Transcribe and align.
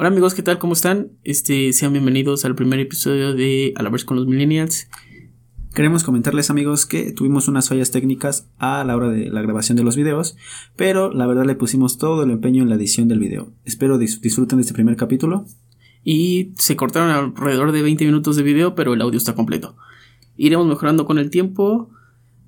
Hola 0.00 0.08
amigos, 0.08 0.32
¿qué 0.32 0.42
tal? 0.42 0.58
¿Cómo 0.58 0.72
están? 0.72 1.12
Este, 1.24 1.74
sean 1.74 1.92
bienvenidos 1.92 2.46
al 2.46 2.54
primer 2.54 2.80
episodio 2.80 3.34
de 3.34 3.74
A 3.76 3.82
la 3.82 3.90
vez 3.90 4.06
con 4.06 4.16
los 4.16 4.26
Millennials. 4.26 4.88
Queremos 5.74 6.04
comentarles 6.04 6.48
amigos 6.48 6.86
que 6.86 7.12
tuvimos 7.12 7.48
unas 7.48 7.68
fallas 7.68 7.90
técnicas 7.90 8.48
a 8.56 8.82
la 8.84 8.96
hora 8.96 9.10
de 9.10 9.28
la 9.28 9.42
grabación 9.42 9.76
de 9.76 9.84
los 9.84 9.96
videos, 9.96 10.38
pero 10.74 11.12
la 11.12 11.26
verdad 11.26 11.44
le 11.44 11.54
pusimos 11.54 11.98
todo 11.98 12.22
el 12.22 12.30
empeño 12.30 12.62
en 12.62 12.70
la 12.70 12.76
edición 12.76 13.08
del 13.08 13.18
video. 13.18 13.52
Espero 13.66 13.98
disfruten 13.98 14.56
de 14.56 14.62
este 14.62 14.72
primer 14.72 14.96
capítulo. 14.96 15.44
Y 16.02 16.54
se 16.56 16.76
cortaron 16.76 17.10
alrededor 17.10 17.70
de 17.70 17.82
20 17.82 18.06
minutos 18.06 18.36
de 18.36 18.42
video, 18.42 18.74
pero 18.74 18.94
el 18.94 19.02
audio 19.02 19.18
está 19.18 19.34
completo. 19.34 19.76
Iremos 20.34 20.66
mejorando 20.66 21.04
con 21.04 21.18
el 21.18 21.28
tiempo. 21.28 21.90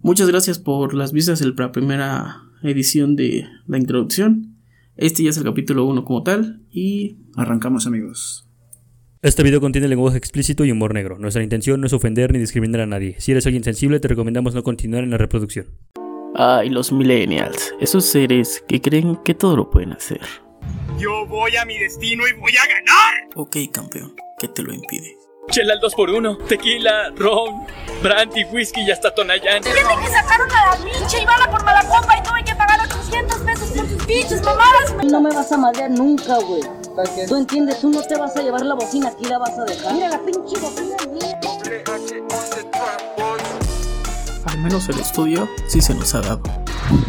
Muchas 0.01 0.27
gracias 0.27 0.59
por 0.59 0.95
las 0.95 1.13
vistas 1.13 1.43
en 1.43 1.55
la 1.55 1.71
primera 1.71 2.45
edición 2.63 3.15
de 3.15 3.45
la 3.67 3.77
introducción. 3.77 4.57
Este 4.97 5.23
ya 5.23 5.31
es 5.31 5.37
el 5.37 5.45
capítulo 5.45 5.85
1 5.85 6.03
como 6.07 6.23
tal 6.23 6.63
y 6.71 7.19
arrancamos 7.37 7.87
amigos. 7.87 8.49
Este 9.23 9.45
video 9.45 9.61
contiene 9.61 9.87
lenguaje 9.87 10.19
explícito 10.19 10.65
y 10.65 10.73
humor 10.73 10.95
negro. 10.95 11.17
Nuestra 11.19 11.43
intención 11.43 11.81
no 11.81 11.87
es 11.87 11.93
ofender 11.93 12.33
ni 12.33 12.41
discriminar 12.41 12.81
a 12.81 12.87
nadie. 12.87 13.15
Si 13.21 13.31
eres 13.31 13.47
alguien 13.47 13.63
sensible, 13.63 14.01
te 14.01 14.09
recomendamos 14.09 14.55
no 14.55 14.65
continuar 14.65 15.05
en 15.05 15.11
la 15.11 15.19
reproducción. 15.19 15.67
Ay, 16.35 16.71
los 16.71 16.91
millennials, 16.93 17.73
esos 17.81 18.07
seres 18.07 18.65
que 18.67 18.81
creen 18.81 19.17
que 19.25 19.35
todo 19.35 19.57
lo 19.57 19.71
pueden 19.71 19.93
hacer. 19.93 20.21
Yo 20.99 21.27
voy 21.27 21.57
a 21.57 21.65
mi 21.65 21.79
destino 21.79 22.27
y 22.27 22.33
voy 22.41 22.53
a 22.57 22.67
ganar. 22.67 23.29
Ok, 23.37 23.57
campeón, 23.73 24.15
¿qué 24.41 24.49
te 24.49 24.63
lo 24.63 24.73
impide? 24.73 25.17
Chela 25.51 25.75
al 25.75 25.81
2x1, 25.81 26.47
tequila, 26.47 27.11
ron, 27.17 27.67
brandy, 28.03 28.45
whisky 28.53 28.81
y 28.81 28.91
hasta 28.91 29.15
tonayán. 29.15 29.63
Tiene 29.63 29.81
que 29.81 30.11
sacaron 30.11 30.49
a 30.51 30.77
la 30.77 30.85
pinche 30.85 31.23
y 31.23 31.25
bala 31.25 31.51
por 31.51 31.65
mala 31.65 31.83
copa 31.83 32.17
y 32.19 32.23
tuve 32.23 32.45
que 32.45 32.55
pagar 32.55 32.81
800 32.81 33.41
pesos 33.41 33.71
por 33.71 33.87
tus 33.87 34.07
pinches 34.07 34.43
mamadas. 34.43 35.05
No 35.05 35.21
me 35.21 35.31
vas 35.35 35.53
a 35.53 35.59
madrear 35.59 35.91
nunca, 35.91 36.39
güey. 36.39 36.63
Tú 37.27 37.37
entiendes, 37.37 37.81
tú 37.81 37.89
no 37.91 38.03
te 38.03 38.17
vas 38.19 38.37
a 38.37 38.43
llevar 38.43 38.63
la 38.67 38.75
bocina, 38.75 39.09
aquí 39.09 39.25
la 39.25 39.39
vas 39.39 39.59
a 39.59 39.65
dejar. 39.65 39.95
Mira 39.95 40.09
la 40.11 40.19
pinche 40.19 40.59
bocina 40.61 40.97
mía. 41.11 41.41
Al 44.45 44.59
menos 44.59 44.89
el 44.91 45.01
estudio 45.01 45.49
sí 45.69 45.81
se 45.81 45.95
nos 45.95 46.15
ha 46.15 46.21
dado. 46.21 46.43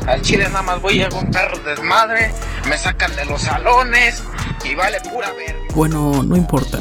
Al 0.07 0.21
chile 0.21 0.45
nada 0.47 0.61
más 0.61 0.81
voy 0.81 1.01
a 1.01 1.09
un 1.09 1.29
perro 1.29 1.57
desmadre, 1.59 2.31
me 2.69 2.77
sacan 2.77 3.13
de 3.15 3.25
los 3.25 3.41
salones 3.41 4.23
y 4.63 4.73
vale 4.75 5.01
pura 5.01 5.31
verga. 5.33 5.59
Bueno, 5.75 6.23
no 6.23 6.37
importa. 6.37 6.79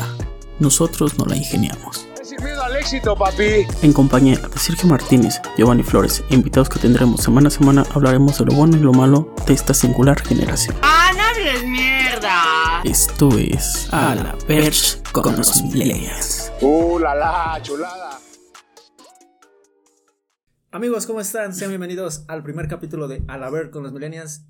Nosotros 0.61 1.19
no 1.19 1.25
la 1.25 1.34
ingeniamos. 1.37 2.06
Miedo 2.42 2.64
al 2.64 2.77
éxito, 2.77 3.14
papi. 3.14 3.66
En 3.83 3.92
compañía 3.92 4.37
de 4.37 4.59
Sergio 4.59 4.89
Martínez, 4.89 5.41
Giovanni 5.56 5.83
Flores 5.83 6.25
e 6.31 6.34
invitados 6.34 6.69
que 6.69 6.78
tendremos 6.78 7.20
semana 7.20 7.48
a 7.48 7.50
semana, 7.50 7.84
hablaremos 7.94 8.39
de 8.39 8.47
lo 8.47 8.55
bueno 8.55 8.77
y 8.77 8.81
lo 8.81 8.92
malo 8.92 9.33
de 9.47 9.55
esta 9.55 9.75
singular 9.75 10.20
generación. 10.20 10.77
¡Ah, 10.83 11.11
no 11.14 11.22
hables 11.22 11.64
mierda! 11.64 12.52
Esto 12.84 13.28
es 13.38 13.88
A 13.92 14.16
la 14.16 14.36
Perch 14.48 15.00
con 15.12 15.36
los 15.36 15.62
Millennials. 15.62 16.50
¡Uh, 16.61 16.98
la 16.98 17.14
la, 17.14 17.61
chulada! 17.62 18.19
Amigos, 20.72 21.06
¿cómo 21.06 21.20
están? 21.20 21.55
Sean 21.55 21.70
bienvenidos 21.70 22.25
al 22.27 22.42
primer 22.42 22.66
capítulo 22.66 23.06
de 23.06 23.22
A 23.28 23.38
la 23.38 23.50
Ver 23.50 23.70
con 23.70 23.84
los 23.84 23.92
Millennials. 23.92 24.47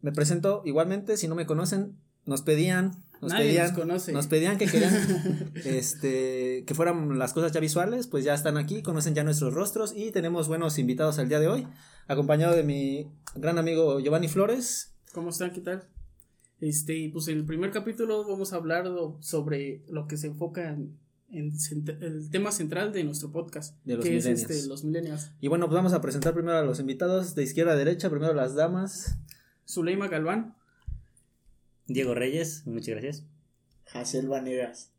Me 0.00 0.12
presento 0.12 0.62
igualmente, 0.64 1.18
si 1.18 1.28
no 1.28 1.34
me 1.34 1.44
conocen, 1.44 1.98
nos 2.24 2.40
pedían 2.40 3.04
nos 3.20 3.32
Nadie 3.32 3.48
pedían, 3.48 3.66
nos 3.66 3.78
conoce. 3.78 4.12
nos 4.12 4.28
pedían 4.28 4.56
que 4.56 4.66
querían 4.66 5.52
este 5.66 6.64
que 6.66 6.74
fueran 6.74 7.18
las 7.18 7.34
cosas 7.34 7.52
ya 7.52 7.60
visuales, 7.60 8.06
pues 8.06 8.24
ya 8.24 8.32
están 8.32 8.56
aquí, 8.56 8.80
conocen 8.80 9.14
ya 9.14 9.24
nuestros 9.24 9.52
rostros 9.52 9.92
y 9.94 10.10
tenemos 10.10 10.48
buenos 10.48 10.78
invitados 10.78 11.18
al 11.18 11.28
día 11.28 11.38
de 11.38 11.48
hoy, 11.48 11.68
acompañado 12.06 12.56
de 12.56 12.62
mi 12.62 13.12
gran 13.34 13.58
amigo 13.58 14.00
Giovanni 14.00 14.28
Flores. 14.28 14.94
¿Cómo 15.12 15.28
están? 15.28 15.52
¿Qué 15.52 15.60
tal? 15.60 15.86
Este, 16.60 17.08
pues 17.12 17.28
en 17.28 17.38
el 17.38 17.44
primer 17.44 17.70
capítulo 17.70 18.26
vamos 18.26 18.52
a 18.52 18.56
hablar 18.56 18.84
do- 18.84 19.16
sobre 19.20 19.82
lo 19.88 20.06
que 20.08 20.16
se 20.16 20.26
enfoca 20.26 20.70
en, 20.70 20.98
en 21.30 21.52
cent- 21.52 22.02
el 22.02 22.30
tema 22.30 22.50
central 22.50 22.92
de 22.92 23.04
nuestro 23.04 23.30
podcast, 23.30 23.76
De 23.84 23.94
los 23.96 24.04
que 24.04 24.16
es 24.16 24.24
millennials. 24.24 24.50
este, 24.50 24.68
los 24.68 24.82
millennials. 24.84 25.30
Y 25.40 25.48
bueno, 25.48 25.66
pues 25.66 25.76
vamos 25.76 25.92
a 25.92 26.00
presentar 26.00 26.34
primero 26.34 26.58
a 26.58 26.62
los 26.64 26.80
invitados 26.80 27.34
de 27.36 27.44
izquierda 27.44 27.72
a 27.72 27.76
derecha, 27.76 28.10
primero 28.10 28.34
las 28.34 28.54
damas. 28.56 29.16
Zuleima 29.68 30.08
Galván, 30.08 30.56
Diego 31.86 32.14
Reyes, 32.14 32.66
muchas 32.66 32.88
gracias. 32.88 33.24
Hazel 33.92 34.26
Vanegas. 34.28 34.90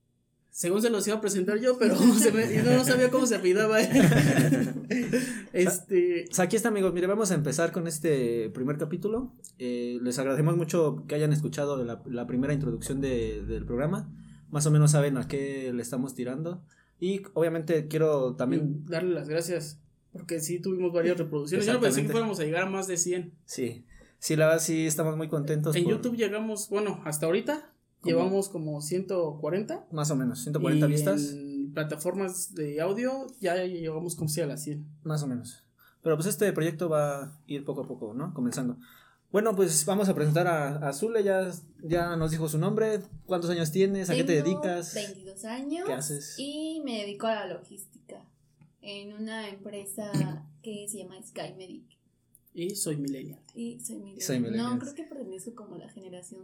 Según 0.60 0.82
se 0.82 0.90
los 0.90 1.08
iba 1.08 1.16
a 1.16 1.22
presentar 1.22 1.58
yo, 1.58 1.78
pero 1.80 1.96
se 2.20 2.34
me- 2.34 2.54
yo 2.54 2.64
no 2.66 2.84
sabía 2.84 3.10
cómo 3.10 3.26
se 3.26 3.36
apellidaba. 3.36 3.80
este, 5.54 6.26
Pues 6.28 6.40
aquí 6.42 6.58
está 6.58 6.68
amigos, 6.68 6.94
mire, 6.94 7.08
vamos 7.08 7.32
a 7.32 7.36
empezar 7.36 7.72
con 7.72 7.88
este 7.88 8.50
primer 8.50 8.78
capítulo. 8.78 9.34
Eh, 9.58 10.00
les 10.02 10.20
agradecemos 10.20 10.58
mucho 10.58 11.06
que 11.08 11.16
hayan 11.16 11.32
escuchado 11.32 11.82
la, 11.86 12.02
la 12.08 12.28
primera 12.28 12.54
introducción 12.54 13.00
de- 13.00 13.42
del 13.46 13.66
programa. 13.66 14.12
Más 14.50 14.66
o 14.66 14.72
menos 14.72 14.92
saben 14.92 15.16
a 15.16 15.30
qué 15.30 15.72
le 15.74 15.82
estamos 15.82 16.14
tirando. 16.14 16.62
Y 17.00 17.22
obviamente 17.36 17.88
quiero 17.88 18.36
también... 18.36 18.84
darle 18.86 19.14
las 19.16 19.30
gracias, 19.30 19.80
porque 20.12 20.42
sí 20.42 20.60
tuvimos 20.60 20.92
varias 20.92 21.18
reproducciones. 21.18 21.68
Yo 21.68 21.72
no 21.74 21.80
pensé 21.80 22.02
que 22.04 22.10
fuéramos 22.10 22.38
a 22.42 22.44
llegar 22.44 22.64
a 22.64 22.70
más 22.70 22.86
de 22.88 22.98
100. 22.98 23.34
Sí, 23.46 23.86
sí, 24.18 24.36
la 24.36 24.48
verdad 24.48 24.62
sí 24.62 24.86
estamos 24.86 25.16
muy 25.16 25.30
contentos. 25.30 25.74
En 25.78 25.86
por- 25.86 25.94
YouTube 25.94 26.18
llegamos, 26.18 26.68
bueno, 26.68 27.02
hasta 27.06 27.28
ahorita 27.28 27.72
Llevamos 28.04 28.50
como 28.50 28.82
140. 28.82 29.88
Más 29.92 30.12
o 30.12 30.16
menos, 30.16 30.42
140 30.42 30.86
y 30.86 30.90
vistas. 30.90 31.32
En 31.32 31.74
plataformas 31.74 32.54
de 32.56 32.80
audio 32.82 33.28
ya 33.40 33.64
llegamos 33.64 34.16
como 34.16 34.30
si 34.30 34.42
a 34.42 34.48
las 34.48 34.64
100. 34.64 34.86
Más 35.04 35.24
o 35.24 35.28
menos. 35.28 35.64
Pero 36.02 36.16
pues 36.16 36.28
este 36.28 36.52
proyecto 36.54 36.90
va 36.90 37.24
a 37.24 37.42
ir 37.48 37.66
poco 37.66 37.82
a 37.82 37.88
poco, 37.88 38.14
¿no? 38.14 38.34
Comenzando. 38.34 38.78
Bueno, 39.32 39.56
pues 39.56 39.86
vamos 39.86 40.10
a 40.10 40.16
presentar 40.16 40.48
a, 40.48 40.88
a 40.88 40.94
Zule, 40.94 41.24
ya, 41.24 41.52
ya 41.84 42.16
nos 42.16 42.32
dijo 42.32 42.50
su 42.50 42.58
nombre, 42.58 43.02
cuántos 43.28 43.50
años 43.52 43.72
tienes, 43.72 44.10
a 44.10 44.16
qué 44.16 44.24
te 44.24 44.42
Tengo 44.42 44.62
dedicas. 44.62 44.96
22 44.96 45.46
años. 45.46 45.86
¿Qué 45.86 45.94
haces? 45.94 46.36
Y 46.40 46.82
me 46.84 47.02
dedico 47.02 47.28
a 47.28 47.36
la 47.36 47.48
logística 47.48 48.26
en 48.82 49.14
una 49.14 49.50
empresa 49.50 50.12
que 50.64 50.88
se 50.90 51.00
llama 51.00 51.22
Sky 51.22 51.54
Medic. 51.58 51.86
Y 52.54 52.72
soy 52.72 52.98
millennial. 52.98 53.40
Y 53.54 53.80
soy 53.80 53.98
millennial. 53.98 54.22
Soy 54.22 54.40
millennial. 54.40 54.74
No, 54.74 54.80
creo 54.80 54.96
que 54.96 55.04
pertenezco 55.04 55.54
como 55.54 55.76
a 55.76 55.78
la 55.78 55.90
generación 55.90 56.44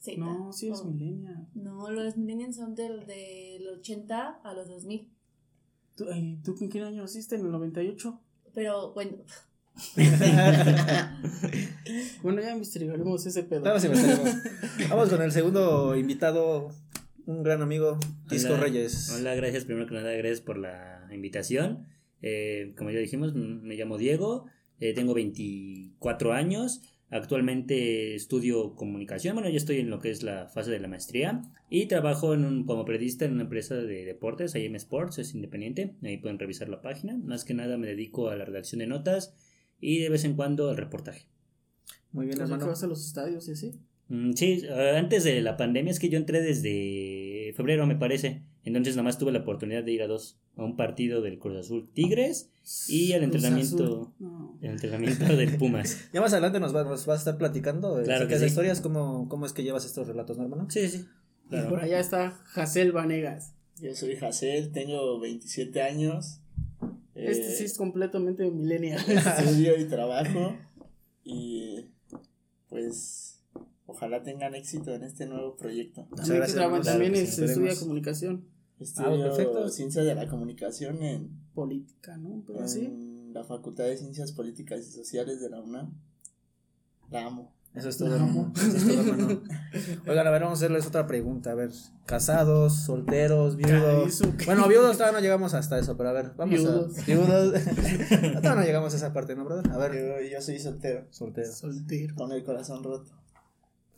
Z. 0.00 0.18
No, 0.18 0.52
sí 0.52 0.68
es 0.70 0.80
o- 0.80 0.84
millennial. 0.86 1.46
No, 1.54 1.90
los 1.90 2.16
millennials 2.16 2.56
son 2.56 2.74
del, 2.74 3.06
del 3.06 3.68
80 3.68 4.40
a 4.42 4.54
los 4.54 4.66
2000. 4.68 5.08
¿Tú, 5.96 6.06
ay, 6.10 6.38
¿Tú 6.44 6.56
en 6.60 6.68
qué 6.70 6.82
año 6.82 7.02
naciste? 7.02 7.36
¿En 7.36 7.44
el 7.44 7.52
98? 7.52 8.20
Pero 8.54 8.92
bueno, 8.94 9.18
Bueno, 12.22 12.40
ya 12.42 12.52
investigaremos 12.52 13.26
ese 13.26 13.42
pedo. 13.44 13.62
Vamos, 14.90 15.08
con 15.08 15.22
el 15.22 15.32
segundo 15.32 15.96
invitado, 15.96 16.68
un 17.26 17.42
gran 17.42 17.62
amigo, 17.62 17.98
Disco 18.28 18.52
Hola. 18.54 18.62
Reyes. 18.62 19.10
Hola, 19.10 19.34
gracias 19.34 19.64
primero 19.64 19.86
que 19.86 19.94
nada, 19.94 20.10
gracias 20.12 20.40
por 20.40 20.58
la 20.58 21.08
invitación. 21.12 21.86
Eh, 22.22 22.74
como 22.76 22.90
ya 22.90 22.98
dijimos, 22.98 23.34
me 23.34 23.74
llamo 23.76 23.96
Diego, 23.98 24.46
eh, 24.78 24.92
tengo 24.94 25.14
24 25.14 26.32
años, 26.32 26.82
actualmente 27.10 28.14
estudio 28.14 28.74
comunicación, 28.76 29.34
bueno, 29.34 29.48
ya 29.50 29.56
estoy 29.56 29.78
en 29.78 29.90
lo 29.90 29.98
que 29.98 30.10
es 30.10 30.22
la 30.22 30.46
fase 30.48 30.70
de 30.70 30.78
la 30.80 30.88
maestría 30.88 31.42
y 31.68 31.86
trabajo 31.86 32.34
en 32.34 32.44
un- 32.44 32.64
como 32.64 32.84
periodista 32.84 33.24
en 33.24 33.32
una 33.32 33.42
empresa 33.42 33.74
de 33.74 34.04
deportes, 34.04 34.54
IM 34.54 34.76
Sports, 34.76 35.18
es 35.18 35.34
independiente, 35.34 35.94
ahí 36.02 36.16
pueden 36.18 36.38
revisar 36.38 36.68
la 36.68 36.80
página. 36.82 37.16
Más 37.16 37.44
que 37.44 37.54
nada 37.54 37.76
me 37.78 37.86
dedico 37.88 38.28
a 38.28 38.36
la 38.36 38.44
redacción 38.44 38.78
de 38.78 38.86
notas 38.86 39.34
y 39.80 39.98
de 39.98 40.08
vez 40.08 40.24
en 40.24 40.34
cuando 40.34 40.70
al 40.70 40.76
reportaje. 40.76 41.26
Muy 42.12 42.26
bien, 42.26 42.40
hermano. 42.40 42.66
vas 42.66 42.82
a 42.82 42.86
los 42.86 43.04
estadios 43.06 43.48
y 43.48 43.52
así. 43.52 43.72
Mm, 44.08 44.32
Sí, 44.32 44.62
eh, 44.64 44.94
antes 44.96 45.22
de 45.24 45.40
la 45.40 45.56
pandemia 45.56 45.90
es 45.92 46.00
que 46.00 46.08
yo 46.08 46.18
entré 46.18 46.40
desde 46.42 47.52
febrero, 47.56 47.86
me 47.86 47.96
parece. 47.96 48.42
Entonces 48.64 48.94
nada 48.96 49.04
más 49.04 49.18
tuve 49.18 49.32
la 49.32 49.38
oportunidad 49.40 49.82
de 49.84 49.92
ir 49.92 50.02
a 50.02 50.06
dos, 50.06 50.38
a 50.56 50.64
un 50.64 50.76
partido 50.76 51.22
del 51.22 51.38
Cruz 51.38 51.56
Azul 51.56 51.90
Tigres 51.94 52.50
y 52.88 53.12
al 53.14 53.22
entrenamiento. 53.22 54.12
No. 54.18 54.58
el 54.60 54.70
entrenamiento 54.72 55.24
del 55.36 55.56
Pumas. 55.56 56.10
Ya 56.12 56.20
más 56.20 56.32
adelante 56.32 56.60
nos, 56.60 56.74
va- 56.76 56.84
nos 56.84 57.06
vas 57.06 57.16
a 57.18 57.20
estar 57.20 57.38
platicando 57.38 57.96
de 57.96 58.04
Claro 58.04 58.28
que 58.28 58.38
sí. 58.38 58.44
historias, 58.46 58.80
cómo, 58.80 59.28
cómo 59.28 59.46
es 59.46 59.52
que 59.54 59.62
llevas 59.62 59.84
estos 59.86 60.06
relatos, 60.06 60.36
¿no, 60.36 60.44
hermano? 60.44 60.66
Sí, 60.70 60.88
sí. 60.88 61.06
Y 61.50 61.60
por 61.68 61.80
allá 61.80 61.98
está 61.98 62.38
Hazel 62.54 62.92
Vanegas. 62.92 63.54
Yo 63.80 63.94
soy 63.94 64.14
Hazel, 64.16 64.72
tengo 64.72 65.18
27 65.20 65.80
años. 65.82 66.40
Este 67.14 67.48
Eh, 67.52 67.54
sí 67.56 67.64
es 67.64 67.76
completamente 67.78 68.48
millennial. 68.50 69.00
Estudio 69.08 69.78
y 69.80 69.86
trabajo. 69.86 70.56
Y 71.24 71.86
pues 72.68 73.42
ojalá 73.86 74.22
tengan 74.22 74.54
éxito 74.54 74.94
en 74.94 75.02
este 75.02 75.26
nuevo 75.26 75.56
proyecto. 75.56 76.06
También, 76.14 76.36
gracias, 76.38 76.86
también 76.86 77.14
estudia 77.16 77.74
comunicación 77.78 78.44
Estudio 78.80 79.22
perfecto. 79.24 79.68
Ciencias 79.68 80.04
de 80.06 80.14
la 80.14 80.26
Comunicación 80.28 81.02
en, 81.02 81.30
política, 81.54 82.16
¿no? 82.16 82.42
Pero 82.46 82.60
en 82.66 83.32
la 83.34 83.44
Facultad 83.44 83.84
de 83.84 83.96
Ciencias 83.96 84.32
Políticas 84.32 84.80
y 84.80 84.90
Sociales 84.90 85.40
de 85.40 85.50
la 85.50 85.60
UNAM. 85.60 85.92
La 87.10 87.26
amo. 87.26 87.52
Eso 87.74 87.88
es 87.88 87.98
todo, 87.98 88.08
No. 88.08 88.16
hermano. 88.16 88.52
Eso 88.56 88.76
es 88.76 88.84
todo, 88.86 89.00
hermano. 89.00 89.42
Oigan, 90.08 90.26
a 90.26 90.30
ver, 90.30 90.42
vamos 90.42 90.58
a 90.60 90.64
hacerles 90.64 90.86
otra 90.86 91.06
pregunta. 91.06 91.52
A 91.52 91.54
ver, 91.54 91.70
casados, 92.04 92.74
solteros, 92.84 93.56
viudos. 93.56 94.22
Bueno, 94.46 94.66
viudos 94.66 94.96
todavía 94.96 95.18
no 95.18 95.22
llegamos 95.22 95.54
hasta 95.54 95.78
eso, 95.78 95.96
pero 95.96 96.08
a 96.08 96.12
ver, 96.12 96.32
vamos 96.36 96.56
Viudos. 96.58 96.98
a. 96.98 97.02
Viudos. 97.04 97.52
todavía 98.42 98.54
no 98.56 98.62
llegamos 98.62 98.92
a 98.94 98.96
esa 98.96 99.12
parte, 99.12 99.36
¿no, 99.36 99.44
brother? 99.44 99.70
A 99.70 99.76
ver, 99.78 99.92
Yo, 99.92 100.28
yo 100.32 100.40
soy 100.42 100.58
soltero, 100.58 101.06
solteros. 101.10 101.58
Soltero. 101.58 102.14
con 102.16 102.32
el 102.32 102.42
corazón 102.42 102.82
roto. 102.82 103.12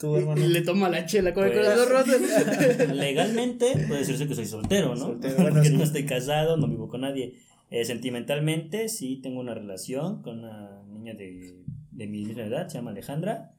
Tú, 0.02 0.16
hermano. 0.16 0.44
Le 0.44 0.62
toma 0.62 0.88
la 0.88 1.06
chela 1.06 1.32
con 1.32 1.44
el 1.44 1.52
Pues- 1.52 1.64
corazón 1.64 1.88
roto. 1.92 2.92
Legalmente 2.94 3.72
puede 3.86 4.00
decirse 4.00 4.26
que 4.26 4.34
soy 4.34 4.46
soltero, 4.46 4.88
¿no? 4.96 4.96
Soltero, 4.96 5.36
Porque 5.36 5.68
sí. 5.68 5.76
no 5.76 5.84
estoy 5.84 6.04
casado, 6.04 6.56
no 6.56 6.66
vivo 6.66 6.88
con 6.88 7.02
nadie. 7.02 7.36
Eh, 7.70 7.84
sentimentalmente 7.84 8.88
sí 8.88 9.20
tengo 9.22 9.38
una 9.40 9.54
relación 9.54 10.22
con 10.22 10.40
una 10.40 10.82
niña 10.88 11.14
de, 11.14 11.62
de 11.92 12.06
mi 12.08 12.24
misma 12.24 12.42
edad, 12.42 12.66
se 12.68 12.78
llama 12.78 12.90
Alejandra. 12.90 13.54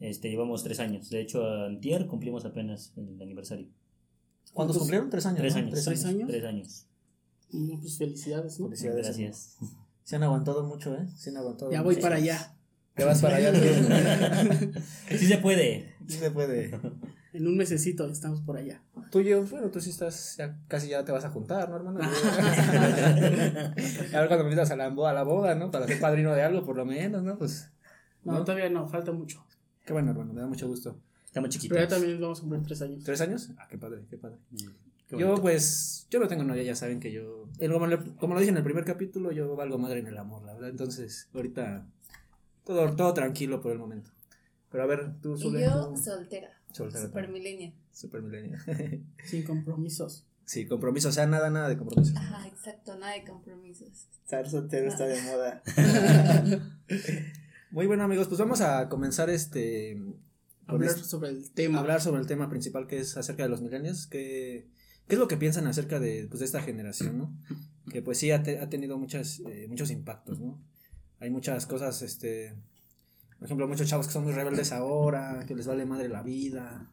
Este, 0.00 0.28
llevamos 0.30 0.64
tres 0.64 0.80
años. 0.80 1.08
De 1.10 1.20
hecho, 1.20 1.46
antier 1.48 2.08
cumplimos 2.08 2.44
apenas 2.44 2.92
el 2.96 3.22
aniversario. 3.22 3.68
¿Cuántos 4.52 4.78
cumplieron? 4.78 5.10
Tres 5.10 5.26
años. 5.26 5.38
Tres 5.40 5.54
¿no? 5.54 5.60
años. 5.60 5.84
¿Tres 5.84 6.04
años? 6.04 6.28
Tres 6.28 6.44
años. 6.44 6.86
No, 7.52 7.78
pues 7.80 7.98
felicidades, 7.98 8.58
¿no? 8.58 8.66
Felicidades. 8.66 9.06
Gracias. 9.06 9.56
Se 10.02 10.16
han 10.16 10.24
aguantado 10.24 10.64
mucho, 10.64 10.92
¿eh? 10.94 11.06
Se 11.16 11.30
han 11.30 11.36
aguantado 11.36 11.70
Ya 11.70 11.82
voy 11.82 11.96
para 11.96 12.16
allá. 12.16 12.56
Te 12.94 13.04
vas 13.04 13.20
para 13.20 13.36
allá. 13.36 13.52
tú. 13.52 13.58
Sí 15.18 15.26
se 15.26 15.38
puede. 15.38 15.94
Sí 16.08 16.18
se 16.18 16.30
puede. 16.30 16.78
En 17.32 17.46
un 17.48 17.56
mesecito 17.56 18.08
estamos 18.08 18.40
por 18.42 18.56
allá. 18.56 18.80
Tú 19.10 19.20
y 19.20 19.24
yo, 19.24 19.42
bueno, 19.44 19.68
tú 19.70 19.80
sí 19.80 19.90
estás, 19.90 20.36
ya 20.36 20.56
casi 20.68 20.88
ya 20.88 21.04
te 21.04 21.10
vas 21.12 21.24
a 21.24 21.30
juntar, 21.30 21.68
¿no, 21.68 21.76
hermano? 21.76 22.00
a 23.14 24.20
ver 24.20 24.28
cuando 24.28 24.44
me 24.44 24.50
invitas 24.50 24.70
a 24.70 24.76
la, 24.76 24.86
a 24.86 25.12
la 25.12 25.22
boda, 25.24 25.54
¿no? 25.54 25.70
Para 25.70 25.86
ser 25.86 25.98
padrino 26.00 26.32
de 26.34 26.42
algo, 26.42 26.64
por 26.64 26.76
lo 26.76 26.84
menos, 26.84 27.22
¿no? 27.22 27.36
Pues, 27.38 27.70
No, 28.24 28.34
¿No? 28.34 28.44
todavía 28.44 28.70
no, 28.70 28.86
falta 28.88 29.12
mucho. 29.12 29.44
qué 29.84 29.92
bueno, 29.92 30.10
hermano, 30.12 30.32
me 30.32 30.40
da 30.40 30.46
mucho 30.46 30.66
gusto. 30.68 30.96
Estamos 31.24 31.50
chiquitos. 31.50 31.76
Pero 31.76 31.88
ya 31.88 31.96
también 31.96 32.20
vamos 32.20 32.38
a 32.38 32.42
cumplir 32.42 32.62
tres 32.62 32.82
años. 32.82 33.02
¿Tres 33.04 33.20
años? 33.20 33.50
Ah, 33.58 33.66
qué 33.68 33.78
padre, 33.78 34.02
qué 34.08 34.16
padre. 34.16 34.36
Qué 35.08 35.18
Yo, 35.18 35.34
pues, 35.42 36.06
yo 36.10 36.20
no 36.20 36.28
tengo 36.28 36.44
novia, 36.44 36.62
ya 36.62 36.76
saben 36.76 37.00
que 37.00 37.10
yo, 37.12 37.48
el- 37.58 37.72
como, 37.72 37.86
le- 37.88 37.98
como 38.16 38.34
lo 38.34 38.40
dije 38.40 38.50
en 38.52 38.56
el 38.56 38.62
primer 38.64 38.84
capítulo, 38.84 39.32
yo 39.32 39.54
valgo 39.56 39.78
madre 39.78 39.98
en 40.00 40.06
el 40.06 40.16
amor, 40.16 40.44
la 40.44 40.54
verdad. 40.54 40.70
Entonces, 40.70 41.28
ahorita, 41.34 41.86
todo, 42.64 42.94
todo 42.96 43.14
tranquilo 43.14 43.60
por 43.60 43.72
el 43.72 43.78
momento. 43.78 44.10
Pero 44.70 44.82
a 44.82 44.86
ver, 44.86 45.14
tú, 45.20 45.36
Y 45.36 45.40
Zule, 45.40 45.60
yo 45.64 45.96
soltera. 45.96 46.48
Soltera 46.72 47.04
Super 47.06 47.28
millennial. 47.28 47.72
Super 47.92 48.22
milenio. 48.22 48.58
Sin 49.24 49.44
compromisos. 49.44 50.26
sí, 50.44 50.66
compromiso, 50.66 51.08
o 51.08 51.12
sea, 51.12 51.26
nada, 51.26 51.48
nada 51.50 51.68
de 51.68 51.76
compromiso. 51.78 52.12
Ajá, 52.18 52.46
exacto, 52.48 52.96
nada 52.98 53.12
de 53.12 53.24
compromisos. 53.24 54.08
Estar 54.24 54.48
soltero 54.48 54.88
está 54.88 55.06
de 55.06 55.20
moda. 55.22 55.62
Muy 57.70 57.86
bueno, 57.86 58.04
amigos, 58.04 58.28
pues 58.28 58.38
vamos 58.40 58.60
a 58.60 58.88
comenzar 58.88 59.30
este. 59.30 60.00
Hablar 60.66 60.90
este- 60.90 61.04
sobre 61.04 61.28
el 61.30 61.50
tema. 61.50 61.78
hablar 61.80 62.00
sobre 62.00 62.20
el 62.20 62.26
tema 62.26 62.48
principal 62.48 62.86
que 62.86 62.98
es 62.98 63.16
acerca 63.16 63.42
de 63.42 63.48
los 63.48 63.60
millennials. 63.60 64.06
¿Qué, 64.06 64.66
qué 65.08 65.14
es 65.14 65.18
lo 65.18 65.28
que 65.28 65.36
piensan 65.36 65.66
acerca 65.66 66.00
de, 66.00 66.26
pues, 66.28 66.40
de 66.40 66.46
esta 66.46 66.62
generación, 66.62 67.18
no? 67.18 67.36
Que 67.90 68.00
pues 68.02 68.18
sí 68.18 68.30
ha, 68.30 68.42
te- 68.42 68.60
ha 68.60 68.68
tenido 68.70 68.96
muchas, 68.98 69.40
eh, 69.48 69.66
muchos 69.68 69.90
impactos, 69.90 70.40
¿no? 70.40 70.58
Hay 71.24 71.30
muchas 71.30 71.66
cosas, 71.66 72.02
este. 72.02 72.54
Por 73.38 73.46
ejemplo, 73.46 73.66
muchos 73.66 73.88
chavos 73.88 74.06
que 74.06 74.12
son 74.12 74.24
muy 74.24 74.32
rebeldes 74.32 74.72
ahora, 74.72 75.44
que 75.48 75.54
les 75.54 75.66
vale 75.66 75.84
madre 75.86 76.08
la 76.08 76.22
vida. 76.22 76.90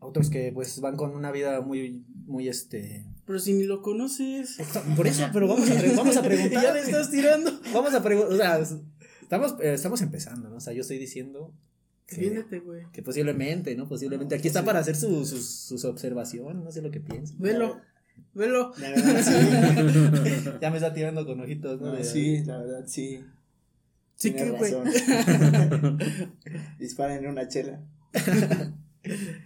Otros 0.00 0.30
que 0.30 0.50
pues 0.52 0.80
van 0.80 0.96
con 0.96 1.14
una 1.14 1.30
vida 1.30 1.60
muy, 1.60 2.04
muy 2.26 2.48
este. 2.48 3.06
Pero 3.24 3.38
si 3.38 3.52
ni 3.52 3.64
lo 3.64 3.80
conoces. 3.82 4.58
Por 4.96 5.06
eso, 5.06 5.28
pero 5.32 5.46
vamos 5.46 5.70
a, 5.70 5.74
pre- 5.78 5.94
vamos 5.96 6.16
a 6.16 6.22
preguntar. 6.24 6.62
ya 6.62 6.72
le 6.74 6.80
estás 6.80 7.10
tirando. 7.10 7.52
Vamos 7.72 7.94
a 7.94 8.02
preguntar. 8.02 8.32
O 8.32 8.36
sea, 8.36 8.78
estamos, 9.22 9.52
eh, 9.60 9.74
estamos 9.74 10.02
empezando, 10.02 10.48
¿no? 10.50 10.56
O 10.56 10.60
sea, 10.60 10.72
yo 10.72 10.80
estoy 10.80 10.98
diciendo 10.98 11.54
que, 12.06 12.16
Defiéndete, 12.16 12.58
güey. 12.60 12.82
que 12.92 13.02
posiblemente, 13.02 13.76
¿no? 13.76 13.88
Posiblemente. 13.88 14.34
Aquí 14.34 14.48
está 14.48 14.64
para 14.64 14.80
hacer 14.80 14.96
sus, 14.96 15.28
sus, 15.28 15.46
sus 15.48 15.84
observaciones, 15.84 16.62
no 16.64 16.72
sé 16.72 16.82
lo 16.82 16.90
que 16.90 17.00
piensan. 17.00 17.38
Velo. 17.38 17.80
Velo. 18.34 18.72
La 18.78 18.90
verdad, 18.90 19.22
sí. 19.22 20.50
ya 20.60 20.70
me 20.70 20.76
está 20.76 20.92
tirando 20.94 21.26
con 21.26 21.40
ojitos, 21.40 21.80
¿no? 21.80 21.88
No, 21.88 21.92
De- 21.92 22.04
sí, 22.04 22.44
la 22.44 22.58
verdad, 22.58 22.84
sí. 22.86 23.24
Sí 24.16 24.32
que, 24.34 24.50
güey. 24.50 24.72
Disparen 26.78 27.26
una 27.26 27.48
chela. 27.48 27.80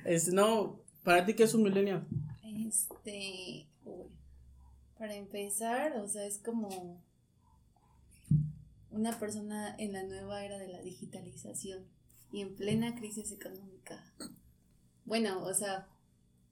Este, 0.04 0.32
no, 0.32 0.80
para 1.02 1.24
ti, 1.24 1.32
¿qué 1.32 1.44
es 1.44 1.54
un 1.54 1.62
millennial? 1.62 2.06
Este, 2.66 3.64
uy, 3.86 4.04
para 4.98 5.14
empezar, 5.14 5.96
o 5.96 6.06
sea, 6.06 6.26
es 6.26 6.36
como 6.36 7.00
una 8.90 9.18
persona 9.18 9.74
en 9.78 9.94
la 9.94 10.02
nueva 10.02 10.44
era 10.44 10.58
de 10.58 10.68
la 10.68 10.82
digitalización 10.82 11.84
y 12.30 12.42
en 12.42 12.54
plena 12.54 12.94
crisis 12.96 13.32
económica. 13.32 14.04
Bueno, 15.06 15.42
o 15.42 15.54
sea, 15.54 15.86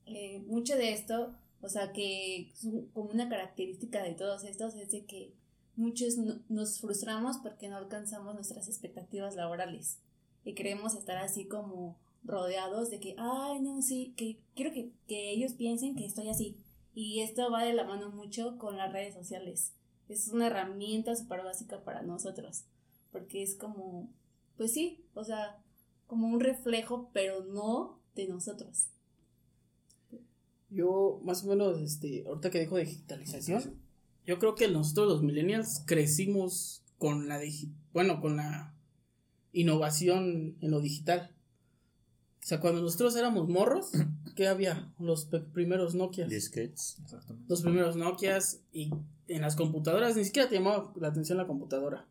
eh, 0.06 0.43
mucho 0.46 0.75
de 0.76 0.94
esto, 0.94 1.34
o 1.64 1.69
sea, 1.69 1.93
que 1.93 2.50
es 2.50 2.64
un- 2.64 2.87
como 2.88 3.11
una 3.11 3.28
característica 3.28 4.02
de 4.02 4.14
todos 4.14 4.44
estos 4.44 4.75
es 4.75 4.90
de 4.90 5.05
que 5.06 5.32
muchos 5.76 6.16
no- 6.19 6.40
nos 6.49 6.81
frustramos 6.81 7.38
porque 7.38 7.69
no 7.69 7.76
alcanzamos 7.76 8.34
nuestras 8.34 8.69
expectativas 8.69 9.34
laborales 9.34 9.99
y 10.44 10.55
queremos 10.55 10.94
estar 10.94 11.16
así 11.19 11.46
como 11.46 11.99
rodeados 12.22 12.90
de 12.90 13.00
que, 13.00 13.14
ay, 13.19 13.61
no, 13.61 13.82
sí, 13.82 14.14
que 14.16 14.38
quiero 14.55 14.72
que, 14.72 14.93
que 15.08 15.31
ellos 15.31 15.55
piensen 15.55 15.96
que 15.96 16.06
estoy 16.06 16.28
así. 16.28 16.56
Y 16.94 17.20
esto 17.20 17.50
va 17.50 17.64
de 17.64 17.72
la 17.75 17.84
mano 17.84 18.11
mucho 18.11 18.56
con 18.58 18.76
las 18.76 18.93
redes 18.93 19.14
sociales. 19.14 19.72
Es 20.08 20.28
una 20.28 20.46
herramienta 20.46 21.16
súper 21.16 21.43
básica 21.43 21.82
para 21.82 22.02
nosotros, 22.02 22.64
porque 23.11 23.43
es 23.43 23.56
como, 23.56 24.08
pues 24.56 24.72
sí, 24.72 25.05
o 25.14 25.25
sea, 25.25 25.58
como 26.06 26.28
un 26.28 26.40
reflejo, 26.40 27.11
pero 27.12 27.44
no 27.44 27.99
de 28.14 28.28
nosotros. 28.28 28.88
Yo, 30.75 31.21
más 31.25 31.44
o 31.44 31.47
menos, 31.49 31.81
este, 31.81 32.25
ahorita 32.26 32.50
que 32.50 32.61
dijo 32.61 32.76
digitalización, 32.76 33.81
yo 34.26 34.38
creo 34.38 34.55
que 34.55 34.69
nosotros 34.69 35.06
los 35.09 35.23
millennials 35.23 35.82
crecimos 35.87 36.82
con 36.99 37.29
la 37.29 37.41
bueno, 37.93 38.21
con 38.21 38.37
la 38.37 38.75
innovación 39.53 40.56
en 40.61 40.71
lo 40.71 40.81
digital. 40.81 41.31
O 42.43 42.47
sea, 42.47 42.61
cuando 42.61 42.82
nosotros 42.82 43.15
éramos 43.17 43.49
morros, 43.49 43.91
¿qué 44.37 44.49
había? 44.49 44.93
Los 44.99 45.26
pe- 45.26 45.41
primeros 45.41 45.94
Nokia. 45.94 46.26
Disquets. 46.26 46.99
Exactamente. 47.03 47.49
Los 47.49 47.62
primeros 47.62 47.97
Nokias 47.97 48.61
y 48.73 48.91
en 49.29 49.41
las 49.43 49.56
computadoras 49.56 50.17
ni 50.17 50.25
siquiera 50.25 50.49
te 50.49 50.56
llamaba 50.56 50.93
la 50.97 51.09
atención 51.09 51.38
la 51.38 51.47
computadora. 51.47 52.06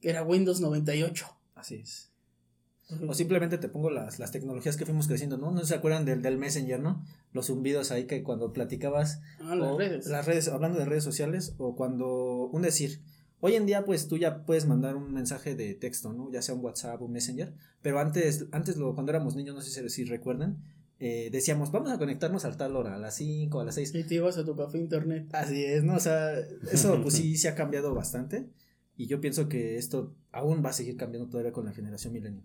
Que 0.00 0.10
era 0.10 0.22
Windows 0.22 0.60
98. 0.60 1.26
Así 1.54 1.76
es. 1.76 2.10
O 3.08 3.14
simplemente 3.14 3.56
te 3.56 3.68
pongo 3.68 3.88
las, 3.90 4.18
las 4.18 4.30
tecnologías 4.30 4.76
que 4.76 4.84
fuimos 4.84 5.08
creciendo, 5.08 5.38
¿no? 5.38 5.50
¿No 5.50 5.64
se 5.64 5.74
acuerdan 5.74 6.04
del, 6.04 6.20
del 6.20 6.36
Messenger, 6.36 6.80
no? 6.80 7.02
Los 7.32 7.46
zumbidos 7.46 7.90
ahí 7.90 8.04
que 8.04 8.22
cuando 8.22 8.52
platicabas. 8.52 9.22
Ah, 9.40 9.54
las 9.54 9.70
o 9.70 9.78
redes. 9.78 10.06
Las 10.06 10.26
redes, 10.26 10.48
hablando 10.48 10.78
de 10.78 10.84
redes 10.84 11.04
sociales, 11.04 11.54
o 11.58 11.74
cuando. 11.76 12.50
Un 12.52 12.62
decir. 12.62 13.00
Hoy 13.40 13.54
en 13.56 13.66
día, 13.66 13.84
pues 13.84 14.08
tú 14.08 14.16
ya 14.16 14.44
puedes 14.44 14.66
mandar 14.66 14.96
un 14.96 15.12
mensaje 15.12 15.54
de 15.54 15.74
texto, 15.74 16.12
¿no? 16.14 16.30
Ya 16.30 16.40
sea 16.40 16.54
un 16.54 16.64
WhatsApp, 16.64 17.00
un 17.02 17.12
Messenger. 17.12 17.54
Pero 17.82 18.00
antes, 18.00 18.46
antes 18.52 18.76
lo, 18.76 18.94
cuando 18.94 19.12
éramos 19.12 19.36
niños, 19.36 19.54
no 19.54 19.60
sé 19.60 19.70
si, 19.70 19.88
si 19.90 20.04
recuerdan, 20.04 20.62
eh, 20.98 21.28
decíamos, 21.30 21.70
vamos 21.70 21.90
a 21.90 21.98
conectarnos 21.98 22.44
a 22.44 22.56
tal 22.56 22.76
hora, 22.76 22.94
a 22.94 22.98
las 22.98 23.16
5, 23.16 23.60
a 23.60 23.64
las 23.64 23.74
6. 23.74 23.94
Y 23.94 24.04
te 24.04 24.14
ibas 24.14 24.38
a 24.38 24.44
tu 24.44 24.56
café 24.56 24.78
internet. 24.78 25.28
Así 25.32 25.62
es, 25.62 25.84
¿no? 25.84 25.96
O 25.96 26.00
sea, 26.00 26.38
eso 26.72 26.98
pues 27.02 27.14
sí 27.14 27.36
se 27.36 27.48
ha 27.48 27.54
cambiado 27.54 27.94
bastante. 27.94 28.48
Y 28.96 29.06
yo 29.06 29.20
pienso 29.20 29.48
que 29.48 29.76
esto 29.76 30.14
aún 30.32 30.64
va 30.64 30.70
a 30.70 30.72
seguir 30.72 30.96
cambiando 30.96 31.28
todavía 31.28 31.52
con 31.52 31.64
la 31.64 31.72
generación 31.72 32.12
millennial. 32.12 32.44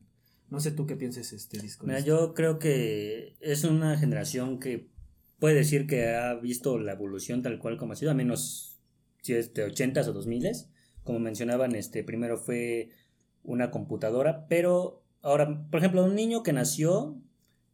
No 0.50 0.60
sé 0.60 0.72
tú 0.72 0.86
qué 0.88 0.96
pienses, 0.96 1.32
este 1.34 1.60
disco. 1.60 1.86
Mira, 1.86 2.00
yo 2.00 2.34
creo 2.34 2.58
que 2.60 3.36
es 3.40 3.64
una 3.64 3.98
generación 3.98 4.60
que 4.60 4.88
puede 5.40 5.56
decir 5.56 5.88
que 5.88 6.08
ha 6.08 6.34
visto 6.36 6.78
la 6.80 6.94
evolución 6.94 7.42
tal 7.42 7.60
cual 7.60 7.78
como 7.78 7.94
ha 7.94 7.96
sido, 7.96 8.12
a 8.12 8.16
menos 8.16 8.80
si 9.22 9.34
es 9.34 9.54
de 9.54 9.66
80s 9.66 10.08
o 10.08 10.14
2000s. 10.14 10.68
Como 11.04 11.20
mencionaban, 11.20 11.76
este 11.76 12.04
primero 12.04 12.38
fue 12.38 12.90
una 13.44 13.72
computadora, 13.72 14.48
pero 14.48 15.04
ahora, 15.22 15.68
por 15.70 15.80
ejemplo, 15.80 16.04
un 16.04 16.16
niño 16.16 16.44
que 16.44 16.54
nació 16.54 17.18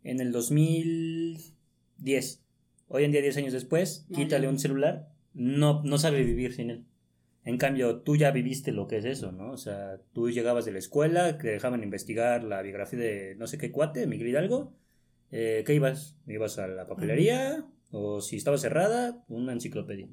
en 0.03 0.19
el 0.19 0.31
2010, 0.31 2.43
hoy 2.87 3.03
en 3.03 3.11
día 3.11 3.21
10 3.21 3.37
años 3.37 3.53
después, 3.53 4.05
No, 4.09 4.17
quítale 4.17 4.43
ya. 4.43 4.49
un 4.49 4.59
celular, 4.59 5.09
no, 5.33 5.81
no 5.83 5.97
sabe 5.97 6.23
vivir 6.23 6.53
sin 6.53 6.69
él. 6.69 6.85
En 7.45 7.57
cambio, 7.57 8.01
tú 8.01 8.15
ya 8.15 8.31
viviste 8.31 8.71
lo 8.71 8.87
que 8.87 8.97
es 8.97 9.05
eso, 9.05 9.31
¿no? 9.31 9.51
O 9.51 9.57
sea, 9.57 10.01
tú 10.13 10.31
llegabas 10.31 10.65
de 10.65 10.71
la 10.71 10.79
escuela, 10.79 11.37
te 11.37 11.49
dejaban 11.49 11.83
investigar 11.83 12.43
la 12.43 12.61
biografía 12.63 12.99
de 12.99 13.35
no 13.37 13.45
sé 13.45 13.59
qué 13.59 13.71
cuate, 13.71 14.07
Miguel 14.07 14.29
Hidalgo. 14.29 14.73
Eh, 15.31 15.63
¿Qué 15.65 15.75
ibas? 15.75 16.17
¿Ibas 16.25 16.57
a 16.57 16.67
la 16.67 16.87
papelería? 16.87 17.63
O 17.91 18.19
si 18.19 18.35
estaba 18.37 18.57
cerrada, 18.57 19.23
una 19.27 19.53
enciclopedia. 19.53 20.07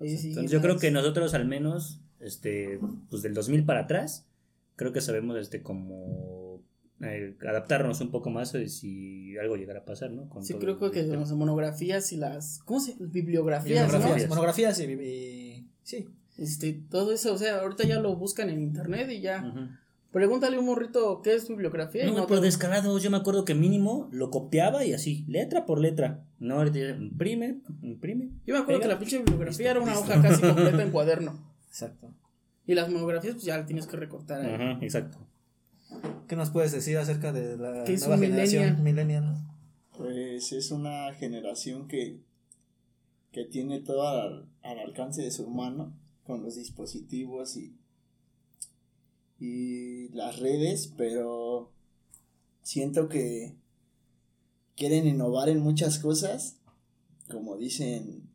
Sí, 0.00 0.28
Entonces 0.28 0.50
yo 0.50 0.60
creo 0.60 0.78
que 0.78 0.90
nosotros 0.90 1.34
al 1.34 1.46
menos, 1.46 2.00
este, 2.18 2.80
pues 3.10 3.22
del 3.22 3.32
2000 3.32 3.64
para 3.64 3.82
atrás, 3.82 4.26
creo 4.74 4.92
que 4.92 5.00
sabemos, 5.00 5.38
este, 5.38 5.62
como 5.62 6.62
eh, 7.00 7.36
adaptarnos 7.48 8.00
un 8.00 8.10
poco 8.10 8.30
más 8.30 8.54
eh, 8.56 8.68
si 8.68 9.38
algo 9.38 9.56
llegara 9.56 9.80
a 9.80 9.84
pasar, 9.84 10.10
¿no? 10.10 10.28
Con 10.28 10.44
Sí, 10.44 10.54
creo 10.54 10.78
que 10.90 11.02
las 11.04 11.30
monografías 11.32 12.10
y 12.12 12.16
las. 12.16 12.58
¿Cómo 12.64 12.80
se 12.80 12.96
Bibliografías, 12.98 13.86
monografías, 13.86 14.22
¿no? 14.24 14.28
monografías 14.30 14.80
y, 14.80 14.84
y- 14.84 15.70
sí. 15.84 16.08
Este, 16.38 16.72
todo 16.90 17.12
eso, 17.12 17.32
o 17.32 17.38
sea, 17.38 17.60
ahorita 17.60 17.84
ya 17.86 17.98
lo 18.00 18.14
buscan 18.16 18.50
en 18.50 18.60
internet 18.62 19.08
y 19.10 19.20
ya. 19.20 19.44
Ujú. 19.46 19.68
Pregúntale 20.12 20.56
a 20.56 20.60
un 20.60 20.66
morrito 20.66 21.20
qué 21.22 21.34
es 21.34 21.48
bibliografía. 21.48 22.04
y 22.04 22.10
No, 22.10 22.16
no 22.18 22.26
pero 22.26 22.40
te- 22.40 22.46
descarados, 22.46 23.02
yo 23.02 23.10
me 23.10 23.16
acuerdo 23.18 23.44
que 23.44 23.54
mínimo 23.54 24.08
lo 24.12 24.30
copiaba 24.30 24.84
y 24.84 24.92
así, 24.94 25.24
letra 25.28 25.66
por 25.66 25.78
letra. 25.80 26.24
No, 26.38 26.64
imprime, 26.66 27.60
imprime. 27.82 28.30
Yo 28.46 28.54
me 28.54 28.60
acuerdo 28.60 28.80
pega. 28.80 28.88
que 28.88 28.94
la 28.94 28.98
pinche 28.98 29.18
bibliografía 29.18 29.70
era 29.72 29.80
una 29.80 29.92
Listo. 29.94 30.10
hoja 30.12 30.22
casi 30.22 30.40
completa 30.46 30.82
en 30.82 30.90
cuaderno. 30.90 31.38
Exacto. 31.68 32.10
Y 32.66 32.74
las 32.74 32.88
monografías, 32.90 33.34
pues 33.34 33.44
ya 33.44 33.58
la 33.58 33.66
tienes 33.66 33.86
que 33.86 33.96
recortar 33.96 34.40
ahí. 34.40 34.54
Ajá, 34.54 34.78
exacto. 34.80 35.18
¿Qué 36.28 36.34
nos 36.36 36.50
puedes 36.50 36.72
decir 36.72 36.96
acerca 36.98 37.32
de 37.32 37.56
la 37.56 37.84
¿Qué 37.84 37.94
es 37.94 38.00
nueva 38.00 38.16
un 38.16 38.22
generación 38.22 38.82
millennial? 38.82 39.36
Pues 39.96 40.52
es 40.52 40.70
una 40.70 41.12
generación 41.14 41.86
que, 41.88 42.20
que 43.32 43.44
tiene 43.44 43.80
todo 43.80 44.06
al, 44.08 44.46
al 44.62 44.78
alcance 44.78 45.22
de 45.22 45.30
su 45.30 45.46
mano 45.48 45.92
con 46.26 46.42
los 46.42 46.56
dispositivos 46.56 47.56
y, 47.56 47.76
y 49.38 50.08
las 50.08 50.38
redes, 50.38 50.92
pero 50.96 51.72
siento 52.62 53.08
que 53.08 53.54
quieren 54.76 55.06
innovar 55.06 55.48
en 55.48 55.60
muchas 55.60 55.98
cosas, 55.98 56.56
como 57.28 57.56
dicen, 57.56 58.28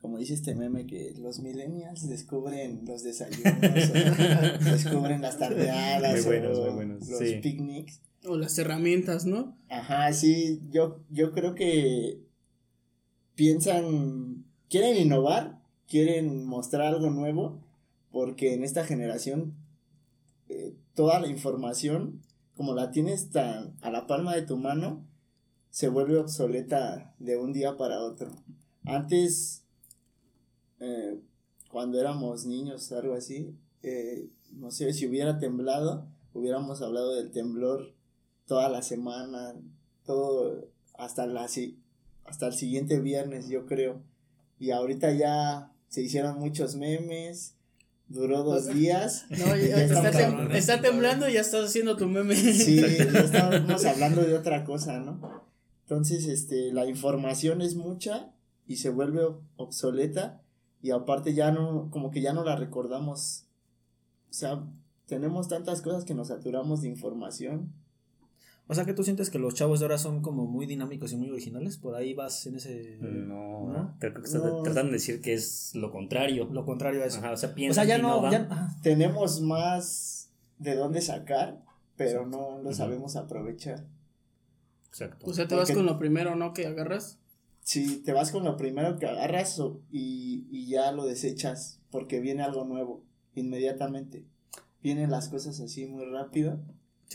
como 0.00 0.18
dice 0.18 0.34
este 0.34 0.54
meme 0.54 0.86
que 0.86 1.14
los 1.18 1.40
millennials 1.40 2.08
descubren 2.08 2.84
los 2.86 3.02
desayunos, 3.02 3.54
o 4.60 4.64
descubren 4.64 5.22
las 5.22 5.38
tardeadas, 5.38 6.12
Muy 6.12 6.24
buenos, 6.24 6.58
o 6.58 6.64
muy 6.64 6.74
buenos, 6.74 7.08
los 7.08 7.18
sí. 7.18 7.36
picnics. 7.42 8.00
O 8.24 8.36
las 8.36 8.56
herramientas, 8.58 9.26
¿no? 9.26 9.58
Ajá, 9.68 10.12
sí, 10.12 10.62
yo, 10.70 11.04
yo 11.10 11.32
creo 11.32 11.54
que 11.54 12.22
piensan, 13.34 14.44
quieren 14.68 14.96
innovar, 14.96 15.61
quieren 15.92 16.46
mostrar 16.46 16.86
algo 16.86 17.10
nuevo, 17.10 17.60
porque 18.10 18.54
en 18.54 18.64
esta 18.64 18.82
generación 18.82 19.52
eh, 20.48 20.74
toda 20.94 21.20
la 21.20 21.26
información, 21.26 22.22
como 22.56 22.74
la 22.74 22.90
tienes 22.92 23.28
tan 23.28 23.76
a 23.82 23.90
la 23.90 24.06
palma 24.06 24.34
de 24.34 24.40
tu 24.40 24.56
mano, 24.56 25.04
se 25.68 25.90
vuelve 25.90 26.16
obsoleta 26.16 27.14
de 27.18 27.36
un 27.36 27.52
día 27.52 27.76
para 27.76 28.00
otro. 28.00 28.30
Antes, 28.86 29.64
eh, 30.80 31.20
cuando 31.70 32.00
éramos 32.00 32.46
niños, 32.46 32.90
algo 32.92 33.12
así, 33.12 33.54
eh, 33.82 34.30
no 34.50 34.70
sé, 34.70 34.94
si 34.94 35.06
hubiera 35.06 35.38
temblado, 35.38 36.06
hubiéramos 36.32 36.80
hablado 36.80 37.16
del 37.16 37.30
temblor 37.32 37.92
toda 38.46 38.70
la 38.70 38.80
semana, 38.80 39.56
todo 40.06 40.70
hasta 40.94 41.26
la 41.26 41.46
hasta 42.24 42.46
el 42.46 42.54
siguiente 42.54 42.98
viernes, 42.98 43.50
yo 43.50 43.66
creo. 43.66 44.00
Y 44.58 44.70
ahorita 44.70 45.12
ya 45.12 45.71
se 45.92 46.00
hicieron 46.02 46.38
muchos 46.40 46.74
memes, 46.74 47.54
duró 48.08 48.42
dos 48.44 48.66
días. 48.66 49.26
No, 49.30 49.56
y 49.56 49.68
ya- 49.68 49.76
ya 49.76 49.84
está, 49.84 50.10
tem- 50.10 50.54
está 50.54 50.80
temblando 50.80 51.28
y 51.28 51.34
ya 51.34 51.40
estás 51.42 51.66
haciendo 51.68 51.96
tu 51.98 52.08
meme. 52.08 52.34
Sí, 52.34 52.76
ya 52.80 52.86
estábamos 53.20 53.84
hablando 53.84 54.22
de 54.22 54.34
otra 54.34 54.64
cosa, 54.64 54.98
¿no? 55.00 55.20
Entonces, 55.82 56.26
este, 56.26 56.72
la 56.72 56.86
información 56.86 57.60
es 57.60 57.74
mucha 57.76 58.32
y 58.66 58.76
se 58.76 58.88
vuelve 58.88 59.20
ob- 59.22 59.40
obsoleta 59.56 60.40
y 60.80 60.92
aparte 60.92 61.34
ya 61.34 61.50
no, 61.52 61.90
como 61.90 62.10
que 62.10 62.22
ya 62.22 62.32
no 62.32 62.42
la 62.42 62.56
recordamos. 62.56 63.44
O 64.30 64.32
sea, 64.32 64.64
tenemos 65.06 65.48
tantas 65.48 65.82
cosas 65.82 66.04
que 66.06 66.14
nos 66.14 66.28
saturamos 66.28 66.80
de 66.80 66.88
información. 66.88 67.70
O 68.72 68.74
sea, 68.74 68.84
que 68.84 68.94
tú 68.94 69.04
sientes 69.04 69.30
que 69.30 69.38
los 69.38 69.54
chavos 69.54 69.78
de 69.80 69.84
ahora 69.86 69.98
son 69.98 70.20
como 70.22 70.46
muy 70.46 70.66
dinámicos 70.66 71.12
y 71.12 71.16
muy 71.16 71.30
originales. 71.30 71.76
Por 71.78 71.94
ahí 71.94 72.14
vas 72.14 72.46
en 72.46 72.56
ese. 72.56 72.96
No, 73.00 73.68
¿No? 73.68 73.96
creo 74.00 74.14
que 74.14 74.30
No. 74.32 74.62
tratando 74.62 74.88
de 74.90 74.96
decir 74.98 75.20
que 75.20 75.34
es 75.34 75.74
lo 75.74 75.90
contrario. 75.92 76.48
Lo 76.50 76.64
contrario 76.64 77.02
a 77.02 77.06
eso. 77.06 77.18
Ajá, 77.18 77.32
o 77.32 77.36
sea, 77.36 77.50
o 77.50 77.54
piensan 77.54 77.86
sea, 77.86 77.96
ya 77.96 78.02
no. 78.02 78.30
Ya. 78.30 78.68
Tenemos 78.82 79.40
más 79.40 80.30
de 80.58 80.74
dónde 80.74 81.00
sacar, 81.00 81.62
pero 81.96 82.26
no 82.26 82.58
lo 82.62 82.72
sabemos 82.72 83.16
aprovechar. 83.16 83.84
Exacto. 84.88 85.26
O 85.26 85.32
sea, 85.32 85.46
te 85.48 85.54
vas 85.54 85.68
Porque- 85.68 85.74
con 85.76 85.86
lo 85.86 85.98
primero, 85.98 86.34
¿no? 86.36 86.52
Que 86.52 86.66
agarras. 86.66 87.18
Si 87.60 87.98
te 88.02 88.12
vas 88.12 88.32
con 88.32 88.44
lo 88.44 88.56
primero 88.56 88.98
que 88.98 89.06
agarras 89.06 89.58
o- 89.60 89.80
y, 89.90 90.46
y 90.50 90.66
ya 90.68 90.90
lo 90.92 91.04
desechas 91.04 91.80
porque 91.90 92.20
viene 92.20 92.42
algo 92.42 92.64
nuevo 92.64 93.04
inmediatamente. 93.34 94.24
Vienen 94.82 95.10
las 95.10 95.28
cosas 95.28 95.60
así 95.60 95.86
muy 95.86 96.04
rápido. 96.06 96.58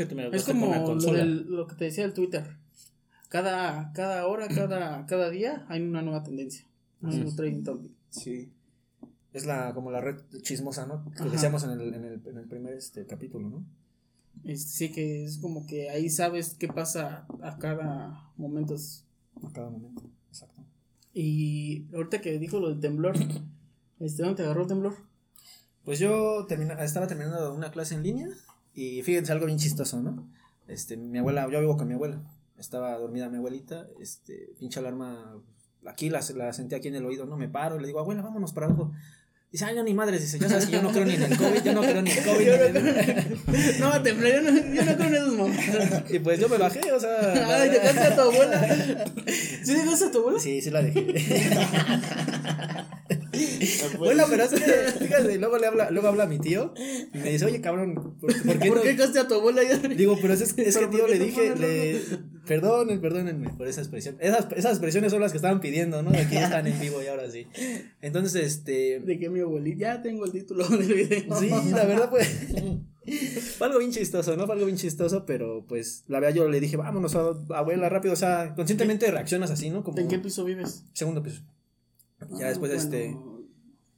Es 0.04 0.44
como 0.44 0.68
una 0.68 0.80
lo, 0.80 0.86
consola. 0.86 1.20
del- 1.20 1.46
lo 1.50 1.68
que 1.68 1.76
te 1.76 1.86
decía 1.86 2.04
del 2.04 2.14
Twitter. 2.14 2.56
Cada, 3.30 3.92
cada 3.94 4.26
hora, 4.28 4.48
cada, 4.48 5.06
cada 5.06 5.30
día 5.30 5.66
hay 5.70 5.82
una 5.82 6.02
nueva 6.02 6.24
tendencia. 6.24 6.66
Un 7.02 7.10
nuevo 7.10 7.30
es. 7.30 7.36
trending 7.36 7.64
topic. 7.64 7.92
Sí. 8.10 8.52
Es 9.34 9.46
la, 9.46 9.74
como 9.74 9.92
la 9.92 10.02
red 10.02 10.18
chismosa, 10.42 10.86
¿no? 10.86 11.04
Que 11.12 11.24
Ajá. 11.24 11.30
decíamos 11.30 11.64
en 11.64 11.72
el, 11.72 11.94
en 11.94 12.06
el, 12.06 12.22
en 12.26 12.38
el 12.38 12.46
primer 12.48 12.74
este, 12.74 13.06
capítulo, 13.06 13.50
¿no? 13.50 13.64
Este, 14.44 14.70
sí 14.70 14.92
que 14.92 15.26
es 15.26 15.38
como 15.40 15.66
que 15.68 15.90
ahí 15.90 16.10
sabes 16.10 16.56
qué 16.58 16.68
pasa 16.68 17.26
a 17.42 17.58
cada 17.58 18.32
momento. 18.38 18.76
A 19.44 19.52
cada 19.52 19.70
momento. 19.70 20.04
Exacto. 20.30 20.64
Y 21.14 21.86
ahorita 21.94 22.22
que 22.22 22.40
dijo 22.40 22.60
lo 22.60 22.70
del 22.70 22.80
temblor, 22.80 23.16
este, 24.00 24.24
¿dónde 24.24 24.38
te 24.38 24.44
agarró 24.44 24.62
el 24.62 24.68
temblor? 24.68 24.96
Pues 25.84 26.00
yo 26.00 26.46
termina, 26.48 26.82
estaba 26.84 27.08
terminando 27.08 27.54
una 27.54 27.72
clase 27.72 27.96
en 27.96 28.04
línea 28.04 28.28
y 28.78 29.02
fíjense 29.02 29.32
algo 29.32 29.48
bien 29.48 29.58
chistoso, 29.58 30.00
¿no? 30.02 30.30
Este, 30.68 30.96
mi 30.98 31.18
abuela, 31.18 31.50
yo 31.52 31.60
vivo 31.60 31.76
con 31.78 31.88
mi 31.88 31.96
abuela, 31.96 32.22
estaba 32.60 32.96
dormida 32.98 33.28
mi 33.28 33.38
abuelita, 33.38 33.88
este, 34.00 34.52
pinche 34.60 34.80
alarma, 34.80 35.36
aquí 35.86 36.10
la, 36.10 36.22
la 36.36 36.54
sentí 36.54 36.76
aquí 36.76 36.88
en 36.90 36.96
el 36.96 37.06
oído, 37.06 37.26
¿no? 37.26 37.38
Me 37.38 37.50
paro 37.50 37.78
y 37.78 37.82
le 37.82 37.88
digo, 37.88 38.00
abuela, 38.00 38.22
vámonos 38.22 38.54
para 38.54 38.68
abajo. 38.68 38.92
Dice, 39.52 39.64
ay, 39.64 39.76
no, 39.76 39.84
ni 39.84 39.94
madres, 39.94 40.22
dice, 40.22 40.38
ya 40.40 40.50
sabes 40.50 40.66
que 40.66 40.74
yo 40.74 40.82
no 40.82 40.92
creo 40.92 41.06
ni 41.06 41.14
en 41.14 41.24
el 41.24 41.38
COVID, 41.38 41.64
yo 41.64 41.74
no 41.74 41.82
creo 41.82 42.02
ni 42.02 42.12
en 42.12 42.18
el 42.18 42.24
COVID. 42.26 42.46
Yo 42.46 42.58
no 42.58 42.64
el- 42.66 43.80
No, 43.80 44.02
temblé, 44.04 44.34
yo 44.34 44.42
no, 44.42 44.74
yo 44.74 44.86
no 44.86 44.96
creo 44.98 45.08
en 45.08 45.16
esos 45.16 45.34
momentos. 45.38 46.04
Y 46.12 46.20
pues 46.20 46.40
yo 46.40 46.50
me 46.50 46.58
bajé, 46.58 46.92
o 46.92 47.00
sea. 47.00 47.32
Ay, 47.62 47.70
dejaste 47.70 48.02
a 48.02 48.16
tu 48.16 48.22
abuela. 48.22 49.06
¿Sí 49.64 49.74
dejaste 49.74 50.06
a 50.06 50.12
tu 50.12 50.18
abuela? 50.20 50.40
Sí, 50.40 50.62
sí 50.62 50.70
la 50.70 50.82
dejé. 50.84 51.08
Bueno, 53.98 54.24
pero 54.30 54.44
es 54.44 54.50
que, 54.54 55.06
fíjate, 55.06 55.38
luego 55.38 55.58
le 55.58 55.68
habla, 55.68 55.92
luego 55.92 56.08
habla 56.08 56.24
a 56.24 56.28
mi 56.28 56.40
tío 56.40 56.74
y 57.14 57.18
me 57.18 57.32
dice, 57.32 57.46
oye, 57.46 57.62
cabrón, 57.62 58.18
¿por, 58.20 58.44
por 58.44 58.60
qué 58.60 58.68
¿Por 58.70 58.78
no? 58.78 58.84
qué 58.84 58.90
dejaste 58.94 59.20
a 59.20 59.28
tu 59.28 59.36
abuela 59.36 59.62
ya? 59.64 59.78
Digo, 59.78 60.18
pero 60.22 60.34
es, 60.34 60.42
es 60.42 60.54
que 60.54 60.64
tío 60.88 60.90
¿por 60.90 60.92
qué 60.92 61.08
le 61.08 61.26
dije, 61.26 61.56
le, 61.56 62.02
perdonen, 62.46 63.02
perdónenme 63.02 63.50
por 63.50 63.68
esa 63.68 63.82
expresión. 63.82 64.18
Esas, 64.20 64.48
esas 64.56 64.72
expresiones 64.72 65.12
son 65.12 65.22
las 65.22 65.32
que 65.32 65.38
estaban 65.38 65.60
pidiendo, 65.60 66.02
¿no? 66.04 66.12
De 66.12 66.26
que 66.28 66.36
ya 66.36 66.46
están 66.46 66.66
en 66.68 66.80
vivo 66.80 67.02
y 67.04 67.08
ahora 67.08 67.30
sí. 67.30 67.46
Entonces, 68.02 68.46
este, 68.46 69.00
De 69.02 69.20
que 69.20 69.30
mi 69.30 69.42
abuelita, 69.42 69.78
ya 69.80 70.02
tengo 70.02 70.26
el 70.26 70.32
título 70.32 70.68
del 70.68 70.94
video. 70.94 71.40
sí, 71.40 71.50
la 71.72 71.86
verdad, 71.86 72.10
pues, 72.10 72.28
fue 73.58 73.68
algo 73.68 73.80
bien 73.80 73.92
chistoso, 73.92 74.36
¿no? 74.36 74.46
Fue 74.46 74.56
algo 74.56 74.66
bien 74.66 74.78
chistoso, 74.78 75.26
pero 75.26 75.66
pues, 75.68 76.04
la 76.08 76.20
verdad 76.20 76.36
yo 76.36 76.50
le 76.50 76.60
dije, 76.60 76.78
vámonos, 76.78 77.16
a- 77.16 77.34
abuela, 77.56 77.90
rápido, 77.90 78.14
o 78.14 78.18
sea, 78.18 78.54
conscientemente 78.56 79.10
reaccionas 79.12 79.52
así, 79.52 79.70
¿no? 79.70 79.84
Como 79.84 79.98
¿En 80.00 80.08
qué 80.08 80.20
piso 80.20 80.44
vives? 80.46 80.84
segundo 80.94 81.22
piso. 81.24 81.42
Ya 82.32 82.46
Ah, 82.46 82.50
después, 82.50 82.72
bueno, 82.72 82.76
este, 82.84 83.18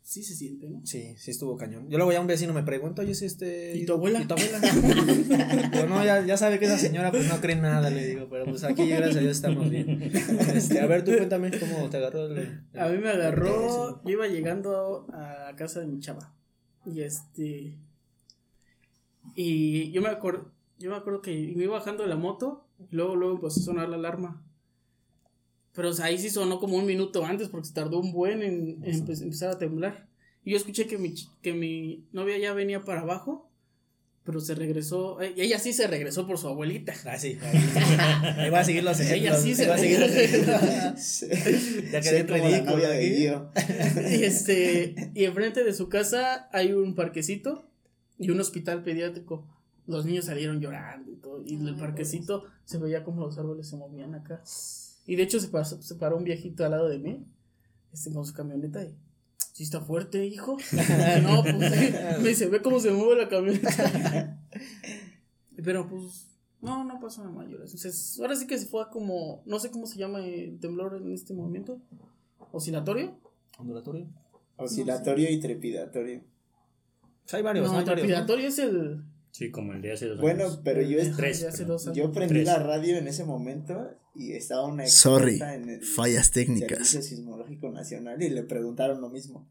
Sí 0.02 0.24
se 0.24 0.34
siente, 0.34 0.68
¿no? 0.68 0.82
Sí, 0.86 1.16
sí 1.18 1.30
estuvo 1.30 1.56
cañón. 1.56 1.88
Yo 1.88 1.98
luego 1.98 2.12
ya 2.12 2.20
un 2.20 2.26
vecino 2.26 2.52
me 2.52 2.64
pregunta, 2.64 3.04
oye, 3.04 3.12
es 3.12 3.22
este... 3.22 3.78
¿Y 3.78 3.86
tu 3.86 3.94
abuela? 3.94 4.20
¿Y 4.20 4.26
tu 4.26 4.34
abuela? 4.34 4.60
Pero 5.72 5.88
no, 5.88 6.04
ya, 6.04 6.26
ya 6.26 6.36
sabe 6.36 6.58
que 6.58 6.66
esa 6.66 6.80
señora 6.80 7.12
pues 7.12 7.28
no 7.30 7.40
cree 7.40 7.56
nada, 7.58 7.92
le 7.92 8.08
digo, 8.08 8.28
pero 8.28 8.46
pues 8.46 8.64
aquí 8.64 8.88
gracias 8.90 9.18
a 9.18 9.20
Dios 9.20 9.36
estamos 9.36 9.70
bien. 9.70 10.02
Este, 10.56 10.80
a 10.80 10.88
ver, 10.88 11.04
tú 11.04 11.12
cuéntame 11.16 11.52
cómo 11.60 11.88
te 11.92 11.98
agarró 11.98 12.26
el... 12.26 12.38
el- 12.40 12.80
A 12.80 12.90
mí 12.90 12.98
me 12.98 13.10
agarró, 13.10 14.02
yo 14.04 14.10
iba 14.10 14.26
llegando 14.28 15.06
a 15.14 15.54
casa 15.56 15.82
de 15.82 15.86
mi 15.88 16.00
chava. 16.00 16.34
Y 16.88 17.02
este. 17.02 17.78
Y 19.36 19.92
yo 19.92 20.02
me 20.02 20.10
acuerdo, 20.10 20.52
yo 20.80 20.90
me 20.90 20.96
acuerdo 20.98 21.22
que 21.22 21.54
me 21.56 21.66
iba 21.66 21.74
bajando 21.78 22.04
de 22.04 22.10
la 22.10 22.16
moto, 22.16 22.66
y 22.92 22.96
luego, 22.96 23.16
luego 23.16 23.36
empezó 23.36 23.60
a 23.60 23.64
sonar 23.64 23.90
la 23.90 23.98
alarma. 23.98 24.44
Pero 25.80 25.92
o 25.92 25.94
sea, 25.94 26.08
ahí 26.08 26.18
sí 26.18 26.30
sonó 26.30 26.60
como 26.60 26.76
un 26.76 26.86
minuto 26.86 27.24
antes 27.24 27.48
porque 27.48 27.68
se 27.70 27.74
tardó 27.74 28.00
un 28.02 28.12
buen 28.12 28.44
en, 28.44 28.84
en 28.84 29.06
empe- 29.06 29.22
empezar 29.22 29.50
a 29.52 29.58
temblar. 29.58 30.08
Y 30.44 30.52
yo 30.52 30.58
escuché 30.58 30.88
que 30.88 30.98
mi, 30.98 31.12
ch- 31.14 31.30
que 31.42 31.54
mi 31.54 32.04
novia 32.12 32.38
ya 32.38 32.52
venía 32.54 32.84
para 32.84 33.00
abajo, 33.02 33.50
pero 34.26 34.42
se 34.42 34.56
regresó. 34.56 35.22
eh, 35.22 35.34
Ella 35.38 35.58
sí 35.58 35.72
se 35.72 35.88
regresó 35.88 36.28
por 36.28 36.38
su 36.38 36.50
abuelita. 36.50 36.94
Ah, 37.06 37.18
sí. 37.18 37.38
Ahí, 38.38 38.50
va 38.50 38.60
a 38.60 38.64
seguir 38.66 38.84
los 38.84 39.00
ejemplos. 39.00 39.22
Ella 39.22 39.38
sí 39.38 39.56
se 39.56 39.64
ahí 39.64 39.70
va 39.70 39.76
a 39.76 39.78
seguir 39.78 40.00
los. 40.02 40.12
Ya 41.92 42.02
quedé 42.02 42.24
ridículo 42.24 42.72
novia 42.76 42.90
de. 42.90 43.40
Y 44.18 44.24
este, 44.26 45.12
y 45.16 45.24
enfrente 45.24 45.64
de 45.64 45.74
su 45.74 45.88
casa 45.88 46.50
hay 46.52 46.74
un 46.74 46.94
parquecito 46.94 47.64
y 48.18 48.32
un 48.32 48.40
hospital 48.42 48.84
pediátrico. 48.84 49.48
Los 49.88 50.06
niños 50.06 50.26
salieron 50.26 50.60
llorando 50.60 51.10
y 51.12 51.16
todo. 51.16 51.42
Y 51.46 51.56
el 51.56 51.76
parquecito 51.78 52.44
se 52.66 52.78
veía 52.80 53.04
como 53.06 53.22
los 53.22 53.38
árboles 53.38 53.68
se 53.68 53.78
movían 53.78 54.14
acá. 54.14 54.42
Y 55.10 55.16
de 55.16 55.24
hecho 55.24 55.40
se, 55.40 55.48
pasó- 55.48 55.82
se 55.82 55.96
paró 55.96 56.18
un 56.18 56.24
viejito 56.24 56.64
al 56.64 56.72
lado 56.72 56.88
de 56.88 57.00
mí, 57.00 57.26
este, 57.92 58.12
con 58.14 58.26
su 58.26 58.34
camioneta 58.34 58.84
y. 58.84 58.96
Sí 59.54 59.64
está 59.64 59.82
fuerte, 59.82 60.26
hijo. 60.26 60.58
no, 61.24 61.42
pues 61.42 61.56
me 62.22 62.30
dice, 62.30 62.48
ve 62.48 62.62
cómo 62.62 62.80
se 62.80 62.92
mueve 62.92 63.24
la 63.24 63.28
camioneta. 63.28 64.40
Pero 65.64 65.90
pues, 65.90 66.28
no, 66.62 66.84
no 66.86 67.00
pasó 67.00 67.22
nada 67.24 67.34
mayores. 67.34 67.74
O 67.74 67.78
sea, 67.78 67.90
es- 67.92 68.20
ahora 68.20 68.36
sí 68.36 68.48
que 68.48 68.58
se 68.58 68.68
fue 68.68 68.88
como, 68.90 69.42
no 69.46 69.60
sé 69.60 69.72
cómo 69.72 69.86
se 69.88 69.98
llama 69.98 70.20
el 70.26 70.60
temblor 70.60 70.96
en 71.02 71.12
este 71.12 71.34
momento. 71.34 71.82
Oscilatorio. 72.52 73.18
Ondulatorio. 73.58 74.08
Oscilatorio 74.58 75.30
y 75.32 75.40
trepidatorio. 75.40 76.22
Hay 77.34 77.42
varios, 77.42 77.66
No, 77.72 77.78
hay 77.78 77.86
varios. 77.86 77.88
¿no? 77.88 77.94
trepidatorio 78.08 78.48
es 78.48 78.60
el. 78.60 79.04
Sí, 79.32 79.52
como 79.52 79.74
el 79.74 79.82
de 79.82 79.92
hace 79.94 80.08
dos 80.08 80.20
Bueno, 80.20 80.46
años. 80.46 80.62
pero 80.64 80.82
yo, 80.82 80.98
de 80.98 81.10
Tres, 81.12 81.44
hace 81.44 81.60
perdón. 81.60 81.68
dos 81.68 81.88
años. 81.88 81.98
yo 81.98 82.12
prendí 82.12 82.34
Tres. 82.36 82.46
la 82.48 82.60
radio 82.60 82.98
en 82.98 83.08
ese 83.08 83.24
momento 83.24 83.90
y 84.16 84.34
estaba 84.34 84.66
una 84.66 84.86
Sorry, 84.88 85.40
en 85.42 85.70
el 85.70 85.84
fallas 85.84 86.32
técnicas. 86.32 86.88
Servicio 86.88 87.02
Sismológico 87.18 87.70
Nacional 87.70 88.22
y 88.22 88.30
le 88.30 88.44
preguntaron 88.44 89.00
lo 89.02 89.10
mismo. 89.10 89.50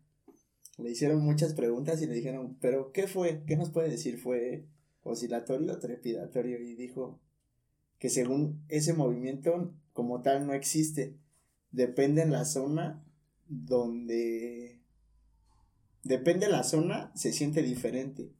Le 0.79 0.91
hicieron 0.91 1.21
muchas 1.23 1.55
preguntas 1.55 2.01
y 2.03 2.07
le 2.07 2.15
dijeron, 2.15 2.57
¿pero 2.61 2.93
qué 2.93 3.07
fue? 3.07 3.43
¿Qué 3.47 3.57
nos 3.57 3.71
puede 3.71 3.89
decir? 3.91 4.19
¿Fue 4.19 4.67
oscilatorio 5.03 5.73
o 5.73 5.79
trepidatorio 5.79 6.61
y 6.61 6.75
dijo 6.75 7.21
que 7.99 8.11
según 8.11 8.63
ese 8.69 8.93
movimiento 8.93 9.75
como 9.93 10.23
tal 10.23 10.47
no 10.47 10.53
existe, 10.55 11.17
depende 11.71 12.23
en 12.23 12.31
la 12.31 12.45
zona 12.45 13.03
donde 13.49 14.81
depende 16.05 16.49
la 16.49 16.63
zona 16.63 17.11
se 17.15 17.33
siente 17.33 17.63
diferente. 17.63 18.31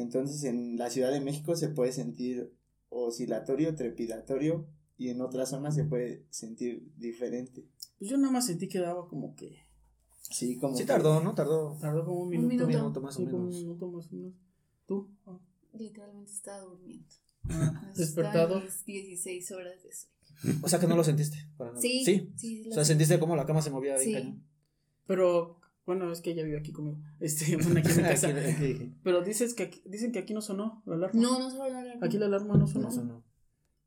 Entonces 0.00 0.44
en 0.44 0.76
la 0.76 0.90
Ciudad 0.90 1.10
de 1.12 1.20
México 1.20 1.56
se 1.56 1.68
puede 1.68 1.92
sentir 1.92 2.52
oscilatorio, 2.88 3.74
trepidatorio 3.74 4.66
y 4.98 5.08
en 5.10 5.20
otras 5.20 5.50
zonas 5.50 5.74
se 5.74 5.84
puede 5.84 6.24
sentir 6.30 6.90
diferente. 6.96 7.64
Pues 7.98 8.10
yo 8.10 8.16
nada 8.18 8.32
más 8.32 8.46
sentí 8.46 8.68
que 8.68 8.78
daba 8.78 9.08
como 9.08 9.34
que. 9.34 9.58
Sí, 10.30 10.56
como 10.56 10.76
Sí 10.76 10.82
que- 10.82 10.88
tardó, 10.88 11.20
¿no? 11.22 11.34
Tardó. 11.34 11.76
Tardó 11.80 12.04
como 12.04 12.16
un 12.20 12.24
Un 12.24 12.30
minuto. 12.30 12.48
minuto. 12.66 12.68
minuto 12.78 13.00
más 13.00 13.16
o 13.16 13.18
Sí, 13.20 13.24
como 13.26 13.36
un 13.38 13.44
menos. 13.48 13.62
minuto 13.62 13.88
más 13.88 14.06
o 14.12 14.16
menos. 14.16 14.32
¿Tú? 14.86 15.08
Ah. 15.26 15.38
Literalmente 15.74 16.32
estaba 16.32 16.60
durmiendo. 16.60 17.04
Ah, 17.48 17.92
¿Despertado? 17.96 18.60
mis 18.60 18.84
16 18.84 19.52
horas 19.52 19.82
de 19.82 19.90
sueño. 19.92 20.60
O 20.62 20.68
sea 20.68 20.78
que 20.80 20.86
no 20.86 20.96
lo 20.96 21.04
sentiste. 21.04 21.38
Para 21.56 21.70
nada. 21.70 21.80
Sí, 21.82 22.02
Sí. 22.04 22.32
sí, 22.36 22.62
O 22.64 22.68
lo 22.70 22.74
sea, 22.74 22.84
sentiste 22.84 23.18
cómo 23.18 23.36
la 23.36 23.46
cama 23.46 23.62
se 23.62 23.70
movía 23.70 23.94
bien 23.96 24.04
Sí. 24.04 24.12
cañón. 24.14 24.42
Pero, 25.06 25.60
bueno, 25.86 26.10
es 26.12 26.20
que 26.20 26.32
ella 26.32 26.42
vive 26.42 26.58
aquí 26.58 26.72
conmigo. 26.72 26.98
Este, 27.20 27.56
bueno, 27.62 27.78
aquí 27.80 27.90
en 27.90 27.96
mi 27.96 28.02
casa. 28.02 28.28
Aquí- 28.28 28.38
aquí- 28.64 28.94
Pero 29.02 29.22
dices 29.22 29.54
que 29.54 29.62
aquí- 29.64 29.82
dicen 29.86 30.12
que 30.12 30.18
aquí 30.18 30.34
no 30.34 30.42
sonó 30.42 30.82
la 30.86 30.96
alarma. 30.96 31.20
No, 31.20 31.38
no 31.38 31.50
solo 31.50 31.70
la 31.70 31.78
alarma. 31.80 32.06
Aquí 32.06 32.18
la 32.18 32.26
alarma 32.26 32.56
no 32.58 32.66
sonó. 32.66 32.84
No, 32.86 32.90
sonó. 32.90 33.24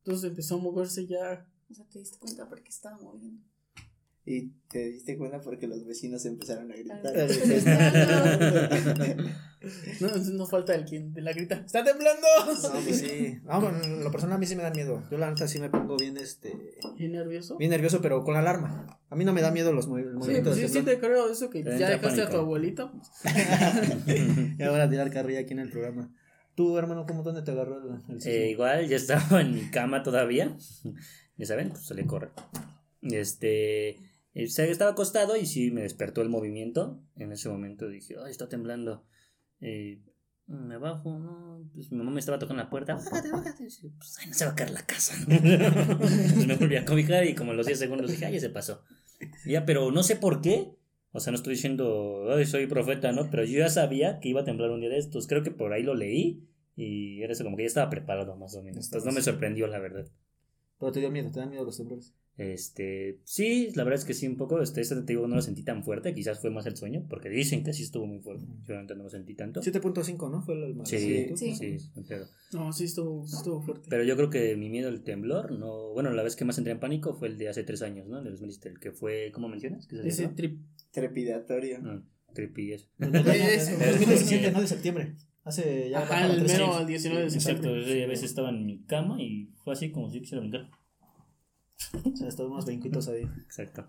Entonces 0.04 0.30
empezó 0.30 0.56
a 0.56 0.60
moverse 0.60 1.06
ya. 1.06 1.48
O 1.70 1.74
sea, 1.74 1.86
te 1.88 2.00
diste 2.00 2.18
cuenta 2.18 2.48
porque 2.50 2.70
estaba 2.70 2.98
moviendo. 2.98 3.44
Y 4.32 4.52
te 4.70 4.92
diste 4.92 5.18
cuenta 5.18 5.42
porque 5.42 5.66
los 5.66 5.84
vecinos 5.88 6.24
empezaron 6.26 6.72
a 6.72 6.76
gritar. 6.76 7.02
No, 10.00 10.08
no 10.08 10.48
falta 10.48 10.74
el 10.74 10.86
quien 10.86 11.14
de 11.14 11.22
la 11.22 11.34
grita. 11.34 11.56
¡Está 11.56 11.84
temblando! 11.84 12.26
No, 12.64 12.70
pues 12.82 13.00
sí. 13.00 13.40
No, 13.44 13.60
bueno, 13.60 13.84
en 13.84 14.04
lo 14.06 14.10
personal 14.12 14.38
a 14.38 14.40
mí 14.40 14.46
sí 14.46 14.56
me 14.56 14.64
da 14.64 14.72
miedo. 14.72 15.04
Yo 15.12 15.18
la 15.18 15.28
neta 15.30 15.50
sí 15.50 15.60
me 15.60 15.70
pongo 15.70 15.98
bien, 15.98 16.16
este... 16.16 16.54
¿Y 16.98 17.10
nervioso? 17.10 17.58
Bien 17.58 17.70
nervioso, 17.72 18.00
pero 18.02 18.24
con 18.24 18.36
la 18.36 18.40
alarma. 18.40 19.02
A 19.10 19.16
mí 19.18 19.26
no 19.26 19.34
me 19.34 19.42
da 19.42 19.52
miedo 19.52 19.74
los 19.74 19.90
movi- 19.90 20.04
el 20.06 20.12
Sí, 20.14 20.18
movimiento 20.18 20.52
pues 20.52 20.62
sí, 20.62 20.70
sí 20.80 20.86
te 20.86 20.98
creo 21.00 21.30
eso 21.30 21.50
que 21.50 21.62
ya 21.64 21.72
dejaste 21.90 22.22
a 22.22 22.26
tu 22.28 22.32
pánico. 22.32 22.38
abuelita. 22.38 22.90
pues. 22.92 23.10
Ya 24.58 24.70
van 24.72 24.80
a 24.82 24.90
tirar 24.90 25.12
carrilla 25.12 25.42
aquí 25.42 25.52
en 25.54 25.60
el 25.60 25.70
programa. 25.72 26.10
Tú, 26.56 26.78
hermano, 26.78 27.06
¿cómo 27.06 27.24
dónde 27.24 27.42
te 27.42 27.52
agarró 27.52 27.80
el, 27.80 28.16
el? 28.16 28.26
Eh, 28.28 28.52
igual, 28.52 28.88
ya 28.88 28.96
estaba 28.96 29.42
en 29.42 29.56
mi 29.56 29.70
cama 29.72 30.04
todavía. 30.04 30.56
Ya 31.36 31.46
saben, 31.46 31.70
pues 31.72 31.86
se 31.86 31.96
le 31.96 32.06
corre. 32.06 32.30
Este. 33.02 33.98
Eh, 34.44 34.72
Estaba 34.72 34.92
acostado 34.92 35.36
y 35.36 35.46
sí 35.46 35.72
me 35.72 35.82
despertó 35.82 36.22
el 36.22 36.30
movimiento. 36.30 37.02
En 37.16 37.32
ese 37.32 37.50
momento 37.50 37.88
dije, 37.88 38.16
ay, 38.24 38.32
está 38.32 38.48
temblando. 38.50 39.06
Eh, 39.62 40.02
me 40.48 40.78
bajo, 40.78 41.20
no. 41.20 41.70
Pues 41.74 41.92
mi 41.92 41.98
mamá 42.00 42.12
me 42.12 42.20
estaba 42.20 42.40
tocando 42.40 42.64
la 42.64 42.70
puerta. 42.70 42.96
Bájate, 42.96 43.32
bájate. 43.32 43.64
Dice, 43.66 43.90
Pues 43.98 44.18
ay, 44.20 44.28
no 44.30 44.34
se 44.34 44.46
va 44.46 44.52
a 44.52 44.56
caer 44.56 44.72
la 44.72 44.86
casa. 44.86 45.16
pues 45.28 45.42
me 46.48 46.56
volví 46.56 46.76
a 46.76 46.86
cobijar 46.86 47.26
y 47.26 47.36
como 47.36 47.52
a 47.52 47.54
los 47.54 47.66
10 47.68 47.78
segundos 47.78 48.10
dije, 48.10 48.26
ay, 48.26 48.34
ya 48.34 48.40
se 48.40 48.50
pasó. 48.50 48.84
Y 49.46 49.52
ya, 49.52 49.66
pero 49.66 49.92
no 49.92 50.02
sé 50.04 50.16
por 50.16 50.42
qué. 50.42 50.76
O 51.12 51.20
sea, 51.20 51.32
no 51.32 51.38
estoy 51.38 51.54
diciendo, 51.54 52.28
ay, 52.32 52.46
soy 52.46 52.68
profeta, 52.68 53.12
¿no? 53.12 53.30
Pero 53.30 53.44
yo 53.44 53.60
ya 53.60 53.70
sabía 53.70 54.20
que 54.20 54.30
iba 54.30 54.42
a 54.42 54.46
temblar 54.46 54.72
un 54.72 54.80
día 54.82 54.90
de 54.90 54.98
estos. 55.00 55.28
Creo 55.28 55.44
que 55.44 55.52
por 55.52 55.74
ahí 55.74 55.84
lo 55.84 55.96
leí. 55.96 56.48
Y 56.76 57.22
era 57.22 57.34
eso, 57.34 57.44
como 57.44 57.58
que 57.58 57.64
ya 57.64 57.68
estaba 57.68 57.90
preparado 57.90 58.36
más 58.38 58.56
o 58.56 58.64
menos. 58.64 58.86
Entonces 58.86 59.06
no 59.06 59.12
me 59.12 59.22
sorprendió, 59.22 59.68
la 59.68 59.80
verdad. 59.80 60.08
Pero 60.80 60.92
te 60.92 61.00
dio 61.00 61.12
miedo, 61.12 61.30
te 61.30 61.40
dan 61.40 61.50
miedo 61.50 61.66
los 61.66 61.78
temblores. 61.78 62.16
Este, 62.40 63.20
sí, 63.26 63.70
la 63.76 63.84
verdad 63.84 64.00
es 64.00 64.06
que 64.06 64.14
sí, 64.14 64.26
un 64.26 64.38
poco. 64.38 64.62
Este, 64.62 64.80
este 64.80 64.96
te 64.96 65.14
digo, 65.14 65.28
no 65.28 65.36
lo 65.36 65.42
sentí 65.42 65.62
tan 65.64 65.84
fuerte. 65.84 66.14
Quizás 66.14 66.40
fue 66.40 66.50
más 66.50 66.66
el 66.68 66.78
sueño, 66.78 67.06
porque 67.10 67.28
dicen 67.30 67.66
que 67.66 67.74
sí 67.74 67.84
estuvo 67.84 68.06
muy 68.08 68.20
fuerte. 68.20 68.46
Yo 68.46 68.68
realmente 68.68 68.96
no 68.96 69.04
lo 69.04 69.10
sentí 69.10 69.36
tanto. 69.36 69.62
7.5, 69.62 70.32
¿no? 70.32 70.42
Fue 70.42 70.56
el 70.56 70.74
más. 70.76 70.88
Sí, 70.88 71.28
Sí. 71.36 71.54
sí, 71.54 71.78
pero, 72.08 72.26
No, 72.54 72.72
sí 72.72 72.86
estuvo, 72.86 73.26
estuvo 73.26 73.62
fuerte. 73.62 73.88
pero 73.90 74.04
yo 74.06 74.16
creo 74.16 74.30
que 74.30 74.56
mi 74.56 74.70
miedo 74.70 74.88
al 74.88 75.04
temblor, 75.04 75.52
no. 75.52 75.92
Bueno, 75.94 76.12
la 76.12 76.24
vez 76.24 76.38
que 76.38 76.46
más 76.46 76.58
entré 76.58 76.72
en 76.72 76.80
pánico 76.80 77.14
fue 77.14 77.28
el 77.28 77.38
de 77.38 77.50
hace 77.50 77.64
tres 77.64 77.82
años, 77.82 78.08
¿no? 78.08 78.20
El 78.20 78.24
de 78.24 78.30
2007, 78.32 78.70
el 78.70 78.80
que 78.80 78.92
fue, 78.94 79.32
¿cómo 79.34 79.50
mencionas? 79.50 79.86
¿Qué 79.88 79.98
se 79.98 80.08
Ese 80.08 80.28
trip. 80.30 80.62
Trepidatorio. 80.92 81.80
Ah, 81.84 82.02
eso. 82.38 82.88
El 83.00 83.12
2017, 83.12 84.52
¿no? 84.52 84.62
De 84.62 84.68
septiembre. 84.68 85.16
Hace 85.44 85.90
ya. 85.90 86.00
Ajá, 86.04 86.28
el 86.32 86.44
mero 86.44 86.74
al 86.76 86.86
19 86.86 87.22
de 87.22 87.28
Exacto, 87.28 87.64
septiembre. 87.64 87.82
ese- 87.92 88.04
a 88.04 88.08
veces 88.08 88.26
estaba 88.30 88.50
en 88.50 88.66
mi 88.66 88.84
cama 88.84 89.22
y 89.22 89.50
fue 89.64 89.74
así 89.74 89.90
como 89.92 90.10
si 90.12 90.20
quisiera 90.20 90.42
brincar. 90.42 90.70
O 92.04 92.32
sea, 92.32 92.46
unos 92.46 92.66
brinquitos 92.66 93.08
ahí. 93.08 93.24
Exacto. 93.46 93.86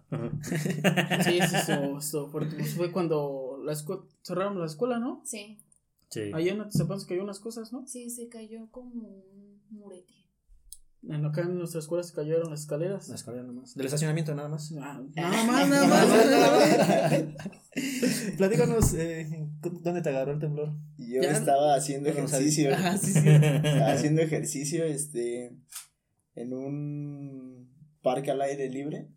Sí, 1.25 1.39
eso 1.99 2.29
fuerte. 2.31 2.57
Pues 2.57 2.75
fue 2.75 2.93
cuando 2.93 3.59
la 3.65 3.75
cerraron 4.23 4.59
la 4.59 4.67
escuela, 4.67 4.99
¿no? 4.99 5.23
Sí, 5.25 5.59
Sí. 6.13 6.33
Ahí 6.35 6.49
en 6.49 6.61
Atizapán 6.61 6.99
se 6.99 7.07
cayó 7.07 7.23
unas 7.23 7.39
cosas, 7.39 7.73
¿no? 7.73 7.87
sí, 7.87 8.11
se 8.11 8.29
cayó 8.29 8.69
como 8.73 9.07
un 9.07 9.63
murete. 9.71 10.15
En 11.09 11.25
acá 11.25 11.43
en 11.43 11.57
nuestra 11.57 11.79
escuela 11.79 12.03
se 12.03 12.13
cayeron 12.13 12.51
las 12.51 12.63
escaleras. 12.63 13.09
La 13.09 13.15
escalera 13.15 13.45
nomás. 13.45 13.75
Del 13.77 13.87
estacionamiento 13.87 14.35
nada 14.35 14.49
más. 14.49 14.75
Ah, 14.81 15.01
Nada 15.15 15.45
más, 15.45 15.69
nada 15.69 15.87
más. 15.87 16.09
nada 16.09 17.11
más. 17.11 18.37
Platícanos, 18.37 18.95
eh, 18.95 19.49
¿dónde 19.61 20.03
te 20.03 20.09
agarró 20.09 20.33
el 20.33 20.41
temblor? 20.41 20.73
Yo 20.99 21.23
Ya- 21.23 21.31
estaba 21.31 21.75
haciendo 21.77 22.11
Bueno, 22.13 22.27
ejercicio. 22.27 22.75
Ajá, 22.75 22.99
sí, 22.99 23.13
sí. 23.13 23.21
Estaba 23.29 23.93
haciendo 23.93 24.21
ejercicio, 24.23 24.85
este, 24.85 25.57
en 26.35 26.53
un 26.53 27.50
parque 28.03 28.31
al 28.31 28.43
aire 28.43 28.69
libre. 28.69 29.09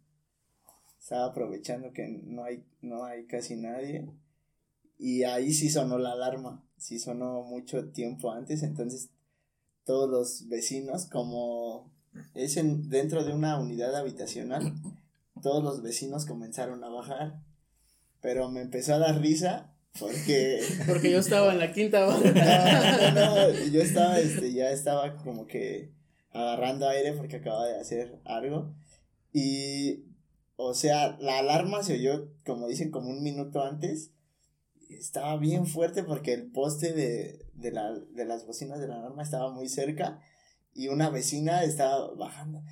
Estaba 1.00 1.26
aprovechando 1.26 1.91
que 1.91 2.08
no 2.08 2.43
hay, 2.43 2.63
no 2.82 3.04
hay 3.06 3.26
casi 3.26 3.56
nadie. 3.56 4.10
Y 4.98 5.24
ahí 5.24 5.54
sí 5.54 5.69
sonó 5.69 5.98
la 5.98 6.13
alarma. 6.13 6.63
Sí 6.78 7.00
sonó 7.00 7.43
mucho 7.43 7.89
tiempo 7.91 8.32
antes. 8.32 8.63
Entonces, 8.63 9.10
todos 9.86 10.10
los 10.10 10.48
vecinos, 10.48 11.06
como 11.08 11.91
es 12.34 12.58
en, 12.58 12.89
dentro 12.89 13.24
de 13.24 13.34
una 13.34 13.60
unidad 13.60 13.96
habitacional, 13.96 14.74
todos 15.41 15.63
los 15.63 15.82
vecinos 15.82 16.26
comenzaron 16.26 16.84
a 16.84 16.89
bajar. 16.89 17.41
Pero 18.22 18.50
me 18.50 18.62
empezó 18.62 18.93
a 18.93 19.00
dar 19.00 19.19
risa 19.19 19.74
porque 20.00 20.62
Porque 20.88 21.12
yo 21.12 21.19
estaba 21.19 21.52
en 21.52 21.60
la 21.60 21.72
quinta. 21.72 22.06
no, 22.08 23.13
no, 23.13 23.52
yo 23.72 23.82
estaba, 23.82 24.19
este, 24.19 24.54
ya 24.54 24.72
estaba 24.72 25.15
como 25.17 25.46
que 25.46 25.91
agarrando 26.34 26.89
aire 26.89 27.13
porque 27.13 27.38
acababa 27.38 27.67
de 27.67 27.80
hacer 27.80 28.19
algo. 28.26 28.74
Y, 29.32 30.06
o 30.56 30.74
sea, 30.74 31.17
la 31.19 31.39
alarma 31.39 31.84
se 31.84 31.93
oyó, 31.93 32.30
como 32.46 32.67
dicen, 32.67 32.91
como 32.91 33.10
un 33.10 33.24
minuto 33.24 33.63
antes. 33.63 34.12
Estaba 34.89 35.38
bien 35.38 35.65
fuerte 35.65 36.04
porque 36.04 36.34
el 36.34 36.52
poste 36.52 36.93
de, 36.93 37.46
de, 37.54 37.72
la, 37.72 37.91
de 37.93 38.26
las 38.26 38.46
bocinas 38.46 38.80
de 38.80 38.88
la 38.88 38.98
alarma 38.98 39.24
estaba 39.24 39.52
muy 39.52 39.69
cerca. 39.69 40.19
Y 40.74 40.88
una 40.88 41.10
vecina 41.10 41.63
estaba 41.63 42.13
bajando 42.15 42.63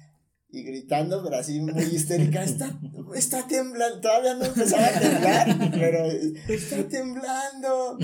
y 0.52 0.64
gritando, 0.64 1.24
pero 1.24 1.38
así 1.38 1.62
muy 1.62 1.84
histérica, 1.84 2.44
está, 2.44 2.78
está 3.16 3.48
temblando, 3.48 4.02
todavía 4.02 4.36
no 4.36 4.46
empezaba 4.46 4.86
a 4.86 5.00
temblar, 5.00 5.72
pero 5.72 6.06
está 6.06 6.88
temblando. 6.90 7.98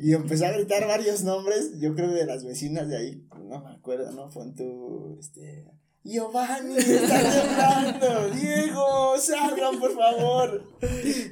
Y 0.00 0.12
empezó 0.12 0.46
a 0.46 0.52
gritar 0.52 0.86
varios 0.86 1.22
nombres, 1.22 1.78
yo 1.80 1.94
creo 1.94 2.10
de 2.10 2.26
las 2.26 2.44
vecinas 2.44 2.88
de 2.88 2.96
ahí, 2.96 3.26
no 3.52 3.60
me 3.60 3.70
acuerdo, 3.70 4.10
¿no? 4.12 4.30
Fue 4.30 4.46
tu, 4.56 5.16
este, 5.20 5.66
Giovanni, 6.04 6.76
está 6.78 7.18
temblando, 7.18 8.30
Diego, 8.34 9.18
salgan 9.18 9.78
por 9.78 9.94
favor. 9.94 10.64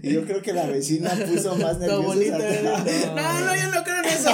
Y 0.02 0.12
yo 0.12 0.24
creo 0.24 0.42
que 0.42 0.52
la 0.52 0.66
vecina 0.66 1.11
puso 1.26 1.56
más 1.56 1.78
nerviosa. 1.78 2.02
abuelita. 2.02 2.38
No, 2.38 3.40
no, 3.46 3.56
yo 3.56 3.70
no 3.74 3.83
creo 3.83 3.98
en 3.98 4.04
eso. 4.04 4.30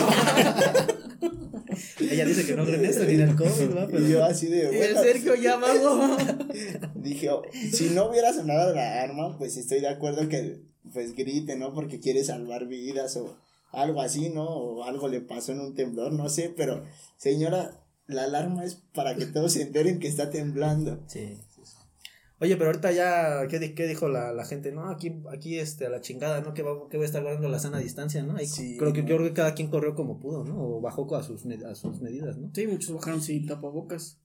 Ella 2.00 2.24
dice 2.24 2.46
que 2.46 2.54
no 2.56 2.64
cree 2.64 2.76
en 2.76 2.84
esto 2.86 3.04
ni 3.04 3.14
en 3.14 3.20
el 3.20 3.36
COVID, 3.36 3.76
¿va? 3.76 3.86
Pero 3.86 4.06
Y 4.06 4.10
yo 4.10 4.24
así 4.24 4.48
de, 4.48 4.64
Y 4.64 4.76
el 4.78 4.94
bueno, 4.94 5.02
Sergio 5.02 5.34
ya 5.36 5.56
vago. 5.56 6.16
Dije, 6.96 7.30
oh, 7.30 7.42
si 7.72 7.90
no 7.90 8.08
hubiera 8.10 8.32
sonado 8.32 8.74
la 8.74 9.02
arma, 9.02 9.38
pues 9.38 9.56
estoy 9.56 9.80
de 9.80 9.88
acuerdo 9.88 10.28
que 10.28 10.60
pues 10.92 11.14
grite, 11.14 11.56
¿no? 11.56 11.72
Porque 11.72 12.00
quiere 12.00 12.24
salvar 12.24 12.66
vidas 12.66 13.16
o 13.16 13.36
algo 13.76 14.00
así, 14.00 14.30
¿no? 14.30 14.44
O 14.48 14.84
algo 14.84 15.08
le 15.08 15.20
pasó 15.20 15.52
en 15.52 15.60
un 15.60 15.74
temblor, 15.74 16.12
no 16.12 16.28
sé, 16.28 16.52
pero 16.56 16.82
señora, 17.16 17.80
la 18.06 18.24
alarma 18.24 18.64
es 18.64 18.76
para 18.94 19.14
que 19.14 19.26
todos 19.26 19.52
se 19.52 19.62
enteren 19.62 19.98
que 20.00 20.08
está 20.08 20.30
temblando. 20.30 21.00
Sí. 21.06 21.38
Oye, 22.38 22.54
pero 22.56 22.66
ahorita 22.68 22.92
ya, 22.92 23.48
¿qué, 23.48 23.74
qué 23.74 23.86
dijo 23.86 24.08
la, 24.08 24.30
la 24.34 24.44
gente? 24.44 24.70
No, 24.70 24.90
aquí, 24.90 25.22
aquí 25.32 25.58
este, 25.58 25.86
a 25.86 25.88
la 25.88 26.02
chingada, 26.02 26.42
¿no? 26.42 26.52
Que 26.52 26.62
va, 26.62 26.86
que 26.90 26.98
va 26.98 27.02
a 27.04 27.06
estar 27.06 27.22
guardando 27.22 27.48
la 27.48 27.58
sana 27.58 27.78
distancia, 27.78 28.22
¿no? 28.22 28.36
Ahí 28.36 28.46
Sí. 28.46 28.76
creo 28.76 28.92
que, 28.92 29.00
yo 29.04 29.16
creo 29.16 29.22
que 29.28 29.32
cada 29.32 29.54
quien 29.54 29.68
corrió 29.70 29.94
como 29.94 30.20
pudo, 30.20 30.44
¿no? 30.44 30.54
O 30.62 30.80
bajó 30.82 31.14
a 31.16 31.22
sus, 31.22 31.46
med- 31.46 31.64
a 31.64 31.74
sus 31.74 32.00
medidas, 32.02 32.36
¿no? 32.36 32.50
Sí, 32.54 32.66
muchos 32.66 32.94
bajaron 32.94 33.22
sin 33.22 33.46
tapabocas. 33.46 34.18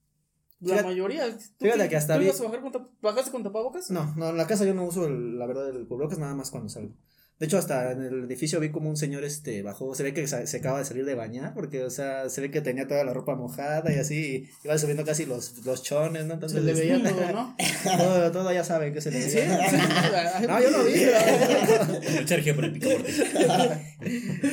La 0.59 0.73
Fíjate- 0.75 0.83
mayoría. 0.89 1.25
¿Tú 1.31 1.41
fíjate 1.65 1.83
qué- 1.83 1.89
que 1.89 1.95
hasta 1.95 2.13
¿Tú 2.15 2.19
vi- 2.19 2.25
ibas 2.25 2.41
a 2.41 2.43
bajar 2.43 2.61
con 2.61 2.89
¿Bajaste 3.01 3.31
con 3.31 3.43
tapabocas? 3.43 3.89
No, 3.91 4.13
no, 4.15 4.29
en 4.29 4.37
la 4.37 4.45
casa 4.45 4.65
yo 4.65 4.73
no 4.73 4.83
uso, 4.83 5.07
el- 5.07 5.39
la 5.39 5.45
verdad, 5.47 5.69
el 5.69 5.87
cubrebocas 5.87 6.19
nada 6.19 6.35
más 6.35 6.51
cuando 6.51 6.67
salgo. 6.67 6.93
De 7.41 7.47
hecho, 7.47 7.57
hasta 7.57 7.93
en 7.93 8.03
el 8.03 8.25
edificio 8.25 8.59
vi 8.59 8.69
como 8.69 8.87
un 8.87 8.97
señor 8.97 9.23
este 9.23 9.63
bajó, 9.63 9.95
se 9.95 10.03
ve 10.03 10.13
que 10.13 10.27
se, 10.27 10.57
acaba 10.57 10.77
de 10.77 10.85
salir 10.85 11.05
de 11.05 11.15
bañar, 11.15 11.55
porque, 11.55 11.83
o 11.83 11.89
sea, 11.89 12.29
se 12.29 12.39
ve 12.39 12.51
que 12.51 12.61
tenía 12.61 12.87
toda 12.87 13.03
la 13.03 13.13
ropa 13.15 13.33
mojada 13.35 13.91
y 13.91 13.97
así, 13.97 14.47
iba 14.63 14.77
subiendo 14.77 15.03
casi 15.03 15.25
los, 15.25 15.65
los 15.65 15.81
chones, 15.81 16.27
¿no? 16.27 16.35
Entonces, 16.35 16.59
Se 16.59 16.63
le 16.63 16.73
veía 16.79 16.97
este, 16.97 17.09
todo, 17.09 17.31
¿no? 17.31 17.55
todo, 17.97 18.31
todo 18.31 18.53
ya 18.53 18.63
saben 18.63 18.93
que 18.93 19.01
se 19.01 19.09
le 19.09 19.25
veía. 19.25 19.69
sí. 19.71 19.77
No, 20.47 20.61
yo 20.61 20.69
no 20.69 20.83
vi. 20.83 20.91
pero- 20.93 22.27
Sergio 22.27 22.53
por 22.55 22.65
el 22.65 22.73
picaporte. 22.73 23.11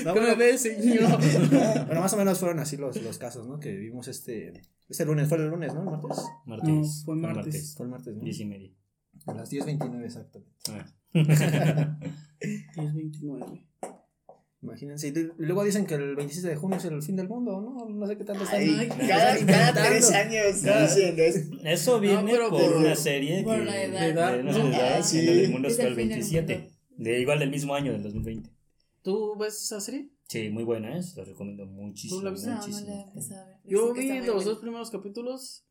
No, 0.04 0.14
¿Qué 0.14 0.20
me 0.20 0.26
bueno, 0.26 0.36
ves, 0.36 0.62
señor? 0.62 1.10
bueno, 1.86 2.00
más 2.00 2.12
o 2.14 2.16
menos 2.16 2.38
fueron 2.38 2.58
así 2.58 2.78
los, 2.78 3.02
los 3.02 3.18
casos, 3.18 3.46
¿no? 3.46 3.60
Que 3.60 3.76
vimos 3.76 4.08
este, 4.08 4.62
este 4.88 5.04
lunes, 5.04 5.28
fue 5.28 5.36
el 5.36 5.48
lunes, 5.48 5.74
¿no? 5.74 5.80
El 5.80 5.86
martes. 5.90 6.24
Martes. 6.46 6.68
No, 6.70 6.84
fue 7.04 7.16
martes. 7.16 7.74
Fue 7.76 7.84
el 7.84 7.90
martes, 7.90 8.14
¿no? 8.16 8.24
Diez 8.24 8.40
y 8.40 8.46
media. 8.46 8.70
A 9.28 9.34
las 9.34 9.50
10.29 9.52 10.04
exactamente. 10.04 10.52
Ah. 10.70 11.98
10-29. 12.76 13.64
Imagínense. 14.60 15.12
Luego 15.36 15.62
dicen 15.62 15.86
que 15.86 15.94
el 15.94 16.16
27 16.16 16.48
de 16.48 16.56
junio 16.56 16.78
es 16.78 16.84
el 16.84 17.00
fin 17.02 17.14
del 17.16 17.28
mundo, 17.28 17.60
¿no? 17.60 17.88
No 17.88 18.06
sé 18.08 18.16
qué 18.18 18.24
tanto 18.24 18.42
están. 18.42 18.60
Ay, 18.60 18.88
cada, 18.88 19.36
cada 19.46 19.72
tres 19.88 20.10
años 20.10 20.62
dicen 20.62 21.14
es- 21.18 21.48
Eso 21.64 22.00
viene 22.00 22.30
pero 22.32 22.50
por 22.50 22.60
por- 22.62 22.76
una 22.78 22.96
serie 22.96 23.44
por 23.44 23.58
que 23.58 23.64
la 23.64 23.82
edad. 23.84 24.00
de 24.00 24.08
Edad, 24.08 24.42
¿no? 24.42 24.50
edad, 24.50 24.96
Ah, 24.98 25.02
sí. 25.02 25.20
en 25.20 25.28
el 25.28 25.50
mundo 25.52 25.68
Es 25.68 25.76
fue 25.76 25.84
el 25.84 25.90
el 25.90 25.96
fin 25.96 26.08
del 26.08 26.18
27. 26.18 26.58
mundo. 26.58 26.72
De 26.96 27.20
igual 27.20 27.38
del 27.38 27.50
mismo 27.50 27.74
año, 27.74 27.92
del 27.92 28.02
2020. 28.02 28.50
¿Tú 29.02 29.36
ves 29.38 29.62
esa 29.62 29.80
serie? 29.80 30.10
Sí, 30.26 30.48
muy 30.50 30.64
buena, 30.64 30.98
¿eh? 30.98 31.02
La 31.16 31.24
recomiendo 31.24 31.64
muchísimo. 31.64 32.18
¿Tú 32.18 32.24
la 32.24 32.30
viste? 32.32 32.48
No, 32.50 32.56
no 32.56 32.66
la 32.66 32.78
he 32.94 33.00
empezado 33.02 33.40
a 33.42 33.46
ver. 33.46 33.56
Yo 33.64 33.94
vi 33.94 34.20
los 34.26 34.44
dos 34.44 34.58
primeros 34.58 34.90
capítulos 34.90 35.64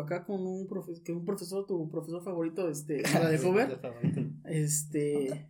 acá 0.00 0.24
con 0.24 0.46
un, 0.46 0.66
profe 0.66 0.92
que 1.04 1.12
un 1.12 1.24
profesor, 1.24 1.66
tu 1.66 1.88
profesor 1.90 2.22
favorito, 2.24 2.68
este, 2.68 3.02
la 3.14 3.28
de 3.28 3.38
Hover, 3.38 3.78
este, 4.44 5.46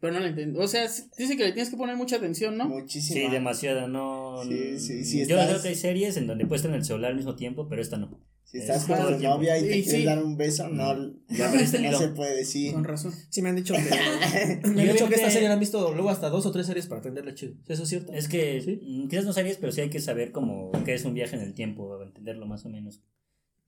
pero 0.00 0.12
no 0.14 0.20
la 0.20 0.28
entiendo. 0.28 0.60
O 0.60 0.68
sea, 0.68 0.88
sí- 0.88 1.04
dice 1.18 1.36
que 1.36 1.44
le 1.44 1.52
tienes 1.52 1.70
que 1.70 1.76
poner 1.76 1.96
mucha 1.96 2.16
atención, 2.16 2.56
¿no? 2.56 2.68
muchísimo. 2.68 3.20
Sí, 3.20 3.30
demasiado, 3.30 3.88
no. 3.88 4.42
Sí, 4.44 4.78
sí, 4.78 5.04
sí, 5.04 5.18
Yo 5.26 5.36
estás- 5.36 5.48
creo 5.50 5.62
que 5.62 5.68
hay 5.68 5.74
series 5.74 6.16
en 6.16 6.26
donde 6.26 6.44
en 6.44 6.74
el 6.74 6.84
celular 6.84 7.10
al 7.10 7.16
mismo 7.16 7.36
tiempo, 7.36 7.68
pero 7.68 7.82
esta 7.82 7.96
no. 7.96 8.18
Si 8.44 8.58
estás 8.58 8.78
Es 8.78 8.84
con 8.88 9.16
tu 9.16 9.22
novia 9.22 9.56
y 9.58 9.62
te 9.62 9.74
Sí, 9.74 9.82
quieres 9.84 10.00
sí. 10.00 10.04
dar 10.04 10.24
un 10.24 10.36
beso, 10.36 10.68
no, 10.68 10.90
el 10.90 11.20
no 11.28 11.88
hilo. 11.88 11.98
se 11.98 12.08
puede 12.08 12.34
decir. 12.34 12.72
Con 12.72 12.82
razón. 12.82 13.12
Sí, 13.28 13.42
me 13.42 13.50
han 13.50 13.54
dicho 13.54 13.74
que. 13.74 13.80
me 14.74 14.82
han 14.82 14.92
dicho 14.92 15.08
que 15.08 15.14
esta 15.14 15.30
serie 15.30 15.46
la 15.46 15.54
han 15.54 15.60
visto 15.60 15.92
luego 15.94 16.10
hasta 16.10 16.30
dos 16.30 16.46
o 16.46 16.50
tres 16.50 16.66
series 16.66 16.88
para 16.88 16.98
entenderle 16.98 17.32
chido. 17.36 17.54
¿Eso 17.68 17.84
es 17.84 17.88
cierto? 17.88 18.12
Es 18.12 18.26
que 18.26 18.80
mm, 18.82 19.06
quizás 19.06 19.24
no 19.24 19.32
series, 19.32 19.56
pero 19.58 19.70
sí 19.70 19.82
hay 19.82 19.90
que 19.90 20.00
saber 20.00 20.32
como 20.32 20.72
qué 20.84 20.94
es 20.94 21.04
un 21.04 21.14
viaje 21.14 21.36
en 21.36 21.42
el 21.42 21.54
tiempo, 21.54 22.02
entenderlo 22.02 22.44
más 22.46 22.66
o 22.66 22.70
menos. 22.70 23.00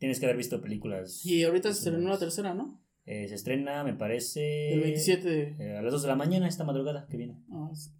Tienes 0.03 0.19
que 0.19 0.27
haber 0.27 0.37
visto 0.37 0.61
películas. 0.61 1.25
Y 1.25 1.45
ahorita 1.45 1.73
se 1.73 1.79
estrenó 1.79 2.09
la 2.11 2.19
tercera, 2.19 2.55
¿no? 2.55 2.83
Eh, 3.07 3.29
se 3.29 3.37
estrena, 3.37 3.85
me 3.85 3.95
parece. 3.95 4.73
El 4.75 4.81
27 4.81 5.29
de... 5.29 5.57
eh, 5.61 5.77
a 5.79 5.83
las 5.83 5.93
2 5.93 6.03
de 6.03 6.09
la 6.09 6.17
mañana, 6.17 6.49
esta 6.49 6.65
madrugada 6.65 7.07
que 7.09 7.17
viene. 7.17 7.39
Ah, 7.53 7.69
es- 7.73 7.93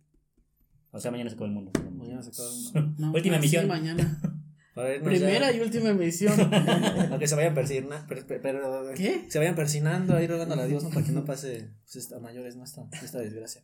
O 0.91 0.99
sea, 0.99 1.13
mañana 1.13 1.31
se 1.31 1.35
acaba 1.37 1.47
el 1.47 1.55
mundo. 1.55 1.71
Mañana 1.93 2.21
se 2.21 2.31
acaba 2.31 2.49
el 2.49 2.57
mundo. 2.83 2.95
no, 2.99 3.13
Última 3.13 3.37
ah, 3.37 3.39
sí, 3.39 3.45
emisión. 3.47 3.69
mañana. 3.69 4.21
Primera 4.75 5.53
ya- 5.53 5.57
y 5.57 5.61
última 5.61 5.91
emisión. 5.91 6.33
Aunque 7.13 7.29
se 7.29 7.37
vayan 7.37 7.55
persinando. 7.55 8.05
Per, 8.09 8.27
¿Qué? 8.97 9.27
Se 9.29 9.39
vayan 9.39 9.55
persinando 9.55 10.17
ahí 10.17 10.27
rogándole 10.27 10.63
a 10.63 10.67
Dios, 10.67 10.83
¿no? 10.83 10.91
Para 10.91 11.07
que 11.07 11.13
no 11.13 11.25
pase 11.25 11.71
pues, 11.93 12.11
a 12.11 12.19
mayores, 12.19 12.57
¿no? 12.57 12.65
Esta, 12.65 12.89
esta 13.01 13.21
desgracia. 13.21 13.63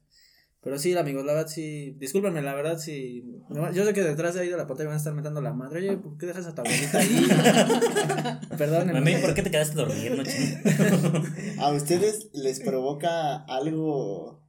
Pero 0.69 0.79
sí, 0.79 0.95
amigos, 0.95 1.25
la 1.25 1.33
verdad 1.33 1.49
sí. 1.49 1.97
Discúlpenme, 1.99 2.43
la 2.43 2.55
verdad 2.55 2.77
sí. 2.77 3.25
Yo 3.73 3.87
sé 3.87 3.95
que 3.95 4.03
detrás 4.03 4.35
de 4.35 4.43
ahí 4.43 4.51
de 4.51 4.57
la 4.59 4.67
pantalla 4.67 4.89
van 4.89 4.97
a 4.97 4.99
estar 4.99 5.15
metiendo 5.15 5.41
la 5.41 5.55
madre. 5.55 5.79
Oye, 5.79 5.97
¿por 5.97 6.19
qué 6.19 6.27
dejas 6.27 6.45
a 6.45 6.55
tu 6.55 6.61
abuelita 6.61 6.99
ahí? 6.99 7.27
Perdón, 8.59 8.93
Mami, 8.93 9.15
¿por 9.15 9.33
qué 9.33 9.43
te 9.43 9.51
quedaste 9.51 9.77
no 9.77 9.87
¿A 11.63 11.73
ustedes 11.73 12.29
les 12.35 12.61
provoca 12.61 13.37
algo, 13.47 14.45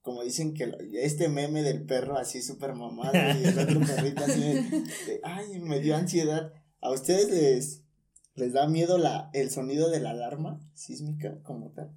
como 0.00 0.22
dicen 0.22 0.54
que 0.54 0.72
este 0.92 1.28
meme 1.28 1.64
del 1.64 1.86
perro 1.86 2.16
así 2.16 2.40
súper 2.40 2.74
mamado 2.74 3.12
y 3.12 3.44
el 3.44 3.58
otro 3.58 3.80
perrito 3.80 4.22
así 4.22 4.40
de, 4.40 4.62
de, 4.62 5.20
ay, 5.24 5.58
me 5.58 5.80
dio 5.80 5.96
ansiedad? 5.96 6.52
¿A 6.80 6.92
ustedes 6.92 7.28
les, 7.30 7.82
les 8.36 8.52
da 8.52 8.68
miedo 8.68 8.96
la, 8.96 9.28
el 9.32 9.50
sonido 9.50 9.90
de 9.90 9.98
la 9.98 10.10
alarma 10.10 10.60
sísmica 10.72 11.42
como 11.42 11.72
tal? 11.72 11.90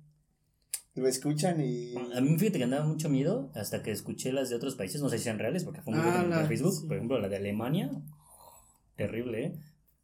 Lo 0.95 1.07
escuchan 1.07 1.59
y... 1.61 1.93
A 2.15 2.21
mí 2.21 2.37
fíjate 2.37 2.57
que 2.57 2.63
andaba 2.63 2.85
mucho 2.85 3.09
miedo 3.09 3.51
hasta 3.53 3.83
que 3.83 3.91
escuché 3.91 4.31
las 4.31 4.49
de 4.49 4.55
otros 4.55 4.75
países, 4.75 5.01
no 5.01 5.09
sé 5.09 5.17
si 5.17 5.25
sean 5.25 5.39
reales, 5.39 5.63
porque 5.65 5.81
fue 5.81 5.93
un 5.93 5.99
Ah, 5.99 6.23
la- 6.27 6.41
en 6.41 6.47
Facebook, 6.47 6.73
sí. 6.73 6.87
por 6.87 6.95
ejemplo, 6.95 7.19
la 7.19 7.27
de 7.27 7.35
Alemania, 7.35 7.91
terrible, 8.95 9.45
¿eh? 9.45 9.55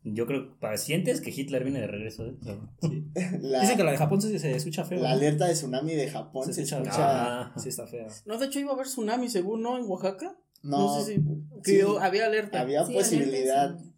Yo 0.03 0.25
creo, 0.25 0.57
para 0.59 0.77
sientes 0.77 1.21
que 1.21 1.29
Hitler 1.29 1.63
viene 1.63 1.79
de 1.79 1.87
regreso, 1.87 2.25
¿eh? 2.25 2.35
La, 3.41 3.61
Dicen 3.61 3.77
que 3.77 3.83
la 3.83 3.91
de 3.91 3.97
Japón 3.97 4.19
se, 4.21 4.37
se 4.39 4.51
escucha 4.55 4.83
feo. 4.83 4.99
la 5.01 5.09
¿no? 5.09 5.15
alerta 5.15 5.45
de 5.45 5.53
tsunami 5.53 5.93
de 5.93 6.09
Japón 6.09 6.45
Se 6.45 6.53
se, 6.53 6.61
escucha- 6.63 6.81
escucha... 6.81 7.41
Ah. 7.43 7.53
Sí, 7.57 7.69
está 7.69 7.85
fea. 7.87 8.07
No, 8.25 8.37
de 8.39 8.47
hecho 8.47 8.59
iba 8.59 8.71
a 8.71 8.73
haber 8.73 8.87
tsunami, 8.87 9.29
según, 9.29 9.61
¿no? 9.61 9.77
En 9.77 9.85
Oaxaca. 9.85 10.35
No, 10.63 10.79
No, 10.97 10.99
sé 11.01 11.15
si... 11.15 11.21
Que 11.63 11.81
sí, 11.83 11.87
había 12.01 12.25
alerta. 12.25 12.59
había 12.61 12.83
Sí, 12.83 12.93
posibilidad, 12.93 13.65
alerta, 13.69 13.83
sí. 13.83 13.91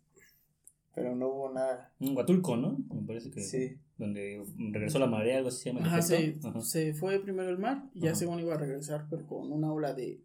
pero 0.93 1.15
no 1.15 1.27
hubo 1.29 1.53
nada. 1.53 1.93
En 2.01 2.15
Huatulco, 2.15 2.57
¿no? 2.57 2.77
Me 2.93 3.07
parece 3.07 3.31
que. 3.31 3.41
Sí. 3.41 3.77
Donde 3.97 4.43
regresó 4.71 4.97
la 4.99 5.05
marea, 5.07 5.37
algo 5.37 5.49
así 5.49 5.59
se 5.63 5.71
llama. 5.73 5.85
Ajá, 5.85 6.01
se. 6.01 6.37
Ajá. 6.43 6.61
se 6.61 6.93
fue 6.93 7.19
primero 7.19 7.49
el 7.49 7.57
mar 7.59 7.85
y 7.93 8.01
ya 8.01 8.09
Ajá. 8.11 8.19
según 8.19 8.39
iba 8.39 8.55
a 8.55 8.57
regresar, 8.57 9.05
pero 9.09 9.25
con 9.27 9.51
una 9.51 9.71
ola 9.71 9.93
de 9.93 10.19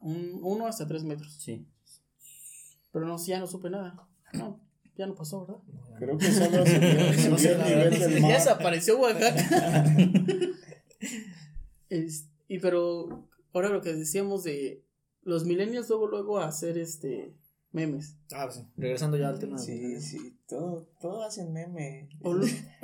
un, 0.00 0.40
uno 0.42 0.66
hasta 0.66 0.86
tres 0.86 1.04
metros. 1.04 1.34
Sí. 1.40 1.64
Pero 2.90 3.06
no, 3.06 3.16
ya 3.24 3.38
no 3.38 3.46
supe 3.46 3.70
nada. 3.70 4.06
No, 4.34 4.60
ya 4.96 5.06
no 5.06 5.14
pasó, 5.14 5.46
¿verdad? 5.46 5.62
Creo 5.98 6.18
que 6.18 6.30
solo 6.32 6.66
subió, 6.66 7.30
No 7.30 7.38
sé, 7.38 7.54
subió 7.54 7.62
el 7.64 7.68
nivel 7.68 7.90
no 7.90 7.98
del 8.00 8.14
Ya 8.16 8.20
mar. 8.20 8.32
desapareció 8.32 8.98
Oaxaca. 9.00 9.84
Es- 11.88 12.28
y 12.48 12.58
pero 12.58 13.28
ahora 13.52 13.68
lo 13.68 13.80
que 13.82 13.92
decíamos 13.94 14.44
de 14.44 14.82
los 15.22 15.44
millennials 15.44 15.88
luego 15.88 16.06
luego 16.06 16.38
a 16.38 16.46
hacer 16.48 16.76
este 16.78 17.34
memes. 17.70 18.16
Ah, 18.32 18.44
pues 18.44 18.56
sí. 18.56 18.66
Regresando 18.76 19.16
ya 19.16 19.28
al 19.28 19.38
tema. 19.38 19.58
Sí, 19.58 20.00
sí, 20.00 20.31
todo, 20.52 20.86
todo 21.00 21.24
hacen 21.24 21.52
meme. 21.52 22.08
O, 22.22 22.36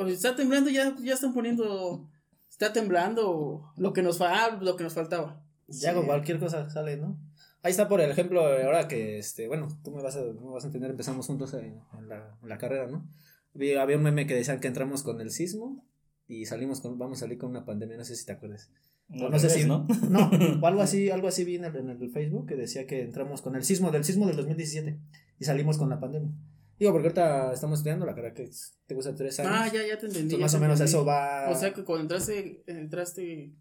está 0.06 0.34
temblando 0.34 0.70
ya 0.70 0.94
ya 1.02 1.14
están 1.14 1.34
poniendo 1.34 2.08
está 2.50 2.72
temblando 2.72 3.72
lo 3.76 3.92
que 3.92 4.02
nos 4.02 4.18
fa- 4.18 4.44
ah, 4.46 4.58
lo 4.60 4.76
que 4.76 4.84
nos 4.84 4.94
faltaba. 4.94 5.42
Ya 5.68 5.92
con 5.94 6.06
cualquier 6.06 6.38
cosa 6.38 6.68
sale, 6.70 6.96
¿no? 6.96 7.16
Ahí 7.62 7.70
está, 7.72 7.88
por 7.88 8.00
ejemplo, 8.00 8.40
ahora 8.40 8.88
que, 8.88 9.18
este, 9.18 9.48
bueno, 9.48 9.68
tú 9.84 9.90
me 9.90 10.00
vas 10.02 10.16
a, 10.16 10.20
me 10.22 10.50
vas 10.50 10.64
a 10.64 10.68
entender, 10.68 10.90
empezamos 10.90 11.26
juntos 11.26 11.52
en, 11.54 11.80
en 11.98 12.08
la, 12.08 12.36
en 12.42 12.48
la 12.48 12.56
carrera, 12.56 12.86
¿no? 12.86 13.06
Había, 13.54 13.82
había 13.82 13.96
un 13.96 14.02
meme 14.04 14.26
que 14.26 14.34
decían 14.34 14.60
que 14.60 14.68
entramos 14.68 15.02
con 15.02 15.20
el 15.20 15.30
sismo 15.30 15.84
y 16.26 16.46
salimos 16.46 16.80
con, 16.80 16.98
vamos 16.98 17.18
a 17.18 17.20
salir 17.22 17.36
con 17.36 17.50
una 17.50 17.64
pandemia, 17.66 17.96
no 17.98 18.04
sé 18.04 18.16
si 18.16 18.24
te 18.24 18.32
acuerdas. 18.32 18.70
No, 19.08 19.26
O 19.26 19.30
no 19.30 19.38
sé 19.38 19.50
si, 19.50 19.64
¿no? 19.66 19.86
no, 20.08 20.30
o 20.62 20.66
algo 20.66 20.80
así, 20.82 21.10
algo 21.10 21.28
así 21.28 21.44
vi 21.44 21.56
en 21.56 21.64
el, 21.64 21.76
en 21.76 21.90
el 21.90 22.10
Facebook 22.10 22.46
que 22.46 22.56
decía 22.56 22.86
que 22.86 23.02
entramos 23.02 23.42
con 23.42 23.56
el 23.56 23.64
sismo, 23.64 23.90
del 23.90 24.04
sismo 24.04 24.26
del 24.26 24.36
2017 24.36 24.98
y 25.40 25.44
salimos 25.44 25.78
con 25.78 25.88
la 25.90 25.98
pandemia. 26.00 26.30
Digo, 26.78 26.92
porque 26.92 27.08
ahorita 27.08 27.52
estamos 27.52 27.78
estudiando 27.80 28.06
la 28.06 28.14
carrera 28.14 28.34
que 28.34 28.44
es- 28.44 28.78
te 28.86 28.94
gusta 28.94 29.14
tres 29.14 29.38
años. 29.40 29.52
Ah, 29.54 29.66
ya 29.66 29.80
ya 29.86 29.98
te 29.98 30.06
entendí. 30.06 30.34
Entonces, 30.34 30.38
ya 30.38 30.44
más 30.44 30.52
te 30.52 30.56
o 30.56 30.60
menos 30.60 30.80
entendí. 30.80 30.90
eso 30.96 31.04
va. 31.04 31.50
O 31.50 31.54
sea 31.54 31.72
que 31.74 31.84
cuando 31.84 32.02
entraste 32.02 32.62
entraste 32.66 33.52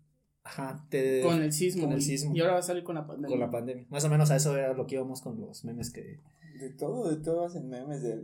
Ajá, 0.44 0.86
te- 0.90 1.22
con 1.24 1.42
el 1.42 1.52
sismo, 1.52 1.84
con 1.84 1.92
el 1.94 2.00
y- 2.00 2.02
sismo. 2.02 2.36
y 2.36 2.40
ahora 2.42 2.54
va 2.54 2.60
a 2.60 2.64
salir 2.64 2.84
con 2.84 2.96
la 2.96 3.06
pandemia. 3.08 3.30
con 3.30 3.40
la 3.40 3.50
pandemia. 3.52 3.86
Más 3.90 4.04
o 4.06 4.10
menos 4.10 4.30
a 4.32 4.36
eso 4.38 4.56
era 4.56 4.74
lo 4.74 4.86
que 4.88 4.96
íbamos 4.96 5.22
con 5.22 5.40
los 5.42 5.66
memes 5.66 5.92
que. 5.92 6.20
De 6.60 6.70
todo, 6.72 7.10
de 7.10 7.18
todo 7.18 7.46
hacen 7.46 7.70
memes 7.70 8.02
de 8.02 8.16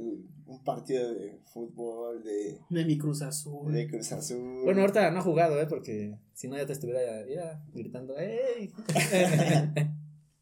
un 0.45 0.63
partido 0.63 1.13
de 1.13 1.39
fútbol, 1.53 2.23
de, 2.23 2.57
de 2.69 2.85
mi 2.85 2.97
Cruz 2.97 3.21
Azul. 3.21 3.71
de 3.71 3.87
Cruz 3.87 4.11
Azul. 4.11 4.61
Bueno, 4.63 4.81
ahorita 4.81 5.11
no 5.11 5.19
ha 5.19 5.21
jugado, 5.21 5.59
¿eh? 5.61 5.67
Porque 5.67 6.17
si 6.33 6.47
no 6.47 6.57
ya 6.57 6.65
te 6.65 6.73
estuviera 6.73 6.99
ya, 7.03 7.27
ya 7.27 7.63
gritando, 7.73 8.15
¡Ey! 8.17 8.71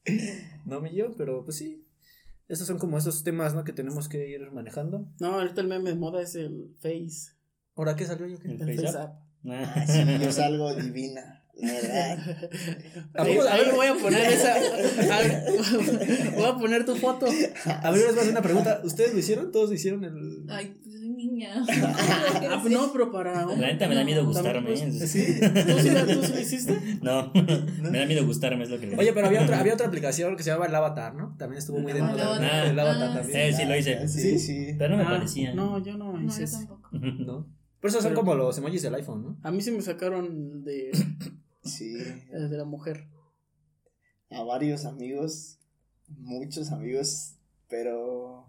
no 0.66 0.82
me 0.82 0.94
yo, 0.94 1.16
pero 1.18 1.44
pues 1.44 1.58
sí. 1.58 1.81
Estos 2.52 2.68
son 2.68 2.78
como 2.80 2.98
esos 2.98 3.24
temas, 3.24 3.56
¿no? 3.56 3.64
Que 3.64 3.72
tenemos 3.74 4.10
que 4.10 4.28
ir 4.30 4.52
manejando. 4.52 5.08
No, 5.20 5.36
ahorita 5.40 5.62
el 5.62 5.68
meme 5.68 5.92
de 5.92 5.96
moda 5.96 6.22
es 6.22 6.36
el 6.36 6.76
Face. 6.80 7.32
¿Ahora 7.76 7.96
qué 7.96 8.06
salió 8.06 8.28
yo? 8.28 8.38
El 8.44 8.52
El 8.52 8.60
Face 8.60 8.76
Face 8.76 8.98
App. 8.98 9.04
App. 9.06 9.16
Ah, 9.48 9.86
sí, 9.88 10.00
yo 10.22 10.32
salgo 10.34 10.74
divina. 10.76 11.38
Ahí, 13.14 13.38
ahí 13.38 13.62
voy 13.76 13.88
a 13.88 13.94
poner 13.96 14.22
esa. 14.34 14.56
a- 14.56 16.32
voy 16.36 16.46
a 16.46 16.56
poner 16.58 16.86
tu 16.86 16.96
foto. 16.96 17.26
A 17.66 17.92
ver, 17.92 18.02
les 18.02 18.10
voy 18.12 18.18
a 18.18 18.22
hacer 18.22 18.32
una 18.32 18.42
pregunta. 18.42 18.82
¿Ustedes 18.84 19.14
lo 19.14 19.20
hicieron? 19.20 19.52
¿Todos 19.52 19.70
lo 19.70 19.76
hicieron? 19.76 20.04
El... 20.04 20.46
Ay, 20.50 20.78
niña. 21.50 21.66
Ah, 22.52 22.60
pues 22.62 22.74
no, 22.74 22.92
pero 22.92 23.12
para. 23.12 23.46
La 23.46 23.56
neta 23.56 23.88
me 23.88 23.96
da 23.96 24.04
miedo 24.04 24.26
gustarme. 24.26 24.74
¿eh? 24.74 24.78
pues, 24.90 25.00
¿Tú 25.00 25.08
sí, 25.08 25.90
la- 25.90 26.06
tú 26.06 26.24
sí 26.24 26.34
lo 26.34 26.40
hiciste? 26.40 26.80
No, 27.02 27.32
me 27.34 28.00
da 28.00 28.06
miedo 28.06 28.26
gustarme, 28.26 28.64
es 28.64 28.70
lo 28.70 28.80
que 28.80 28.88
le 28.88 28.98
Oye, 28.98 29.14
pero 29.14 29.28
había 29.28 29.42
otra, 29.44 29.60
había 29.60 29.74
otra 29.74 29.88
aplicación 29.88 30.36
que 30.36 30.44
se 30.44 30.50
llamaba 30.50 30.68
el 30.68 30.76
Avatar, 30.76 31.16
¿no? 31.16 31.36
También 31.38 31.60
estuvo 31.60 31.80
muy 31.80 31.94
de 31.94 32.02
Ah, 32.02 32.04
moda. 32.06 32.14
el 32.16 32.22
Avatar. 32.28 32.66
El 32.68 32.80
Avatar 32.80 33.10
Ah, 33.10 33.14
también. 33.16 33.40
Eh, 33.40 33.54
sí, 33.54 33.66
lo 33.66 33.78
hice. 33.78 34.08
Sí, 34.08 34.40
sí. 34.40 34.76
Pero 34.78 34.92
no 34.92 34.98
me 34.98 35.04
Ah, 35.04 35.10
parecía. 35.18 35.54
No, 35.54 35.84
yo 35.84 35.98
no 35.98 36.14
No, 36.18 36.28
hice 36.28 36.40
yo 36.40 36.46
eso. 36.46 36.58
tampoco. 36.60 36.90
¿No? 36.94 37.48
Pero 37.80 37.90
esos 37.90 38.04
son 38.04 38.14
como 38.14 38.36
los 38.36 38.58
emojis 38.58 38.82
del 38.84 38.94
iPhone, 38.96 39.24
¿no? 39.24 39.40
A 39.44 39.52
mí 39.52 39.62
sí 39.62 39.72
me 39.72 39.82
sacaron 39.82 40.64
de, 40.64 40.92
Sí, 41.64 41.94
de 41.94 42.58
la 42.58 42.66
mujer. 42.66 43.08
a 44.30 44.44
varios 44.44 44.86
amigos, 44.86 45.60
muchos 46.08 46.72
amigos, 46.72 47.36
pero 47.70 48.48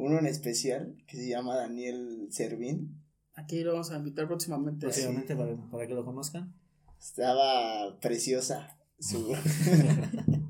uno 0.00 0.18
en 0.18 0.26
especial 0.26 0.96
que 1.06 1.16
se 1.16 1.28
llama 1.28 1.56
Daniel 1.56 2.28
Servín. 2.30 3.02
Aquí 3.34 3.62
lo 3.62 3.72
vamos 3.72 3.90
a 3.90 3.96
invitar 3.96 4.26
próximamente. 4.26 4.86
Próximamente 4.86 5.36
para, 5.36 5.56
para 5.70 5.86
que 5.86 5.94
lo 5.94 6.04
conozcan. 6.04 6.54
Estaba 6.98 7.98
preciosa. 8.00 8.76
Su... 8.98 9.34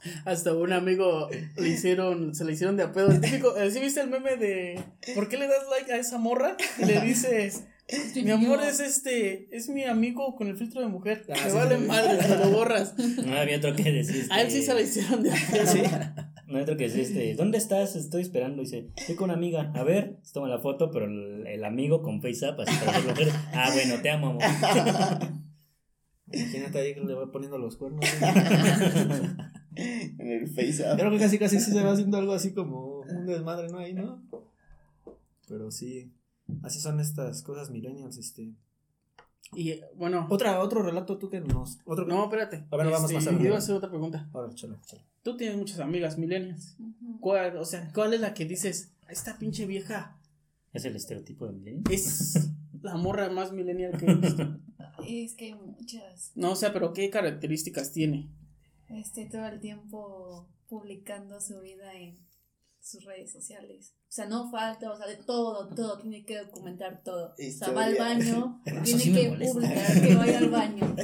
Hasta 0.24 0.54
un 0.54 0.72
amigo 0.72 1.28
le 1.56 1.68
hicieron, 1.68 2.34
se 2.34 2.44
le 2.44 2.52
hicieron 2.52 2.76
de 2.76 2.84
a 2.84 2.92
pedo. 2.92 3.10
El 3.10 3.20
típico, 3.20 3.56
eh, 3.56 3.70
¿sí 3.70 3.80
viste 3.80 4.00
el 4.00 4.08
meme 4.08 4.36
de 4.36 4.80
¿por 5.14 5.28
qué 5.28 5.36
le 5.36 5.48
das 5.48 5.64
like 5.70 5.92
a 5.92 5.96
esa 5.96 6.18
morra? 6.18 6.56
Y 6.78 6.84
le 6.84 7.00
dices, 7.00 7.64
mi 8.14 8.30
amor 8.30 8.60
es 8.62 8.80
este, 8.80 9.54
es 9.56 9.68
mi 9.68 9.84
amigo 9.84 10.36
con 10.36 10.48
el 10.48 10.56
filtro 10.56 10.80
de 10.80 10.88
mujer. 10.88 11.24
Ah, 11.30 11.34
Me 11.44 11.50
sí, 11.50 11.56
vale 11.56 11.78
sí. 11.78 11.84
madre, 11.84 12.18
te 12.18 12.36
lo 12.36 12.50
borras. 12.50 12.94
No 13.24 13.36
había 13.36 13.56
otro 13.56 13.74
que 13.74 13.90
decir. 13.90 14.26
A 14.30 14.42
él 14.42 14.50
sí 14.50 14.62
se 14.62 14.74
le 14.74 14.82
hicieron 14.82 15.22
de 15.22 15.32
a 15.32 15.36
pedo. 15.50 16.28
No 16.48 16.56
hay 16.56 16.62
otro 16.62 16.78
que 16.78 16.84
decir, 16.84 17.02
este, 17.02 17.34
¿dónde 17.34 17.58
estás? 17.58 17.94
Estoy 17.94 18.22
esperando. 18.22 18.62
Dice, 18.62 18.90
estoy 18.96 19.16
con 19.16 19.26
una 19.26 19.34
amiga. 19.34 19.70
A 19.74 19.84
ver, 19.84 20.18
se 20.22 20.32
toma 20.32 20.48
la 20.48 20.58
foto, 20.58 20.90
pero 20.90 21.04
el, 21.04 21.46
el 21.46 21.62
amigo 21.62 22.00
con 22.00 22.22
FaceApp, 22.22 22.58
así 22.60 22.74
para 22.84 23.00
ver. 23.00 23.28
Ah, 23.52 23.70
bueno, 23.74 24.00
te 24.00 24.08
amo, 24.08 24.28
amor. 24.28 24.42
Imagínate 26.32 26.78
ahí 26.78 26.94
que 26.94 27.00
le 27.00 27.12
va 27.12 27.30
poniendo 27.30 27.58
los 27.58 27.76
cuernos. 27.76 28.02
en 29.76 30.26
el 30.26 30.48
FaceApp. 30.48 30.98
Creo 30.98 31.10
que 31.10 31.18
casi 31.18 31.38
casi 31.38 31.60
sí 31.60 31.70
se 31.70 31.84
va 31.84 31.92
haciendo 31.92 32.16
algo 32.16 32.32
así 32.32 32.54
como 32.54 33.00
un 33.00 33.26
desmadre, 33.26 33.68
¿no? 33.68 33.78
Ahí, 33.78 33.92
¿no? 33.92 34.22
Pero 35.48 35.70
sí, 35.70 36.14
así 36.62 36.80
son 36.80 36.98
estas 36.98 37.42
cosas 37.42 37.70
millennials, 37.70 38.16
este. 38.16 38.54
Y 39.54 39.80
bueno, 39.96 40.26
Otra, 40.30 40.60
otro 40.60 40.82
relato 40.82 41.18
tú 41.18 41.30
que 41.30 41.40
nos... 41.40 41.78
Otro 41.84 42.04
no, 42.06 42.24
espérate. 42.24 42.66
A 42.70 42.76
ver, 42.76 42.86
vamos 42.90 43.10
Este, 43.10 43.32
más 43.32 43.42
yo 43.42 43.54
a 43.54 43.58
hacer 43.58 43.74
otra 43.74 43.88
pregunta. 43.88 44.28
Ahora, 44.32 44.52
chalo, 44.54 44.78
chalo. 44.84 45.02
Tú 45.22 45.36
tienes 45.36 45.56
muchas 45.56 45.80
amigas 45.80 46.18
millennials. 46.18 46.76
Ujú. 46.78 47.20
¿Cuál, 47.20 47.56
o 47.56 47.64
sea, 47.64 47.90
¿cuál 47.94 48.14
es 48.14 48.20
la 48.20 48.34
que 48.34 48.44
dices, 48.44 48.92
esta 49.08 49.38
pinche 49.38 49.66
vieja 49.66 50.18
Es 50.72 50.84
el 50.84 50.96
estereotipo 50.96 51.46
de 51.46 51.52
milenio. 51.52 51.82
es 51.90 52.50
la 52.82 52.96
morra 52.96 53.30
más 53.30 53.52
millennial 53.52 53.96
que 53.98 54.06
he 54.06 54.14
visto? 54.14 54.58
Es 55.06 55.34
que 55.34 55.46
hay 55.46 55.54
muchas. 55.54 56.32
No, 56.34 56.52
o 56.52 56.56
sea, 56.56 56.72
pero 56.72 56.92
¿qué 56.92 57.08
características 57.08 57.92
tiene? 57.92 58.28
Este, 58.88 59.26
todo 59.26 59.46
el 59.46 59.60
tiempo 59.60 60.46
publicando 60.68 61.40
su 61.40 61.60
vida 61.60 61.94
en 61.94 62.18
sus 62.88 63.04
redes 63.04 63.30
sociales. 63.32 63.92
O 64.08 64.10
sea, 64.10 64.26
no 64.26 64.50
falta, 64.50 64.90
o 64.90 64.96
sea, 64.96 65.06
de 65.06 65.16
todo, 65.16 65.68
todo, 65.74 65.98
tiene 66.00 66.24
que 66.24 66.38
documentar 66.38 67.02
todo. 67.04 67.32
O 67.38 67.50
sea, 67.52 67.70
va 67.72 67.84
al 67.84 67.92
Historia. 67.92 68.14
baño, 68.14 68.62
tiene 68.84 69.00
sí 69.00 69.12
que 69.12 69.28
publicar 69.46 70.00
que 70.00 70.14
vaya 70.14 70.38
al 70.38 70.48
baño. 70.50 70.96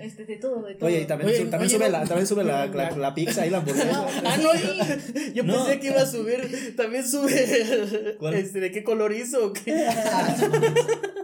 Este, 0.00 0.24
de 0.24 0.36
todo, 0.36 0.62
de 0.62 0.74
todo. 0.76 0.86
Oye, 0.86 1.02
y 1.02 1.06
también, 1.06 1.28
Oye, 1.30 1.38
su- 1.44 1.50
también 1.50 1.68
oye, 1.68 1.76
sube, 1.76 1.90
la, 1.90 2.04
también 2.04 2.26
sube 2.26 2.44
la, 2.44 2.66
la, 2.66 2.90
la 2.96 3.14
pizza 3.14 3.46
y 3.46 3.50
la 3.50 3.58
hamburguesa. 3.58 4.06
Ah, 4.24 4.36
no, 4.38 4.54
yo, 4.54 5.32
yo 5.34 5.42
No. 5.44 5.54
pensé 5.66 5.80
que 5.80 5.86
iba 5.88 6.00
a 6.00 6.06
subir, 6.06 6.74
también 6.76 7.06
sube, 7.06 8.16
¿Cuál? 8.18 8.34
este, 8.34 8.60
¿de 8.60 8.70
qué 8.70 8.82
color 8.82 9.12
hizo 9.12 9.46
o 9.48 9.52
qué? 9.52 9.86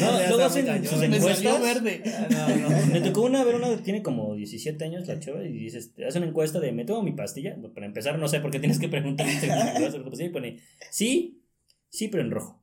No, 0.00 0.28
luego 0.28 0.44
hacen 0.44 0.84
sus 0.86 1.02
encuestas. 1.02 1.60
verde. 1.60 2.02
No, 2.30 2.68
no. 2.68 2.86
Me 2.86 3.00
tocó 3.00 3.22
una 3.22 3.44
ver 3.44 3.54
una 3.56 3.68
que 3.70 3.82
tiene 3.82 4.02
como 4.02 4.34
17 4.34 4.84
años 4.84 5.06
la 5.06 5.18
chava 5.20 5.44
y 5.44 5.52
dices, 5.52 5.92
hace 6.06 6.18
una 6.18 6.28
encuesta 6.28 6.60
de 6.60 6.72
¿me 6.72 6.84
tomo 6.84 7.02
mi 7.02 7.12
pastilla? 7.12 7.56
Pues, 7.60 7.72
Para 7.72 7.86
empezar, 7.86 8.18
no 8.18 8.28
sé 8.28 8.40
por 8.40 8.50
qué 8.50 8.58
tienes 8.58 8.78
que 8.78 8.88
preguntar 8.88 9.26
y 9.28 10.28
pone 10.30 10.60
sí, 10.90 11.42
sí, 11.88 12.08
pero 12.08 12.22
en 12.22 12.30
rojo. 12.30 12.62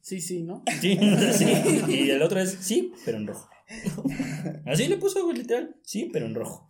Sí, 0.00 0.20
sí, 0.20 0.42
¿no? 0.42 0.64
Sí, 0.80 0.98
sí. 1.32 1.46
Y 1.88 2.10
el 2.10 2.22
otro 2.22 2.40
es 2.40 2.58
sí, 2.60 2.92
pero 3.04 3.18
en 3.18 3.26
rojo. 3.26 3.48
Así 4.66 4.88
le 4.88 4.98
puso, 4.98 5.24
güey, 5.24 5.38
literal. 5.38 5.76
Sí, 5.82 6.10
pero 6.12 6.26
en 6.26 6.34
rojo. 6.34 6.68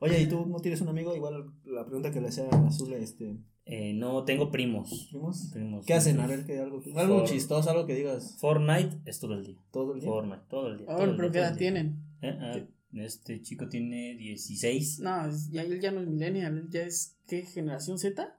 Oye, 0.00 0.20
¿y 0.20 0.26
tú 0.26 0.46
no 0.46 0.58
tienes 0.58 0.80
un 0.80 0.88
amigo? 0.88 1.16
Igual 1.16 1.50
la 1.64 1.84
pregunta 1.84 2.10
que 2.10 2.20
le 2.20 2.28
hacía 2.28 2.44
a 2.50 2.66
Azul, 2.66 2.92
este, 2.94 3.36
Eh, 3.66 3.94
no 3.94 4.24
tengo 4.24 4.50
primos. 4.50 5.08
¿primos? 5.10 5.48
Primos. 5.52 5.86
¿Qué 5.86 5.94
hacen? 5.94 6.20
A 6.20 6.26
ver, 6.26 6.44
que 6.44 6.58
algo, 6.58 6.82
algo 6.96 7.24
chistoso, 7.24 7.70
algo 7.70 7.86
que 7.86 7.94
digas 7.94 8.36
Fortnite 8.38 8.98
es 9.06 9.18
todo 9.20 9.34
el 9.34 9.44
día. 9.44 9.56
todo 9.70 9.94
el 9.94 10.00
día. 10.00 10.08
Fortnite, 10.10 10.42
todo 10.50 10.68
el 10.68 10.78
día. 10.78 10.86
A 10.86 10.96
todo 10.96 10.98
ver, 11.00 11.08
el 11.10 11.16
pero 11.16 11.32
¿qué 11.32 11.38
edad 11.38 11.56
tienen? 11.56 11.96
Eh, 12.20 12.36
ah, 12.40 12.58
este 12.96 13.40
chico 13.42 13.68
tiene 13.68 14.16
16. 14.16 15.00
No, 15.00 15.26
es- 15.26 15.50
ya, 15.50 15.62
él 15.62 15.80
ya 15.80 15.90
no 15.92 16.00
es 16.02 16.06
millennial, 16.08 16.58
él 16.58 16.68
ya 16.70 16.82
es, 16.82 17.16
¿qué? 17.26 17.42
¿Generación 17.42 17.98
Z? 17.98 18.38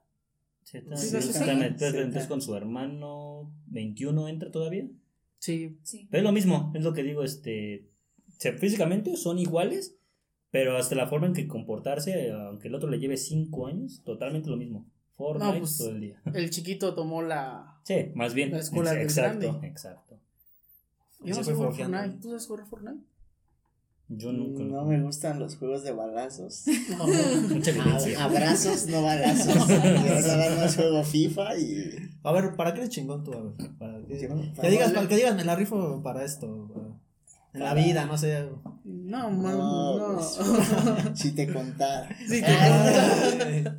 Z, 0.63 0.95
Sí, 0.97 1.07
sí, 1.09 1.21
sí, 1.33 1.43
entonces 1.47 2.27
con 2.27 2.41
su 2.41 2.55
hermano 2.55 3.51
21 3.67 4.27
entra 4.27 4.51
todavía. 4.51 4.87
Sí. 5.39 5.77
Sí. 5.83 6.07
Pero 6.09 6.21
es 6.21 6.23
lo 6.23 6.31
mismo, 6.31 6.71
es 6.75 6.83
lo 6.83 6.93
que 6.93 7.03
digo, 7.03 7.23
este, 7.23 7.87
se- 8.37 8.53
físicamente 8.53 9.15
son 9.17 9.37
iguales, 9.39 9.95
pero 10.51 10.77
hasta 10.77 10.95
la 10.95 11.07
forma 11.07 11.27
en 11.27 11.33
que 11.33 11.47
comportarse, 11.47 12.31
aunque 12.31 12.67
el 12.69 12.75
otro 12.75 12.89
le 12.89 12.97
lleve 12.99 13.17
5 13.17 13.67
años, 13.67 14.01
totalmente 14.03 14.49
lo 14.49 14.57
mismo. 14.57 14.87
Fortnite 15.17 15.53
No, 15.53 15.59
pues, 15.59 15.77
todo 15.77 15.89
el 15.91 16.01
día. 16.01 16.21
El 16.33 16.49
chiquito 16.49 16.93
tomó 16.95 17.21
la... 17.21 17.79
Sí, 17.83 18.11
más 18.15 18.33
bien. 18.33 18.51
La 18.51 18.59
escuela 18.59 18.91
ex- 18.91 19.15
del 19.15 19.25
exacto, 19.25 19.39
grande. 19.51 19.67
exacto. 19.67 20.19
Yo 21.23 21.35
no 21.35 21.43
sé 21.43 21.53
jugar. 21.53 21.73
Fortnite. 21.73 22.17
¿Tú 22.21 22.27
sabes 22.29 22.45
jugar 22.47 22.65
Fortnite? 22.67 22.99
Yo 24.07 24.31
nunca. 24.31 24.63
No 24.63 24.85
me 24.85 25.01
gustan 25.01 25.39
los 25.39 25.55
juegos 25.57 25.83
de 25.83 25.91
balazos. 25.91 26.65
Mucha 27.49 27.71
violencia. 27.71 28.19
A- 28.21 28.25
Abrazos, 28.25 28.85
no 28.87 29.01
balazos. 29.01 29.67
Yo 29.67 30.55
más 30.57 30.75
juego 30.75 31.03
FIFA 31.03 31.57
y. 31.57 31.91
A 32.23 32.31
ver, 32.31 32.55
¿para 32.55 32.73
qué 32.73 32.81
eres 32.81 32.91
chingón 32.91 33.23
tú? 33.23 33.33
A 33.33 33.41
ver, 33.41 33.71
para 33.79 33.97
que, 34.05 34.17
que 34.61 34.69
digas, 34.69 34.91
para 34.91 35.07
que 35.07 35.15
digas, 35.15 35.35
me 35.35 35.43
la 35.43 35.55
rifo 35.55 36.01
para 36.03 36.23
esto. 36.23 36.69
para- 36.73 36.85
en 37.53 37.63
la 37.63 37.73
vida, 37.73 38.05
no 38.05 38.17
sé. 38.17 38.47
No, 38.83 39.29
man, 39.31 39.57
No, 39.57 39.97
no. 39.97 40.15
pues, 40.17 41.17
si 41.19 41.31
te 41.31 41.51
contara. 41.51 42.09
Sí, 42.27 42.41
te 42.41 42.47
Ah, 42.47 43.75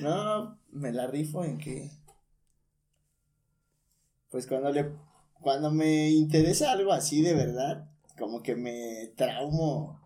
No, 0.00 0.58
me 0.72 0.92
la 0.92 1.06
rifo 1.06 1.44
en 1.44 1.58
que. 1.58 1.90
Pues 4.30 4.46
cuando 4.46 4.70
le. 4.70 4.92
Cuando 5.40 5.70
me 5.70 6.10
interesa 6.10 6.72
algo 6.72 6.92
así 6.92 7.22
de 7.22 7.34
verdad, 7.34 7.90
como 8.18 8.42
que 8.42 8.56
me 8.56 9.12
traumo. 9.16 10.00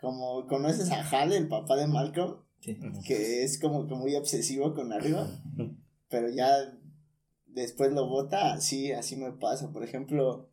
Como 0.00 0.46
conoces 0.46 0.90
a 0.90 1.08
Hal, 1.08 1.32
el 1.32 1.48
papá 1.48 1.76
de 1.76 1.88
Malcolm, 1.88 2.36
sí. 2.60 2.78
que 3.04 3.42
es 3.42 3.58
como 3.58 3.86
que 3.88 3.94
muy 3.94 4.14
obsesivo 4.14 4.72
con 4.72 4.92
algo, 4.92 5.26
pero 6.08 6.28
ya 6.30 6.48
después 7.46 7.92
lo 7.92 8.08
bota, 8.08 8.52
así, 8.52 8.92
así 8.92 9.16
me 9.16 9.32
pasa. 9.32 9.72
Por 9.72 9.82
ejemplo, 9.82 10.48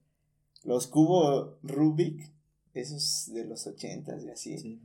los 0.64 0.88
cubos 0.88 1.60
Rubik, 1.62 2.34
esos 2.74 3.32
de 3.34 3.46
los 3.46 3.68
ochentas 3.68 4.24
y 4.24 4.30
así. 4.30 4.58
sí. 4.58 4.82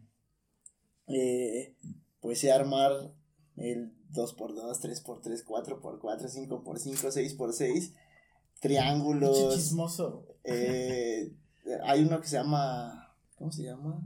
Eh, 1.06 1.74
pues 2.20 2.38
sé 2.38 2.52
armar 2.52 2.92
el 3.56 3.92
2x2, 4.12 4.80
3x3, 4.80 5.44
4x4, 5.44 6.28
5x5, 6.28 7.10
6x6, 7.12 7.72
Pinche 7.72 7.94
triángulos. 8.60 9.54
chismoso. 9.54 10.26
eh, 10.44 11.32
hay 11.84 12.02
uno 12.02 12.20
que 12.20 12.28
se 12.28 12.36
llama. 12.36 13.14
¿Cómo 13.36 13.50
se 13.52 13.62
llama? 13.62 14.00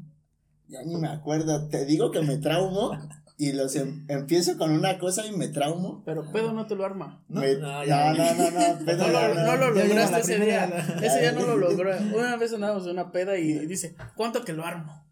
Ya 0.68 0.82
ni 0.82 0.96
me 0.96 1.08
acuerdo. 1.08 1.68
Te 1.68 1.84
digo 1.86 2.10
que 2.10 2.20
me 2.22 2.36
traumo 2.38 2.92
y 3.36 3.52
los 3.52 3.74
em- 3.76 4.04
empiezo 4.08 4.56
con 4.58 4.70
una 4.70 4.98
cosa 4.98 5.26
y 5.26 5.32
me 5.32 5.48
traumo. 5.48 6.02
Pero 6.04 6.30
pedo 6.32 6.52
no 6.52 6.66
te 6.66 6.74
lo 6.76 6.84
arma. 6.84 7.24
No, 7.28 7.40
Me- 7.40 7.56
no, 7.56 7.72
no, 7.72 7.84
ya. 7.84 8.12
no, 8.12 8.24
no, 8.34 8.50
no, 8.50 8.74
No 8.80 8.84
Pedro, 8.86 9.08
lo, 9.08 9.34
no 9.34 9.56
lo 9.56 9.70
lograste 9.70 10.20
ese 10.20 10.38
día. 10.44 10.64
Ese 11.02 11.20
día 11.20 11.32
no 11.32 11.46
lo 11.46 11.56
logró. 11.68 11.90
Una 12.16 12.36
vez 12.36 12.52
andábamos 12.52 12.84
en 12.84 12.90
una 12.92 13.10
peda 13.10 13.36
y 13.38 13.66
dice, 13.66 13.96
¿cuánto 14.16 14.44
que 14.44 14.52
lo 14.52 14.64
armo? 14.64 15.04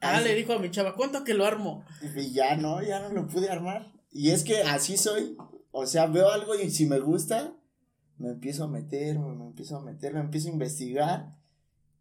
Ah, 0.00 0.16
Ay. 0.16 0.24
le 0.24 0.34
dijo 0.34 0.54
a 0.54 0.58
mi 0.58 0.70
chava, 0.70 0.94
¿cuánto 0.96 1.24
que 1.24 1.34
lo 1.34 1.44
armo? 1.46 1.84
Y 2.16 2.32
ya 2.32 2.56
no, 2.56 2.82
ya 2.82 3.00
no 3.00 3.10
lo 3.10 3.28
pude 3.28 3.50
armar. 3.50 3.92
Y 4.10 4.30
es 4.30 4.44
que 4.44 4.62
así 4.62 4.96
soy. 4.96 5.36
O 5.72 5.86
sea, 5.86 6.06
veo 6.06 6.30
algo 6.30 6.54
y 6.54 6.70
si 6.70 6.86
me 6.86 6.98
gusta, 6.98 7.54
me 8.18 8.30
empiezo 8.30 8.64
a 8.64 8.68
meter, 8.68 9.18
me, 9.18 9.32
empiezo 9.46 9.76
a 9.76 9.82
meter, 9.82 10.12
me 10.14 10.20
empiezo 10.20 10.48
a 10.48 10.52
investigar. 10.52 11.36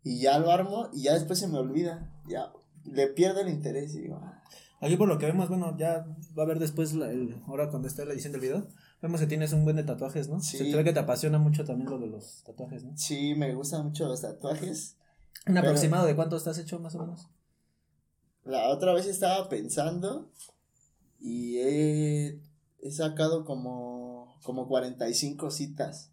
Y 0.03 0.21
ya 0.21 0.39
lo 0.39 0.51
armo 0.51 0.89
y 0.93 1.03
ya 1.03 1.13
después 1.13 1.39
se 1.39 1.47
me 1.47 1.57
olvida. 1.59 2.11
Ya 2.27 2.51
le 2.85 3.07
pierdo 3.07 3.41
el 3.41 3.49
interés 3.49 3.93
y 3.95 4.01
digo, 4.01 4.19
ah, 4.23 4.35
Aquí 4.81 4.95
por 4.95 5.09
lo 5.09 5.17
que 5.17 5.25
vemos, 5.25 5.49
bueno, 5.49 5.75
ya 5.77 6.05
va 6.37 6.43
a 6.43 6.45
ver 6.45 6.57
después, 6.57 6.93
la- 6.93 7.11
el, 7.11 7.35
ahora 7.47 7.69
cuando 7.69 7.89
esté 7.89 8.05
la 8.05 8.13
edición 8.13 8.31
del 8.31 8.39
video, 8.39 8.65
vemos 9.01 9.19
que 9.19 9.27
tienes 9.27 9.51
un 9.51 9.65
buen 9.65 9.75
de 9.75 9.83
tatuajes, 9.83 10.29
¿no? 10.29 10.39
Sí. 10.39 10.57
Se 10.57 10.63
te 10.63 10.73
ve 10.77 10.85
que 10.85 10.93
te 10.93 10.99
apasiona 11.01 11.37
mucho 11.37 11.65
también 11.65 11.89
lo 11.89 11.99
de 11.99 12.07
los 12.07 12.43
tatuajes, 12.45 12.85
¿no? 12.85 12.95
sí, 12.97 13.35
me 13.35 13.53
gustan 13.53 13.83
mucho 13.85 14.07
los 14.07 14.21
tatuajes. 14.21 14.95
Un 15.45 15.55
Pero- 15.55 15.59
aproximado 15.67 16.05
de 16.07 16.15
cuánto 16.15 16.37
estás 16.37 16.57
hecho 16.59 16.79
más 16.79 16.95
o 16.95 16.99
menos. 16.99 17.27
La 18.45 18.69
otra 18.69 18.93
vez 18.93 19.05
estaba 19.05 19.49
pensando 19.49 20.31
y 21.19 21.57
he, 21.59 22.41
he 22.81 22.91
sacado 22.91 23.45
como, 23.45 24.39
como 24.43 24.67
45 24.67 25.51
citas. 25.51 26.11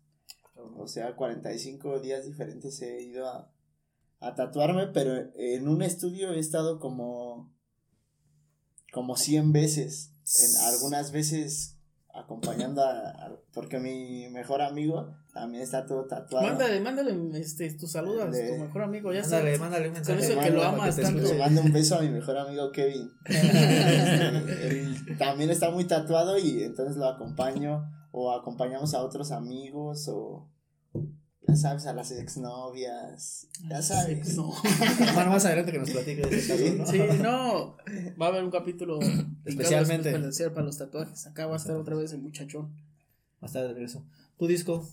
O 0.55 0.89
sea, 0.89 1.17
45 1.17 2.01
días 2.01 2.25
diferentes 2.25 2.81
he 2.83 3.03
ido 3.03 3.29
a, 3.29 3.53
a 4.21 4.35
tatuarme, 4.35 4.89
pero 4.89 5.31
en 5.37 5.69
un 5.69 5.83
estudio 5.83 6.33
he 6.33 6.39
estado 6.39 6.81
como, 6.81 7.53
como 8.93 9.17
100 9.17 9.53
veces. 9.53 10.13
En 10.41 10.67
algunas 10.67 11.13
veces 11.13 11.76
acompañando 12.19 12.83
a, 12.83 13.09
a- 13.11 13.33
porque 13.53 13.79
mi 13.79 14.29
mejor 14.31 14.63
amigo 14.63 15.09
también 15.33 15.63
está 15.63 15.85
todo 15.87 16.07
tatuado. 16.07 16.47
Mándale, 16.47 16.81
mándale 16.81 17.15
este, 17.39 17.73
tus 17.75 17.93
saludos 17.93 18.23
a 18.23 18.31
tu 18.31 18.63
mejor 18.63 18.83
amigo. 18.83 19.13
Ya 19.13 19.21
Mándale, 19.23 19.43
sabes. 19.57 19.61
mándale 19.61 19.89
un 19.89 19.95
Con 19.95 20.03
mensaje. 20.03 20.25
eso 20.33 20.35
Le 20.41 20.41
que 20.47 20.51
lo 20.51 20.63
mando- 20.63 20.83
amas 20.83 20.97
te 20.97 21.03
tanto. 21.03 21.19
escuche. 21.19 21.35
Le 21.39 21.45
mando 21.45 21.61
un 21.63 21.73
beso 21.73 21.97
a 21.97 22.01
mi 22.03 22.09
mejor 22.11 22.39
amigo 22.39 22.71
Kevin. 22.73 23.11
Este, 23.25 24.69
él 24.69 25.19
también 25.19 25.51
está 25.51 25.71
muy 25.71 25.85
tatuado 25.85 26.39
y 26.39 26.63
entonces 26.63 26.97
lo 26.97 27.07
acompaño 27.07 27.91
o 28.13 28.33
acompañamos 28.33 28.95
a 28.95 29.03
otros 29.03 29.31
amigos 29.33 30.09
o 30.09 30.49
ya 31.49 31.57
sabes, 31.57 31.87
a 31.87 31.93
las 31.93 32.11
exnovias, 32.11 33.49
ya 33.69 33.83
sabes. 33.83 34.37
No. 34.37 34.53
Bueno, 35.15 35.31
más 35.31 35.45
adelante 35.45 35.73
que 35.73 35.79
nos 35.79 35.91
platique 35.91 36.23
de 36.23 36.37
ese 36.37 36.49
caso, 36.49 36.77
¿no? 36.77 36.87
Sí, 36.87 36.99
no. 37.23 37.77
Va 38.21 38.27
a 38.27 38.29
haber 38.31 38.45
un 38.45 38.51
capítulo 38.51 38.99
Especialmente. 39.45 40.11
especial 40.11 40.53
para 40.53 40.67
los 40.67 40.79
tatuajes. 40.79 41.27
Acá 41.27 41.47
va 41.47 41.55
a 41.55 41.57
estar 41.57 41.77
otra 41.77 41.95
vez 41.97 42.13
el 42.13 42.21
muchachón. 42.23 42.75
Hasta 43.41 43.63
de 43.63 43.69
regreso. 43.69 44.05
Tu 44.39 44.47
disco, 44.47 44.87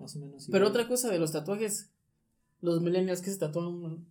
más 0.00 0.14
o 0.16 0.18
menos. 0.18 0.46
Pero 0.46 0.66
igual. 0.66 0.70
otra 0.70 0.88
cosa 0.88 1.10
de 1.10 1.18
los 1.18 1.32
tatuajes, 1.32 1.90
los 2.60 2.82
millennials 2.82 3.22
que 3.22 3.30
se 3.30 3.38
tatúan 3.38 4.06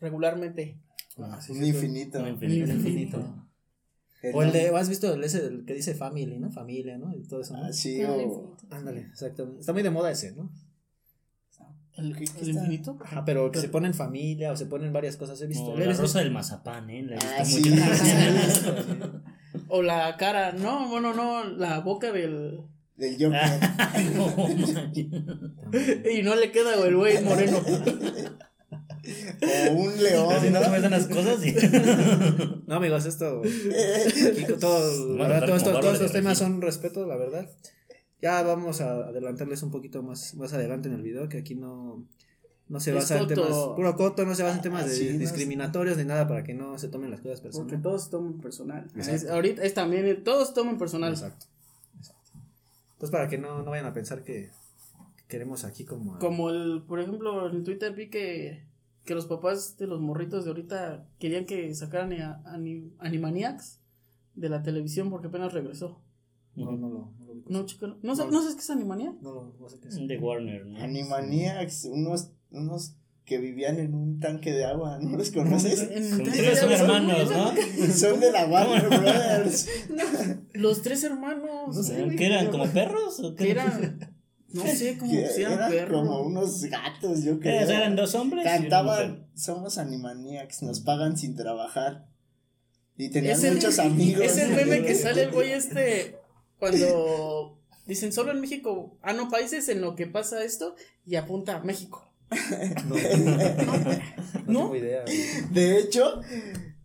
regularmente. 0.00 0.78
Ah, 1.18 1.40
sí, 1.40 1.52
Un 1.52 1.58
sí, 1.58 1.66
infinito. 1.68 2.20
Un 2.20 2.28
infinito. 2.28 2.72
infinito. 2.72 3.44
O 4.32 4.42
el 4.42 4.52
de, 4.52 4.68
¿has 4.68 4.88
visto 4.88 5.12
el 5.12 5.22
ese 5.22 5.46
el 5.46 5.64
que 5.66 5.74
dice 5.74 5.94
family, 5.94 6.38
¿no? 6.38 6.50
Familia, 6.50 6.96
¿no? 6.96 7.14
Y 7.14 7.22
todo 7.24 7.42
eso. 7.42 7.54
¿no? 7.56 7.64
Ah, 7.64 7.72
sí, 7.72 8.00
Todo 8.00 8.16
o-. 8.16 8.56
Ándale, 8.70 9.02
exactamente. 9.02 9.60
Está 9.60 9.72
muy 9.74 9.82
de 9.82 9.90
moda 9.90 10.10
ese, 10.10 10.32
¿no? 10.32 10.50
El, 11.96 12.08
infinito. 12.48 12.98
Ajá, 13.04 13.24
pero 13.24 13.50
que 13.52 13.60
se 13.60 13.68
ponen 13.68 13.94
familia 13.94 14.50
o 14.52 14.56
se 14.56 14.66
ponen 14.66 14.92
varias 14.92 15.16
cosas. 15.16 15.40
He 15.40 15.46
visto. 15.46 15.64
Como 15.64 15.76
¿Le 15.78 15.86
la 15.86 15.92
rosa 15.92 16.18
del 16.18 16.32
mazapán, 16.32 16.90
¿eh? 16.90 17.04
La 17.04 17.14
he 17.16 17.18
Ah, 17.18 17.42
visto 17.44 17.62
sí. 17.62 17.70
mucho. 17.70 19.22
O 19.68 19.82
la 19.82 20.16
cara, 20.16 20.50
no, 20.52 20.88
bueno, 20.88 21.14
no, 21.14 21.44
la 21.44 21.78
boca 21.80 22.10
del. 22.12 22.60
Del 22.96 23.12
Joker. 23.14 23.40
Ah. 23.78 23.92
Y 26.12 26.22
no 26.22 26.34
le 26.36 26.50
queda 26.52 26.76
güey, 26.76 26.88
el 26.88 26.96
güey 26.96 27.22
moreno. 27.22 27.60
o 29.68 29.72
un 29.72 30.02
león, 30.02 30.32
Así 30.32 30.50
no 30.50 30.62
se 30.62 30.70
me 30.70 30.80
dan 30.80 30.90
las 30.90 31.06
cosas 31.06 31.44
y... 31.44 31.54
No, 32.66 32.76
amigos, 32.76 33.04
esto. 33.06 33.42
aquí 33.42 34.44
todo, 34.58 35.16
la 35.16 35.28
verdad, 35.28 35.46
todos 35.46 35.64
barba 35.74 35.92
estos 35.92 36.12
temas 36.12 36.38
son 36.38 36.60
respeto, 36.62 37.06
la 37.06 37.16
verdad. 37.16 37.48
Ya 38.22 38.42
vamos 38.42 38.80
a 38.80 38.90
adelantarles 39.08 39.62
un 39.62 39.70
poquito 39.70 40.02
más, 40.02 40.34
más 40.34 40.52
adelante 40.52 40.88
en 40.88 40.94
el 40.94 41.02
video, 41.02 41.28
que 41.28 41.38
aquí 41.38 41.54
no, 41.54 42.04
no 42.68 42.80
se 42.80 42.92
basa 42.92 43.18
en 43.20 43.26
temas. 43.28 43.48
Puro 43.76 43.96
coto, 43.96 44.24
no 44.24 44.34
se 44.34 44.42
basa 44.42 44.56
en 44.56 44.62
temas 44.62 44.84
Ah, 44.84 44.86
de 44.86 44.94
sí, 44.94 45.10
no, 45.12 45.18
discriminatorios 45.18 45.96
ni 45.98 46.04
nada 46.04 46.26
para 46.26 46.42
que 46.42 46.54
no 46.54 46.78
se 46.78 46.88
tomen 46.88 47.10
las 47.10 47.20
cosas 47.20 47.40
Porque 47.40 47.50
personales. 47.76 47.82
todos 47.82 48.10
toman 48.10 48.40
personal. 48.40 48.90
Es- 48.96 49.28
ahorita 49.28 49.62
es 49.62 49.74
también, 49.74 50.24
todos 50.24 50.54
toman 50.54 50.78
personal. 50.78 51.12
Exacto. 51.12 51.46
exacto. 51.98 52.30
Entonces, 52.94 53.10
para 53.10 53.28
que 53.28 53.36
no, 53.38 53.62
no 53.62 53.70
vayan 53.70 53.86
a 53.86 53.92
pensar 53.92 54.22
que 54.24 54.50
que 55.16 55.24
queremos 55.28 55.64
aquí 55.64 55.84
como. 55.84 56.14
a- 56.14 56.18
Como 56.18 56.48
el, 56.50 56.82
por 56.86 57.00
ejemplo, 57.00 57.50
en 57.50 57.64
Twitter 57.64 57.92
vi 57.94 58.08
que, 58.08 58.64
que 59.04 59.14
los 59.14 59.26
papás 59.26 59.76
de 59.76 59.86
los 59.86 60.00
morritos 60.00 60.44
de 60.44 60.50
ahorita 60.50 61.06
querían 61.18 61.44
que 61.44 61.74
sacaran 61.74 62.12
a, 62.22 62.40
Ani- 62.46 62.90
Animaniacs 63.00 63.80
de 64.34 64.48
la 64.48 64.62
televisión 64.62 65.10
porque 65.10 65.26
apenas 65.28 65.52
regresó. 65.52 66.00
No, 66.56 66.72
no 66.72 66.88
lo. 66.88 66.94
No, 66.98 67.14
ubico. 67.18 67.23
No, 67.46 67.66
chico, 67.66 67.86
no, 67.86 67.96
¿no, 68.02 68.14
sab- 68.14 68.26
No. 68.26 68.30
¿no 68.32 68.40
sabes 68.40 68.54
qué 68.56 68.60
es 68.62 68.70
Animaniacs? 68.70 69.22
No 69.22 69.54
no 69.60 69.68
sé 69.68 69.78
qué 69.80 69.88
es. 69.88 70.08
De 70.08 70.18
Warner, 70.18 70.66
¿no? 70.66 70.78
Animaniacs, 70.82 71.84
unos, 71.86 72.30
unos 72.50 72.94
que 73.24 73.38
vivían 73.38 73.78
en 73.78 73.94
un 73.94 74.20
tanque 74.20 74.52
de 74.52 74.64
agua, 74.66 74.98
¿no 75.00 75.16
los 75.16 75.30
conoces? 75.30 75.78
Son 76.10 76.22
tres 76.24 76.62
hermanos, 76.62 77.30
¿no? 77.30 77.52
Son 77.92 78.20
de 78.20 78.30
la 78.32 78.46
Warner 78.46 78.86
Brothers. 78.88 79.68
Los 80.52 80.82
tres 80.82 81.02
hermanos. 81.04 81.74
No 81.74 81.82
sé. 81.82 82.06
¿Qué 82.16 82.26
eran? 82.26 82.50
¿Como 82.50 82.66
perros? 82.66 83.20
¿O 83.20 83.34
qué 83.34 83.44
Que 83.44 83.50
eran, 83.52 83.98
no 84.52 84.62
sé 84.66 84.98
cómo 84.98 85.10
se 85.10 85.40
eran 85.42 85.70
perros. 85.70 86.00
como 86.06 86.20
unos 86.22 86.62
gatos, 86.64 87.22
yo 87.24 87.32
Eh, 87.32 87.38
creo. 87.40 87.60
eran 87.62 87.96
dos 87.96 88.14
hombres. 88.14 88.44
Cantaban, 88.44 89.26
somos 89.34 89.78
Animaniacs, 89.78 90.62
nos 90.62 90.80
pagan 90.80 91.16
sin 91.16 91.34
trabajar. 91.34 92.06
Y 92.96 93.08
tenían 93.10 93.40
muchos 93.54 93.78
amigos. 93.78 94.22
Es 94.22 94.38
el 94.38 94.50
meme 94.54 94.82
que 94.82 94.94
sale 94.94 95.22
el 95.24 95.30
güey 95.32 95.52
este 95.52 96.16
cuando 96.58 97.58
dicen 97.86 98.12
solo 98.12 98.32
en 98.32 98.40
México, 98.40 98.96
ah 99.02 99.12
no, 99.12 99.28
países 99.28 99.68
en 99.68 99.80
lo 99.80 99.94
que 99.96 100.06
pasa 100.06 100.42
esto 100.44 100.74
y 101.06 101.16
apunta 101.16 101.56
a 101.56 101.64
México. 101.64 102.02
No, 102.88 102.96
no, 102.96 103.36
¿No? 104.46 104.60
tengo 104.60 104.76
idea. 104.76 105.02
güey. 105.04 105.16
De 105.52 105.78
hecho, 105.78 106.20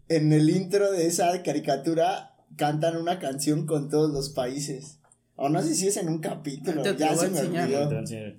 en 0.08 0.32
el 0.34 0.50
intro 0.50 0.92
de 0.92 1.08
esa 1.08 1.42
caricatura 1.44 2.36
cantan 2.56 2.98
una 2.98 3.20
canción 3.20 3.66
con 3.66 3.90
todos 3.90 4.12
los 4.12 4.30
países. 4.30 5.00
O 5.36 5.50
no 5.50 5.62
sé 5.62 5.74
si 5.76 5.88
es 5.88 5.98
en 5.98 6.10
un 6.10 6.20
capítulo, 6.20 6.84
te 6.84 6.96
ya 6.98 7.16
se 7.16 7.30
me 7.30 7.40
olvidó. 7.40 7.90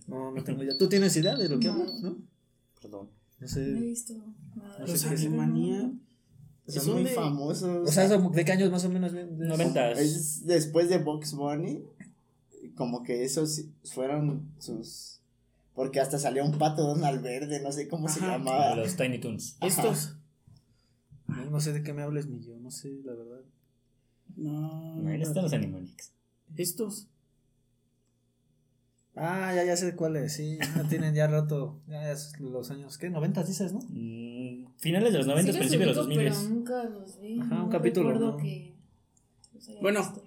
No, 0.06 0.30
no 0.32 0.44
tengo 0.44 0.62
idea. 0.62 0.76
¿Tú 0.78 0.88
tienes 0.88 1.16
idea 1.16 1.34
de 1.36 1.48
lo 1.48 1.58
que 1.58 1.68
No. 1.68 1.72
hablas? 1.74 2.00
¿No? 2.02 2.16
perdón. 2.80 3.08
No 3.10 3.10
No 3.40 3.46
he 3.46 3.48
sé. 3.48 3.64
visto 3.72 4.14
nada. 4.54 4.74
de 4.78 4.80
Los 4.86 4.94
eso. 4.94 5.08
Animaniacs. 5.08 5.94
Son, 6.70 6.82
Son 6.84 6.94
muy 6.94 7.04
de- 7.04 7.10
famosos. 7.10 7.88
O 7.88 7.92
sea, 7.92 8.04
¿eso 8.04 8.30
¿de 8.30 8.44
qué 8.44 8.52
años 8.52 8.70
más 8.70 8.84
o 8.84 8.88
menos? 8.90 9.12
Noventas. 9.12 9.98
Es 9.98 10.46
después 10.46 10.88
de 10.88 10.98
Box 10.98 11.34
Bunny, 11.34 11.82
como 12.74 13.02
que 13.02 13.24
esos 13.24 13.62
fueron 13.84 14.50
sus... 14.58 15.20
Porque 15.74 16.00
hasta 16.00 16.18
salió 16.18 16.44
un 16.44 16.58
pato 16.58 16.82
Donald 16.82 17.22
Verde, 17.22 17.60
no 17.62 17.72
sé 17.72 17.88
cómo 17.88 18.08
se 18.08 18.20
llamaba. 18.20 18.74
Los 18.76 18.96
Tiny 18.96 19.18
Toons. 19.18 19.56
Estos. 19.60 20.16
No, 21.26 21.44
no 21.48 21.60
sé 21.60 21.72
de 21.72 21.82
qué 21.82 21.92
me 21.92 22.02
hables, 22.02 22.26
mi 22.26 22.40
yo. 22.44 22.56
No 22.58 22.70
sé, 22.70 22.90
la 23.04 23.14
verdad. 23.14 23.40
No, 24.36 24.96
No, 24.96 25.08
ahí 25.10 25.22
están 25.22 25.42
los 25.44 25.52
Animaniacs. 25.52 26.12
Estos. 26.56 27.06
Ah, 29.22 29.52
ya, 29.54 29.64
ya 29.64 29.76
sé 29.76 29.94
cuáles. 29.96 30.32
Sí, 30.32 30.58
ya 30.58 30.82
tienen 30.88 31.14
ya 31.14 31.26
rato. 31.26 31.80
Ya 31.88 32.10
es 32.10 32.32
los 32.40 32.70
años. 32.70 32.96
¿Qué? 32.96 33.10
¿90 33.10 33.44
dices, 33.44 33.72
no? 33.74 33.80
Mm, 33.88 34.72
finales 34.78 35.12
de 35.12 35.18
los 35.18 35.26
90, 35.26 35.52
Sí 35.52 35.58
principios 35.58 35.88
de 35.90 35.94
los 35.94 36.06
ubico, 36.06 36.22
2000. 36.22 36.32
Pero 36.42 36.54
nunca 36.54 36.84
los 36.84 37.20
vi. 37.20 37.40
Ajá, 37.40 37.54
no 37.56 37.64
un 37.64 37.70
capítulo, 37.70 38.10
recuerdo 38.12 38.32
¿no? 38.32 38.36
que 38.38 38.74
los 39.54 39.80
Bueno. 39.82 40.00
visto. 40.00 40.24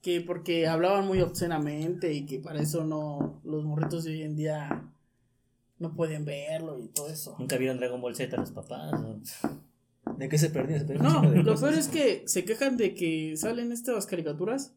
Que 0.00 0.22
porque 0.22 0.66
hablaban 0.66 1.06
muy 1.06 1.20
obscenamente 1.20 2.14
y 2.14 2.24
que 2.24 2.38
para 2.38 2.62
eso 2.62 2.84
no, 2.84 3.38
los 3.44 3.64
morritos 3.66 4.04
de 4.04 4.12
hoy 4.12 4.22
en 4.22 4.34
día 4.34 4.88
no 5.78 5.94
pueden 5.94 6.24
verlo 6.24 6.78
y 6.78 6.88
todo 6.88 7.10
eso. 7.10 7.36
Nunca 7.38 7.58
vieron 7.58 7.76
Dragon 7.76 8.00
Ball 8.00 8.14
Z 8.16 8.34
los 8.38 8.50
papás. 8.50 8.92
¿no? 8.98 9.20
¿De 10.16 10.28
qué 10.30 10.38
se 10.38 10.48
perdía? 10.48 10.78
Se 10.78 10.86
perdía 10.86 11.06
un 11.06 11.14
No, 11.14 11.22
lo 11.34 11.52
cosas. 11.52 11.60
peor 11.68 11.78
es 11.78 11.88
que 11.88 12.22
se 12.26 12.44
quejan 12.46 12.78
de 12.78 12.94
que 12.94 13.36
salen 13.36 13.72
estas 13.72 14.06
caricaturas, 14.06 14.72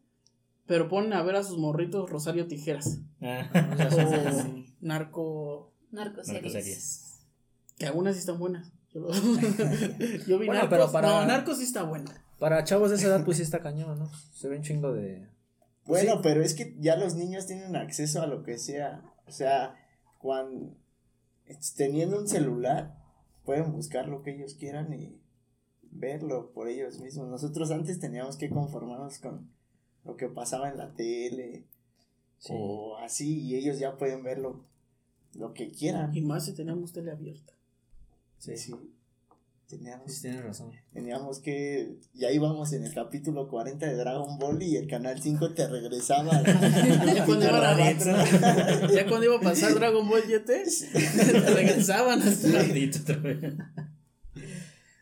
pero 0.66 0.88
ponen 0.90 1.14
a 1.14 1.22
ver 1.24 1.36
a 1.36 1.44
sus 1.44 1.58
morritos 1.58 2.10
Rosario 2.10 2.48
Tijeras. 2.48 3.00
Ah, 3.22 3.50
O 3.54 4.64
narco. 4.82 5.74
Narcoseries. 5.92 6.42
narcoseries. 6.44 7.20
Que 7.78 7.86
algunas 7.88 8.16
sí 8.16 8.20
están 8.20 8.40
buenas. 8.40 8.72
Yo, 8.94 9.08
vi 10.40 10.46
Bueno, 10.48 10.54
narcos. 10.54 10.70
pero 10.70 10.92
para- 10.92 11.08
No, 11.10 11.26
narcos 11.26 11.58
sí 11.58 11.64
está 11.64 11.84
bueno. 11.84 12.10
Para 12.40 12.64
chavos 12.64 12.90
de 12.90 12.98
esa 12.98 13.08
edad, 13.08 13.24
pues 13.26 13.38
sí 13.38 13.44
está 13.44 13.62
cañón, 13.62 14.00
¿no? 14.00 14.12
Se 14.34 14.48
ve 14.50 14.58
un 14.58 14.64
chingo 14.64 14.92
de. 14.94 15.30
Bueno, 15.86 16.22
pero 16.22 16.42
es 16.44 16.54
que 16.54 16.76
ya 16.80 16.96
los 16.96 17.16
niños 17.16 17.46
tienen 17.48 17.76
acceso 17.76 18.22
a 18.22 18.28
lo 18.28 18.44
que 18.44 18.58
sea. 18.58 19.02
O 19.28 19.32
sea, 19.32 19.76
cuando 20.20 20.76
teniendo 21.78 22.18
un 22.20 22.28
celular, 22.28 22.96
pueden 23.46 23.72
buscar 23.72 24.08
lo 24.08 24.22
que 24.24 24.36
ellos 24.36 24.56
quieran 24.56 24.94
y 24.94 25.20
verlo 25.92 26.52
por 26.54 26.68
ellos 26.68 27.00
mismos. 27.00 27.28
Nosotros 27.30 27.70
antes 27.72 28.00
teníamos 28.00 28.38
que 28.38 28.50
conformarnos 28.50 29.20
con 29.20 29.52
lo 30.06 30.16
que 30.18 30.28
pasaba 30.28 30.70
en 30.70 30.78
la 30.78 30.94
tele 30.94 31.66
Sí. 32.40 32.52
o 32.54 32.98
así, 32.98 33.40
y 33.40 33.56
ellos 33.56 33.80
ya 33.80 33.96
pueden 33.98 34.22
verlo 34.24 34.66
lo 35.36 35.54
que 35.54 35.72
quieran. 35.72 36.14
Y 36.16 36.22
más 36.22 36.46
si 36.46 36.54
tenemos 36.54 36.92
tele 36.92 37.12
abierta. 37.12 37.54
Sí, 38.38 38.58
sí. 38.58 38.74
Sí. 38.74 38.76
Teníamos, 39.78 40.12
Sí, 40.14 40.22
tienes 40.24 40.44
razón. 40.44 40.72
teníamos 40.92 41.40
que, 41.40 41.96
ya 42.14 42.32
íbamos 42.32 42.74
en 42.74 42.84
el 42.84 42.94
capítulo 42.94 43.48
40 43.48 43.86
de 43.88 43.96
Dragon 43.96 44.38
Ball 44.38 44.62
y 44.62 44.76
el 44.76 44.88
canal 44.88 45.20
5 45.22 45.54
te 45.54 45.68
regresaba. 45.68 46.32
Ya 47.16 47.26
cuando, 47.26 47.46
iban 47.46 47.64
a- 47.64 48.92
ya 48.92 49.08
cuando 49.08 49.24
iba 49.26 49.38
a 49.38 49.42
pasar 49.42 49.74
Dragon 49.74 50.08
Ball 50.08 50.24
GT, 50.28 50.46
te 50.94 51.50
regresaban 51.56 52.22
así. 52.22 52.48
Maldito 52.50 53.00
otra 53.04 53.18
vez. 53.18 53.54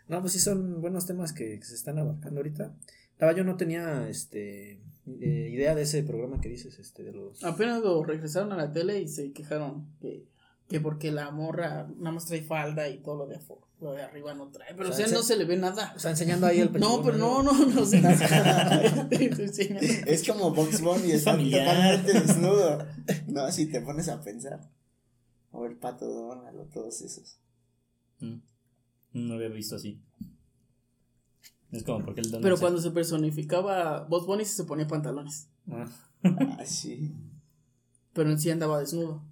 No, 0.07 0.21
pues 0.21 0.33
sí 0.33 0.39
son 0.39 0.79
buenos 0.79 1.05
temas 1.05 1.33
que, 1.33 1.59
que 1.59 1.65
se 1.65 1.73
están 1.75 1.97
abarcando 1.97 2.39
ahorita. 2.39 2.73
Verdad, 3.19 3.35
yo 3.35 3.43
no 3.43 3.57
tenía 3.57 4.07
este 4.09 4.79
eh, 5.07 5.49
idea 5.51 5.73
de 5.75 5.83
ese 5.83 6.03
programa 6.03 6.39
que 6.41 6.49
dices, 6.49 6.77
este, 6.79 7.03
de 7.03 7.11
los. 7.13 7.43
Apenas 7.43 7.81
lo 7.81 8.03
regresaron 8.03 8.51
a 8.53 8.57
la 8.57 8.71
tele 8.71 8.99
y 9.01 9.07
se 9.07 9.31
quejaron 9.33 9.87
que, 9.99 10.25
que 10.67 10.79
porque 10.79 11.11
la 11.11 11.31
morra 11.31 11.87
nada 11.97 12.11
más 12.11 12.25
trae 12.25 12.41
falda 12.41 12.87
y 12.89 12.99
todo 12.99 13.17
lo 13.17 13.27
de 13.27 13.35
afuera, 13.37 13.65
lo 13.81 13.93
de 13.93 14.03
arriba 14.03 14.33
no 14.33 14.49
trae. 14.49 14.73
Pero 14.75 14.89
O 14.89 14.91
o 14.91 14.95
sea, 14.95 15.07
sea, 15.07 15.15
no 15.17 15.21
se- 15.23 15.33
se 15.33 15.37
le 15.39 15.45
ve 15.45 15.57
nada. 15.57 15.93
O 15.95 15.99
sea, 15.99 16.11
enseñando 16.11 16.45
ahí 16.47 16.59
el 16.59 16.71
No, 16.79 17.01
pero 17.03 17.17
no, 17.17 17.41
no, 17.43 17.51
no. 17.53 17.85
Sí. 17.85 18.01
Es 20.05 20.27
como 20.27 20.51
Box 20.53 20.81
Bunny, 20.81 21.11
está 21.13 21.37
totalmente 21.37 22.13
desnudo. 22.13 22.85
No, 23.27 23.51
si 23.51 23.65
te 23.67 23.81
pones 23.81 24.07
a 24.09 24.21
pensar. 24.21 24.59
O 25.51 25.65
el 25.65 25.75
pato 25.75 26.07
Donald 26.07 26.57
o 26.59 26.63
todos 26.65 27.01
esos. 27.01 27.39
Mm. 28.19 28.35
No 29.13 29.27
lo 29.27 29.33
había 29.35 29.49
visto 29.49 29.75
así. 29.75 30.01
Es 31.71 31.83
como 31.83 32.03
porque 32.05 32.21
el 32.21 32.31
Pero 32.41 32.57
cuando 32.57 32.81
se 32.81 32.91
personificaba 32.91 34.05
Bob 34.05 34.25
Bunny 34.25 34.45
sí 34.45 34.53
se 34.55 34.63
ponía 34.65 34.87
pantalones. 34.87 35.47
Ah. 35.69 35.85
Ah, 36.23 36.65
sí. 36.65 37.13
Pero 38.13 38.29
en 38.29 38.39
sí 38.39 38.49
andaba 38.49 38.79
desnudo. 38.79 39.23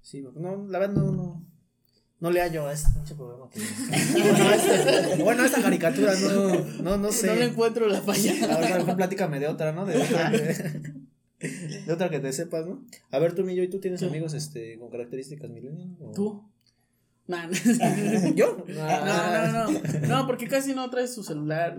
Sí, 0.00 0.22
no, 0.34 0.66
la 0.68 0.78
verdad 0.78 0.94
no, 0.96 1.12
no. 1.12 1.46
No 2.20 2.30
le 2.30 2.40
hallo 2.40 2.66
a 2.66 2.72
este 2.72 2.88
pinche 2.94 3.14
programa. 3.14 3.50
bueno, 5.22 5.42
este- 5.44 5.46
esta 5.46 5.62
caricatura 5.62 6.14
no, 6.18 6.60
no, 6.82 6.96
no 6.96 7.12
sé. 7.12 7.26
No 7.26 7.34
le 7.34 7.44
encuentro 7.46 7.86
la 7.88 8.00
falla. 8.00 8.32
A 8.54 8.58
ver, 8.60 8.78
mejor 8.78 8.96
platícame 8.96 9.40
de 9.40 9.48
otra, 9.48 9.72
¿no? 9.72 9.84
De 9.84 10.00
otra, 10.00 10.30
de- 10.30 10.94
De 11.86 11.92
otra 11.92 12.08
que 12.08 12.20
te 12.20 12.32
sepas, 12.32 12.66
¿no? 12.66 12.82
A 13.10 13.18
ver, 13.18 13.34
tú, 13.34 13.44
Millo, 13.44 13.62
¿y 13.62 13.68
tú 13.68 13.78
tienes 13.80 14.02
amigos 14.02 14.32
este, 14.32 14.78
con 14.78 14.88
características 14.90 15.50
millennial? 15.50 15.94
o- 16.00 16.12
¿Tú? 16.12 16.50
Nah, 17.26 17.48
¿Yo? 18.34 18.58
No, 18.68 19.04
no, 19.06 19.52
no, 19.52 19.70
no. 19.70 19.80
No, 20.08 20.26
porque 20.26 20.46
casi 20.46 20.74
no 20.74 20.88
trae 20.90 21.08
su 21.08 21.22
celular. 21.22 21.76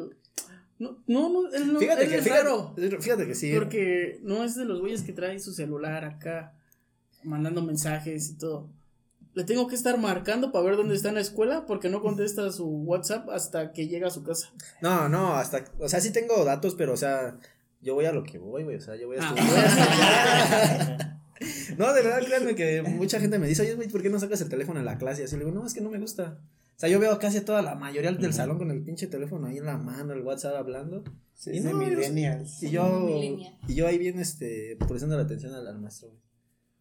No, 0.79 0.97
no, 1.07 1.29
no, 1.29 1.49
él 1.53 1.71
no 1.73 1.79
Fíjate 1.79 2.03
él 2.03 2.09
que, 2.09 2.15
es 2.17 2.23
fíjate, 2.23 2.43
raro. 2.43 2.73
fíjate 2.99 3.27
que 3.27 3.35
sí. 3.35 3.53
Porque 3.53 4.19
no 4.23 4.43
es 4.43 4.55
de 4.55 4.65
los 4.65 4.81
güeyes 4.81 5.03
que 5.03 5.13
trae 5.13 5.39
su 5.39 5.53
celular 5.53 6.03
acá, 6.03 6.53
mandando 7.23 7.61
mensajes 7.61 8.29
y 8.31 8.37
todo. 8.37 8.69
Le 9.35 9.43
tengo 9.43 9.67
que 9.67 9.75
estar 9.75 9.97
marcando 9.97 10.51
para 10.51 10.65
ver 10.65 10.77
dónde 10.77 10.95
está 10.95 11.09
en 11.09 11.15
la 11.15 11.21
escuela 11.21 11.65
porque 11.65 11.89
no 11.89 12.01
contesta 12.01 12.49
su 12.51 12.65
WhatsApp 12.67 13.29
hasta 13.29 13.71
que 13.73 13.87
llega 13.87 14.07
a 14.07 14.11
su 14.11 14.23
casa. 14.23 14.49
No, 14.81 15.07
no, 15.09 15.35
hasta. 15.35 15.65
O 15.79 15.87
sea, 15.89 15.99
sí 16.01 16.11
tengo 16.11 16.43
datos, 16.45 16.73
pero, 16.75 16.93
o 16.93 16.97
sea, 16.97 17.35
yo 17.81 17.95
voy 17.95 18.05
a 18.05 18.11
lo 18.13 18.23
que 18.23 18.37
voy, 18.39 18.63
güey. 18.63 18.77
O 18.77 18.81
sea, 18.81 18.95
yo 18.95 19.07
voy 19.07 19.17
a 19.17 19.21
Ah. 19.21 19.33
estudiar. 19.35 19.47
voy 19.47 19.57
a 19.59 20.63
estudiar. 20.81 21.14
no, 21.77 21.93
de 21.93 22.01
verdad, 22.01 22.23
créanme 22.25 22.55
que 22.55 22.81
mucha 22.81 23.19
gente 23.19 23.39
me 23.39 23.47
dice, 23.47 23.61
oye, 23.63 23.75
güey, 23.75 23.89
¿por 23.89 24.01
qué 24.01 24.09
no 24.09 24.19
sacas 24.19 24.41
el 24.41 24.49
teléfono 24.49 24.79
en 24.79 24.85
la 24.85 24.97
clase? 24.97 25.21
Y 25.21 25.25
así 25.25 25.35
le 25.37 25.45
digo, 25.45 25.55
no, 25.55 25.65
es 25.65 25.73
que 25.73 25.81
no 25.81 25.89
me 25.89 25.99
gusta. 25.99 26.39
O 26.75 26.79
sea, 26.79 26.89
yo 26.89 26.99
veo 26.99 27.17
casi 27.19 27.37
a 27.37 27.45
toda 27.45 27.61
la 27.61 27.75
mayoría 27.75 28.11
del 28.11 28.33
salón 28.33 28.57
con 28.57 28.69
el 28.71 28.83
pinche 28.83 29.07
teléfono 29.07 29.47
ahí 29.47 29.57
en 29.57 29.65
la 29.65 29.77
mano, 29.77 30.13
el 30.13 30.21
WhatsApp 30.21 30.55
hablando. 30.55 31.03
Sí, 31.33 31.51
Y 31.51 31.59
de 31.59 31.71
no, 31.71 31.81
yo- 31.81 31.87
millennials. 31.89 32.61
Y 32.63 32.69
yo, 32.71 33.09
y 33.67 33.75
yo 33.75 33.87
ahí 33.87 33.97
bien, 33.97 34.19
este, 34.19 34.77
prestando 34.87 35.15
la 35.17 35.23
atención 35.23 35.53
al, 35.53 35.67
al 35.67 35.79
maestro, 35.79 36.09
güey. 36.09 36.19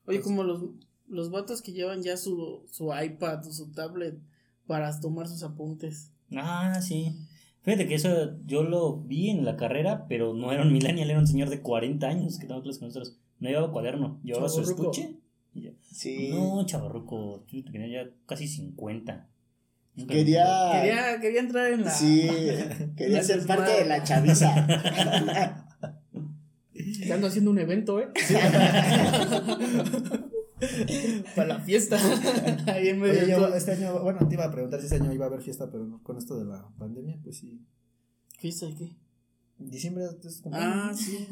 Oye, 0.06 0.20
como 0.20 0.42
los, 0.44 0.62
los 1.08 1.30
vatos 1.30 1.62
que 1.62 1.72
llevan 1.72 2.02
ya 2.02 2.16
su, 2.16 2.66
su 2.70 2.90
iPad 2.94 3.46
o 3.46 3.52
su 3.52 3.70
tablet 3.72 4.18
para 4.66 4.98
tomar 5.00 5.28
sus 5.28 5.42
apuntes. 5.42 6.10
Ah, 6.36 6.80
sí. 6.82 7.16
Fíjate 7.62 7.86
que 7.86 7.94
eso 7.94 8.36
yo 8.44 8.62
lo 8.64 8.98
vi 9.00 9.30
en 9.30 9.44
la 9.44 9.56
carrera, 9.56 10.06
pero 10.08 10.34
no 10.34 10.52
era 10.52 10.62
un 10.62 10.72
millennial, 10.72 11.08
era 11.10 11.18
un 11.18 11.26
señor 11.26 11.48
de 11.50 11.62
40 11.62 12.06
años 12.06 12.38
que 12.38 12.46
daba 12.46 12.62
clases 12.62 12.78
con 12.80 12.88
nosotros. 12.88 13.16
No 13.40 13.48
llevaba 13.48 13.72
cuaderno, 13.72 14.20
llevaba 14.22 14.48
su 14.48 14.60
estuche. 14.62 15.16
y 15.52 15.62
ya. 15.62 15.70
Sí. 15.82 16.30
No, 16.32 16.64
chavarruco, 16.66 17.44
tú 17.48 17.62
tenía 17.64 18.04
ya 18.04 18.10
casi 18.26 18.46
50. 18.48 19.28
Nunca 19.96 20.14
Quería. 20.14 20.70
Quería, 20.72 21.20
quería 21.20 21.40
entrar 21.40 21.72
en 21.72 21.84
la. 21.84 21.90
Sí, 21.90 22.28
quería 22.96 23.22
ser 23.22 23.46
parte 23.46 23.70
de 23.72 23.84
la 23.86 24.02
chaviza. 24.02 24.66
Que 26.72 27.12
ando 27.12 27.26
haciendo 27.28 27.50
un 27.50 27.58
evento, 27.58 28.00
¿eh? 28.00 28.08
Para 31.36 31.48
la 31.48 31.60
fiesta. 31.60 31.96
Ahí 32.66 32.88
en 32.88 33.00
medio 33.00 33.12
Oye, 33.14 33.26
de 33.26 33.32
yo 33.32 33.54
este 33.54 33.72
año, 33.72 34.00
bueno, 34.02 34.26
te 34.26 34.34
iba 34.34 34.44
a 34.44 34.50
preguntar 34.50 34.80
si 34.80 34.86
este 34.86 34.96
año 34.96 35.12
iba 35.12 35.26
a 35.26 35.28
haber 35.28 35.42
fiesta, 35.42 35.70
pero 35.70 35.84
no, 35.84 36.02
con 36.02 36.16
esto 36.16 36.38
de 36.38 36.46
la 36.46 36.68
pandemia, 36.78 37.18
pues 37.22 37.38
sí. 37.38 37.60
¿Fiesta 38.38 38.66
de 38.66 38.74
qué? 38.74 38.96
En 39.58 39.70
diciembre 39.70 40.04
es 40.24 40.40
como. 40.40 40.56
Ah, 40.56 40.92
sí. 40.94 41.28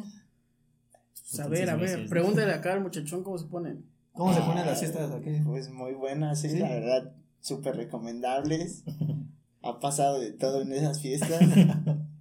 Pues 1.31 1.41
a 1.41 1.49
ver, 1.77 2.09
pregúntale 2.09 2.53
acá 2.55 2.73
al 2.75 2.81
muchachón 2.83 3.23
cómo 3.23 3.39
se 3.39 3.47
ponen. 3.47 3.85
¿Cómo 4.13 4.35
se 4.35 4.41
ponen 4.41 4.67
las 4.67 4.79
fiestas 4.81 5.11
aquí? 5.13 5.31
Pues 5.45 5.71
muy 5.71 5.93
buenas, 5.95 6.41
sí, 6.41 6.51
Sí. 6.51 6.59
la 6.59 6.69
verdad, 6.69 7.13
súper 7.41 7.77
recomendables. 7.77 8.83
Ha 9.65 9.79
pasado 9.79 10.19
de 10.19 10.33
todo 10.33 10.63
en 10.63 10.73
esas 10.73 11.01
fiestas. 11.01 11.41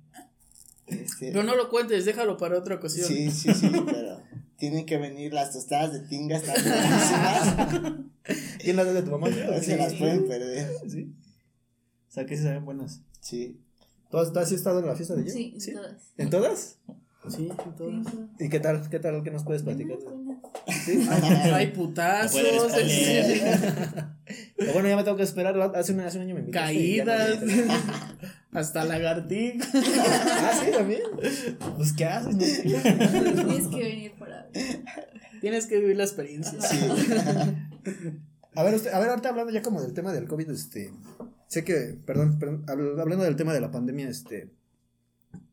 Este, 0.86 1.32
Pero 1.32 1.44
no 1.44 1.56
lo 1.56 1.70
cuentes, 1.70 2.04
déjalo 2.06 2.38
para 2.38 2.58
otra 2.58 2.76
ocasión. 2.76 3.08
sí, 3.08 3.32
sí, 3.32 3.54
sí, 3.54 3.72
pero 3.86 4.22
tienen 4.58 4.86
que 4.86 4.98
venir 4.98 5.34
las 5.34 5.52
tostadas 5.54 5.94
de 5.94 6.02
tingas 6.02 6.44
tan 6.44 6.54
buenísimas. 6.56 7.96
¿Quién 8.60 8.76
las 8.76 8.86
da 8.86 8.94
de 8.94 9.02
tu 9.04 9.12
mamá? 9.12 9.30
No 9.30 9.60
se 9.62 9.78
las 9.78 9.94
pueden 9.94 10.28
perder. 10.28 10.70
Sí. 10.88 11.16
O 12.10 12.12
sea, 12.12 12.26
que 12.26 12.36
sí 12.36 12.44
saben 12.44 12.66
buenas. 12.66 13.02
Sí. 13.22 13.58
¿Tú 14.10 14.18
has, 14.18 14.34
tú 14.34 14.40
has 14.40 14.52
estado 14.52 14.80
en 14.82 14.86
la 14.88 14.96
fiesta 14.96 15.16
de 15.16 15.22
ella? 15.22 15.32
Sí. 15.32 15.56
¿En 15.56 15.74
todas? 15.74 16.02
Sí, 16.02 16.12
en 16.18 16.30
todas. 16.30 16.78
Sí, 17.30 17.50
¿Y 18.40 18.50
qué 18.50 18.60
tal? 18.60 18.90
¿Qué 18.90 19.00
tal? 19.00 19.22
¿Qué 19.24 19.30
nos 19.30 19.44
puedes 19.44 19.62
platicar? 19.62 19.98
¿Sí? 20.86 21.08
Hay 21.54 21.68
putazos, 21.68 22.42
No 22.42 22.68
puedes 22.68 23.28
Pero 24.58 24.74
bueno, 24.74 24.90
ya 24.90 24.96
me 24.96 25.04
tengo 25.04 25.18
que 25.18 25.24
esperar. 25.24 25.56
Hace 25.76 25.94
un, 25.94 26.00
hace 26.00 26.18
un 26.18 26.24
año 26.24 26.34
me 26.36 26.42
invitaste. 26.42 26.74
no 26.74 27.06
caídas, 27.06 27.40
hasta 28.52 28.86
lagartija. 28.86 29.68
ah, 29.74 30.52
sí, 30.66 30.72
también. 30.72 31.02
Pues, 31.78 31.94
¿qué 31.94 32.06
haces? 32.06 32.36
no? 32.36 32.40
Tienes 32.42 33.68
que 33.68 33.84
venir 33.84 34.14
para. 34.18 34.50
Tienes 35.42 35.68
que 35.68 35.80
vivir 35.80 35.98
la 35.98 36.04
experiencia. 36.06 36.58
A 38.56 38.64
ver, 38.64 38.76
usted, 38.76 38.92
a 38.94 39.00
ver, 39.00 39.10
ahorita 39.10 39.30
hablando 39.30 39.52
ya 39.54 39.62
como 39.62 39.82
del 39.82 39.94
tema 39.94 40.12
del 40.12 40.28
COVID, 40.28 40.50
este, 40.50 40.92
sé 41.48 41.64
que, 41.64 41.98
perdón, 42.06 42.38
perdón, 42.40 42.66
habl- 42.66 43.00
hablando 43.00 43.24
del 43.24 43.36
tema 43.36 43.54
de 43.54 43.62
la 43.62 43.72
pandemia, 43.72 44.10
este, 44.10 44.52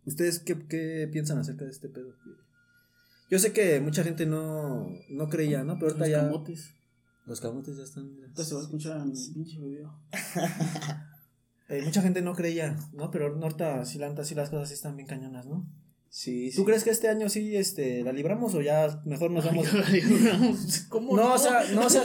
¿ustedes 0.09 0.41
qué, 0.41 0.59
qué 0.69 1.09
piensan 1.13 1.39
acerca 1.39 1.65
de 1.65 1.71
este 1.71 1.89
pedo? 1.89 2.15
Yo 3.31 3.39
sé 3.39 3.53
que 3.53 3.81
mucha 3.81 4.03
gente 4.03 4.27
no, 4.27 4.89
no 5.11 5.29
creía, 5.29 5.63
¿no? 5.63 5.75
Pero 5.75 5.89
ahorita 5.93 6.05
Los 6.07 6.11
ya, 6.11 6.21
camotes. 6.23 6.75
los 7.27 7.41
camotes 7.41 7.77
ya 7.77 7.85
están, 7.85 8.11
mira. 8.13 8.25
Ahorita 8.27 8.45
se 8.45 8.55
va 8.55 8.61
a 8.61 8.65
escuchar 8.65 9.05
mi 9.05 9.13
pinche 9.35 9.59
video. 9.61 9.99
Eh, 11.71 11.83
mucha 11.85 12.01
gente 12.01 12.23
no 12.23 12.35
creía, 12.35 12.79
¿no? 12.95 13.11
Pero 13.11 13.27
ahorita 13.27 13.85
sí, 13.85 13.99
la 13.99 14.25
sí 14.25 14.35
las 14.35 14.49
cosas 14.49 14.69
sí 14.69 14.75
están 14.75 14.97
bien 14.97 15.07
cañonas, 15.07 15.45
¿no? 15.45 15.67
Sí, 16.11 16.51
¿Tú 16.55 16.63
sí. 16.63 16.65
crees 16.65 16.85
que 16.85 16.91
este 16.91 17.09
año 17.09 17.29
sí, 17.29 17.55
este, 17.55 18.03
la 18.03 18.13
libramos 18.13 18.55
o 18.55 18.63
ya 18.63 19.03
mejor 19.05 19.31
nos 19.31 19.45
vamos? 19.45 19.67
¿Cómo 20.89 21.15
No, 21.15 21.23
no? 21.29 21.35
o 21.35 21.39
sea, 21.39 21.65
no, 21.75 21.85
o 21.85 21.91
sea, 21.91 22.03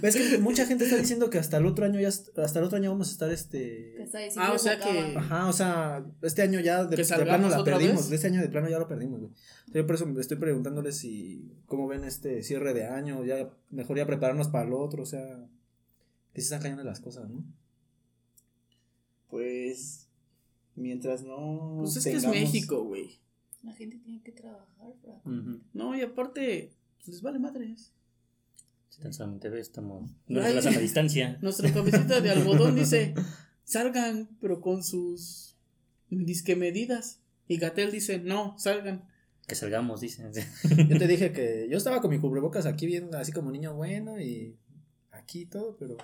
ves 0.00 0.16
que 0.16 0.38
mucha 0.38 0.64
gente 0.66 0.84
está 0.84 0.96
diciendo 0.96 1.28
que 1.28 1.38
hasta 1.38 1.58
el 1.58 1.66
otro 1.66 1.84
año 1.84 2.00
ya, 2.00 2.08
hasta 2.08 2.58
el 2.58 2.64
otro 2.64 2.78
año 2.78 2.90
vamos 2.90 3.08
a 3.08 3.12
estar, 3.12 3.30
este, 3.30 3.96
Ah, 4.36 4.52
o 4.54 4.58
sea 4.58 4.78
que- 4.80 5.14
Ajá, 5.18 5.46
o 5.48 5.52
sea, 5.52 6.06
este 6.22 6.40
año 6.40 6.58
ya 6.60 6.84
de, 6.84 6.90
¿Que 6.96 7.02
de 7.02 7.04
salgamos 7.04 7.48
plano 7.52 7.58
la 7.58 7.64
perdimos. 7.64 8.04
vez? 8.08 8.12
Este 8.12 8.28
año 8.28 8.40
de 8.40 8.48
plano 8.48 8.70
ya 8.70 8.78
lo 8.78 8.88
perdimos, 8.88 9.20
güey. 9.20 9.32
Yo 9.74 9.86
por 9.86 9.96
eso 9.96 10.08
estoy 10.20 10.38
preguntándoles 10.38 10.96
si 10.96 11.52
cómo 11.66 11.86
ven 11.86 12.04
este 12.04 12.42
cierre 12.42 12.72
de 12.72 12.86
año, 12.86 13.24
ya 13.24 13.50
mejor 13.70 13.98
ya 13.98 14.06
prepararnos 14.06 14.48
para 14.48 14.66
el 14.66 14.72
otro, 14.72 15.02
o 15.02 15.06
sea, 15.06 15.46
que 16.32 16.40
se 16.40 16.46
están 16.46 16.62
cayendo 16.62 16.82
las 16.82 17.00
cosas, 17.00 17.28
¿no? 17.28 17.44
Pues, 19.28 20.08
mientras 20.76 21.22
no. 21.22 21.76
Pues 21.80 21.96
es 21.96 22.04
que 22.04 22.12
es 22.16 22.26
México, 22.26 22.84
güey. 22.84 23.18
La 23.64 23.72
gente 23.72 23.96
tiene 23.98 24.22
que 24.22 24.32
trabajar 24.32 24.94
para. 25.02 25.22
No, 25.72 25.96
y 25.96 26.02
aparte, 26.02 26.72
pues 26.98 27.08
les 27.08 27.22
vale 27.22 27.38
madres. 27.38 27.92
Si 28.90 29.00
tan 29.00 29.12
solo 29.12 29.38
te 29.38 29.48
ves, 29.48 29.68
estamos. 29.68 30.10
No 30.28 30.42
Ay. 30.42 30.54
nos 30.54 30.66
a 30.66 30.70
la 30.70 30.78
distancia. 30.78 31.38
Nuestra 31.42 31.72
cabecita 31.72 32.20
de 32.20 32.30
algodón 32.30 32.76
dice, 32.76 33.14
salgan, 33.64 34.28
pero 34.40 34.60
con 34.60 34.84
sus 34.84 35.56
disque 36.10 36.56
medidas. 36.56 37.20
Y 37.48 37.56
Gatel 37.56 37.90
dice, 37.90 38.18
no, 38.20 38.54
salgan. 38.58 39.08
Que 39.46 39.54
salgamos, 39.54 40.00
dicen. 40.00 40.30
Yo 40.88 40.98
te 40.98 41.06
dije 41.06 41.32
que 41.32 41.66
yo 41.70 41.76
estaba 41.76 42.00
con 42.00 42.10
mi 42.10 42.18
cubrebocas 42.18 42.66
aquí 42.66 42.86
bien, 42.86 43.14
así 43.14 43.32
como 43.32 43.50
niño 43.50 43.74
bueno 43.74 44.20
y 44.20 44.56
aquí 45.10 45.44
todo, 45.44 45.76
pero 45.76 45.96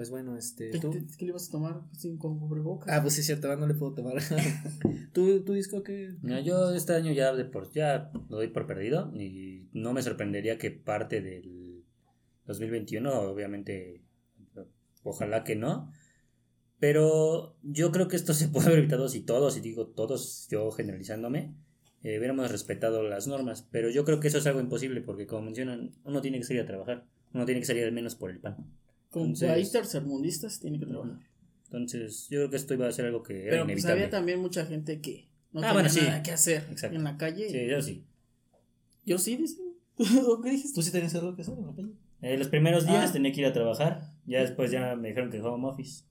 pues 0.00 0.08
bueno, 0.08 0.34
este, 0.34 0.70
¿Qué, 0.70 0.78
tú... 0.78 0.92
qué- 0.92 1.04
qué 1.18 1.26
le 1.26 1.32
vas 1.32 1.50
a 1.50 1.52
tomar 1.52 1.82
sin 1.92 2.16
con 2.16 2.38
cubrebocas? 2.38 2.88
Ah, 2.90 3.02
pues 3.02 3.12
sí, 3.12 3.20
es 3.20 3.26
cierto, 3.26 3.54
no 3.54 3.66
le 3.66 3.74
puedo 3.74 3.92
tomar. 3.92 4.14
¿Tú, 5.12 5.44
tú 5.44 5.52
disco 5.52 5.82
que 5.82 6.16
Mira, 6.22 6.40
yo 6.40 6.70
este 6.70 6.94
año 6.94 7.12
ya 7.12 7.34
de 7.34 7.44
por, 7.44 7.70
ya 7.70 8.10
lo 8.30 8.38
doy 8.38 8.48
por 8.48 8.66
perdido 8.66 9.12
y 9.14 9.68
no 9.74 9.92
me 9.92 10.00
sorprendería 10.00 10.56
que 10.56 10.70
parte 10.70 11.20
del 11.20 11.84
2021, 12.46 13.12
obviamente, 13.12 14.02
ojalá 15.02 15.44
que 15.44 15.54
no, 15.54 15.92
pero 16.78 17.58
yo 17.62 17.92
creo 17.92 18.08
que 18.08 18.16
esto 18.16 18.32
se 18.32 18.48
puede 18.48 18.68
haber 18.68 18.78
evitado 18.78 19.06
si 19.10 19.20
todos, 19.20 19.58
y 19.58 19.60
digo 19.60 19.88
todos, 19.88 20.48
yo 20.50 20.70
generalizándome, 20.70 21.52
eh, 22.02 22.16
hubiéramos 22.16 22.50
respetado 22.50 23.02
las 23.02 23.26
normas, 23.26 23.68
pero 23.70 23.90
yo 23.90 24.06
creo 24.06 24.18
que 24.18 24.28
eso 24.28 24.38
es 24.38 24.46
algo 24.46 24.60
imposible 24.60 25.02
porque 25.02 25.26
como 25.26 25.42
mencionan, 25.42 25.90
uno 26.04 26.22
tiene 26.22 26.38
que 26.38 26.44
salir 26.44 26.62
a 26.62 26.66
trabajar, 26.66 27.04
uno 27.34 27.44
tiene 27.44 27.60
que 27.60 27.66
salir 27.66 27.84
al 27.84 27.92
menos 27.92 28.14
por 28.14 28.30
el 28.30 28.40
pan. 28.40 28.56
Con 29.10 29.34
país 29.34 29.72
tercermundistas 29.72 30.60
tiene 30.60 30.78
que 30.78 30.86
trabajar. 30.86 31.18
Entonces, 31.64 32.26
yo 32.30 32.38
creo 32.38 32.50
que 32.50 32.56
esto 32.56 32.74
iba 32.74 32.88
a 32.88 32.92
ser 32.92 33.06
algo 33.06 33.22
que 33.22 33.42
era 33.42 33.50
Pero 33.50 33.62
pues 33.64 33.72
inevitable. 33.72 33.92
había 34.02 34.10
también 34.10 34.40
mucha 34.40 34.66
gente 34.66 35.00
que 35.00 35.28
no 35.52 35.60
Ah, 35.60 35.62
tenía 35.62 35.72
bueno, 35.74 35.88
sí. 35.88 36.00
nada 36.00 36.22
que 36.22 36.30
hacer 36.32 36.66
Exacto. 36.70 36.96
en 36.96 37.04
la 37.04 37.16
calle. 37.16 37.48
Sí, 37.50 37.68
yo 37.70 37.82
sí. 37.82 38.04
Yo 39.04 39.18
sí, 39.18 39.36
dice. 39.36 39.56
¿Tú 39.96 40.40
qué 40.42 40.50
dijiste? 40.50 40.74
tú 40.74 40.82
sí 40.82 40.90
tenías 40.92 41.14
algo 41.14 41.34
que 41.36 41.42
hacer 41.42 41.58
en 41.58 41.66
la 41.66 41.74
calle? 41.74 41.92
Eh, 42.22 42.36
los 42.38 42.48
primeros 42.48 42.86
días 42.86 43.10
Ah. 43.10 43.12
tenía 43.12 43.32
que 43.32 43.40
ir 43.40 43.46
a 43.46 43.52
trabajar. 43.52 44.12
Ya 44.26 44.40
después 44.40 44.70
ya 44.70 44.94
me 44.96 45.08
dijeron 45.08 45.30
que 45.30 45.40
home 45.40 45.66
office. 45.68 46.04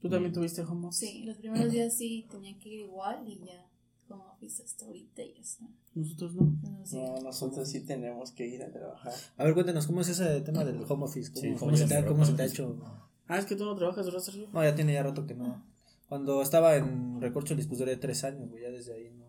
¿Tú 0.00 0.08
también 0.08 0.32
tuviste 0.32 0.62
home 0.62 0.86
office? 0.88 1.06
Sí, 1.06 1.24
los 1.24 1.36
primeros 1.36 1.70
días 1.72 1.96
sí 1.96 2.26
tenía 2.30 2.58
que 2.58 2.68
ir 2.68 2.80
igual 2.80 3.22
y 3.26 3.38
ya 3.44 3.66
como 4.10 4.24
office 4.32 4.62
hasta 4.62 4.84
ahorita 4.86 5.22
y 5.22 5.34
ya 5.34 5.40
está. 5.40 5.64
Nosotros 5.94 6.34
no. 6.34 6.42
No, 6.62 6.84
sí. 6.86 6.96
No, 6.96 7.20
nosotros 7.20 7.68
sí 7.68 7.80
tenemos 7.80 8.32
que 8.32 8.46
ir 8.46 8.62
a 8.62 8.70
trabajar. 8.70 9.12
A 9.36 9.44
ver, 9.44 9.54
cuéntanos, 9.54 9.86
¿cómo 9.86 10.00
es 10.00 10.08
ese 10.08 10.40
tema 10.42 10.64
del 10.64 10.82
home 10.88 11.04
office? 11.04 11.30
¿Cómo, 11.32 11.40
Sí, 11.42 11.48
cómo 11.50 11.58
¿cómo 11.60 11.76
se, 11.76 11.86
te, 11.86 12.04
cómo 12.04 12.24
se 12.24 12.30
home 12.32 12.36
te 12.36 12.42
ha 12.42 12.46
hecho? 12.46 12.76
Ah, 13.28 13.38
es 13.38 13.44
que 13.46 13.54
tú 13.56 13.64
no 13.64 13.76
trabajas, 13.76 14.04
¿verdad, 14.06 14.20
Sergio? 14.20 14.48
No, 14.52 14.62
ya 14.64 14.74
tiene 14.74 14.92
ya 14.94 15.02
rato 15.02 15.26
que 15.26 15.34
no. 15.34 15.62
Cuando 16.08 16.42
estaba 16.42 16.74
en 16.76 17.20
Recorcholis, 17.20 17.66
pues 17.66 17.78
duré 17.78 17.96
tres 17.96 18.24
años, 18.24 18.50
güey, 18.50 18.62
ya 18.64 18.70
desde 18.70 18.94
ahí 18.94 19.10
no. 19.16 19.26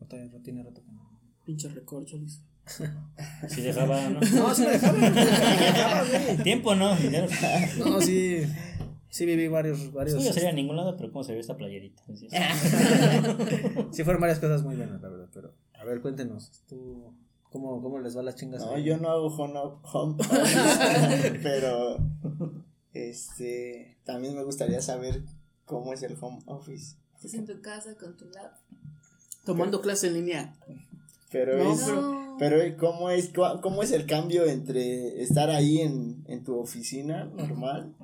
No, 0.00 0.06
tiene- 0.42 0.62
rato 0.64 0.82
que 0.82 0.92
no. 0.92 1.20
Pinche 1.44 1.68
recorcholis. 1.68 2.40
Si 3.48 3.62
dejaba, 3.62 4.08
¿no? 4.10 4.20
No, 4.20 4.54
sí 4.54 4.62
me 4.62 4.72
dejaba. 4.72 4.98
me 4.98 5.10
dejaba. 5.10 6.42
Tiempo, 6.42 6.74
¿no? 6.74 6.94
Dinero. 6.96 7.26
No, 7.78 8.00
sí. 8.00 8.42
Sí 9.10 9.24
viví 9.26 9.48
varios. 9.48 9.92
varios 9.92 10.16
No 10.16 10.20
iba 10.22 10.30
a 10.30 10.34
salir 10.34 10.48
a 10.48 10.52
ningún 10.52 10.76
lado, 10.76 10.96
pero 10.96 11.10
¿cómo 11.12 11.24
se 11.24 11.32
ve 11.32 11.40
esta 11.40 11.56
playerita? 11.56 12.02
Sí 13.92 14.04
fueron 14.04 14.20
varias 14.20 14.38
cosas 14.38 14.62
muy 14.62 14.76
buenas, 14.76 15.00
la 15.00 15.08
verdad. 15.08 15.28
Pero, 15.32 15.52
a 15.74 15.84
ver, 15.84 16.00
cuéntenos. 16.00 16.50
Tú, 16.68 17.12
¿Cómo, 17.50 17.80
cómo 17.80 17.98
les 17.98 18.16
va 18.16 18.22
las 18.22 18.34
chingas? 18.36 18.60
No, 18.64 18.74
ahí? 18.74 18.84
yo 18.84 18.98
no 18.98 19.08
hago 19.08 19.28
home, 19.28 19.58
home 19.90 20.16
office, 20.20 21.40
pero 21.42 21.96
este 22.92 23.96
también 24.04 24.34
me 24.36 24.44
gustaría 24.44 24.80
saber 24.82 25.22
cómo 25.64 25.92
es 25.94 26.02
el 26.02 26.16
home 26.20 26.40
office. 26.46 26.96
Estás 27.16 27.34
en 27.34 27.46
tu 27.46 27.60
casa 27.62 27.96
con 27.96 28.16
tu 28.16 28.26
lap. 28.26 28.52
Tomando 29.44 29.80
clase 29.80 30.08
en 30.08 30.14
línea. 30.14 30.54
Pero 31.30 31.56
No, 31.56 31.72
es, 31.72 31.80
pero- 31.84 32.36
pero 32.38 32.76
¿cómo 32.76 33.10
es, 33.10 33.32
cómo 33.62 33.82
es 33.82 33.92
el 33.92 34.06
cambio 34.06 34.44
entre 34.46 35.22
estar 35.22 35.50
ahí 35.50 35.78
en, 35.80 36.22
en 36.28 36.44
tu 36.44 36.58
oficina 36.58 37.24
normal 37.24 37.94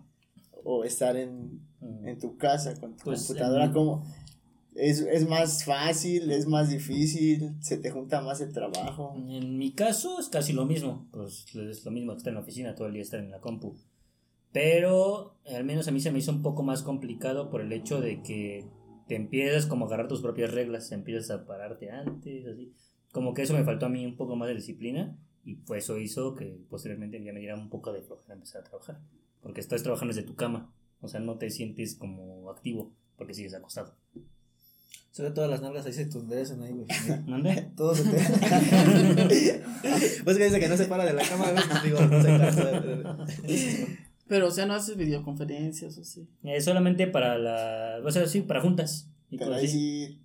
o 0.64 0.84
estar 0.84 1.16
en, 1.16 1.60
en 1.80 2.18
tu 2.18 2.36
casa 2.36 2.74
con 2.80 2.96
tu 2.96 3.04
Pues, 3.04 3.26
computadora? 3.26 3.66
en- 3.66 3.72
¿Cómo? 3.72 4.04
¿Es, 4.74 5.00
¿Es 5.00 5.28
más 5.28 5.64
fácil? 5.64 6.30
¿Es 6.32 6.46
más 6.48 6.68
difícil? 6.70 7.54
¿Se 7.60 7.76
te 7.78 7.90
junta 7.90 8.20
más 8.22 8.40
el 8.40 8.52
trabajo? 8.52 9.14
En 9.28 9.56
mi 9.56 9.72
caso 9.72 10.18
es 10.18 10.28
casi 10.28 10.52
lo 10.52 10.64
mismo, 10.66 11.06
pues 11.12 11.46
es 11.54 11.84
lo 11.84 11.90
mismo 11.92 12.12
que 12.12 12.18
estar 12.18 12.30
en 12.32 12.34
la 12.36 12.40
oficina, 12.40 12.74
todo 12.74 12.88
el 12.88 12.94
día 12.94 13.02
estar 13.02 13.20
en 13.20 13.30
la 13.30 13.40
compu. 13.40 13.76
Pero 14.52 15.36
al 15.46 15.64
menos 15.64 15.88
a 15.88 15.90
mí 15.90 16.00
se 16.00 16.10
me 16.12 16.18
hizo 16.18 16.32
un 16.32 16.42
poco 16.42 16.62
más 16.62 16.82
complicado 16.82 17.50
por 17.50 17.60
el 17.60 17.72
hecho 17.72 18.00
de 18.00 18.22
que 18.22 18.64
te 19.08 19.16
empiezas 19.16 19.66
como 19.66 19.84
a 19.84 19.88
agarrar 19.88 20.08
tus 20.08 20.22
propias 20.22 20.52
reglas, 20.52 20.90
empiezas 20.92 21.30
a 21.30 21.44
pararte 21.46 21.90
antes, 21.90 22.46
así. 22.46 22.72
Como 23.12 23.34
que 23.34 23.42
eso 23.42 23.54
me 23.54 23.64
faltó 23.64 23.86
a 23.86 23.90
mí 23.90 24.04
un 24.06 24.16
poco 24.16 24.34
más 24.36 24.48
de 24.48 24.54
disciplina 24.56 25.16
y 25.44 25.56
pues 25.56 25.84
eso 25.84 25.98
hizo 25.98 26.34
que 26.34 26.56
posteriormente 26.68 27.22
ya 27.22 27.32
me 27.32 27.40
diera 27.40 27.54
un 27.56 27.68
poco 27.68 27.92
de 27.92 28.02
flojera 28.02 28.34
empezar 28.34 28.62
a 28.62 28.64
trabajar. 28.64 29.00
Porque 29.44 29.60
estás 29.60 29.84
trabajando 29.84 30.12
desde 30.12 30.26
tu 30.26 30.34
cama, 30.34 30.74
o 31.00 31.06
sea, 31.06 31.20
no 31.20 31.38
te 31.38 31.50
sientes 31.50 31.94
como 31.94 32.50
activo 32.50 32.92
porque 33.16 33.34
sigues 33.34 33.54
acostado. 33.54 33.94
Ve 35.16 35.30
todas 35.30 35.48
las 35.48 35.62
nalgas 35.62 35.86
ahí 35.86 35.92
se 35.92 36.02
enderezan 36.02 36.60
ahí, 36.62 36.72
güey. 36.72 36.88
¿Mande? 37.28 37.70
Todo 37.76 37.94
se 37.94 38.02
te. 38.02 38.16
pues 40.24 40.36
que 40.36 40.44
dice 40.44 40.58
que 40.58 40.68
no 40.68 40.76
se 40.76 40.86
para 40.86 41.04
de 41.04 41.12
la 41.12 41.22
cama, 41.22 41.52
güey, 41.52 41.62
pues 41.68 41.82
digo, 41.84 42.00
no 42.00 42.20
se 42.20 42.28
cansa. 42.36 43.26
Pero, 44.26 44.48
o 44.48 44.50
sea, 44.50 44.66
no 44.66 44.74
haces 44.74 44.96
videoconferencias 44.96 45.96
o 45.98 46.02
sí. 46.02 46.26
Eh, 46.42 46.60
solamente 46.60 47.06
para 47.06 47.38
la, 47.38 48.00
o 48.04 48.10
sea, 48.10 48.26
sí, 48.26 48.40
para 48.40 48.60
juntas. 48.60 49.08
Y 49.30 49.38
Pero 49.38 49.54
ahí 49.54 49.68
sí, 49.68 50.18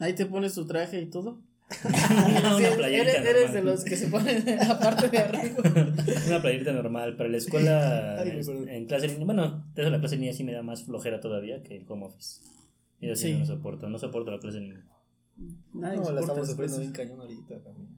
Ahí 0.00 0.14
te 0.14 0.26
pones 0.26 0.54
tu 0.54 0.66
traje 0.66 1.00
y 1.00 1.06
todo. 1.06 1.42
Una 1.84 2.58
Sí, 2.58 2.64
playerita 2.76 3.18
eres, 3.30 3.52
de 3.52 3.62
los 3.62 3.84
que 3.84 3.96
se 3.96 4.08
ponen 4.08 4.46
en 4.48 4.56
la 4.58 4.78
parte 4.78 5.08
de 5.08 5.18
arriba. 5.18 5.56
Una 6.26 6.42
playerita 6.42 6.72
normal. 6.72 7.16
Para 7.16 7.28
la 7.28 7.36
escuela, 7.36 8.18
Ay, 8.20 8.30
es- 8.38 8.46
perdón. 8.48 8.68
en 8.68 8.86
clase 8.86 9.06
en 9.06 9.12
línea, 9.12 9.26
bueno, 9.26 9.72
eso 9.76 9.90
la 9.90 10.00
clase 10.00 10.14
en 10.16 10.20
línea 10.22 10.34
sí 10.34 10.44
me 10.44 10.52
da 10.52 10.62
más 10.62 10.84
flojera 10.84 11.20
todavía 11.20 11.62
que 11.62 11.76
el 11.76 11.86
home 11.88 12.06
office. 12.06 12.40
Yo 13.00 13.14
sí, 13.16 13.32
Sí. 13.32 13.38
no 13.38 13.46
soporto, 13.46 13.88
no 13.88 13.98
soporto 13.98 14.30
la 14.30 14.38
clase 14.40 14.58
en 14.58 14.64
línea. 14.64 14.86
Nadie 15.72 15.98
No, 15.98 16.10
la 16.12 16.20
estamos 16.20 16.48
sufriendo 16.48 16.78
bien 16.80 16.92
cañón 16.92 17.20
ahorita 17.20 17.62
también. 17.62 17.96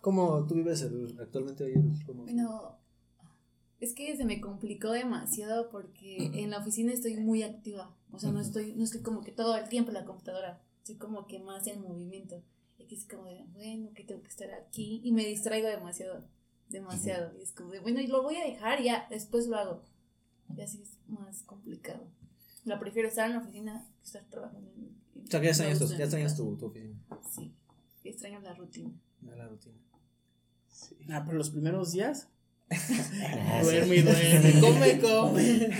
¿Cómo 0.00 0.46
tú 0.46 0.54
vives 0.54 0.82
el, 0.82 1.16
actualmente 1.20 1.64
ahí 1.64 1.72
el 1.74 2.04
cómo? 2.06 2.24
Bueno, 2.24 2.78
es 3.78 3.94
que 3.94 4.16
se 4.16 4.24
me 4.24 4.40
complicó 4.40 4.92
demasiado 4.92 5.70
porque 5.70 6.16
en 6.34 6.50
la 6.50 6.58
oficina 6.58 6.92
estoy 6.92 7.16
muy 7.18 7.42
activa. 7.42 7.94
O 8.10 8.18
sea, 8.18 8.32
no 8.32 8.40
estoy, 8.40 8.72
no 8.74 8.82
estoy 8.84 9.02
como 9.02 9.22
que 9.22 9.30
todo 9.32 9.56
el 9.56 9.68
tiempo 9.68 9.90
en 9.90 9.94
la 9.94 10.04
computadora. 10.04 10.60
Estoy 10.78 10.96
como 10.96 11.26
que 11.26 11.38
más 11.38 11.66
en 11.66 11.82
movimiento. 11.82 12.42
Y 12.80 12.84
aquí 12.84 12.94
es 12.94 13.04
como 13.04 13.26
de, 13.26 13.44
bueno, 13.52 13.90
que 13.94 14.04
tengo 14.04 14.22
que 14.22 14.28
estar 14.28 14.50
aquí. 14.54 15.02
Y 15.04 15.12
me 15.12 15.26
distraigo 15.26 15.68
demasiado. 15.68 16.24
Demasiado. 16.70 17.36
Y 17.38 17.42
es 17.42 17.52
como 17.52 17.72
de, 17.72 17.80
bueno, 17.80 18.00
y 18.00 18.06
lo 18.06 18.22
voy 18.22 18.36
a 18.36 18.44
dejar, 18.44 18.82
ya, 18.82 19.06
después 19.10 19.46
lo 19.48 19.56
hago. 19.56 19.82
Y 20.56 20.62
así 20.62 20.80
es 20.80 20.96
más 21.08 21.42
complicado. 21.42 22.06
La 22.64 22.78
prefiero 22.80 23.08
estar 23.08 23.26
en 23.26 23.36
la 23.36 23.42
oficina 23.42 23.86
que 24.00 24.06
estar 24.06 24.24
trabajando 24.30 24.70
en, 24.72 24.96
O 25.26 25.30
sea, 25.30 25.40
que 25.40 25.46
ya 25.46 25.50
extrañas, 25.50 25.78
tu, 25.78 25.86
ya 25.88 26.04
extrañas 26.04 26.36
tu, 26.36 26.56
tu 26.56 26.66
oficina, 26.66 26.98
Sí, 27.30 27.52
extraño 28.04 28.40
la 28.40 28.54
rutina. 28.54 28.90
la 29.22 29.46
rutina. 29.46 29.76
Ah, 31.10 31.22
pero 31.26 31.36
los 31.36 31.50
primeros 31.50 31.92
días. 31.92 32.28
Duerme 33.62 33.96
y 33.96 34.02
duerme. 34.02 34.60
Come, 34.60 35.00
come. 35.00 35.70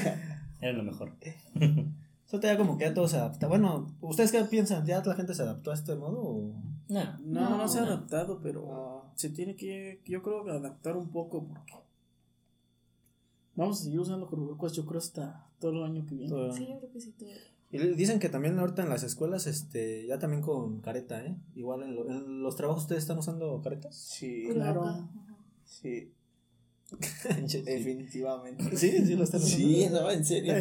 Era 0.61 0.73
lo 0.73 0.83
mejor. 0.83 1.17
Eso 2.27 2.39
te 2.39 2.47
da 2.47 2.57
como 2.57 2.77
que 2.79 2.85
ya 2.85 2.95
todo 2.95 3.09
se 3.09 3.17
adapta. 3.17 3.49
Bueno, 3.49 3.97
¿ustedes 4.01 4.31
qué 4.31 4.45
piensan? 4.45 4.85
¿Ya 4.87 5.03
la 5.03 5.15
gente 5.15 5.35
se 5.35 5.43
adaptó 5.43 5.71
a 5.71 5.75
este 5.75 5.97
modo 5.97 6.21
o...? 6.21 6.70
No. 6.91 7.19
No, 7.21 7.57
no 7.57 7.69
se 7.69 7.79
ha 7.79 7.85
adaptado, 7.85 8.41
pero 8.43 9.11
se 9.15 9.31
tiene 9.31 9.57
que, 9.57 10.01
yo 10.07 10.23
creo, 10.23 10.45
que 10.45 10.51
adaptar 10.51 10.97
un 10.97 11.11
poco 11.11 11.47
porque 11.47 11.75
vamos 13.55 13.81
a 13.81 13.85
seguir 13.85 14.01
usando 14.01 14.27
cubrebocas, 14.27 14.73
yo 14.73 14.85
creo, 14.87 14.99
hasta 14.99 15.47
todo 15.59 15.71
el 15.73 15.83
año 15.85 16.07
que 16.07 16.15
viene. 16.15 16.31
Todo- 16.31 16.53
Sí, 16.53 16.67
yo 16.69 16.79
creo 16.79 16.93
que 16.93 17.01
sí, 17.01 17.13
todo. 17.13 17.29
Y 17.73 17.79
dicen 17.95 18.19
que 18.19 18.29
también 18.29 18.59
ahorita 18.59 18.83
en 18.83 18.89
las 18.89 19.05
escuelas, 19.05 19.47
este, 19.47 20.05
ya 20.07 20.19
también 20.19 20.43
con 20.43 20.81
careta, 20.81 21.25
¿eh? 21.25 21.37
Igual 21.55 21.85
en, 21.85 21.95
lo- 21.95 22.11
en 22.11 22.43
los 22.43 22.57
trabajos 22.57 22.83
ustedes 22.83 23.03
están 23.05 23.19
usando 23.19 23.61
caretas. 23.63 23.95
sí, 23.97 24.49
Claro. 24.53 24.83
Ajá. 24.85 25.09
sí, 25.65 26.13
definitivamente. 27.65 28.65
Sí, 28.77 28.91
sí 29.07 29.15
lo 29.15 29.23
están 29.25 29.41
usando. 29.43 29.57
Sí, 29.57 29.87
no, 29.93 30.11
en 30.11 30.25
serio. 30.25 30.55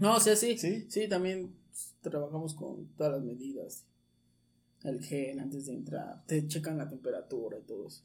No, 0.00 0.16
o 0.16 0.20
sea, 0.20 0.36
sí, 0.36 0.56
Sí. 0.58 0.86
sí, 0.88 1.08
también 1.08 1.52
pues, 1.70 1.94
trabajamos 2.00 2.54
con 2.54 2.86
todas 2.96 3.14
las 3.14 3.22
medidas. 3.22 3.84
El 4.84 5.00
gel 5.02 5.38
antes 5.38 5.66
de 5.66 5.74
entrar, 5.74 6.24
te 6.26 6.46
checan 6.48 6.76
la 6.78 6.88
temperatura 6.88 7.58
y 7.58 7.62
todo 7.62 7.86
eso. 7.86 8.02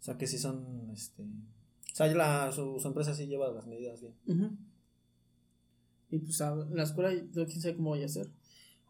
O 0.00 0.02
sea 0.04 0.16
que 0.16 0.26
sí 0.26 0.38
son, 0.38 0.90
este... 0.92 1.22
O 1.22 1.94
sea, 1.94 2.06
la, 2.14 2.50
su, 2.52 2.78
su 2.80 2.88
empresa 2.88 3.14
sí 3.14 3.26
lleva 3.26 3.50
las 3.52 3.66
medidas 3.66 4.00
bien. 4.00 4.14
Y 6.10 6.18
pues 6.18 6.40
a- 6.40 6.54
la 6.54 6.82
escuela, 6.84 7.12
yo 7.32 7.46
quién 7.46 7.60
sabe 7.60 7.76
cómo 7.76 7.90
vaya 7.90 8.06
a 8.06 8.08
ser. 8.08 8.28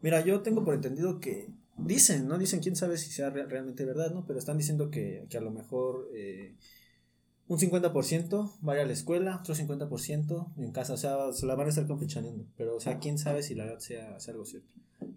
Mira, 0.01 0.25
yo 0.25 0.41
tengo 0.43 0.65
por 0.65 0.75
entendido 0.75 1.21
que 1.21 1.49
dicen, 1.77 2.27
¿no? 2.29 2.39
Dicen, 2.39 2.61
quién 2.61 2.77
sabe 2.77 2.97
si 2.99 3.11
sea 3.11 3.31
re- 3.31 3.47
realmente 3.47 3.85
verdad, 3.85 4.13
¿no? 4.13 4.27
Pero 4.27 4.39
están 4.39 4.59
diciendo 4.59 4.91
que, 4.91 5.27
que 5.31 5.39
a 5.39 5.41
lo 5.41 5.51
mejor 5.51 6.09
eh, 6.15 6.55
un 7.49 7.59
50% 7.59 8.53
vaya 8.61 8.83
a 8.83 8.87
la 8.87 8.93
escuela, 8.93 9.37
otro 9.41 9.55
50% 9.55 10.47
en 10.57 10.73
casa, 10.73 10.95
o 10.95 10.97
sea, 10.97 11.33
se 11.33 11.47
la 11.47 11.55
van 11.55 11.67
a 11.67 11.71
estar 11.71 11.87
campechaneando. 11.87 12.45
Pero, 12.57 12.77
o 12.77 12.81
sea, 12.81 12.99
quién 12.99 13.19
sabe 13.19 13.43
si 13.43 13.55
la 13.55 13.65
verdad 13.65 13.81
sea, 13.81 14.19
sea 14.21 14.33
algo 14.33 14.45
cierto. 14.45 14.69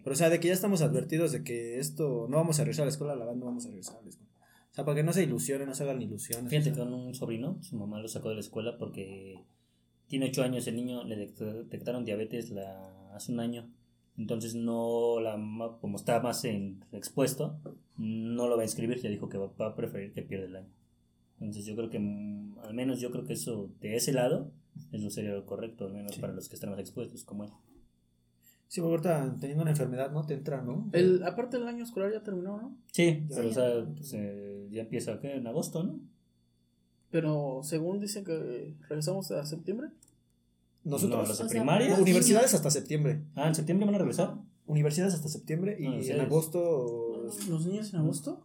Pero, 0.02 0.12
o 0.14 0.16
sea, 0.16 0.28
de 0.30 0.40
que 0.40 0.48
ya 0.48 0.54
estamos 0.54 0.82
advertidos 0.82 1.32
de 1.32 1.44
que 1.44 1.78
esto 1.78 2.26
no 2.28 2.36
vamos 2.36 2.58
a 2.58 2.62
regresar 2.64 2.82
a 2.82 2.86
la 2.86 2.90
escuela, 2.90 3.14
la 3.14 3.24
verdad 3.24 3.36
no 3.36 3.46
vamos 3.46 3.64
a 3.66 3.68
regresar 3.68 3.96
a 3.98 4.02
la 4.02 4.08
escuela. 4.08 4.30
O 4.70 4.74
sea, 4.74 4.84
para 4.84 4.96
que 4.96 5.02
no 5.04 5.12
se 5.12 5.22
ilusionen, 5.22 5.68
no 5.68 5.74
se 5.74 5.84
hagan 5.84 6.02
ilusiones. 6.02 6.50
Fíjate 6.50 6.72
que 6.72 6.78
con 6.78 6.92
un 6.92 7.14
sobrino, 7.14 7.58
su 7.62 7.76
mamá 7.76 8.00
lo 8.00 8.08
sacó 8.08 8.28
de 8.28 8.34
la 8.34 8.40
escuela 8.40 8.76
porque 8.76 9.40
tiene 10.08 10.26
8 10.26 10.42
años 10.42 10.66
el 10.66 10.76
niño, 10.76 11.04
le 11.04 11.16
detect- 11.16 11.62
detectaron 11.64 12.04
diabetes 12.04 12.50
la, 12.50 13.14
hace 13.14 13.32
un 13.32 13.40
año. 13.40 13.70
Entonces 14.18 14.54
no 14.54 15.20
la 15.20 15.32
como 15.80 15.96
está 15.96 16.20
más 16.20 16.44
en, 16.44 16.84
expuesto, 16.92 17.58
no 17.96 18.48
lo 18.48 18.56
va 18.56 18.62
a 18.62 18.66
inscribir, 18.66 19.00
ya 19.00 19.08
dijo 19.10 19.28
que 19.28 19.38
va, 19.38 19.50
va 19.60 19.68
a 19.68 19.76
preferir 19.76 20.12
que 20.12 20.22
pierda 20.22 20.46
el 20.46 20.56
año. 20.56 20.68
Entonces 21.40 21.64
yo 21.66 21.76
creo 21.76 21.90
que 21.90 21.98
mm, 21.98 22.58
al 22.64 22.74
menos 22.74 23.00
yo 23.00 23.10
creo 23.10 23.24
que 23.24 23.34
eso 23.34 23.70
de 23.80 23.96
ese 23.96 24.12
lado 24.12 24.50
es 24.92 25.02
lo 25.02 25.10
sería 25.10 25.32
lo 25.32 25.46
correcto, 25.46 25.86
al 25.86 25.92
menos 25.94 26.16
para 26.18 26.32
los 26.32 26.48
que 26.48 26.54
están 26.54 26.70
más 26.70 26.78
expuestos 26.78 27.24
como 27.24 27.44
él. 27.44 27.50
Sí, 28.68 28.80
porque 28.80 29.08
ahorita 29.08 29.36
teniendo 29.40 29.62
una 29.62 29.70
enfermedad, 29.70 30.10
¿no? 30.10 30.26
Te 30.26 30.34
entra, 30.34 30.60
¿no? 30.60 30.88
El, 30.92 31.22
aparte 31.22 31.56
el 31.56 31.68
año 31.68 31.84
escolar 31.84 32.12
ya 32.12 32.22
terminó, 32.22 32.60
¿no? 32.60 32.76
Sí, 32.92 33.24
Ya. 33.28 33.36
pero 33.36 33.48
o 33.48 33.52
sea, 33.52 33.86
pues, 33.94 34.12
eh, 34.14 34.66
ya 34.70 34.82
empieza 34.82 35.20
¿qué? 35.20 35.36
en 35.36 35.46
agosto, 35.46 35.84
¿no? 35.84 36.00
Pero 37.10 37.60
según 37.62 38.00
dicen 38.00 38.24
que 38.24 38.74
regresamos 38.88 39.30
a 39.30 39.46
septiembre. 39.46 39.88
Nosotros. 40.84 41.22
No, 41.22 41.28
los 41.28 41.38
de 41.38 41.44
sea, 41.44 41.48
primaria. 41.48 41.94
Universidades 41.98 42.54
hasta 42.54 42.70
septiembre. 42.70 43.22
Ah, 43.34 43.46
en 43.48 43.54
septiembre 43.54 43.86
van 43.86 43.94
a 43.94 43.98
regresar. 43.98 44.34
Universidades 44.66 45.14
hasta 45.14 45.28
septiembre 45.28 45.76
y 45.78 45.86
Ah, 45.86 46.14
en 46.14 46.20
agosto. 46.20 47.22
Los 47.48 47.66
niños 47.66 47.92
en 47.94 48.00
agosto. 48.00 48.44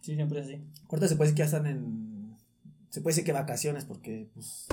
Sí, 0.00 0.14
siempre 0.14 0.40
es 0.40 0.46
así. 0.46 0.58
Ahorita 0.88 1.06
se 1.08 1.16
puede 1.16 1.28
decir 1.30 1.36
que 1.36 1.40
ya 1.40 1.44
están 1.44 1.66
en. 1.66 2.11
Se 2.92 3.00
puede 3.00 3.12
decir 3.12 3.24
que 3.24 3.32
vacaciones 3.32 3.86
porque, 3.86 4.28
pues. 4.34 4.66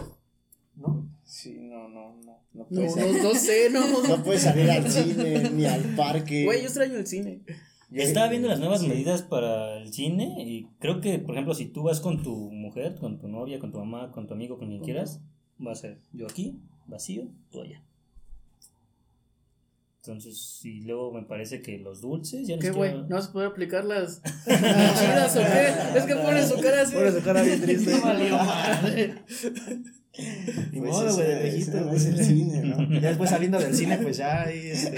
¿No? 0.75 1.07
Sí, 1.23 1.57
no, 1.61 1.87
no, 1.87 2.15
no. 2.25 2.39
No 2.53 2.63
No, 2.63 2.65
puedes, 2.65 2.95
no, 2.97 3.23
no 3.23 3.33
sé, 3.33 3.69
no. 3.69 4.07
no 4.07 4.23
puedes 4.23 4.41
salir 4.41 4.69
al 4.69 4.89
cine 4.91 5.49
ni 5.51 5.65
al 5.65 5.95
parque. 5.95 6.43
Güey, 6.43 6.59
yo 6.59 6.65
extraño 6.65 6.95
el 6.95 7.07
cine. 7.07 7.39
Yo- 7.89 8.01
Estaba 8.03 8.27
viendo 8.27 8.49
las 8.49 8.59
nuevas 8.59 8.81
Sí. 8.81 8.87
medidas 8.89 9.21
para 9.21 9.77
el 9.77 9.93
cine 9.93 10.35
y 10.45 10.67
creo 10.79 10.99
que, 10.99 11.17
por 11.19 11.35
ejemplo, 11.35 11.53
si 11.53 11.65
tú 11.67 11.83
vas 11.83 12.01
con 12.01 12.21
tu 12.21 12.35
mujer, 12.51 12.95
con 12.99 13.19
tu 13.19 13.29
novia, 13.29 13.57
con 13.59 13.71
tu 13.71 13.77
mamá, 13.79 14.11
con 14.11 14.27
tu 14.27 14.33
amigo, 14.33 14.57
con 14.59 14.67
quien 14.67 14.81
quieras, 14.83 15.21
va 15.65 15.71
a 15.71 15.75
ser 15.75 15.99
yo 16.11 16.25
aquí, 16.27 16.59
vacío, 16.87 17.29
tú 17.51 17.61
allá. 17.61 17.81
Entonces, 20.01 20.61
y 20.63 20.81
luego 20.81 21.11
me 21.11 21.23
parece 21.23 21.61
que 21.61 21.77
los 21.77 21.99
dulces 22.01 22.47
ya 22.47 22.55
ni 22.55 22.61
¿Qué, 22.61 22.67
siquiera- 22.67 22.93
güey? 22.93 23.09
¿No 23.09 23.15
vas 23.17 23.27
a 23.27 23.33
poder 23.33 23.47
aplicar 23.49 23.83
las 23.83 24.21
chidas 24.45 25.35
o 25.35 25.39
qué? 25.41 25.97
Es 25.99 26.05
que 26.05 26.15
pone 26.15 26.45
su 26.47 26.55
cara 26.61 26.81
así. 26.83 26.95
Pone 26.95 27.11
su 27.11 27.21
cara 27.21 27.41
bien 27.41 27.61
triste. 27.61 27.91
No 27.95 28.01
valió 28.01 28.37
madre. 28.37 29.15
Ni 30.71 30.79
Pues 30.79 30.91
modo, 30.91 31.15
güey, 31.15 31.27
de 31.27 31.43
viejito, 31.43 31.77
no 31.79 31.83
güey. 31.87 31.95
es 31.97 32.05
el 32.05 32.23
cine, 32.23 32.61
¿no? 32.63 32.89
Ya 33.01 33.09
después 33.09 33.29
saliendo 33.29 33.59
del 33.59 33.75
cine, 33.75 33.97
pues 33.97 34.17
ya 34.17 34.43
ahí. 34.43 34.67
Este... 34.69 34.97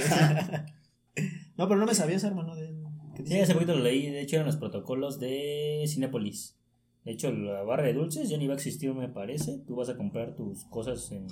no, 1.57 1.67
pero 1.67 1.79
no 1.79 1.85
me 1.85 1.93
sabías, 1.95 2.23
hermano. 2.23 2.55
De... 2.55 2.71
¿qué 3.15 3.25
Sí, 3.25 3.39
hace 3.39 3.53
poquito 3.53 3.75
lo 3.75 3.83
leí, 3.83 4.09
de 4.09 4.21
hecho 4.21 4.35
eran 4.37 4.45
los 4.47 4.57
protocolos 4.57 5.19
de 5.19 5.83
Cinépolis. 5.87 6.57
De 7.05 7.11
hecho, 7.11 7.31
la 7.31 7.63
barra 7.63 7.83
de 7.83 7.93
dulces 7.93 8.29
ya 8.29 8.37
ni 8.37 8.45
va 8.47 8.53
a 8.53 8.57
existir, 8.57 8.93
me 8.93 9.09
parece. 9.09 9.59
Tú 9.67 9.75
vas 9.75 9.89
a 9.89 9.97
comprar 9.97 10.35
tus 10.35 10.63
cosas 10.65 11.11
en 11.11 11.25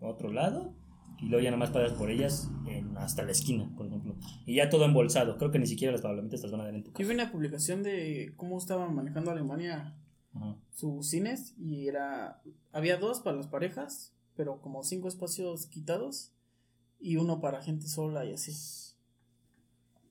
otro 0.00 0.32
lado 0.32 0.74
y 1.22 1.26
luego 1.28 1.42
ya 1.42 1.50
nada 1.50 1.58
más 1.58 1.70
pagas 1.70 1.92
por 1.92 2.10
ellas 2.10 2.50
en, 2.66 2.96
hasta 2.98 3.22
la 3.22 3.30
esquina, 3.32 3.70
por 3.76 3.86
ejemplo. 3.86 4.16
Y 4.44 4.56
ya 4.56 4.68
todo 4.68 4.84
embolsado. 4.84 5.38
Creo 5.38 5.50
que 5.50 5.58
ni 5.58 5.66
siquiera 5.66 5.92
las 5.92 6.02
palomitas 6.02 6.42
las 6.42 6.50
van 6.50 6.60
a 6.62 6.64
dar 6.64 6.74
en 6.74 6.82
tu 6.82 6.90
Yo 6.90 6.94
casa. 6.94 7.08
vi 7.08 7.14
una 7.14 7.30
publicación 7.32 7.82
de 7.82 8.32
cómo 8.36 8.58
estaban 8.58 8.94
manejando 8.94 9.30
Alemania 9.30 9.96
Ajá. 10.34 10.56
sus 10.74 11.08
cines 11.08 11.54
y 11.58 11.86
era 11.88 12.42
había 12.72 12.96
dos 12.96 13.20
para 13.20 13.36
las 13.36 13.46
parejas, 13.46 14.12
pero 14.36 14.60
como 14.60 14.82
cinco 14.82 15.08
espacios 15.08 15.66
quitados 15.66 16.32
y 17.00 17.16
uno 17.16 17.40
para 17.40 17.62
gente 17.62 17.86
sola 17.86 18.24
y 18.24 18.32
así. 18.32 18.52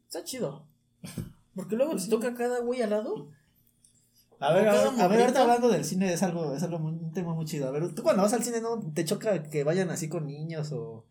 Está 0.07 0.23
chido. 0.23 0.65
Porque 1.55 1.75
luego 1.75 1.95
te 1.95 2.07
toca 2.07 2.33
cada 2.33 2.61
güey 2.61 2.81
al 2.81 2.91
lado. 2.91 3.29
A 4.41 4.53
ver, 4.53 4.67
a 4.67 4.71
ver, 4.73 5.01
a 5.01 5.07
ver, 5.07 5.21
ahorita 5.21 5.41
hablando 5.41 5.69
del 5.69 5.85
cine 5.85 6.11
es 6.11 6.23
algo, 6.23 6.55
es 6.55 6.63
algo 6.63 6.79
muy- 6.79 6.93
un 6.93 7.11
tema 7.13 7.33
muy 7.33 7.45
chido. 7.45 7.67
A 7.67 7.71
ver, 7.71 7.93
tú 7.93 8.03
cuando 8.03 8.23
vas 8.23 8.33
al 8.33 8.43
cine 8.43 8.59
no 8.61 8.79
te 8.93 9.05
choca 9.05 9.43
que 9.43 9.63
vayan 9.63 9.89
así 9.91 10.09
con 10.09 10.25
niños 10.27 10.71
o 10.71 11.05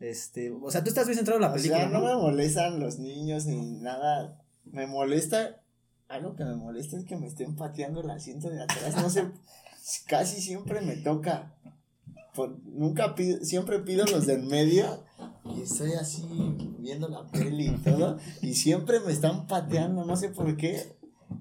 este, 0.00 0.50
o 0.50 0.70
sea, 0.70 0.82
tú 0.82 0.88
estás 0.88 1.06
bien 1.06 1.16
centrado 1.16 1.36
en 1.38 1.42
la 1.42 1.50
O 1.50 1.54
película, 1.54 1.78
sea, 1.80 1.88
no 1.88 2.00
¿no? 2.00 2.06
me 2.06 2.14
molestan 2.22 2.80
los 2.80 2.98
niños 2.98 3.46
ni 3.46 3.60
nada. 3.80 4.42
Me 4.64 4.86
molesta. 4.86 5.60
Algo 6.08 6.34
que 6.34 6.44
me 6.44 6.54
molesta 6.56 6.96
es 6.96 7.04
que 7.04 7.16
me 7.16 7.26
estén 7.26 7.54
pateando 7.56 8.00
el 8.00 8.10
asiento 8.10 8.50
de 8.50 8.62
atrás. 8.62 8.96
No 8.96 9.08
sé, 9.10 9.26
casi 10.08 10.40
siempre 10.40 10.80
me 10.80 10.96
toca. 10.96 11.54
Por- 12.34 12.58
nunca 12.64 13.14
pido, 13.14 13.44
siempre 13.44 13.78
pido 13.80 14.06
los 14.06 14.26
del 14.26 14.42
medio 14.44 15.04
y 15.54 15.62
estoy 15.62 15.92
así 15.92 16.24
viendo 16.78 17.08
la 17.08 17.26
peli 17.28 17.66
y 17.68 17.76
todo. 17.78 18.18
Y 18.40 18.54
siempre 18.54 19.00
me 19.00 19.12
están 19.12 19.46
pateando, 19.46 20.04
no 20.04 20.16
sé 20.16 20.30
por 20.30 20.56
qué. 20.56 20.96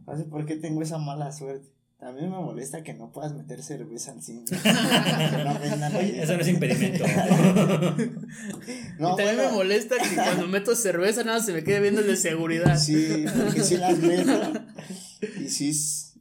No 0.08 0.18
sé 0.18 0.24
por 0.26 0.46
qué 0.46 0.56
tengo 0.58 0.82
esa 0.82 0.98
mala 0.98 1.32
suerte. 1.32 1.68
También 2.00 2.32
me 2.32 2.38
molesta 2.38 2.82
que 2.82 2.96
no 2.96 3.12
puedas 3.12 3.34
meter 3.34 3.62
cerveza 3.62 4.12
al 4.12 4.22
cine. 4.24 4.44
No. 5.92 6.00
Eso 6.00 6.34
no 6.36 6.42
es 6.42 6.48
impedimento. 6.48 7.06
No, 9.00 9.14
y 9.14 9.16
también 9.18 9.36
bueno. 9.36 9.52
me 9.52 9.58
molesta 9.58 9.96
que 9.98 10.16
cuando 10.16 10.48
meto 10.48 10.76
cerveza 10.76 11.24
nada 11.24 11.39
se 11.42 11.54
me 11.54 11.64
quede 11.64 11.80
viendo 11.80 12.02
el 12.02 12.08
de 12.08 12.16
seguridad. 12.18 12.78
Sí, 12.78 13.26
porque 13.46 13.62
sí 13.64 13.78
las 13.78 13.98
meto. 14.00 14.32
Y 15.39 15.50
sí, 15.50 15.70
es 15.70 16.14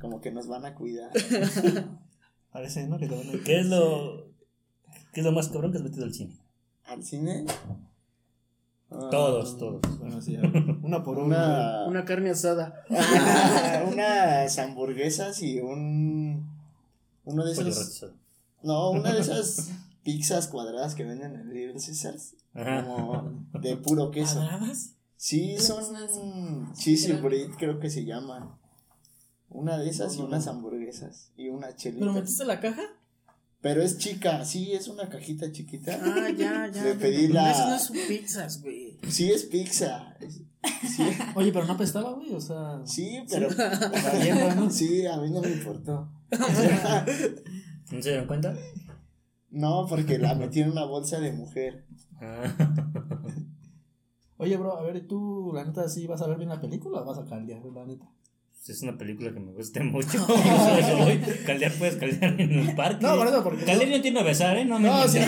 como 0.00 0.20
que 0.20 0.30
nos 0.30 0.46
van 0.46 0.64
a 0.66 0.74
cuidar. 0.74 1.10
Parece, 2.52 2.86
¿no? 2.86 2.98
Que 2.98 3.08
te 3.08 3.16
van 3.16 3.28
a- 3.28 3.44
¿Qué 3.44 3.60
es 3.60 3.66
lo, 3.66 4.28
qué 5.12 5.20
es 5.20 5.24
lo 5.24 5.32
más 5.32 5.48
cabrón 5.48 5.72
que 5.72 5.78
has 5.78 5.84
metido 5.84 6.04
al 6.04 6.14
cine? 6.14 6.36
¿Al 6.84 7.02
cine? 7.02 7.44
Ah, 8.90 9.08
Todos, 9.10 9.58
todos. 9.58 9.80
Bueno, 9.98 10.20
sí, 10.22 10.36
a 10.36 10.40
ver, 10.42 10.52
uno 10.82 11.02
por. 11.02 11.18
Una, 11.18 11.86
Una 11.86 12.04
carne 12.04 12.30
asada. 12.30 12.84
Ah, 12.90 13.84
unas 13.90 14.58
hamburguesas 14.58 15.42
y 15.42 15.60
un. 15.60 16.48
Uno 17.24 17.44
de 17.44 17.52
esos. 17.52 18.06
No, 18.62 18.90
una 18.90 19.12
de 19.12 19.20
esas 19.20 19.70
pizzas 20.02 20.46
cuadradas 20.48 20.94
que 20.94 21.04
venden 21.04 21.34
en 21.34 21.52
Little 21.52 21.74
Caesars. 21.74 22.34
Como 22.54 23.46
de 23.60 23.76
puro 23.76 24.10
queso. 24.10 24.36
¿Cuadradas? 24.36 24.92
Sí, 25.16 25.56
Son 25.58 26.72
cheesy 26.74 27.12
bread, 27.14 27.50
creo 27.58 27.80
que 27.80 27.90
se 27.90 28.04
llaman. 28.04 28.50
Una 29.48 29.78
de 29.78 29.88
esas 29.88 30.16
y 30.16 30.20
unas 30.22 30.46
hamburguesas. 30.46 31.30
Y 31.36 31.48
una 31.48 31.74
chelita. 31.74 32.00
¿Pero 32.00 32.12
metiste 32.12 32.44
la 32.44 32.60
caja? 32.60 32.82
Pero 33.60 33.82
es 33.82 33.98
chica, 33.98 34.44
sí, 34.44 34.72
es 34.72 34.86
una 34.88 35.08
cajita 35.08 35.50
chiquita. 35.50 35.98
Ah, 36.02 36.28
ya, 36.30 36.68
ya. 36.68 36.84
Le 36.84 36.92
ya. 36.94 36.98
pedí 36.98 37.28
la- 37.28 37.50
Eso 37.50 37.68
no 37.70 37.78
son 37.78 37.96
pizzas, 38.08 38.62
güey. 38.62 38.98
Sí, 39.08 39.30
es 39.30 39.44
pizza. 39.44 40.14
Sí, 40.96 41.02
Oye, 41.34 41.52
pero 41.52 41.64
no 41.66 41.72
apestaba, 41.74 42.12
güey, 42.12 42.32
o 42.34 42.40
sea. 42.40 42.80
sí 42.84 43.24
pero. 43.30 43.48
Sí, 44.70 45.06
a 45.06 45.16
mí 45.18 45.30
no 45.30 45.40
me 45.40 45.50
importó. 45.50 46.08
¿No 46.30 48.02
se 48.02 48.08
dieron 48.10 48.26
cuenta? 48.26 48.54
No, 49.50 49.86
porque 49.88 50.18
la 50.18 50.34
metí 50.34 50.60
en 50.60 50.70
una 50.72 50.84
bolsa 50.84 51.18
de 51.20 51.32
mujer. 51.32 51.86
Ah. 52.20 52.52
Oye, 54.38 54.56
bro, 54.58 54.76
a 54.76 54.82
ver, 54.82 55.06
¿tú, 55.06 55.50
la 55.54 55.64
neta, 55.64 55.88
sí 55.88 56.06
vas 56.06 56.20
a 56.20 56.26
ver 56.26 56.36
bien 56.36 56.50
la 56.50 56.60
película 56.60 57.00
o 57.00 57.04
vas 57.06 57.18
a 57.18 57.24
caldear, 57.24 57.64
la 57.64 57.86
neta? 57.86 58.06
Pues 58.66 58.78
es 58.78 58.82
una 58.82 58.98
película 58.98 59.32
que 59.32 59.38
me 59.38 59.52
gusta 59.52 59.80
mucho. 59.84 60.26
Voy. 60.98 61.18
Caldear 61.46 61.72
puedes 61.74 61.94
caldear 61.96 62.34
en 62.40 62.52
el 62.52 62.74
parque. 62.74 62.98
No, 63.06 63.16
por 63.16 63.28
eso, 63.28 63.44
porque- 63.44 63.64
Caldear 63.64 63.88
no 63.90 64.00
tiene 64.00 64.18
a 64.20 64.22
besar, 64.24 64.56
¿eh? 64.58 64.64
No 64.64 64.78
me 64.80 64.88
No, 64.88 65.06
sí. 65.06 65.20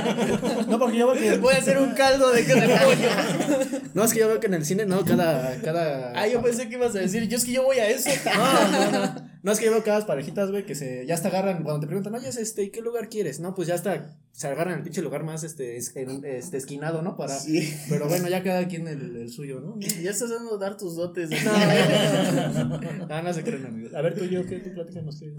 no, 0.68 0.78
porque 0.78 0.96
yo 0.96 1.12
veo 1.12 1.20
que. 1.20 1.36
Voy 1.38 1.54
a 1.54 1.58
hacer 1.58 1.76
un 1.78 1.90
caldo 1.90 2.30
de, 2.30 2.42
de 2.42 2.54
pollo. 2.54 3.80
No, 3.92 4.04
es 4.04 4.12
que 4.14 4.20
yo 4.20 4.28
veo 4.28 4.40
que 4.40 4.46
en 4.46 4.54
el 4.54 4.64
cine, 4.64 4.86
no, 4.86 5.04
cada. 5.04 5.56
cada... 5.60 6.18
Ah, 6.18 6.26
yo 6.26 6.40
pensé 6.42 6.68
que 6.70 6.76
ibas 6.76 6.96
a 6.96 7.00
decir, 7.00 7.28
yo 7.28 7.36
es 7.36 7.44
que 7.44 7.52
yo 7.52 7.64
voy 7.64 7.78
a 7.78 7.88
eso. 7.88 8.08
No, 8.24 8.70
no, 8.70 8.90
no. 9.06 9.29
No, 9.42 9.52
es 9.52 9.58
que 9.58 9.64
yo 9.66 9.70
veo 9.72 9.82
cada 9.82 10.04
parejitas, 10.06 10.50
güey, 10.50 10.66
que 10.66 10.74
se, 10.74 11.06
ya 11.06 11.14
hasta 11.14 11.28
agarran, 11.28 11.62
cuando 11.62 11.80
te 11.80 11.86
preguntan, 11.86 12.14
oye, 12.14 12.28
este, 12.28 12.64
¿y 12.64 12.70
qué 12.70 12.82
lugar 12.82 13.08
quieres? 13.08 13.40
No, 13.40 13.54
pues 13.54 13.68
ya 13.68 13.74
hasta 13.74 14.16
se 14.32 14.46
agarran 14.48 14.76
el 14.78 14.82
pinche 14.82 15.00
lugar 15.02 15.24
más, 15.24 15.44
este, 15.44 15.76
es- 15.76 15.96
en- 15.96 16.24
este 16.24 16.56
esquinado, 16.58 17.00
¿no? 17.02 17.16
Para, 17.16 17.38
Sí. 17.38 17.72
pero 17.88 18.06
bueno, 18.08 18.28
ya 18.28 18.42
cada 18.42 18.68
quien 18.68 18.86
el, 18.86 19.16
el 19.16 19.30
suyo, 19.30 19.60
¿no? 19.60 19.78
Ya 19.80 20.10
estás 20.10 20.30
dando 20.30 20.54
a 20.54 20.58
dar 20.58 20.76
tus 20.76 20.94
dotes. 20.96 21.30
No, 21.30 21.52
no, 23.08 23.22
no 23.22 23.32
se 23.32 23.42
creen, 23.42 23.66
amigos. 23.66 23.94
A 23.94 24.02
ver, 24.02 24.14
tú 24.14 24.24
y 24.24 24.30
yo, 24.30 24.44
¿qué? 24.46 24.58
Tú 24.60 24.72
platícanos, 24.74 25.18
¿qué? 25.18 25.34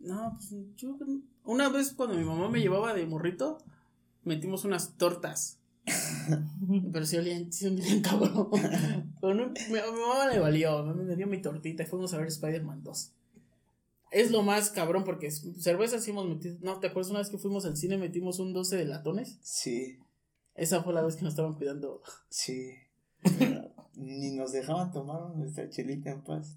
No, 0.00 0.34
pues 0.36 0.54
yo 0.76 0.96
una 1.44 1.68
vez 1.68 1.92
cuando 1.92 2.14
mi 2.16 2.24
mamá 2.24 2.48
me 2.48 2.60
llevaba 2.60 2.94
de 2.94 3.04
morrito, 3.06 3.58
metimos 4.24 4.64
unas 4.64 4.96
tortas. 4.96 5.57
Pero 6.92 7.06
sí 7.06 7.16
olían, 7.16 7.52
sí 7.52 7.66
olían 7.66 8.00
cabrón. 8.02 8.48
Pero 9.20 9.34
no, 9.34 9.46
mi, 9.48 9.78
a 9.78 9.90
mi 9.92 10.00
mamá 10.00 10.28
le 10.32 10.38
valió, 10.38 10.82
me, 10.84 10.94
me 11.04 11.16
dio 11.16 11.26
mi 11.26 11.40
tortita 11.40 11.82
y 11.82 11.86
fuimos 11.86 12.12
a 12.14 12.18
ver 12.18 12.28
Spider-Man 12.28 12.82
2. 12.82 13.12
Es 14.10 14.30
lo 14.30 14.42
más 14.42 14.70
cabrón 14.70 15.04
porque 15.04 15.30
cerveza 15.30 16.00
sí 16.00 16.10
hemos 16.10 16.26
metido. 16.26 16.56
No, 16.62 16.78
¿te 16.80 16.86
acuerdas 16.86 17.10
una 17.10 17.18
vez 17.20 17.28
que 17.28 17.38
fuimos 17.38 17.64
al 17.66 17.76
cine 17.76 17.98
metimos 17.98 18.38
un 18.38 18.52
12 18.54 18.76
de 18.76 18.84
latones? 18.86 19.38
Sí, 19.42 19.98
Esa 20.54 20.82
fue 20.82 20.94
la 20.94 21.02
vez 21.02 21.16
que 21.16 21.22
nos 21.24 21.32
estaban 21.32 21.54
cuidando. 21.54 22.02
sí. 22.28 22.72
Ni 23.96 24.30
nos 24.30 24.52
dejaban 24.52 24.92
tomar 24.92 25.34
nuestra 25.36 25.68
chelita 25.68 26.10
en 26.10 26.22
paz. 26.22 26.56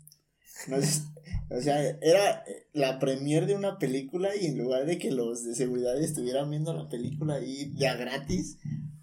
Nos- 0.67 1.03
o 1.49 1.59
sea, 1.59 1.81
era 2.01 2.43
la 2.73 2.99
premier 2.99 3.47
de 3.47 3.55
una 3.55 3.79
película 3.79 4.35
y 4.35 4.45
en 4.45 4.57
lugar 4.59 4.85
de 4.85 4.97
que 4.99 5.09
los 5.11 5.43
de 5.43 5.55
seguridad 5.55 5.99
estuvieran 5.99 6.49
viendo 6.51 6.73
la 6.73 6.87
película 6.87 7.35
ahí 7.35 7.73
ya 7.75 7.95
gratis, 7.95 8.59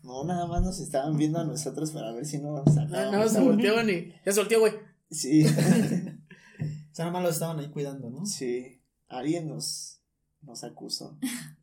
no, 0.08 0.24
nada 0.24 0.46
más 0.46 0.62
nos 0.62 0.80
estaban 0.80 1.16
viendo 1.16 1.38
a 1.38 1.44
nosotros 1.44 1.90
para 1.92 2.12
ver 2.12 2.24
si 2.26 2.38
no 2.38 2.62
No, 2.64 2.72
sacábamos. 2.72 3.12
no, 3.12 3.28
se 3.28 3.40
volteaban 3.40 3.88
y. 3.90 4.12
Ya 4.24 4.32
se 4.32 4.40
volteó, 4.40 4.60
güey. 4.60 4.72
Sí, 5.10 5.44
O 6.92 6.94
sea, 6.98 7.04
nada 7.04 7.12
más 7.12 7.22
los 7.22 7.34
estaban 7.34 7.58
ahí 7.60 7.70
cuidando, 7.70 8.10
¿no? 8.10 8.26
sí. 8.26 8.74
Alguien 9.08 9.48
nos, 9.48 10.00
nos 10.42 10.64
acusó. 10.64 11.18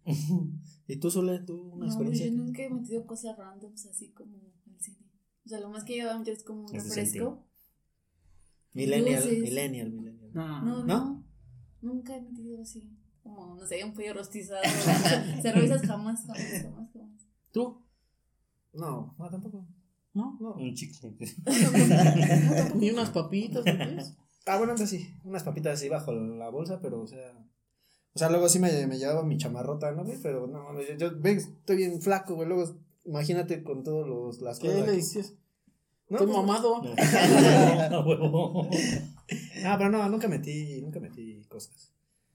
¿Y 0.87 0.95
tú, 0.97 1.11
Sole, 1.11 1.39
tú, 1.39 1.73
una 1.73 1.85
No, 1.85 1.91
experiencia? 1.91 2.27
yo 2.27 2.33
nunca 2.33 2.63
he 2.63 2.69
metido 2.69 3.05
cosas 3.05 3.37
randoms 3.37 3.85
así 3.87 4.11
como 4.13 4.35
el 4.67 4.79
cine. 4.81 4.97
O 5.45 5.49
sea, 5.49 5.59
lo 5.59 5.69
más 5.69 5.83
que 5.83 6.01
a 6.01 6.17
meter 6.17 6.33
es 6.35 6.43
como 6.43 6.65
un 6.65 6.75
Es 6.75 6.85
refresco. 6.85 7.45
Millennial, 8.73 9.23
Luces. 9.23 9.39
millennial, 9.41 9.91
millennial. 9.91 10.31
No. 10.33 10.61
No, 10.61 10.77
¿No? 10.77 10.85
no, 10.85 11.23
Nunca 11.81 12.15
he 12.15 12.21
metido 12.21 12.61
así. 12.61 12.91
Como, 13.23 13.55
no 13.55 13.65
sé, 13.67 13.83
un 13.83 13.93
pollo 13.93 14.13
rostizado. 14.13 14.61
cervezas 15.41 15.81
jamás, 15.83 16.21
jamás, 16.25 16.61
jamás, 16.63 16.89
jamás. 16.93 17.21
¿Tú? 17.51 17.84
No, 18.75 19.15
no, 19.17 19.29
tampoco. 19.29 19.65
¿No? 20.13 20.37
No. 20.39 20.53
Un 20.53 20.73
chicle. 20.73 21.13
Ni 22.75 22.89
unas 22.91 23.09
papitas. 23.09 23.65
Ah, 24.45 24.57
bueno, 24.57 24.73
antes 24.73 24.89
sí, 24.89 25.13
unas 25.23 25.43
papitas 25.43 25.73
así 25.73 25.89
bajo 25.89 26.13
la 26.13 26.49
bolsa, 26.49 26.79
pero, 26.81 27.01
o 27.01 27.07
sea... 27.07 27.33
O 28.13 28.19
sea, 28.19 28.29
luego 28.29 28.47
sí 28.47 28.59
me, 28.59 28.87
me 28.87 28.97
llevaba 28.97 29.23
mi 29.23 29.37
chamarrota, 29.37 29.91
¿no, 29.91 30.05
güey? 30.05 30.17
Pero 30.23 30.47
no, 30.47 30.81
yo, 30.81 30.95
yo 30.95 31.19
ven, 31.19 31.37
estoy 31.37 31.75
bien 31.75 32.01
flaco, 32.01 32.35
güey, 32.35 32.47
luego 32.47 32.77
imagínate 33.03 33.61
con 33.63 33.83
todos 33.83 34.07
los, 34.07 34.41
las 34.41 34.59
¿Qué 34.59 34.67
cosas 34.67 34.83
le 34.83 34.87
aquí. 34.87 34.97
dices? 34.97 35.35
No, 36.09 36.17
Estoy 36.17 36.33
pues, 36.33 36.37
mamado. 36.37 36.81
Ah, 39.65 39.75
pero 39.77 39.89
no, 39.89 40.07
nunca 40.09 40.27
metí, 40.27 40.81
nunca 40.81 40.99
metí 40.99 41.43
cosas. 41.49 41.91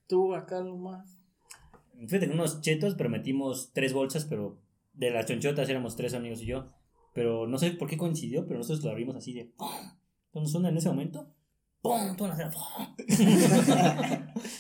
Tú 0.07 0.35
acá 0.35 0.61
lo 0.61 0.77
más. 0.77 1.17
Fíjate, 1.95 2.27
que 2.27 2.33
unos 2.33 2.61
chetos, 2.63 2.95
pero 2.97 3.09
metimos 3.11 3.71
tres 3.73 3.93
bolsas, 3.93 4.25
pero 4.25 4.59
de 4.93 5.11
las 5.11 5.27
chonchotas 5.27 5.69
éramos 5.69 5.97
tres 5.97 6.15
amigos 6.15 6.43
y 6.43 6.47
yo. 6.47 6.73
Pero 7.13 7.47
no 7.47 7.59
sé 7.59 7.73
por 7.73 7.89
qué 7.89 7.97
coincidió, 7.97 8.47
pero 8.47 8.59
nosotros 8.59 8.85
lo 8.85 8.91
abrimos 8.91 9.17
así 9.17 9.33
de 9.33 9.47
¡pum! 9.57 9.69
Cuando 10.31 10.49
suena 10.49 10.69
en 10.69 10.77
ese 10.77 10.89
momento, 10.89 11.35
¡pum! 11.83 12.17
Toda 12.17 12.31
la 12.31 12.37
sala, 12.37 12.51
¡pum! 12.51 12.87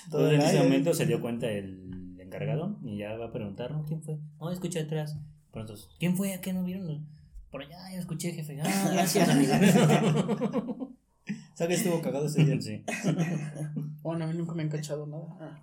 Entonces, 0.07 0.35
en 0.35 0.41
ese 0.41 0.63
momento 0.63 0.95
se 0.95 1.07
dio 1.07 1.21
cuenta 1.21 1.49
el 1.49 2.19
encargado 2.19 2.79
y 2.83 2.99
ya 2.99 3.17
va 3.17 3.27
a 3.27 3.33
preguntar, 3.33 3.71
¿no? 3.71 3.85
¿Quién 3.85 4.03
fue? 4.03 4.19
No, 4.41 4.51
escuché 4.51 4.81
atrás. 4.81 5.17
Pero 5.53 5.63
entonces, 5.63 5.89
¿quién 5.99 6.17
fue? 6.17 6.35
¿A 6.35 6.41
qué 6.41 6.53
no 6.53 6.65
vieron? 6.65 7.09
Por 7.51 7.63
allá, 7.63 7.91
ya 7.93 7.99
escuché, 7.99 8.33
jefe. 8.33 8.61
Ah, 8.63 8.91
gracias, 8.93 9.29
amigo. 9.29 9.53
Que 11.69 11.75
estuvo 11.75 12.01
cagado 12.01 12.25
ese 12.25 12.43
día. 12.43 12.59
sí. 12.61 12.83
Bueno, 14.03 14.25
a 14.25 14.29
mí 14.29 14.37
nunca 14.37 14.55
me 14.55 14.63
han 14.63 14.71
cachado 14.71 15.07
nada. 15.07 15.37
Ah. 15.39 15.61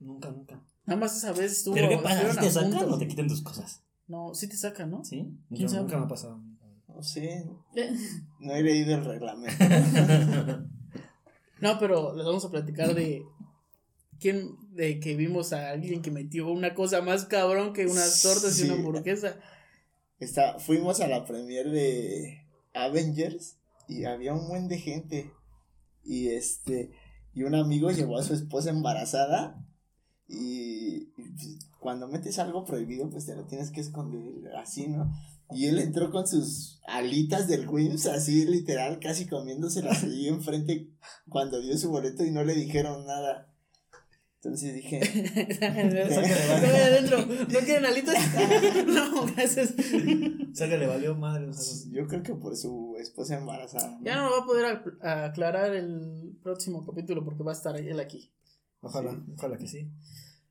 Nunca, 0.00 0.30
nunca. 0.30 0.60
Nada 0.86 1.00
más 1.00 1.16
esa 1.16 1.32
vez 1.32 1.52
estuvo. 1.52 1.74
¿Pero 1.74 1.88
qué 1.88 1.98
pasa? 1.98 2.32
¿Sí 2.32 2.40
te 2.40 2.50
sacan 2.50 2.70
punto. 2.70 2.94
o 2.94 2.98
te 2.98 3.08
quitan 3.08 3.28
tus 3.28 3.42
cosas? 3.42 3.82
No, 4.06 4.34
sí 4.34 4.48
te 4.48 4.56
sacan, 4.56 4.90
¿no? 4.90 5.04
¿Sí? 5.04 5.30
¿Quién 5.54 5.68
sabe? 5.68 5.82
nunca 5.82 5.98
me 5.98 6.04
ha 6.04 6.08
pasado. 6.08 6.40
No 6.88 7.02
sé, 7.02 7.50
no 8.38 8.54
he 8.54 8.62
leído 8.62 8.94
el 8.94 9.04
reglamento. 9.04 9.64
No, 11.60 11.78
pero 11.78 12.14
les 12.14 12.26
vamos 12.26 12.44
a 12.44 12.50
platicar 12.50 12.94
de 12.94 13.24
quién, 14.20 14.50
de 14.72 15.00
que 15.00 15.16
vimos 15.16 15.54
a 15.54 15.70
alguien 15.70 16.02
que 16.02 16.10
metió 16.10 16.48
una 16.48 16.74
cosa 16.74 17.00
más 17.00 17.24
cabrón 17.24 17.72
que 17.72 17.86
unas 17.86 18.20
tortas 18.22 18.58
y 18.58 18.64
una 18.64 18.74
hamburguesa. 18.74 19.36
Está, 20.18 20.58
fuimos 20.58 21.00
a 21.00 21.08
la 21.08 21.24
premier 21.24 21.70
de 21.70 22.42
Avengers 22.74 23.56
y 23.88 24.04
había 24.04 24.34
un 24.34 24.46
buen 24.48 24.68
de 24.68 24.78
gente. 24.78 25.32
Y 26.04 26.28
este, 26.28 26.90
y 27.32 27.44
un 27.44 27.54
amigo 27.54 27.90
llevó 27.90 28.18
a 28.18 28.22
su 28.22 28.34
esposa 28.34 28.70
embarazada. 28.70 29.64
Y, 30.28 31.12
y, 31.18 31.58
cuando 31.78 32.08
metes 32.08 32.38
algo 32.38 32.64
prohibido, 32.64 33.10
pues 33.10 33.26
te 33.26 33.34
lo 33.36 33.44
tienes 33.46 33.70
que 33.70 33.80
esconder 33.82 34.54
así, 34.56 34.88
¿no? 34.88 35.12
Y 35.50 35.66
él 35.66 35.78
entró 35.78 36.10
con 36.10 36.26
sus 36.26 36.80
alitas 36.86 37.46
del 37.46 37.68
Wings, 37.68 38.06
así 38.06 38.46
literal, 38.46 38.98
casi 39.00 39.26
comiéndoselas 39.26 40.02
ahí 40.04 40.28
enfrente 40.28 40.88
cuando 41.28 41.60
dio 41.60 41.76
su 41.76 41.90
boleto 41.90 42.24
y 42.24 42.30
no 42.30 42.42
le 42.44 42.54
dijeron 42.54 43.06
nada. 43.06 43.50
Entonces 44.42 44.74
dije, 44.74 45.00
Sácale 45.58 46.02
adentro. 46.84 47.18
¿No 47.26 47.58
quieren 47.60 47.86
alitas? 47.86 48.14
no, 48.86 49.26
gracias. 49.26 49.72
O 49.72 50.54
sea 50.54 50.68
que 50.68 50.76
le 50.78 50.86
valió 50.86 51.14
madre. 51.14 51.48
o 51.48 51.52
sea, 51.54 51.90
yo 51.92 52.06
creo 52.06 52.22
que 52.22 52.34
por 52.34 52.54
su 52.56 52.94
esposa 52.98 53.38
embarazada. 53.38 53.90
¿no? 53.98 54.04
Ya 54.04 54.16
no 54.16 54.30
va 54.30 54.38
a 54.42 54.44
poder 54.44 54.64
ac- 54.66 55.02
aclarar 55.30 55.74
el 55.74 56.36
próximo 56.42 56.84
capítulo 56.84 57.24
porque 57.24 57.42
va 57.42 57.52
a 57.52 57.54
estar 57.54 57.74
él 57.76 57.98
aquí. 58.00 58.33
Ojalá, 58.84 59.22
ojalá 59.36 59.56
que 59.58 59.66
sí. 59.66 59.90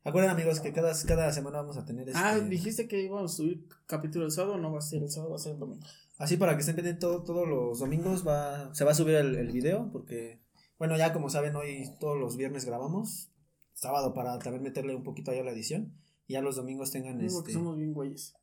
Acuerden 0.03 0.31
amigos 0.31 0.59
que 0.59 0.73
cada, 0.73 0.91
cada 1.05 1.31
semana 1.31 1.61
vamos 1.61 1.77
a 1.77 1.85
tener 1.85 2.09
este... 2.09 2.19
Ah, 2.21 2.37
dijiste 2.39 2.87
que 2.89 3.01
íbamos 3.01 3.31
a 3.31 3.35
subir 3.35 3.65
capítulo 3.85 4.25
el 4.25 4.31
sábado, 4.31 4.57
no 4.57 4.71
va 4.71 4.79
a 4.79 4.81
ser 4.81 5.01
el 5.01 5.09
sábado, 5.09 5.31
va 5.31 5.37
a 5.37 5.39
ser 5.39 5.53
el 5.53 5.59
domingo. 5.59 5.85
Así 6.17 6.35
para 6.35 6.55
que 6.55 6.59
estén 6.59 6.75
pendientes 6.75 6.99
todo- 6.99 7.23
todos 7.23 7.47
los 7.47 7.79
domingos 7.79 8.27
va, 8.27 8.73
se 8.75 8.83
va 8.83 8.91
a 8.91 8.95
subir 8.95 9.15
el, 9.15 9.35
el 9.35 9.51
video 9.51 9.89
porque, 9.91 10.41
bueno, 10.77 10.97
ya 10.97 11.13
como 11.13 11.29
saben, 11.29 11.55
hoy 11.55 11.89
todos 11.99 12.19
los 12.19 12.35
viernes 12.35 12.65
grabamos, 12.65 13.31
sábado 13.73 14.13
para 14.13 14.37
también 14.39 14.63
meterle 14.63 14.93
un 14.95 15.03
poquito 15.03 15.31
ahí 15.31 15.39
a 15.39 15.43
la 15.43 15.51
edición, 15.51 15.93
y 16.27 16.33
ya 16.33 16.41
los 16.41 16.55
domingos 16.57 16.91
tengan 16.91 17.17
porque 17.19 17.51
este... 17.51 17.53
somos 17.53 17.77
bien 17.77 17.93
güeyes. 17.93 18.33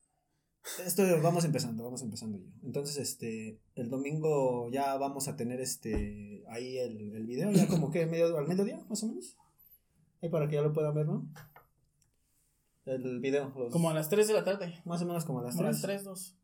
Esto 0.84 1.02
vamos 1.22 1.44
empezando, 1.44 1.84
vamos 1.84 2.02
empezando 2.02 2.38
yo. 2.38 2.46
Entonces, 2.62 2.96
este, 2.98 3.60
el 3.74 3.88
domingo 3.88 4.68
ya 4.70 4.96
vamos 4.96 5.26
a 5.28 5.36
tener 5.36 5.58
este, 5.60 6.42
ahí 6.48 6.76
el, 6.78 7.14
el 7.16 7.26
video, 7.26 7.50
ya 7.52 7.66
como 7.66 7.90
que 7.90 8.04
medio, 8.06 8.36
al 8.36 8.46
mediodía, 8.48 8.84
más 8.88 9.02
o 9.02 9.08
menos. 9.08 9.36
Ahí 10.22 10.28
para 10.28 10.48
que 10.48 10.56
ya 10.56 10.62
lo 10.62 10.72
puedan 10.72 10.94
ver, 10.94 11.06
¿no? 11.06 11.26
El 12.86 13.20
video. 13.20 13.52
los- 13.56 13.72
Como 13.72 13.90
a 13.90 13.94
las 13.94 14.08
3 14.08 14.26
de 14.28 14.34
la 14.34 14.44
tarde. 14.44 14.80
Más 14.84 15.02
o 15.02 15.06
menos 15.06 15.24
como 15.24 15.40
a 15.40 15.42
las 15.44 15.54
Como 15.54 15.66
a 15.68 15.70
las 15.70 15.80
3. 15.82 16.02
3, 16.02 16.04
2. 16.04 16.36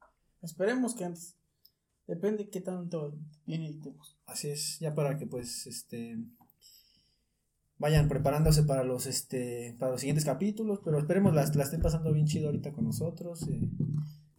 Esperemos 0.43 0.95
que 0.95 1.05
antes. 1.05 1.35
Depende 2.07 2.49
qué 2.51 2.61
tanto 2.61 3.15
bien 3.47 3.63
editemos. 3.63 4.17
Así 4.27 4.49
es, 4.49 4.79
ya 4.79 4.95
para 4.95 5.17
que 5.17 5.27
pues 5.27 5.67
este 5.67 6.19
vayan 7.79 8.09
preparándose 8.09 8.63
para 8.63 8.85
los 8.85 9.07
este 9.07 9.75
para 9.79 9.91
los 9.93 10.01
siguientes 10.01 10.25
capítulos, 10.25 10.81
pero 10.85 10.99
esperemos 10.99 11.35
las 11.35 11.55
la 11.57 11.65
estén 11.65 11.83
pasando 11.83 12.13
bien 12.13 12.27
chido 12.27 12.47
ahorita 12.47 12.73
con 12.73 12.85
nosotros. 12.85 13.43
eh. 13.49 13.69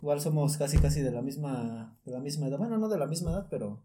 Igual 0.01 0.21
somos 0.21 0.55
casi 0.57 0.77
casi 0.77 1.01
de 1.01 1.11
la 1.11 1.21
misma 1.21 1.97
de 2.05 2.11
la 2.13 2.19
misma 2.21 2.47
edad, 2.47 2.57
bueno, 2.57 2.77
no 2.77 2.88
de 2.88 2.97
la 2.99 3.07
misma 3.07 3.31
edad, 3.31 3.47
pero 3.49 3.83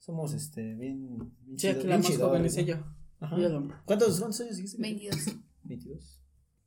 somos 0.00 0.32
este 0.34 0.74
bien, 0.74 1.16
bien 1.44 1.58
Sí, 1.58 1.68
chido- 1.68 1.78
aquí 1.78 1.86
la 1.86 1.96
bien 1.96 2.00
más 2.00 2.10
es 2.10 2.18
¿no? 2.18 2.99
Ajá. 3.20 3.36
¿Cuántos, 3.84 4.18
cuántos 4.18 4.40
años 4.40 4.56
dijiste? 4.56 4.80
22. 4.80 5.16
22. 5.64 6.20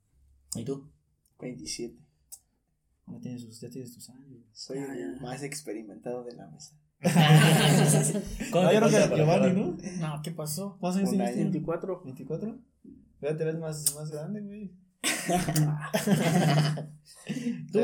¿Y 0.56 0.64
tú? 0.66 0.90
27. 1.40 1.98
Ya 3.08 3.20
tienes, 3.20 3.42
sus- 3.42 3.60
ya 3.60 3.70
tienes 3.70 3.94
tus 3.94 4.10
años. 4.10 4.44
Soy 4.54 4.78
el 4.78 5.20
más 5.22 5.44
experimentado 5.44 6.24
de 6.24 6.36
la 6.36 6.48
mesa. 6.48 6.78
¿Cómo 8.52 8.64
No, 8.64 8.72
yo 8.74 8.80
creo 8.80 9.10
que 9.10 9.16
Giovanni? 9.18 9.54
¿no? 9.62 9.78
No, 10.00 10.22
¿qué 10.24 10.32
pasó? 10.32 10.78
¿Cuántos 10.80 11.00
años 11.00 11.10
tienes? 11.10 11.30
año. 11.30 11.38
24. 11.52 12.04
¿24? 12.06 12.60
Ya 13.22 13.38
te 13.38 13.44
ves 13.46 13.58
más, 13.58 13.94
más 13.96 14.12
grande, 14.12 14.42
güey. 14.42 14.72
¿Tú? 17.72 17.80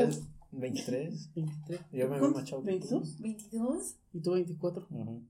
23. 0.52 1.32
23. 1.34 1.80
Yo 1.92 2.08
me 2.08 2.20
veo 2.20 2.30
más 2.30 2.44
chavo. 2.44 2.62
que 2.64 2.78
tú. 2.80 3.00
¿22? 3.00 3.18
¿22? 3.52 3.94
¿Y 4.12 4.20
tú 4.20 4.32
24? 4.32 4.86
Ujú. 4.90 5.22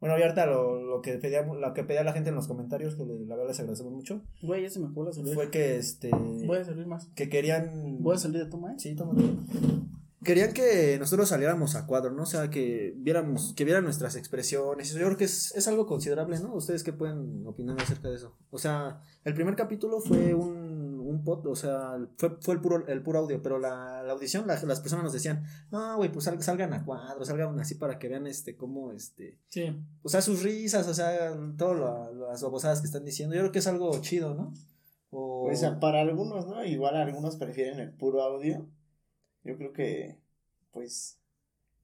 Bueno, 0.00 0.16
y 0.18 0.22
ahorita 0.22 0.46
lo, 0.46 0.80
lo 0.82 1.00
que 1.02 1.14
pedía, 1.18 1.42
lo 1.42 1.74
que 1.74 1.82
pedía 1.84 2.04
la 2.04 2.12
gente 2.12 2.28
en 2.28 2.36
los 2.36 2.46
comentarios, 2.46 2.94
que 2.94 3.04
le- 3.04 3.26
la 3.26 3.34
verdad 3.34 3.48
les 3.50 3.58
agradecemos 3.60 3.92
mucho, 3.92 4.22
Güey, 4.42 4.62
ya 4.62 4.70
se 4.70 4.78
me 4.78 4.86
la 4.94 5.12
cerveza. 5.12 5.34
fue 5.34 5.50
que 5.50 5.76
este 5.76 6.10
Voy 6.10 6.58
a 6.58 6.64
servir 6.64 6.86
más. 6.86 7.06
que 7.16 7.28
querían 7.28 8.00
Voy 8.02 8.14
a 8.14 8.18
salir 8.18 8.38
de 8.44 8.48
toma, 8.50 8.72
¿eh? 8.72 8.76
Sí, 8.78 8.94
tómalo. 8.94 9.20
Querían 10.24 10.52
que 10.52 10.96
nosotros 10.98 11.28
saliéramos 11.28 11.74
a 11.76 11.86
cuadro, 11.86 12.10
¿no? 12.10 12.24
O 12.24 12.26
sea, 12.26 12.50
que 12.50 12.92
viéramos, 12.98 13.54
que 13.54 13.64
vieran 13.64 13.84
nuestras 13.84 14.16
expresiones. 14.16 14.92
Yo 14.92 15.06
creo 15.06 15.16
que 15.16 15.24
es, 15.24 15.54
es 15.54 15.68
algo 15.68 15.86
considerable, 15.86 16.38
¿no? 16.40 16.54
¿Ustedes 16.54 16.82
qué 16.82 16.92
pueden 16.92 17.46
opinar 17.46 17.80
acerca 17.80 18.08
de 18.08 18.16
eso? 18.16 18.36
O 18.50 18.58
sea, 18.58 19.00
el 19.24 19.32
primer 19.34 19.54
capítulo 19.54 20.00
fue 20.00 20.34
un, 20.34 20.67
o 21.32 21.54
sea, 21.56 21.98
fue, 22.16 22.36
fue 22.40 22.54
el 22.54 22.60
puro, 22.60 22.86
el 22.86 23.02
puro 23.02 23.20
audio, 23.20 23.42
pero 23.42 23.58
la, 23.58 24.02
la 24.02 24.12
audición, 24.12 24.46
la- 24.46 24.60
las 24.62 24.80
personas 24.80 25.04
nos 25.04 25.12
decían, 25.12 25.44
no, 25.70 25.96
güey, 25.96 26.10
pues 26.12 26.24
sal- 26.24 26.42
salgan 26.42 26.72
a 26.72 26.84
cuadro, 26.84 27.24
salgan 27.24 27.58
así 27.60 27.74
para 27.76 27.98
que 27.98 28.08
vean 28.08 28.26
este, 28.26 28.56
cómo, 28.56 28.92
este, 28.92 29.38
Sí. 29.48 29.76
o 30.02 30.08
sea, 30.08 30.20
sus 30.22 30.42
risas, 30.42 30.86
o 30.88 30.94
sea, 30.94 31.36
todas 31.56 32.12
las 32.14 32.42
babosadas 32.42 32.80
que 32.80 32.86
están 32.86 33.04
diciendo. 33.04 33.34
Yo 33.34 33.40
creo 33.42 33.52
que 33.52 33.58
es 33.60 33.66
algo 33.66 33.98
chido, 34.00 34.34
¿no? 34.34 34.52
O... 35.10 35.44
Pues 35.46 35.62
a- 35.64 35.78
para 35.80 36.00
algunos, 36.00 36.46
¿no? 36.46 36.64
Igual 36.64 36.96
algunos 36.96 37.36
prefieren 37.36 37.78
el 37.80 37.92
puro 37.92 38.22
audio. 38.22 38.66
Yo 39.44 39.56
creo 39.56 39.72
que, 39.72 40.18
pues, 40.72 41.18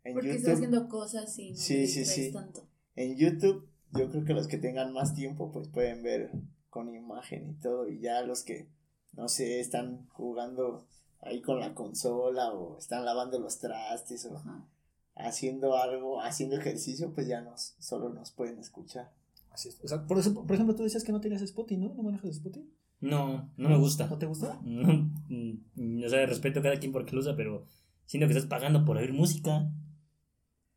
en 0.05 0.13
Porque 0.15 0.29
YouTube. 0.29 0.41
estás 0.41 0.55
haciendo 0.57 0.89
cosas 0.89 1.39
y 1.39 1.51
no 1.53 1.57
Sí, 1.57 1.87
sí. 1.87 2.33
tanto. 2.33 2.67
En 2.97 3.17
YouTube, 3.17 3.67
yo 3.93 4.11
creo 4.11 4.25
que 4.25 4.35
los 4.35 4.47
que 4.49 4.59
tengan 4.59 4.93
más 4.93 5.15
tiempo, 5.15 5.51
pues 5.53 5.69
pueden 5.69 6.03
ver 6.03 6.31
con 6.69 6.95
imagen 6.95 7.51
y 7.51 7.55
todo. 7.55 7.89
Y 7.89 8.01
ya 8.01 8.21
los 8.23 8.43
que, 8.43 8.69
no 9.17 9.29
sé, 9.29 9.61
están 9.61 10.07
jugando 10.13 10.87
ahí 11.21 11.41
con 11.41 11.61
la 11.61 11.75
consola 11.75 12.53
o 12.53 12.79
están 12.79 13.05
lavando 13.05 13.39
los 13.39 13.59
trastes 13.59 14.27
o 14.27 14.37
Ajá. 14.37 14.65
haciendo 15.17 15.77
algo, 15.77 16.21
haciendo 16.21 16.57
ejercicio, 16.57 17.13
pues 17.15 17.27
ya 17.27 17.41
nos, 17.41 17.75
solo 17.79 18.11
nos 18.11 18.31
pueden 18.31 18.59
escuchar. 18.59 19.11
Así 19.51 19.69
es. 19.69 19.79
O 19.85 19.89
sea, 19.89 20.07
por, 20.07 20.19
eso, 20.19 20.35
por 20.35 20.53
ejemplo, 20.53 20.75
tú 20.75 20.83
decías 20.83 21.05
que 21.05 21.13
no 21.13 21.21
tenías 21.21 21.43
Spotify, 21.43 21.81
¿no? 21.81 21.95
¿No 21.95 22.03
manejas 22.03 22.31
Spotify? 22.31 22.69
No, 23.01 23.51
no 23.57 23.69
me 23.69 23.79
gusta. 23.79 24.07
¿No 24.07 24.19
te 24.19 24.27
gusta? 24.27 24.59
No, 24.65 25.11
mm, 25.29 26.05
o 26.05 26.09
sea, 26.09 26.27
respeto 26.27 26.61
a 26.61 26.63
cada 26.63 26.79
quien 26.79 26.93
porque 26.93 27.13
lo 27.15 27.21
usa, 27.21 27.37
pero 27.37 27.65
siento 28.07 28.27
que 28.27 28.35
estás 28.35 28.49
pagando 28.49 28.85
por 28.85 28.97
oír 28.97 29.13
música. 29.13 29.71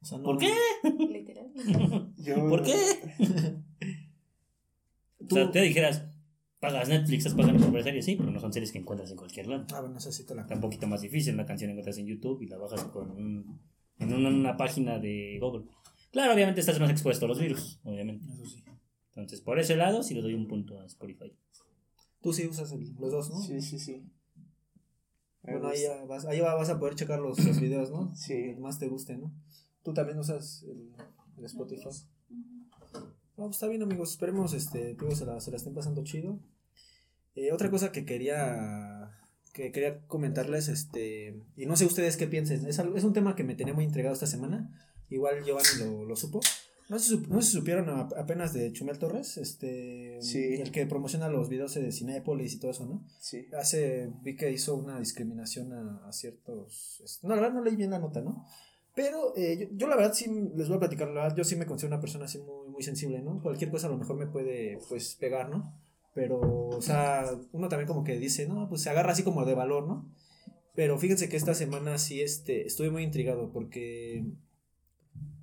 O 0.02 0.06
sea, 0.06 0.18
no- 0.20 0.24
¿Por 0.26 0.38
qué? 0.38 0.54
Literal. 1.10 1.52
Yo, 2.18 2.36
¿Por 2.50 2.64
qué? 2.64 2.76
O 5.30 5.34
sea, 5.34 5.52
te 5.52 5.62
dijeras, 5.62 6.06
pagas 6.60 6.90
Netflix, 6.90 7.26
estás 7.26 7.34
pagando 7.38 7.64
por 7.64 7.74
ver 7.74 7.84
series, 7.84 8.06
sí, 8.06 8.16
pero 8.16 8.32
no 8.32 8.40
son 8.40 8.52
series 8.54 8.72
que 8.72 8.80
encuentras 8.80 9.12
en 9.12 9.18
cualquier 9.18 9.48
lado. 9.48 9.66
Ah, 9.74 9.82
bueno, 9.82 9.98
eso 9.98 10.12
sí 10.12 10.26
te 10.26 10.34
la 10.36 10.42
Está 10.42 10.56
un 10.56 10.62
poquito 10.62 10.88
más 10.88 11.02
difícil, 11.02 11.34
una 11.34 11.46
canción 11.46 11.70
encuentras 11.72 11.98
en 11.98 12.08
YouTube 12.08 12.42
y 12.42 12.48
la 12.48 12.58
bajas 12.58 12.84
con 12.86 13.12
un- 13.12 13.60
en 14.00 14.14
una, 14.14 14.30
una 14.30 14.58
página 14.58 15.00
de 15.00 15.38
Google. 15.42 15.66
Claro, 16.12 16.34
obviamente 16.34 16.60
estás 16.62 16.80
más 16.80 16.90
expuesto 16.90 17.26
a 17.26 17.28
los 17.28 17.40
virus, 17.40 17.80
obviamente. 17.84 18.26
Eso 18.34 18.46
sí. 18.46 18.64
Entonces, 19.10 19.42
por 19.42 19.60
ese 19.60 19.76
lado, 19.76 20.04
sí 20.04 20.14
le 20.14 20.22
doy 20.22 20.34
un 20.34 20.48
punto 20.48 20.80
a 20.80 20.86
Spotify. 20.86 21.36
Tú 22.22 22.34
sí 22.34 22.48
usas 22.48 22.72
el- 22.72 22.94
los 23.00 23.12
dos, 23.12 23.30
¿no? 23.30 23.40
Sí, 23.42 23.62
sí, 23.62 23.80
sí. 23.80 24.04
Bueno, 25.44 25.68
ahí, 25.70 25.82
ya 25.82 26.04
vas, 26.06 26.26
ahí 26.26 26.40
va- 26.42 26.56
vas 26.56 26.70
a 26.70 26.78
poder 26.80 26.96
checar 26.96 27.20
los, 27.20 27.44
los 27.44 27.60
videos, 27.62 27.90
¿no? 27.92 28.14
Sí. 28.16 28.34
El 28.34 28.60
más 28.60 28.80
te 28.80 28.88
guste, 28.88 29.18
¿no? 29.18 29.32
Tú 29.84 29.94
también 29.94 30.20
usas 30.20 30.64
el, 30.64 30.92
el 31.38 31.46
Spotify. 31.46 31.90
No, 33.38 33.46
pues 33.46 33.58
está 33.58 33.68
bien, 33.68 33.84
amigos. 33.84 34.12
Esperemos, 34.12 34.54
este, 34.54 34.96
digo, 34.96 35.16
se 35.16 35.26
la, 35.26 35.40
se 35.40 35.52
la 35.52 35.58
estén 35.58 35.74
pasando 35.74 36.04
chido. 36.04 36.40
Eh, 37.36 37.52
otra 37.52 37.70
cosa 37.70 37.92
que 37.92 38.06
quería 38.06 39.12
que 39.54 39.72
quería 39.72 40.06
comentarles, 40.06 40.68
este, 40.68 41.42
y 41.56 41.66
no 41.66 41.76
sé 41.76 41.86
ustedes 41.86 42.16
qué 42.16 42.28
piensen, 42.28 42.64
es, 42.68 42.78
algo- 42.78 42.96
es 42.96 43.04
un 43.04 43.14
tema 43.14 43.36
que 43.36 43.44
me 43.44 43.56
tenía 43.56 43.74
muy 43.74 43.86
intrigado 43.86 44.14
esta 44.14 44.28
semana. 44.28 44.70
Igual 45.10 45.44
Giovanni 45.44 45.68
lo, 45.80 46.06
lo 46.06 46.16
supo. 46.16 46.42
No 46.90 46.98
sup- 47.00 47.28
no 47.28 47.42
si 47.42 47.54
supieron 47.54 47.90
a- 47.90 48.08
apenas 48.20 48.54
de 48.54 48.72
Chumel 48.72 49.00
Torres, 49.00 49.38
este, 49.38 50.20
Sí. 50.22 50.56
el 50.62 50.72
que 50.72 50.86
promociona 50.86 51.28
los 51.28 51.50
videos 51.50 51.74
de 51.74 51.92
Cinépolis 51.92 52.54
y 52.54 52.60
todo 52.60 52.70
eso, 52.72 52.86
¿no? 52.86 53.04
Sí. 53.20 53.48
Hace, 53.60 54.12
vi 54.22 54.36
que 54.36 54.52
hizo 54.52 54.76
una 54.76 55.00
discriminación 55.00 55.74
a, 55.74 56.08
a 56.08 56.12
ciertos... 56.14 57.20
No, 57.24 57.30
la 57.30 57.36
verdad 57.42 57.54
no 57.56 57.64
leí 57.64 57.76
bien 57.76 57.90
la 57.92 58.00
nota, 58.00 58.22
¿no? 58.22 58.46
Pero 58.98 59.34
eh, 59.38 59.58
yo, 59.60 59.68
yo 59.78 59.88
la 59.88 59.96
verdad 59.96 60.14
sí, 60.14 60.26
les 60.56 60.68
voy 60.68 60.78
a 60.78 60.80
platicar, 60.80 61.08
la 61.10 61.22
verdad 61.22 61.38
yo 61.38 61.44
sí 61.44 61.56
me 61.56 61.68
considero 61.68 61.94
una 61.96 62.02
persona 62.02 62.26
así 62.26 62.40
muy, 62.40 62.68
muy 62.70 62.82
sensible, 62.82 63.22
¿no? 63.22 63.40
Cualquier 63.44 63.70
cosa 63.70 63.86
a 63.86 63.92
lo 63.92 63.98
mejor 63.98 64.18
me 64.18 64.26
puede, 64.26 64.80
pues, 64.90 65.16
pegar, 65.20 65.50
¿no? 65.52 65.72
Pero, 66.16 66.40
o 66.42 66.82
sea, 66.82 67.26
uno 67.52 67.70
también 67.70 67.88
como 67.88 68.04
que 68.04 68.18
dice, 68.18 68.48
no, 68.48 68.68
pues 68.68 68.82
se 68.82 68.90
agarra 68.90 69.12
así 69.12 69.22
como 69.22 69.46
de 69.46 69.54
valor, 69.54 69.88
¿no? 69.88 70.10
Pero 70.74 70.98
fíjense 70.98 71.30
que 71.30 71.38
esta 71.38 71.54
semana 71.54 72.00
sí, 72.00 72.22
este, 72.22 72.66
estuve 72.66 72.90
muy 72.90 73.04
intrigado 73.04 73.52
porque 73.54 74.26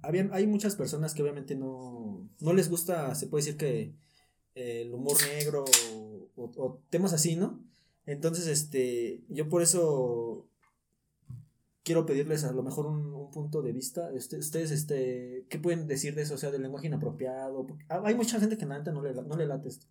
habían, 0.03 0.31
hay 0.33 0.47
muchas 0.47 0.77
personas 0.77 1.15
que 1.15 1.23
obviamente 1.23 1.55
no, 1.55 2.29
no 2.41 2.53
les 2.53 2.69
gusta, 2.69 3.15
se 3.15 3.27
puede 3.27 3.45
decir 3.45 3.57
que 3.57 3.93
el 4.55 4.93
humor 4.95 5.17
negro 5.37 5.65
o- 6.37 6.51
o 6.57 6.81
temas 6.91 7.13
así, 7.13 7.37
¿no? 7.37 7.61
Entonces, 8.07 8.47
este, 8.47 9.23
yo 9.29 9.49
por 9.49 9.63
eso 9.63 10.47
quiero 11.85 12.07
pedirles 12.07 12.45
a 12.45 12.53
lo 12.53 12.63
mejor 12.63 12.87
un, 12.87 13.15
un 13.15 13.31
punto 13.31 13.63
de 13.63 13.73
vista. 13.73 14.11
Este, 14.13 14.39
ustedes, 14.39 14.71
este, 14.73 15.47
¿qué 15.49 15.59
pueden 15.59 15.87
decir 15.87 16.15
de 16.15 16.23
eso? 16.23 16.35
O 16.35 16.39
sea, 16.39 16.51
del 16.51 16.63
lenguaje 16.63 16.87
inapropiado. 16.89 17.67
Porque 17.67 17.85
hay 17.89 18.15
mucha 18.15 18.41
gente 18.41 18.57
que 18.59 18.67
la 18.67 18.79
neta 18.79 18.93
no 18.93 19.03
le, 19.03 19.13
no 19.15 19.37
le 19.37 19.47
late 19.47 19.69
esto. 19.69 19.87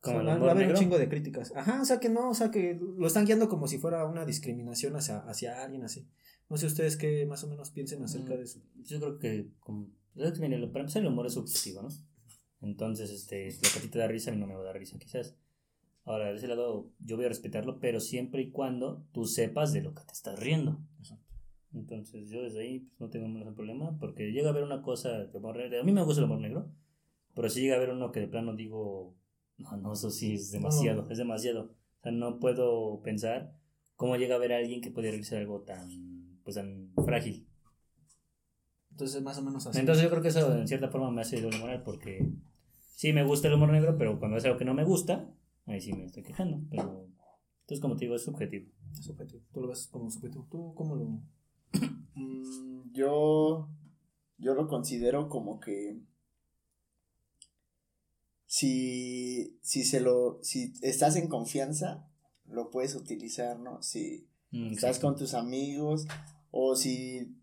Como 0.00 0.16
va, 0.24 0.34
humor 0.34 0.48
va 0.48 0.52
a 0.52 0.54
haber 0.54 0.68
un 0.68 0.74
chingo 0.74 0.98
de 0.98 1.08
críticas. 1.08 1.52
Ajá, 1.54 1.80
o 1.80 1.84
sea 1.84 2.00
que 2.00 2.08
no, 2.08 2.30
o 2.30 2.34
sea 2.34 2.50
que 2.50 2.78
lo 2.98 3.06
están 3.06 3.24
guiando 3.24 3.48
como 3.48 3.66
si 3.68 3.78
fuera 3.78 4.04
una 4.04 4.24
discriminación 4.24 4.96
hacia, 4.96 5.18
hacia 5.18 5.62
alguien 5.62 5.84
así. 5.84 6.06
No 6.50 6.56
sé 6.56 6.66
ustedes 6.66 6.96
qué 6.96 7.24
más 7.24 7.42
o 7.44 7.48
menos 7.48 7.70
piensen 7.70 8.02
acerca 8.02 8.34
Mm, 8.34 8.38
de 8.38 8.42
eso. 8.42 8.60
Yo 8.84 8.98
creo 9.00 9.18
que, 9.18 9.48
como, 9.60 9.88
es 10.16 10.32
que, 10.32 10.40
mire, 10.40 10.58
lo- 10.58 10.72
para 10.72 10.82
empezar, 10.82 11.02
el 11.02 11.08
humor 11.08 11.26
es 11.26 11.34
subjetivo, 11.34 11.82
¿no? 11.82 11.88
Entonces, 12.60 13.10
este, 13.10 13.46
lo 13.46 13.60
que 13.72 13.78
a 13.78 13.82
ti 13.82 13.88
te 13.88 13.98
da 13.98 14.06
risa, 14.08 14.30
a 14.30 14.34
mí 14.34 14.40
no 14.40 14.46
me 14.46 14.54
va 14.54 14.60
a 14.60 14.64
dar 14.64 14.76
risa, 14.78 14.98
quizás. 14.98 15.36
Ahora, 16.04 16.30
de 16.30 16.36
ese 16.36 16.48
lado, 16.48 16.90
yo 16.98 17.16
voy 17.16 17.24
a 17.26 17.28
respetarlo, 17.28 17.78
pero 17.78 18.00
siempre 18.00 18.42
y 18.42 18.50
cuando 18.50 19.04
tú 19.12 19.24
sepas 19.24 19.72
de 19.72 19.82
lo 19.82 19.94
que 19.94 20.02
te 20.04 20.12
estás 20.12 20.38
riendo. 20.38 20.80
Entonces, 21.74 22.28
yo 22.28 22.42
desde 22.42 22.60
ahí 22.60 22.80
pues, 22.80 23.00
no 23.00 23.08
tengo 23.08 23.28
ningún 23.28 23.54
problema, 23.54 23.96
porque 23.98 24.32
llega 24.32 24.48
a 24.48 24.50
haber 24.50 24.64
una 24.64 24.82
cosa 24.82 25.24
de 25.24 25.38
humor 25.38 25.56
negro. 25.56 25.80
A 25.80 25.84
mí 25.84 25.92
me 25.92 26.02
gusta 26.04 26.20
el 26.20 26.26
humor 26.26 26.40
negro, 26.40 26.70
pero 27.34 27.48
si 27.48 27.62
llega 27.62 27.74
a 27.74 27.76
haber 27.78 27.90
uno 27.90 28.12
que 28.12 28.20
de 28.20 28.28
plano 28.28 28.54
digo, 28.54 29.14
no, 29.58 29.76
no, 29.78 29.92
eso 29.92 30.10
sí 30.10 30.34
es 30.34 30.50
demasiado, 30.50 31.02
No. 31.02 31.10
es 31.10 31.18
demasiado. 31.18 31.62
O 31.62 32.02
sea, 32.02 32.12
no 32.12 32.38
puedo 32.38 33.00
pensar 33.02 33.54
cómo 33.96 34.16
llega 34.16 34.34
a 34.34 34.38
haber 34.38 34.52
alguien 34.52 34.80
que 34.80 34.90
puede 34.90 35.10
realizar 35.10 35.38
algo 35.38 35.62
tan, 35.62 35.88
pues, 36.44 36.56
tan 36.56 36.92
frágil. 37.04 37.46
Entonces, 38.90 39.22
más 39.22 39.38
o 39.38 39.42
menos 39.42 39.66
así. 39.66 39.78
Entonces 39.78 40.04
yo 40.04 40.10
creo 40.10 40.22
que 40.22 40.28
eso 40.28 40.54
en 40.54 40.68
cierta 40.68 40.88
forma 40.88 41.10
me 41.10 41.22
hace 41.22 41.40
doble 41.40 41.58
moral 41.58 41.82
porque 41.82 42.30
sí 42.94 43.12
me 43.14 43.24
gusta 43.24 43.48
el 43.48 43.54
humor 43.54 43.70
negro, 43.72 43.96
pero 43.96 44.18
cuando 44.18 44.36
es 44.36 44.44
algo 44.44 44.58
que 44.58 44.66
no 44.66 44.74
me 44.74 44.84
gusta, 44.84 45.32
ahí 45.66 45.80
sí 45.80 45.94
me 45.94 46.04
estoy 46.04 46.22
quejando. 46.22 46.60
Pero 46.70 47.08
entonces 47.62 47.80
como 47.80 47.96
te 47.96 48.04
digo, 48.04 48.16
es 48.16 48.24
subjetivo. 48.24 48.70
Es 48.92 49.04
subjetivo. 49.06 49.42
Tú 49.52 49.62
lo 49.62 49.68
ves 49.68 49.88
como 49.90 50.10
subjetivo. 50.10 50.46
¿Tú 50.50 50.74
cómo 50.74 50.96
lo...? 50.96 51.22
Mm, 52.14 52.92
yo, 52.92 53.68
yo 54.38 54.54
lo 54.54 54.68
considero 54.68 55.28
como 55.28 55.60
que 55.60 55.98
si, 58.46 59.58
si 59.62 59.84
se 59.84 60.00
lo, 60.00 60.38
si 60.42 60.72
estás 60.82 61.16
en 61.16 61.28
confianza, 61.28 62.06
lo 62.46 62.70
puedes 62.70 62.94
utilizar, 62.94 63.58
¿no? 63.58 63.82
Si 63.82 64.28
Mm, 64.52 64.72
estás 64.74 64.98
con 64.98 65.16
tus 65.16 65.32
amigos 65.34 66.06
o 66.50 66.76
si 66.76 67.34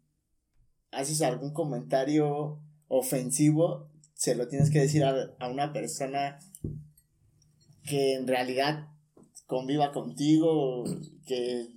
haces 0.92 1.22
algún 1.24 1.54
comentario 1.54 2.60
ofensivo, 2.88 3.90
se 4.14 4.36
lo 4.36 4.48
tienes 4.48 4.70
que 4.70 4.80
decir 4.80 5.04
a, 5.04 5.32
a 5.40 5.50
una 5.50 5.74
persona 5.74 6.40
que 7.84 8.14
en 8.14 8.28
realidad 8.28 8.90
conviva 9.48 9.92
contigo, 9.92 10.84
que, 11.26 11.70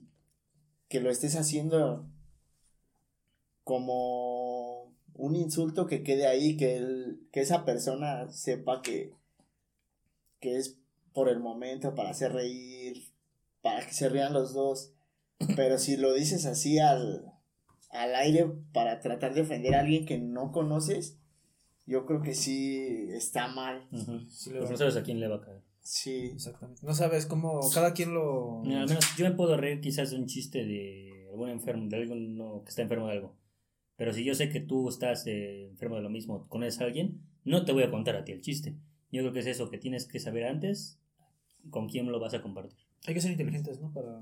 que 0.89 1.01
lo 1.01 1.11
estés 1.11 1.37
haciendo 1.37 2.07
como 3.65 4.93
un 5.15 5.37
insulto 5.37 5.87
que 5.87 6.03
quede 6.03 6.27
ahí, 6.27 6.57
que, 6.57 6.77
el, 6.77 7.29
que 7.33 7.41
esa 7.41 7.65
persona 7.65 8.31
sepa 8.31 8.83
que, 8.83 9.13
que 10.41 10.57
es 10.57 10.79
por 11.13 11.29
el 11.29 11.41
momento, 11.41 11.95
para 11.95 12.11
hacer 12.11 12.33
reír, 12.33 13.13
para 13.61 13.85
que 13.87 13.93
se 13.93 14.09
rían 14.09 14.33
los 14.33 14.55
dos. 14.55 14.93
Pero 15.57 15.79
si 15.79 15.97
lo 15.97 16.13
dices 16.15 16.47
así 16.47 16.79
al, 16.79 17.33
al 17.91 18.15
aire 18.15 18.51
para 18.73 19.01
tratar 19.01 19.35
de 19.35 19.43
ofender 19.43 19.75
a 19.75 19.81
alguien 19.81 20.07
que 20.07 20.19
no 20.19 20.53
conoces, 20.53 21.19
yo 21.87 22.07
creo 22.07 22.23
que 22.23 22.35
sí 22.35 23.09
está 23.11 23.49
mal. 23.49 23.89
Sí, 24.31 24.51
Pues 24.57 24.71
no 24.71 24.77
sabes 24.77 24.97
a 24.97 25.03
quién 25.03 25.21
le 25.21 25.29
va 25.29 25.37
a 25.37 25.41
caer. 25.41 25.63
Sí. 25.83 26.31
Exactamente. 26.33 26.81
No 26.87 26.95
sabes 26.95 27.27
cómo 27.27 27.61
cada 27.75 27.93
quien 27.93 28.15
lo... 28.15 28.63
Mira, 28.65 28.83
al 28.83 28.89
menos 28.89 29.05
yo 29.17 29.25
me 29.29 29.35
puedo 29.35 29.57
reír 29.57 29.81
quizás 29.81 30.11
de 30.11 30.17
un 30.17 30.27
chiste 30.27 30.65
de 30.65 31.27
algún 31.31 31.51
enfermo, 31.51 31.89
de 31.89 31.97
alguno 31.97 32.63
que 32.63 32.71
está 32.71 32.83
enfermo 32.83 33.09
de 33.09 33.13
algo. 33.15 33.37
Pero 33.97 34.13
si 34.13 34.25
yo 34.25 34.35
sé 34.35 34.49
que 34.49 34.61
tú 34.61 34.89
estás 34.89 35.27
eh, 35.27 35.67
enfermo 35.69 35.97
de 35.97 36.03
lo 36.03 36.11
mismo, 36.11 36.49
conoces 36.49 36.81
a 36.81 36.85
alguien, 36.85 37.21
no 37.45 37.65
te 37.65 37.73
voy 37.73 37.83
a 37.83 37.91
contar 37.91 38.17
a 38.17 38.25
ti 38.25 38.33
el 38.33 38.41
chiste. 38.41 38.75
Yo 39.11 39.21
creo 39.23 39.33
que 39.33 39.41
es 39.41 39.47
eso, 39.47 39.71
que 39.71 39.79
tienes 39.79 40.07
que 40.07 40.19
saber 40.19 40.45
antes 40.45 40.99
con 41.71 41.89
quién 41.89 42.11
lo 42.11 42.19
vas 42.19 42.35
a 42.35 42.43
compartir. 42.43 42.79
Hay 43.07 43.15
que 43.15 43.21
ser 43.21 43.33
inteligentes, 43.33 43.81
¿no? 43.81 43.93
Para... 43.93 44.21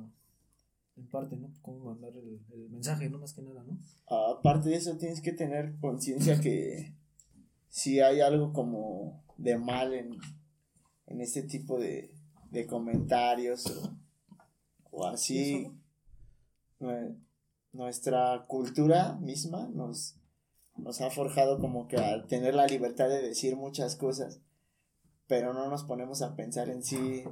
En 0.96 1.06
parte, 1.06 1.36
¿no? 1.36 1.50
Cómo 1.62 1.84
mandar 1.84 2.12
el, 2.16 2.40
el 2.52 2.68
mensaje, 2.68 3.08
¿no? 3.08 3.18
Más 3.18 3.32
que 3.32 3.40
nada, 3.42 3.62
¿no? 3.62 3.78
Aparte 4.14 4.68
de 4.68 4.76
eso, 4.76 4.98
tienes 4.98 5.22
que 5.22 5.32
tener 5.32 5.76
conciencia 5.80 6.40
que 6.40 6.92
si 7.68 8.00
hay 8.00 8.20
algo 8.20 8.52
como 8.52 9.22
de 9.38 9.56
mal 9.56 9.94
en, 9.94 10.18
en 11.06 11.20
este 11.20 11.42
tipo 11.44 11.78
de, 11.78 12.10
de 12.50 12.66
comentarios 12.66 13.64
o, 13.66 13.96
o 14.90 15.06
así, 15.06 15.68
nue- 16.80 17.14
nuestra 17.72 18.44
cultura 18.48 19.14
misma 19.20 19.68
nos, 19.74 20.16
nos 20.76 21.00
ha 21.00 21.10
forjado 21.10 21.58
como 21.60 21.86
que 21.88 21.96
a 21.96 22.26
tener 22.26 22.54
la 22.54 22.66
libertad 22.66 23.08
de 23.08 23.22
decir 23.22 23.56
muchas 23.56 23.96
cosas, 23.96 24.40
pero 25.26 25.52
no 25.54 25.68
nos 25.68 25.84
ponemos 25.84 26.22
a 26.22 26.34
pensar 26.36 26.68
en 26.68 26.82
sí, 26.82 27.22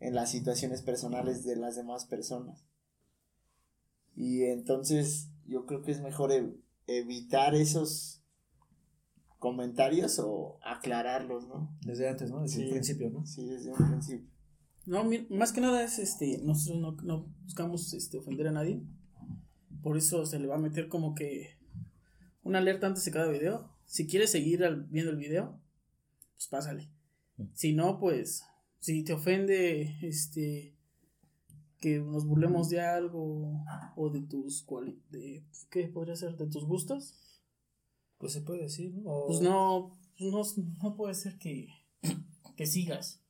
en 0.00 0.14
las 0.14 0.30
situaciones 0.30 0.82
personales 0.82 1.44
de 1.44 1.56
las 1.56 1.74
demás 1.76 2.04
personas. 2.06 2.64
Y 4.14 4.44
entonces 4.44 5.28
yo 5.46 5.66
creo 5.66 5.82
que 5.82 5.92
es 5.92 6.00
mejor 6.00 6.32
evitar 6.86 7.54
esos 7.54 8.22
comentarios 9.38 10.18
o 10.18 10.58
aclararlos, 10.64 11.46
¿no? 11.46 11.76
Desde 11.84 12.08
antes, 12.08 12.30
¿no? 12.30 12.42
Desde 12.42 12.62
el 12.62 12.66
Sí. 12.66 12.72
principio, 12.72 13.10
¿no? 13.10 13.24
Sí, 13.26 13.46
desde 13.46 13.70
un 13.72 13.76
principio. 13.88 14.28
No, 14.86 15.04
más 15.30 15.52
que 15.52 15.60
nada 15.60 15.82
es 15.82 15.98
este, 15.98 16.38
nosotros 16.42 16.80
no, 16.80 16.92
no 17.02 17.26
buscamos 17.44 17.92
este, 17.92 18.18
ofender 18.18 18.48
a 18.48 18.52
nadie. 18.52 18.82
Por 19.82 19.96
eso 19.96 20.26
se 20.26 20.38
le 20.38 20.46
va 20.46 20.56
a 20.56 20.58
meter 20.58 20.88
como 20.88 21.14
que 21.14 21.56
una 22.42 22.58
alerta 22.58 22.86
antes 22.86 23.04
de 23.04 23.10
cada 23.12 23.28
video. 23.28 23.70
Si 23.86 24.06
quieres 24.06 24.30
seguir 24.32 24.64
al- 24.64 24.84
viendo 24.84 25.10
el 25.10 25.16
video, 25.16 25.58
pues 26.34 26.48
pásale. 26.48 26.88
Si 27.54 27.72
no, 27.72 27.98
pues, 27.98 28.44
si 28.80 29.02
te 29.04 29.12
ofende, 29.12 29.96
este, 30.02 30.74
que 31.80 31.98
nos 32.00 32.26
burlemos 32.26 32.68
de 32.70 32.80
algo 32.80 33.62
o 33.96 34.10
de 34.10 34.20
tus 34.22 34.62
cuali 34.62 35.00
de 35.10 35.44
¿qué 35.70 35.86
podría 35.88 36.16
ser? 36.16 36.36
de 36.36 36.46
tus 36.48 36.64
gustos, 36.64 37.14
Pues 38.18 38.32
se 38.32 38.40
puede 38.40 38.62
decir, 38.62 38.92
¿no? 38.94 39.10
O- 39.10 39.26
pues 39.28 39.40
no, 39.40 39.96
pues 40.18 40.32
no, 40.32 40.64
no 40.82 40.96
puede 40.96 41.14
ser 41.14 41.38
que, 41.38 41.68
que 42.56 42.66
sigas. 42.66 43.20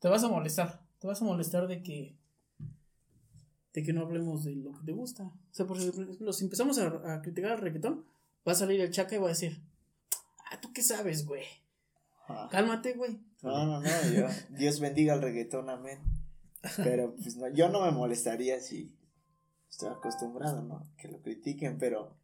Te 0.00 0.08
vas 0.08 0.24
a 0.24 0.28
molestar, 0.28 0.84
te 0.98 1.06
vas 1.06 1.22
a 1.22 1.24
molestar 1.24 1.68
de 1.68 1.82
que 1.82 2.18
de 3.76 3.82
que 3.82 3.92
no 3.92 4.00
hablemos 4.00 4.42
de 4.44 4.56
lo 4.56 4.72
que 4.72 4.86
te 4.86 4.92
gusta. 4.92 5.24
O 5.24 5.34
sea, 5.52 5.66
por 5.66 5.76
ejemplo, 5.76 6.32
si 6.32 6.44
empezamos 6.44 6.78
a, 6.78 7.14
a 7.14 7.20
criticar 7.20 7.52
al 7.52 7.60
reggaetón, 7.60 8.06
va 8.48 8.52
a 8.52 8.54
salir 8.54 8.80
el 8.80 8.90
chaca 8.90 9.14
y 9.14 9.18
va 9.18 9.26
a 9.26 9.36
decir, 9.36 9.60
ah, 10.50 10.58
¿tú 10.62 10.72
qué 10.72 10.82
sabes, 10.82 11.26
güey? 11.26 11.42
Ah. 12.26 12.48
Cálmate, 12.50 12.94
güey. 12.94 13.20
No, 13.42 13.66
no, 13.66 13.80
no, 13.82 13.88
yo- 14.14 14.28
Dios 14.56 14.80
bendiga 14.80 15.12
el 15.12 15.20
reggaetón, 15.20 15.68
amén. 15.68 15.98
Pero 16.78 17.14
pues 17.16 17.36
no, 17.36 17.48
yo 17.52 17.68
no 17.68 17.82
me 17.84 17.90
molestaría 17.90 18.60
si 18.60 18.96
estoy 19.68 19.90
acostumbrado, 19.90 20.62
¿no? 20.62 20.90
Que 20.96 21.08
lo 21.08 21.20
critiquen, 21.20 21.76
pero 21.76 22.16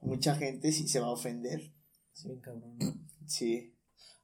mucha 0.00 0.36
gente 0.36 0.70
sí 0.70 0.86
se 0.86 1.00
va 1.00 1.08
a 1.08 1.10
ofender. 1.10 1.72
Sí, 2.12 2.38
cabrón. 2.40 2.78
Sí. 3.26 3.74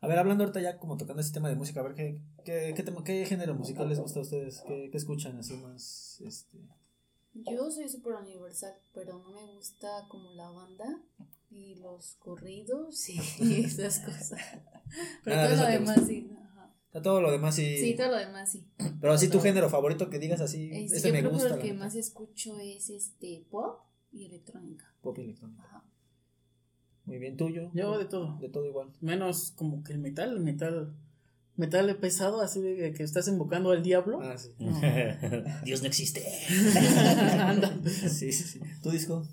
A 0.01 0.07
ver, 0.09 0.19
hablando 0.19 0.45
ahorita 0.45 0.61
ya 0.61 0.79
como 0.79 0.97
tocando 0.97 1.21
ese 1.23 1.33
tema 1.33 1.49
de 1.49 1.57
música, 1.57 1.81
a 1.81 1.85
ver 1.85 1.95
qué, 1.95 2.21
qué, 2.45 2.75
qué, 2.77 2.83
tema- 2.83 3.03
qué 3.03 3.25
género 3.27 3.55
musical 3.55 3.89
les 3.89 3.99
gusta 3.99 4.19
a 4.21 4.23
ustedes, 4.23 4.63
qué, 4.67 4.89
qué 4.91 4.97
escuchan 4.99 5.39
así 5.39 5.55
más, 5.57 6.21
este... 6.25 6.59
Yo 7.35 7.71
soy 7.71 7.89
súper 7.89 8.15
universal, 8.15 8.75
pero 8.95 9.19
no 9.19 9.31
me 9.31 9.45
gusta 9.55 9.89
como 10.09 10.33
la 10.33 10.49
banda 10.51 11.03
y 11.51 11.75
los 11.77 12.15
corridos 12.15 13.09
y 13.11 13.19
esas 13.65 13.99
cosas. 14.01 14.41
Pero 15.25 15.37
Nada 15.37 15.49
de 15.49 15.55
todo 15.57 15.65
lo 15.65 15.71
demás 15.71 15.97
gusta. 15.97 16.07
sí. 16.13 16.31
ajá. 16.35 16.75
O 16.89 16.93
sea, 16.93 17.03
todo 17.03 17.21
lo 17.21 17.31
demás 17.31 17.55
sí... 17.57 17.77
Sí, 17.79 17.95
todo 17.97 18.09
lo 18.09 18.17
demás 18.17 18.51
sí. 18.53 18.67
Pero 19.01 19.13
así 19.13 19.29
tu 19.29 19.41
género 19.41 19.69
favorito 19.69 20.09
que 20.09 20.19
digas 20.19 20.41
así, 20.41 20.71
Este, 20.73 20.97
ese 20.99 21.09
yo 21.09 21.13
me 21.13 21.19
creo 21.21 21.31
que 21.33 21.37
gusta. 21.37 21.57
lo 21.57 21.63
que 21.63 21.73
más 21.75 21.95
escucho 21.95 22.59
es 22.61 22.89
este 22.89 23.45
pop 23.51 23.81
y 24.13 24.25
electrónica. 24.27 24.95
Pop 25.03 25.19
y 25.19 25.23
electrónica. 25.23 25.63
Ajá. 25.65 25.85
Muy 27.07 27.19
bien, 27.19 27.37
tuyo. 27.37 27.71
Yo 27.73 27.99
de 27.99 28.05
todo. 28.05 28.37
De 28.41 28.49
todo 28.49 28.67
igual. 28.67 28.89
Menos 29.01 29.53
como 29.53 29.83
que 29.85 29.93
el 29.93 30.01
metal, 30.01 30.33
el 30.33 30.41
metal, 30.41 30.93
metal 31.55 31.97
pesado, 31.97 32.41
así 32.41 32.61
de 32.61 32.93
que 32.93 33.03
estás 33.05 33.29
invocando 33.29 33.71
al 33.71 33.83
diablo. 33.83 34.21
Ah, 34.21 34.37
sí. 34.37 34.51
No. 34.59 34.79
Dios 35.65 35.83
no 35.83 35.87
existe. 35.87 36.27
Anda. 37.39 37.79
sí, 37.85 38.33
sí, 38.33 38.43
sí. 38.43 38.61
¿Tu 38.83 38.91
disco? 38.91 39.25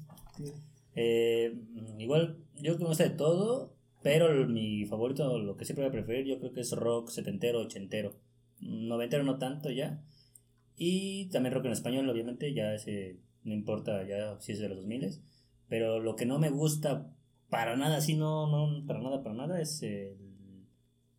Eh, 0.96 1.56
igual, 1.98 2.38
yo 2.62 2.78
que 2.78 2.84
me 2.84 2.90
gusta 2.90 3.06
de 3.06 3.10
todo, 3.10 3.74
pero 4.04 4.48
mi 4.48 4.86
favorito, 4.86 5.40
lo 5.40 5.58
que 5.58 5.66
siempre 5.66 5.84
voy 5.84 5.90
a 5.90 6.04
preferir, 6.04 6.28
yo 6.28 6.40
creo 6.40 6.54
que 6.54 6.62
es 6.62 6.72
rock 6.74 7.10
setentero, 7.10 7.62
ochentero. 7.62 8.14
Noventero 8.62 9.24
no 9.24 9.40
tanto 9.40 9.72
ya. 9.72 10.00
Y 10.78 11.26
también 11.30 11.56
rock 11.56 11.66
en 11.66 11.72
español, 11.72 12.08
obviamente, 12.08 12.54
ya 12.54 12.76
ese, 12.76 13.18
no 13.44 13.54
importa 13.54 14.08
ya 14.08 14.40
si 14.40 14.52
es 14.52 14.60
de 14.60 14.70
los 14.70 14.78
2000 14.78 15.10
Pero 15.70 16.00
lo 16.00 16.16
que 16.16 16.28
no 16.28 16.38
me 16.38 16.52
gusta 16.52 17.12
para 17.54 17.76
nada, 17.78 17.98
así 17.98 18.16
no, 18.16 18.48
no, 18.48 18.86
para 18.86 19.00
nada, 19.00 19.24
para 19.24 19.36
nada, 19.36 19.62
es 19.62 19.82
el- 19.84 20.18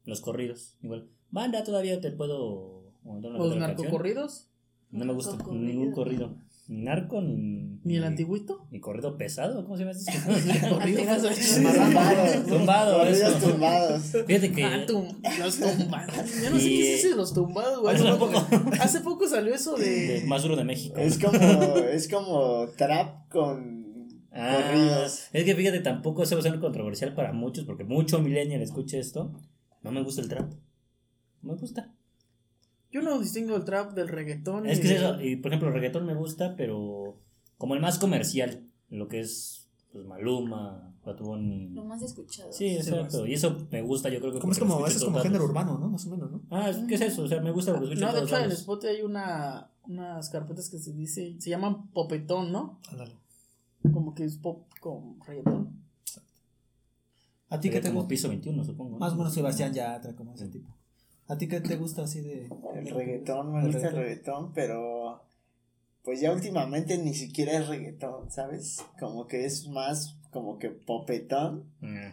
los 0.05 0.21
corridos. 0.21 0.77
Igual, 0.83 1.09
banda 1.31 1.65
todavía 1.65 2.01
te 2.01 2.11
puedo... 2.11 2.93
aguantar 3.05 3.31
una 3.31 3.39
Los 3.41 3.57
narcocorridos. 3.57 4.49
No 4.91 5.05
me 5.07 5.13
gusta 5.15 5.33
Narcocorrido. 5.33 5.65
ningún 5.65 5.93
corrido. 5.93 6.37
Ni 6.69 6.83
narco, 6.83 7.21
ni. 7.21 7.79
¿Ni 7.85 7.97
el 7.97 8.05
antiguito? 8.05 8.67
Ni 8.71 8.81
corrido 8.81 9.19
pesado, 9.19 9.65
¿cómo 9.65 9.77
se 9.77 9.85
llama 9.85 9.91
eso? 9.97 10.11
Tumbados. 11.75 12.47
Tumbado, 12.47 12.99
Corridos 12.99 13.37
eso. 13.37 13.51
tumbados. 13.51 14.03
Fíjate 14.27 14.53
que. 14.53 14.65
Ah, 14.65 14.87
tum- 14.87 15.15
los 15.39 15.59
tumbados. 15.61 16.15
Yo 16.43 16.51
no 16.51 16.59
sé 16.59 16.65
Y, 16.71 16.79
qué 16.79 16.95
es 16.95 17.01
eso 17.01 17.11
de 17.11 17.17
los 17.17 17.35
tumbados, 17.35 17.81
güey. 17.81 17.95
hace 17.97 18.15
poco, 18.15 18.47
hace 18.81 19.01
poco 19.01 19.29
salió 19.29 19.55
eso 19.55 19.75
de- 19.77 20.21
de. 20.21 20.27
más 20.27 20.43
duro 20.43 20.57
de 20.57 20.65
México. 20.65 20.97
Es 20.99 21.19
como, 21.19 21.77
es 21.77 22.09
como 22.09 22.67
trap 22.77 23.29
con 23.31 23.84
Ah, 24.35 24.61
corridos. 24.67 25.29
es 25.33 25.45
que 25.45 25.55
fíjate, 25.55 25.81
tampoco 25.81 26.27
se 26.27 26.35
va 26.35 26.41
a 26.41 26.43
ser 26.43 26.59
controversial 26.61 27.15
para 27.15 27.33
muchos, 27.33 27.65
porque 27.65 27.85
mucho 27.85 28.19
millennial 28.21 28.61
escucha 28.63 28.99
esto. 28.99 29.33
No 29.83 29.93
me 29.93 30.03
gusta 30.03 30.21
el 30.23 30.29
trap. 30.29 30.53
No 31.43 31.53
me 31.53 31.59
gusta. 31.59 31.93
Yo 32.91 33.03
no 33.03 33.19
distingo 33.21 33.57
el 33.57 33.65
trap 33.65 33.93
del 33.93 34.09
reggaetón. 34.09 34.67
Es 34.67 34.79
y 34.79 34.83
que 34.83 34.95
es 34.95 35.01
del- 35.01 35.11
eso, 35.15 35.21
y 35.21 35.37
por 35.37 35.51
ejemplo, 35.51 35.69
el 35.69 35.75
reggaetón 35.75 36.07
me 36.07 36.15
gusta, 36.15 36.55
pero 36.57 37.19
como 37.59 37.75
el 37.75 37.81
más 37.81 37.99
comercial, 37.99 38.69
lo 38.89 39.09
que 39.09 39.21
es 39.21 39.69
pues, 39.93 40.05
Maluma, 40.07 40.93
Bunny. 41.21 41.69
Lo 41.71 41.85
más 41.85 42.03
escuchado. 42.03 42.53
Sí, 42.53 42.69
exacto. 42.77 43.27
Y 43.27 43.35
eso 43.35 43.57
me 43.71 43.83
gusta, 43.83 44.09
yo 44.09 44.21
creo 44.21 44.33
que. 44.33 44.39
Como 44.41 44.53
es 44.53 44.59
como, 44.59 44.87
eso 44.87 44.99
es 44.99 45.05
como 45.05 45.21
género 45.21 45.45
urbano, 45.45 45.79
¿no? 45.79 45.89
Más 45.89 46.07
o 46.07 46.11
menos, 46.11 46.31
¿no? 46.33 46.43
Ah, 46.51 46.71
es- 46.71 46.79
¿qué 46.89 46.95
es 46.95 47.01
eso? 47.03 47.23
O 47.23 47.29
sea, 47.29 47.41
me 47.41 47.51
gusta 47.53 47.73
lo 47.73 47.79
que 47.81 47.85
escucho 47.87 48.01
No, 48.01 48.09
en 48.11 48.15
de 48.17 48.21
hecho 48.23 48.39
en. 48.39 48.51
Spotify 48.53 48.95
hay 48.97 49.03
una, 49.03 49.71
unas 49.87 50.31
carpetas 50.31 50.69
que 50.71 50.79
se 50.79 50.93
dice, 50.93 51.37
se 51.39 51.51
llaman 51.51 51.89
popetón, 51.91 52.51
¿no? 52.53 52.81
Ándale. 52.91 53.13
Como 53.93 54.15
que 54.15 54.25
es 54.25 54.37
pop 54.39 54.67
con 54.81 55.21
reggaetón. 55.27 55.83
¿A 57.51 57.61
ti 57.61 57.71
qué 57.71 57.81
te 57.81 57.89
como 57.89 58.01
gusta? 58.01 58.09
piso 58.09 58.29
21, 58.29 58.65
supongo. 58.65 58.93
¿no? 58.93 58.99
Más 58.99 59.13
o 59.13 59.17
menos 59.17 59.35
Sebastián 59.35 59.73
Yatra, 59.73 60.15
como 60.17 60.35
ese 60.35 60.49
tipo. 60.49 60.69
¿A 61.29 61.37
ti 61.39 61.49
qué 61.49 61.61
te 61.61 61.77
gusta 61.77 62.03
así 62.03 62.21
de...? 62.21 62.49
El 62.75 62.87
reggaetón, 62.91 63.53
me 63.53 63.61
El 63.61 63.73
gusta 63.73 63.89
el 63.89 63.95
reggaetón. 63.97 64.53
pero 64.53 65.23
pues 66.03 66.21
ya 66.21 66.33
últimamente 66.33 66.99
ni 66.99 67.15
siquiera 67.15 67.53
es 67.53 67.69
reggaetón, 67.69 68.31
¿sabes? 68.31 68.85
Como 69.01 69.27
que 69.27 69.45
es 69.47 69.69
más 69.69 70.17
como 70.31 70.59
que 70.59 70.69
popetón 70.71 71.65
Mm. 71.81 72.13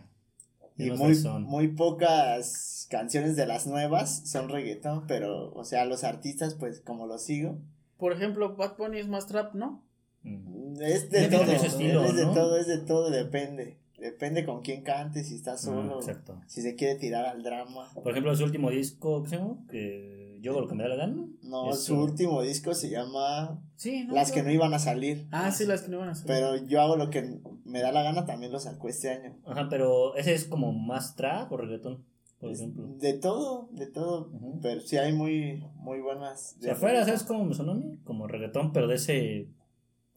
y 0.77 0.91
muy, 0.91 1.17
muy 1.41 1.67
pocas 1.69 2.87
canciones 2.89 3.35
de 3.35 3.45
las 3.47 3.67
nuevas 3.67 4.29
son 4.29 4.47
reggaetón, 4.49 5.05
pero 5.07 5.51
o 5.53 5.63
sea, 5.65 5.85
los 5.85 6.03
artistas 6.03 6.53
pues 6.55 6.79
como 6.81 7.05
los 7.07 7.23
sigo, 7.23 7.57
Por 7.97 8.13
ejemplo, 8.13 8.55
Bad 8.55 8.77
Bunny 8.77 8.99
es 8.99 9.07
más 9.07 9.27
trap, 9.27 9.53
¿no? 9.55 9.83
Mm. 10.23 10.81
es 10.81 11.09
de 11.09 11.27
todo, 11.27 11.45
de 11.45 11.55
estilo, 11.55 12.03
es 12.05 12.15
de 12.15 12.25
¿no? 12.25 12.33
todo, 12.33 12.57
es 12.57 12.67
de 12.67 12.77
todo, 12.79 13.09
depende. 13.09 13.77
Depende 13.97 14.45
con 14.45 14.61
quién 14.61 14.81
cante, 14.83 15.23
si 15.23 15.35
está 15.35 15.53
Ah, 15.53 15.57
solo, 15.57 15.97
exacto. 15.99 16.41
si 16.47 16.63
se 16.63 16.75
quiere 16.75 16.95
tirar 16.95 17.25
al 17.25 17.43
drama. 17.43 17.87
Por 17.93 18.09
ejemplo, 18.11 18.35
su 18.35 18.43
último 18.43 18.71
disco, 18.71 19.21
¿qué 19.23 19.29
se 19.29 19.37
llama? 19.37 19.57
Que 19.69 20.39
yo 20.41 20.51
hago 20.53 20.61
lo 20.61 20.67
que 20.67 20.73
me 20.73 20.81
da 20.83 20.89
la 20.89 20.95
gana. 20.95 21.27
No, 21.43 21.69
Eso. 21.69 21.79
su 21.81 21.99
último 22.01 22.41
disco 22.41 22.73
se 22.73 22.89
llama 22.89 23.61
Sí, 23.75 24.05
¿no? 24.05 24.15
Las 24.15 24.31
que 24.31 24.41
no 24.41 24.49
iban 24.49 24.73
a 24.73 24.79
salir. 24.79 25.27
Ah, 25.31 25.51
sí, 25.51 25.65
las 25.67 25.83
que 25.83 25.89
no 25.89 25.97
iban 25.97 26.09
a 26.09 26.15
salir. 26.15 26.27
Pero 26.27 26.65
yo 26.65 26.81
hago 26.81 26.95
lo 26.95 27.11
que 27.11 27.41
me 27.63 27.81
da 27.81 27.91
la 27.91 28.01
gana, 28.01 28.25
también 28.25 28.51
lo 28.51 28.59
sacó 28.59 28.89
este 28.89 29.11
año. 29.11 29.37
Ajá, 29.45 29.67
pero 29.69 30.15
ese 30.15 30.33
es 30.33 30.45
como 30.45 30.71
más 30.73 31.15
trap 31.15 31.51
o 31.51 31.57
reggaetón, 31.57 32.03
por 32.39 32.51
ejemplo. 32.51 32.87
De 32.97 33.13
todo, 33.13 33.69
de 33.71 33.85
todo. 33.85 34.31
Ujú. 34.33 34.59
Pero 34.63 34.81
sí 34.81 34.97
hay 34.97 35.13
muy, 35.13 35.63
muy 35.75 35.99
buenas. 36.01 36.55
Si 36.59 36.67
afuera, 36.67 37.05
¿sabes 37.05 37.21
cómo 37.21 37.45
me 37.45 37.53
sonó 37.53 37.73
a 37.73 37.75
mí? 37.75 37.99
Como 38.03 38.25
reggaetón, 38.25 38.73
pero 38.73 38.87
de 38.87 38.95
ese 38.95 39.47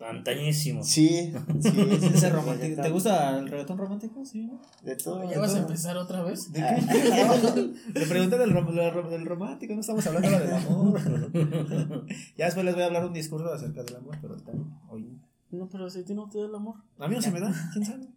antañísimo. 0.00 0.82
Sí, 0.82 1.32
sí, 1.60 1.70
sí, 2.00 2.06
Ese 2.14 2.30
romántico. 2.30 2.82
¿Te 2.82 2.90
gusta 2.90 3.38
el 3.38 3.48
reggaetón 3.48 3.78
romántico? 3.78 4.24
Sí, 4.24 4.46
¿no? 4.46 4.60
De 4.82 4.96
todo. 4.96 5.22
¿Ya 5.24 5.30
de 5.30 5.38
vas 5.38 5.54
a 5.54 5.58
empezar 5.58 5.96
otra 5.96 6.22
vez? 6.22 6.52
¿De 6.52 6.60
qué? 6.60 7.72
Le 8.00 8.06
pregunté 8.06 8.38
del, 8.38 8.50
rom- 8.52 8.72
del- 9.08 9.24
romántico, 9.26 9.74
no 9.74 9.80
estamos 9.80 10.06
hablando 10.06 10.30
del 10.38 10.52
amor. 10.52 11.00
ya 12.36 12.44
después 12.46 12.64
les 12.64 12.74
voy 12.74 12.82
a 12.82 12.86
hablar 12.86 13.06
un 13.06 13.12
discurso 13.12 13.52
acerca 13.52 13.82
del 13.82 13.96
amor, 13.96 14.18
pero 14.20 14.34
ahorita 14.34 14.52
no, 14.52 14.82
hoy 14.90 15.04
no. 15.50 15.68
Pero 15.70 15.88
si 15.88 16.00
a 16.00 16.04
ti 16.04 16.14
no 16.14 16.28
te 16.28 16.38
da 16.38 16.46
el 16.46 16.54
amor. 16.54 16.76
A 16.98 17.06
mí 17.08 17.14
no 17.14 17.22
se 17.22 17.30
me 17.30 17.38
da, 17.40 17.52
quién 17.72 17.84
sabe. 17.84 18.08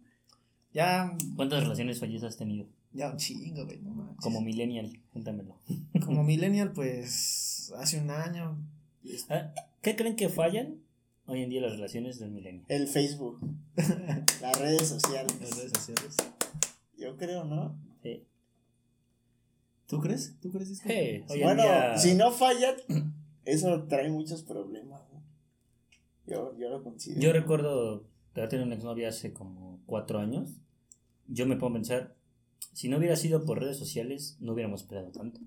Ya, 0.74 1.16
¿Cuántas 1.36 1.62
relaciones 1.62 2.00
fallidas 2.00 2.24
has 2.24 2.36
tenido? 2.36 2.66
ya 2.92 3.10
un 3.10 3.16
chingo, 3.18 3.64
güey, 3.64 3.78
no 3.80 3.90
manches. 3.90 4.16
Como 4.20 4.40
millennial, 4.40 4.90
cuéntamelo. 5.12 5.56
Como 6.04 6.24
millennial, 6.24 6.72
pues, 6.72 7.72
hace 7.78 8.00
un 8.00 8.10
año. 8.10 8.56
Ah, 9.30 9.52
¿Qué 9.82 9.94
creen 9.94 10.16
que 10.16 10.28
fallan 10.28 10.76
hoy 11.28 11.42
en 11.42 11.50
día 11.50 11.60
las 11.60 11.72
relaciones 11.72 12.18
del 12.18 12.30
millennial? 12.32 12.64
El 12.68 12.88
Facebook. 12.88 13.38
Las 14.40 14.58
redes 14.60 14.88
sociales. 14.88 15.32
Las 15.40 15.56
redes 15.56 15.72
sociales. 15.72 16.16
Yo 16.96 17.16
creo, 17.16 17.44
¿no? 17.44 17.78
Sí. 18.02 18.26
¿Tú 19.86 20.00
crees? 20.00 20.38
¿Tú 20.40 20.50
crees? 20.50 20.78
Sí, 20.78 21.22
bueno, 21.42 21.62
día- 21.62 21.96
si 21.96 22.14
no 22.14 22.30
fallan, 22.32 22.74
eso 23.44 23.84
trae 23.84 24.10
muchos 24.10 24.42
problemas. 24.42 25.00
¿no? 25.12 25.22
Yo, 26.26 26.56
yo 26.58 26.68
lo 26.68 26.82
considero. 26.82 27.20
Yo 27.20 27.32
recuerdo 27.32 28.04
de 28.34 28.40
haber 28.40 28.48
tenido 28.50 28.66
una 28.66 28.74
exnovia 28.74 29.08
hace 29.08 29.32
como 29.32 29.80
cuatro 29.86 30.18
años. 30.18 30.60
Yo 31.26 31.46
me 31.46 31.56
pongo 31.56 31.70
a 31.70 31.74
pensar, 31.74 32.16
si 32.72 32.88
no 32.88 32.98
hubiera 32.98 33.16
sido 33.16 33.44
por 33.44 33.60
redes 33.60 33.76
sociales, 33.78 34.36
no 34.40 34.52
hubiéramos 34.52 34.82
peleado 34.82 35.10
tanto. 35.12 35.40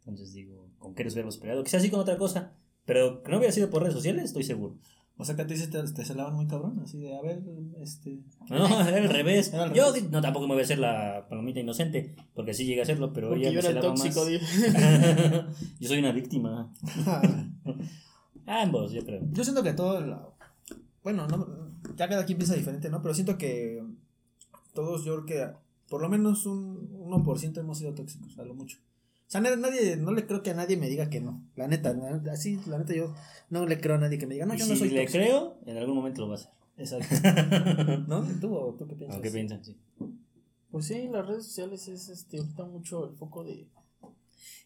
Entonces 0.00 0.32
digo, 0.34 0.68
¿con 0.78 0.94
qué 0.94 1.04
nos 1.04 1.14
hubiéramos 1.14 1.38
peleado? 1.38 1.64
Quizás 1.64 1.82
sí 1.82 1.90
con 1.90 2.00
otra 2.00 2.16
cosa, 2.18 2.52
pero 2.84 3.22
que 3.22 3.30
no 3.30 3.38
hubiera 3.38 3.52
sido 3.52 3.70
por 3.70 3.82
redes 3.82 3.94
sociales, 3.94 4.24
estoy 4.24 4.44
seguro. 4.44 4.76
O 5.18 5.24
sea, 5.24 5.34
que 5.34 5.42
a 5.42 5.46
ti 5.46 5.56
se 5.56 5.68
te, 5.68 5.82
te 5.82 6.04
celaban 6.04 6.34
muy 6.34 6.46
cabrón, 6.46 6.78
así 6.84 6.98
de, 6.98 7.16
a 7.16 7.22
ver, 7.22 7.42
este... 7.80 8.20
No, 8.50 8.66
era 8.86 8.98
al 8.98 9.08
revés. 9.08 9.50
Era 9.52 9.62
al 9.64 9.72
Yo 9.72 9.86
revés. 9.92 10.10
no 10.10 10.20
tampoco 10.20 10.46
me 10.46 10.52
voy 10.54 10.60
a 10.60 10.64
hacer 10.64 10.78
la 10.78 11.26
palomita 11.28 11.58
inocente, 11.60 12.14
porque 12.34 12.52
sí 12.52 12.66
llegué 12.66 12.80
a 12.80 12.82
hacerlo, 12.82 13.12
pero 13.14 13.28
Porque 13.30 13.48
ella 13.48 13.60
yo 13.60 13.62
me 13.62 13.70
era 13.70 13.80
tóxico, 13.80 14.20
más. 14.20 14.30
yo 15.80 15.88
soy 15.88 15.98
una 16.00 16.12
víctima. 16.12 16.70
Ambos, 18.46 18.92
yo 18.92 19.04
creo. 19.04 19.22
Yo 19.32 19.42
siento 19.42 19.62
que 19.62 19.72
todo 19.72 20.00
la- 20.00 20.28
Bueno, 21.02 21.26
no, 21.28 21.68
ya 21.96 22.08
cada 22.08 22.24
quien 22.26 22.38
piensa 22.38 22.54
diferente, 22.54 22.90
¿no? 22.90 23.00
Pero 23.02 23.14
siento 23.14 23.38
que 23.38 23.82
todos, 24.74 25.04
yo 25.04 25.14
creo 25.24 25.26
que 25.26 25.56
por 25.88 26.02
lo 26.02 26.08
menos 26.08 26.44
un 26.46 26.90
1% 26.90 27.58
hemos 27.58 27.78
sido 27.78 27.94
tóxicos, 27.94 28.38
a 28.38 28.44
lo 28.44 28.54
mucho. 28.54 28.78
O 29.26 29.30
sea, 29.30 29.40
na- 29.40 29.56
nadie, 29.56 29.96
no 29.96 30.12
le 30.12 30.24
creo 30.26 30.42
que 30.42 30.50
a 30.50 30.54
nadie 30.54 30.76
me 30.76 30.88
diga 30.88 31.10
que 31.10 31.20
no. 31.20 31.42
La 31.56 31.66
neta, 31.66 31.94
así, 32.32 32.60
la 32.66 32.78
neta, 32.78 32.94
yo 32.94 33.12
no 33.50 33.66
le 33.66 33.80
creo 33.80 33.96
a 33.96 33.98
nadie 33.98 34.18
que 34.18 34.26
me 34.26 34.34
diga, 34.34 34.46
no, 34.46 34.54
yo 34.54 34.64
si 34.64 34.70
no 34.70 34.76
soy 34.76 34.90
le 34.90 35.00
tóxico. 35.02 35.24
creo, 35.24 35.58
en 35.66 35.76
algún 35.78 35.96
momento 35.96 36.20
lo 36.22 36.28
va 36.28 36.34
a 36.34 36.36
hacer. 36.38 36.50
Exacto. 36.78 37.14
¿No? 38.06 38.22
¿Tú, 38.40 38.54
o 38.54 38.74
tú 38.74 38.86
qué 38.86 38.94
piensas? 38.94 39.14
Aunque 39.16 39.30
piensan, 39.30 39.64
sí. 39.64 39.76
Pues 40.70 40.86
sí, 40.86 41.08
las 41.10 41.26
redes 41.26 41.44
sociales 41.46 41.88
es 41.88 42.08
este 42.08 42.38
ahorita 42.38 42.64
mucho 42.64 43.08
el 43.10 43.16
foco 43.16 43.44
de. 43.44 43.66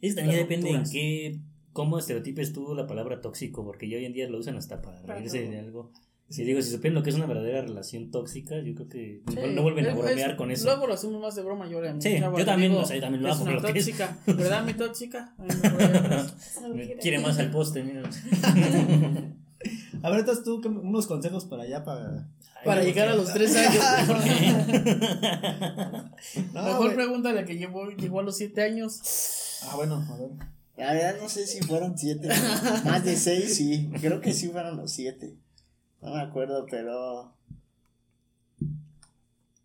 Eso 0.00 0.16
también 0.16 0.38
Las 0.40 0.48
depende 0.48 0.70
en 0.70 0.82
qué, 0.90 1.38
cómo 1.72 1.98
estereotipes 1.98 2.52
tú 2.52 2.74
la 2.74 2.86
palabra 2.86 3.20
tóxico, 3.20 3.64
porque 3.64 3.88
ya 3.88 3.96
hoy 3.96 4.04
en 4.06 4.12
día 4.12 4.28
lo 4.28 4.38
usan 4.38 4.56
hasta 4.56 4.82
para 4.82 5.00
reírse 5.02 5.48
de 5.48 5.58
algo. 5.58 5.90
Si 6.30 6.44
digo, 6.44 6.62
si 6.62 6.70
supieran 6.70 6.94
lo 6.94 7.02
que 7.02 7.10
es 7.10 7.16
una 7.16 7.26
verdadera 7.26 7.62
relación 7.62 8.10
tóxica, 8.12 8.54
yo 8.60 8.74
creo 8.76 8.88
que 8.88 9.20
Sí, 9.28 9.34
no 9.52 9.62
vuelven 9.62 9.86
a 9.88 9.94
bromear 9.94 10.30
es- 10.30 10.36
con 10.36 10.50
eso. 10.52 10.64
Luego 10.66 10.86
lo 10.86 10.94
hacemos 10.94 11.20
más 11.20 11.34
de 11.34 11.42
broma 11.42 11.68
yo 11.68 11.80
mi 11.80 12.00
Sí, 12.00 12.18
yo 12.20 12.30
le 12.36 12.44
también, 12.44 12.70
digo, 12.70 12.82
o 12.82 12.86
sea, 12.86 12.94
yo 12.96 13.02
también 13.02 13.22
lo 13.24 13.28
es 13.30 13.34
hago 13.34 13.44
una 13.44 13.52
que 13.52 13.78
es. 13.80 13.84
tóxica, 13.86 14.16
¿verdad, 14.26 14.64
mi 14.64 14.74
tóxica? 14.74 15.34
Me 16.74 16.96
Quiere 16.98 17.18
más 17.18 17.36
al 17.38 17.50
poste, 17.50 17.82
mira. 17.82 18.02
A 20.02 20.08
ver, 20.08 20.20
entonces 20.20 20.44
tú, 20.44 20.60
¿qué- 20.62 20.68
unos 20.68 21.06
consejos 21.06 21.44
para 21.44 21.64
allá, 21.64 21.84
para... 21.84 22.26
Para 22.64 22.82
llegar 22.82 23.08
a 23.08 23.14
los 23.16 23.32
tres 23.32 23.54
años. 23.56 23.82
No, 26.54 26.62
Mejor 26.64 26.76
güey. 26.84 26.94
pregúntale 26.94 27.44
que 27.44 27.56
llegó, 27.56 27.90
llegó 27.90 28.20
a 28.20 28.22
los 28.22 28.36
siete 28.36 28.62
años. 28.62 29.00
Ah, 29.64 29.76
bueno, 29.76 29.96
a 29.96 30.16
ver. 30.16 30.28
La 30.76 30.92
verdad 30.92 31.16
no 31.20 31.28
sé 31.28 31.46
si 31.46 31.60
fueron 31.62 31.96
siete. 31.98 32.28
Más 32.84 33.04
de 33.04 33.16
seis, 33.16 33.56
sí. 33.56 33.90
Creo 34.00 34.20
que 34.20 34.32
sí 34.32 34.48
fueron 34.48 34.76
los 34.76 34.92
siete. 34.92 35.34
No 36.00 36.14
me 36.14 36.20
acuerdo, 36.20 36.66
pero. 36.70 37.34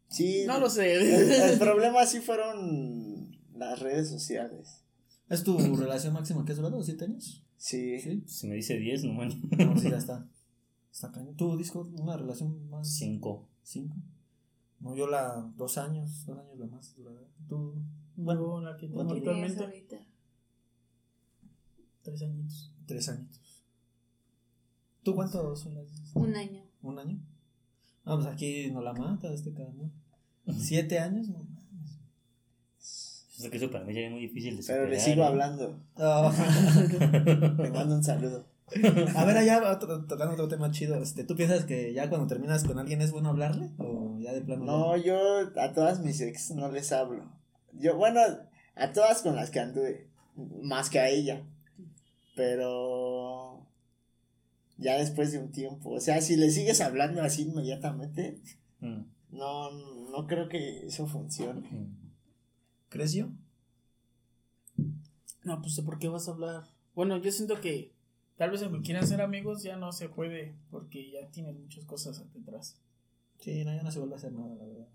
Sí. 0.09 0.43
No 0.45 0.59
lo 0.59 0.69
sé. 0.69 0.95
El, 0.95 1.31
el 1.31 1.59
problema 1.59 2.05
sí 2.05 2.19
fueron 2.19 3.37
las 3.53 3.79
redes 3.79 4.09
sociales. 4.09 4.83
¿Es 5.29 5.43
tu 5.43 5.57
relación 5.75 6.13
máxima 6.13 6.45
que 6.45 6.51
has 6.51 6.57
durado? 6.57 6.81
¿Siete 6.83 7.05
años? 7.05 7.43
Sí. 7.57 7.99
Sí. 7.99 8.23
Si 8.27 8.47
me 8.47 8.55
dice 8.55 8.77
10, 8.77 9.05
no 9.05 9.13
man. 9.13 9.29
No, 9.57 9.77
sí, 9.77 9.89
ya 9.89 9.97
está. 9.97 10.27
Está 10.91 11.11
cañón. 11.11 11.35
¿Tu 11.35 11.57
disco, 11.57 11.81
una 11.97 12.15
relación 12.15 12.69
más? 12.69 12.89
5. 12.95 13.49
¿Cinco? 13.63 13.95
No, 14.79 14.95
yo 14.95 15.07
la 15.07 15.51
dos 15.57 15.77
años, 15.77 16.25
dos 16.25 16.37
años 16.37 16.59
la 16.59 16.67
más 16.67 16.95
duradera. 16.95 17.27
¿Tú? 17.49 17.73
Bueno, 18.15 18.61
la 18.61 18.77
que 18.77 18.87
tengo 18.87 18.95
¿cuánto? 18.95 19.15
actualmente. 19.15 19.63
ahorita. 19.63 19.97
Tres 22.03 22.21
añitos. 22.21 22.71
Tres 22.85 23.09
años. 23.09 23.41
¿Tú 25.05 25.15
cuántos 25.15 25.61
son 25.61 25.75
las? 25.75 25.85
Un 26.15 26.35
año. 26.35 26.61
¿Un 26.81 26.99
año? 26.99 27.19
No, 28.03 28.15
pues 28.15 28.27
aquí 28.27 28.71
no 28.71 28.81
la 28.81 28.91
mata 28.93 29.31
este 29.33 29.53
cabrón. 29.53 29.93
¿Siete 30.59 30.99
años? 30.99 31.29
No 31.29 31.37
mames. 31.39 31.99
Es 33.39 33.49
que 33.49 33.57
eso 33.57 33.69
para 33.69 33.85
mí 33.85 33.93
ya 33.93 34.01
es 34.01 34.11
muy 34.11 34.21
difícil 34.21 34.57
de 34.57 34.63
Pero 34.65 34.83
superar. 34.85 34.89
le 34.89 34.99
sigo 34.99 35.21
¿eh? 35.23 35.27
hablando. 35.27 35.79
Oh. 35.97 36.31
Le 37.61 37.69
mando 37.71 37.95
un 37.95 38.03
saludo. 38.03 38.47
A 39.15 39.25
ver, 39.25 39.37
allá 39.37 39.71
otro- 39.71 40.05
tocando 40.05 40.33
otro 40.33 40.47
tema 40.47 40.71
chido. 40.71 40.95
Este, 41.01 41.23
¿Tú 41.23 41.35
piensas 41.35 41.65
que 41.65 41.93
ya 41.93 42.09
cuando 42.09 42.25
terminas 42.27 42.63
con 42.63 42.79
alguien 42.79 43.01
es 43.01 43.11
bueno 43.11 43.29
hablarle? 43.29 43.69
¿O 43.77 44.17
ya 44.19 44.33
de 44.33 44.41
plano? 44.41 44.65
No, 44.65 44.97
yo 44.97 45.17
a 45.59 45.73
todas 45.73 45.99
mis 46.01 46.19
ex 46.21 46.51
no 46.51 46.71
les 46.71 46.91
hablo. 46.91 47.29
Yo, 47.73 47.95
bueno, 47.95 48.21
a 48.75 48.91
todas 48.93 49.21
con 49.21 49.35
las 49.35 49.51
que 49.51 49.59
anduve. 49.59 50.09
Más 50.63 50.89
que 50.89 50.99
a 50.99 51.09
ella. 51.09 51.43
Pero. 52.35 53.14
Ya 54.77 54.97
después 54.97 55.31
de 55.31 55.39
un 55.39 55.51
tiempo. 55.51 55.91
O 55.91 55.99
sea, 55.99 56.21
si 56.21 56.35
le 56.35 56.49
sigues 56.51 56.81
hablando 56.81 57.21
así 57.21 57.43
inmediatamente, 57.43 58.41
Mm. 58.81 59.03
no, 59.31 59.71
no 60.11 60.27
creo 60.27 60.49
que 60.49 60.85
eso 60.85 61.07
funcione. 61.07 61.67
¿Creció? 62.89 63.31
No, 65.43 65.61
pues 65.61 65.79
¿por 65.81 65.99
qué 65.99 66.07
vas 66.09 66.27
a 66.27 66.31
hablar? 66.31 66.63
Bueno, 66.93 67.17
yo 67.17 67.31
siento 67.31 67.61
que 67.61 67.93
tal 68.37 68.51
vez 68.51 68.63
aunque 68.63 68.81
quieran 68.81 69.07
ser 69.07 69.21
amigos 69.21 69.63
ya 69.63 69.77
no 69.77 69.91
se 69.91 70.09
puede 70.09 70.55
porque 70.71 71.11
ya 71.11 71.29
tienen 71.29 71.61
muchas 71.61 71.85
cosas 71.85 72.23
detrás. 72.33 72.79
Sí, 73.39 73.63
no, 73.63 73.73
ya 73.73 73.83
no 73.83 73.91
se 73.91 73.99
vuelve 73.99 74.15
a 74.15 74.17
hacer 74.17 74.33
nada, 74.33 74.55
la 74.55 74.65
verdad. 74.65 74.87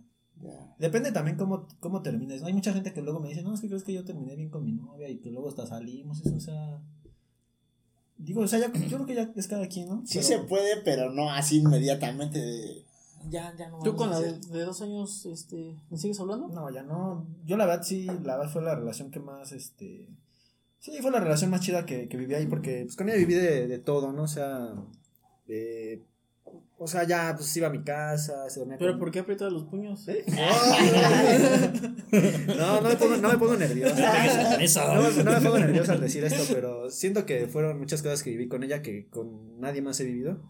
Ya. 0.43 0.75
Depende 0.79 1.13
también 1.13 1.37
cómo, 1.37 1.69
cómo 1.81 2.03
termines. 2.03 2.41
¿no? 2.41 2.47
Hay 2.49 2.55
mucha 2.55 2.73
gente 2.73 2.93
que 2.93 3.03
luego 3.03 3.21
me 3.21 3.29
dice, 3.29 3.43
no, 3.43 3.55
es 3.55 3.61
que 3.61 3.69
crees 3.69 3.85
que 3.85 3.93
yo 3.93 4.05
terminé 4.05 4.35
bien 4.37 4.49
con 4.51 4.65
mi 4.65 4.73
novia 4.73 5.09
y 5.09 5.19
que 5.19 5.31
luego 5.31 5.49
hasta 5.49 5.67
salimos, 5.67 6.21
eso, 6.25 6.35
o 6.37 6.41
sea... 6.41 6.83
Digo, 8.23 8.43
o 8.43 8.47
sea, 8.49 8.59
ya, 8.59 8.73
yo 8.73 8.97
creo 8.99 9.07
que 9.07 9.15
ya 9.15 9.33
es 9.35 9.49
cada 9.49 9.67
quien, 9.67 9.89
¿no? 9.89 10.03
Sí 10.07 10.19
Pero- 10.19 10.27
se 10.27 10.39
puede, 10.41 10.77
pero 10.85 11.11
no 11.11 11.31
así 11.33 11.59
inmediatamente 11.59 12.39
de... 12.39 12.85
Ya, 13.31 13.55
ya 13.59 13.69
no. 13.69 13.81
¿Tú 13.81 13.97
con 13.97 14.11
la 14.11 14.21
de 14.21 14.61
dos 14.65 14.81
años 14.83 15.27
este, 15.27 15.77
¿me 15.91 15.99
sigues 15.99 16.19
hablando? 16.21 16.49
No, 16.49 16.71
ya 16.71 16.83
no. 16.83 17.27
Yo 17.45 17.57
la 17.57 17.67
verdad 17.67 17.83
sí, 17.83 18.07
la 18.07 18.37
verdad 18.37 18.53
fue 18.53 18.63
la 18.63 18.75
relación 18.75 19.11
que 19.11 19.21
más, 19.21 19.53
este... 19.53 20.09
Sí, 20.79 20.93
fue 21.03 21.11
la 21.11 21.21
relación 21.21 21.51
más 21.51 21.61
chida 21.61 21.85
que, 21.85 22.09
que 22.09 22.17
viví 22.17 22.35
ahí 22.35 22.47
porque 22.47 22.83
pues 22.85 22.97
con 22.97 23.09
ella 23.09 23.19
viví 23.19 23.35
de, 23.35 23.67
de 23.69 23.79
todo, 23.79 24.13
¿no? 24.13 24.23
O 24.23 24.29
sea, 24.29 24.75
eh, 25.49 26.03
o 26.83 26.87
sea, 26.87 27.05
ya 27.05 27.35
pues 27.37 27.55
iba 27.59 27.67
a 27.67 27.71
mi 27.71 27.83
casa, 27.85 28.49
se 28.49 28.59
dormía 28.59 28.79
¿Pero 28.79 28.93
con- 28.93 29.01
por 29.01 29.11
qué 29.11 29.19
aprietas 29.19 29.53
los 29.53 29.65
puños? 29.65 30.07
No, 32.57 32.81
no 32.81 32.89
me 32.89 32.97
pongo, 32.97 33.17
no 33.19 33.29
me 33.29 33.37
pongo 33.39 33.57
nervioso. 33.57 33.95
Eso. 34.61 34.95
No 34.95 35.03
me, 35.03 35.25
no 35.25 35.31
me 35.33 35.41
pongo 35.41 35.59
nervioso 35.59 35.93
al 35.93 36.01
decir 36.01 36.25
esto, 36.25 36.43
pero 36.53 36.91
siento 36.91 37.27
que 37.27 37.47
fueron 37.47 37.79
muchas 37.79 38.01
cosas 38.03 38.23
que 38.23 38.31
viví 38.31 38.49
con 38.49 38.63
ella 38.65 38.81
que 38.83 39.09
con 39.09 39.61
nadie 39.61 39.83
más 39.83 40.01
he 40.01 40.05
vivido. 40.05 40.43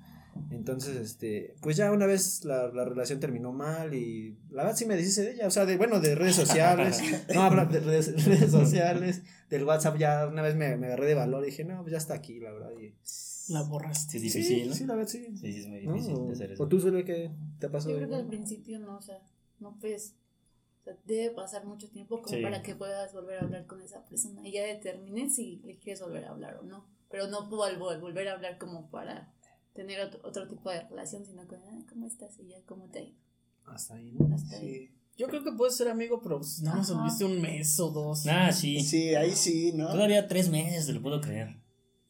Entonces, 0.53 0.97
este, 0.97 1.55
pues 1.61 1.77
ya 1.77 1.91
una 1.91 2.07
vez 2.07 2.45
la, 2.45 2.69
la 2.69 2.85
relación 2.85 3.19
terminó 3.19 3.53
mal 3.53 3.93
y 3.95 4.39
la 4.51 4.63
verdad 4.63 4.77
sí 4.79 4.87
me 4.87 4.95
deshice 4.97 5.23
de 5.25 5.33
ella, 5.33 5.49
o 5.49 5.51
sea, 5.51 5.67
de, 5.67 5.77
bueno, 5.77 5.99
de 6.01 6.15
redes 6.15 6.37
sociales, 6.37 7.03
no, 7.35 7.43
habla 7.43 7.65
de 7.67 7.81
redes, 7.81 8.25
redes 8.25 8.53
sociales, 8.53 9.23
del 9.51 9.65
WhatsApp 9.65 9.99
ya 9.99 10.29
una 10.29 10.43
vez 10.43 10.55
me, 10.55 10.77
me 10.77 10.87
agarré 10.87 11.07
de 11.09 11.15
valor 11.15 11.43
y 11.43 11.47
dije, 11.51 11.65
no, 11.65 11.81
pues 11.83 11.91
ya 11.93 11.99
está 11.99 12.15
aquí, 12.15 12.39
la 12.39 12.53
verdad. 12.53 12.71
Y, 12.81 12.95
La 13.51 13.63
borraste. 13.63 14.17
Es 14.17 14.23
difícil, 14.23 14.63
sí, 14.63 14.69
¿no? 14.69 14.75
sí, 14.75 14.85
la 14.87 14.95
verdad 14.95 15.11
sí. 15.11 15.27
Sí, 15.37 15.53
sí, 15.53 15.61
es 15.61 15.67
muy 15.67 15.85
¿No? 15.87 15.93
difícil 15.95 16.15
O, 16.17 16.27
de 16.27 16.33
hacer 16.33 16.53
eso. 16.53 16.63
o 16.63 16.69
tú, 16.69 16.81
Zule, 16.81 17.05
¿qué 17.05 17.31
te 17.59 17.69
pasó? 17.69 17.91
Yo 17.91 17.97
creo 17.97 18.09
que 18.09 18.15
al 18.17 18.27
principio 18.27 18.79
no, 18.79 18.97
o 18.97 19.03
sea, 19.03 19.21
no 19.59 19.77
puedes, 19.79 20.15
o 20.81 20.85
sea, 20.85 20.97
debe 21.05 21.31
pasar 21.35 21.67
mucho 21.67 21.89
tiempo 21.91 22.23
como 22.23 22.37
Sí. 22.37 22.43
para 22.43 22.63
que 22.63 22.75
puedas 22.77 23.13
volver 23.13 23.39
a 23.39 23.43
hablar 23.43 23.67
con 23.67 23.83
esa 23.83 24.05
persona 24.07 24.47
y 24.47 24.53
ya 24.53 24.65
determines 24.65 25.35
si 25.35 25.61
le 25.65 25.77
quieres 25.79 26.01
volver 26.01 26.25
a 26.25 26.31
hablar 26.31 26.57
o 26.57 26.63
no, 26.63 26.87
pero 27.11 27.27
no 27.27 27.51
vol- 27.51 28.01
volver 28.01 28.29
a 28.29 28.33
hablar 28.35 28.57
como 28.59 28.89
para 28.91 29.33
tener 29.75 30.01
otro, 30.01 30.21
otro 30.25 30.49
tipo 30.49 30.71
de 30.71 30.83
relación, 30.89 31.25
sino 31.27 31.47
con, 31.47 31.59
ah, 31.63 31.85
¿cómo 31.89 32.07
estás? 32.07 32.39
Y 32.39 32.49
ya, 32.49 32.63
¿cómo 32.67 32.87
te 32.91 32.99
ha 32.99 33.03
ido? 33.03 33.17
Hasta 33.67 33.95
ahí, 33.95 34.13
¿no? 34.13 34.35
Hasta 34.35 34.57
ahí. 34.57 34.91
Yo 35.17 35.29
creo 35.29 35.45
que 35.45 35.53
puedes 35.53 35.77
ser 35.77 35.89
amigo, 35.89 36.21
pero 36.23 36.41
nada 36.63 36.79
más 36.79 36.91
Ajá. 36.91 37.05
viste 37.05 37.25
un 37.25 37.41
mes 37.43 37.79
o 37.79 37.91
dos. 37.91 38.27
Ah, 38.27 38.51
sí. 38.53 38.81
sí, 38.81 39.15
ahí 39.15 39.33
sí, 39.33 39.73
¿no? 39.75 39.91
Todavía 39.91 40.27
tres 40.27 40.49
meses, 40.49 40.87
te 40.87 40.93
lo 40.95 41.03
puedo 41.03 41.21
creer. 41.21 41.57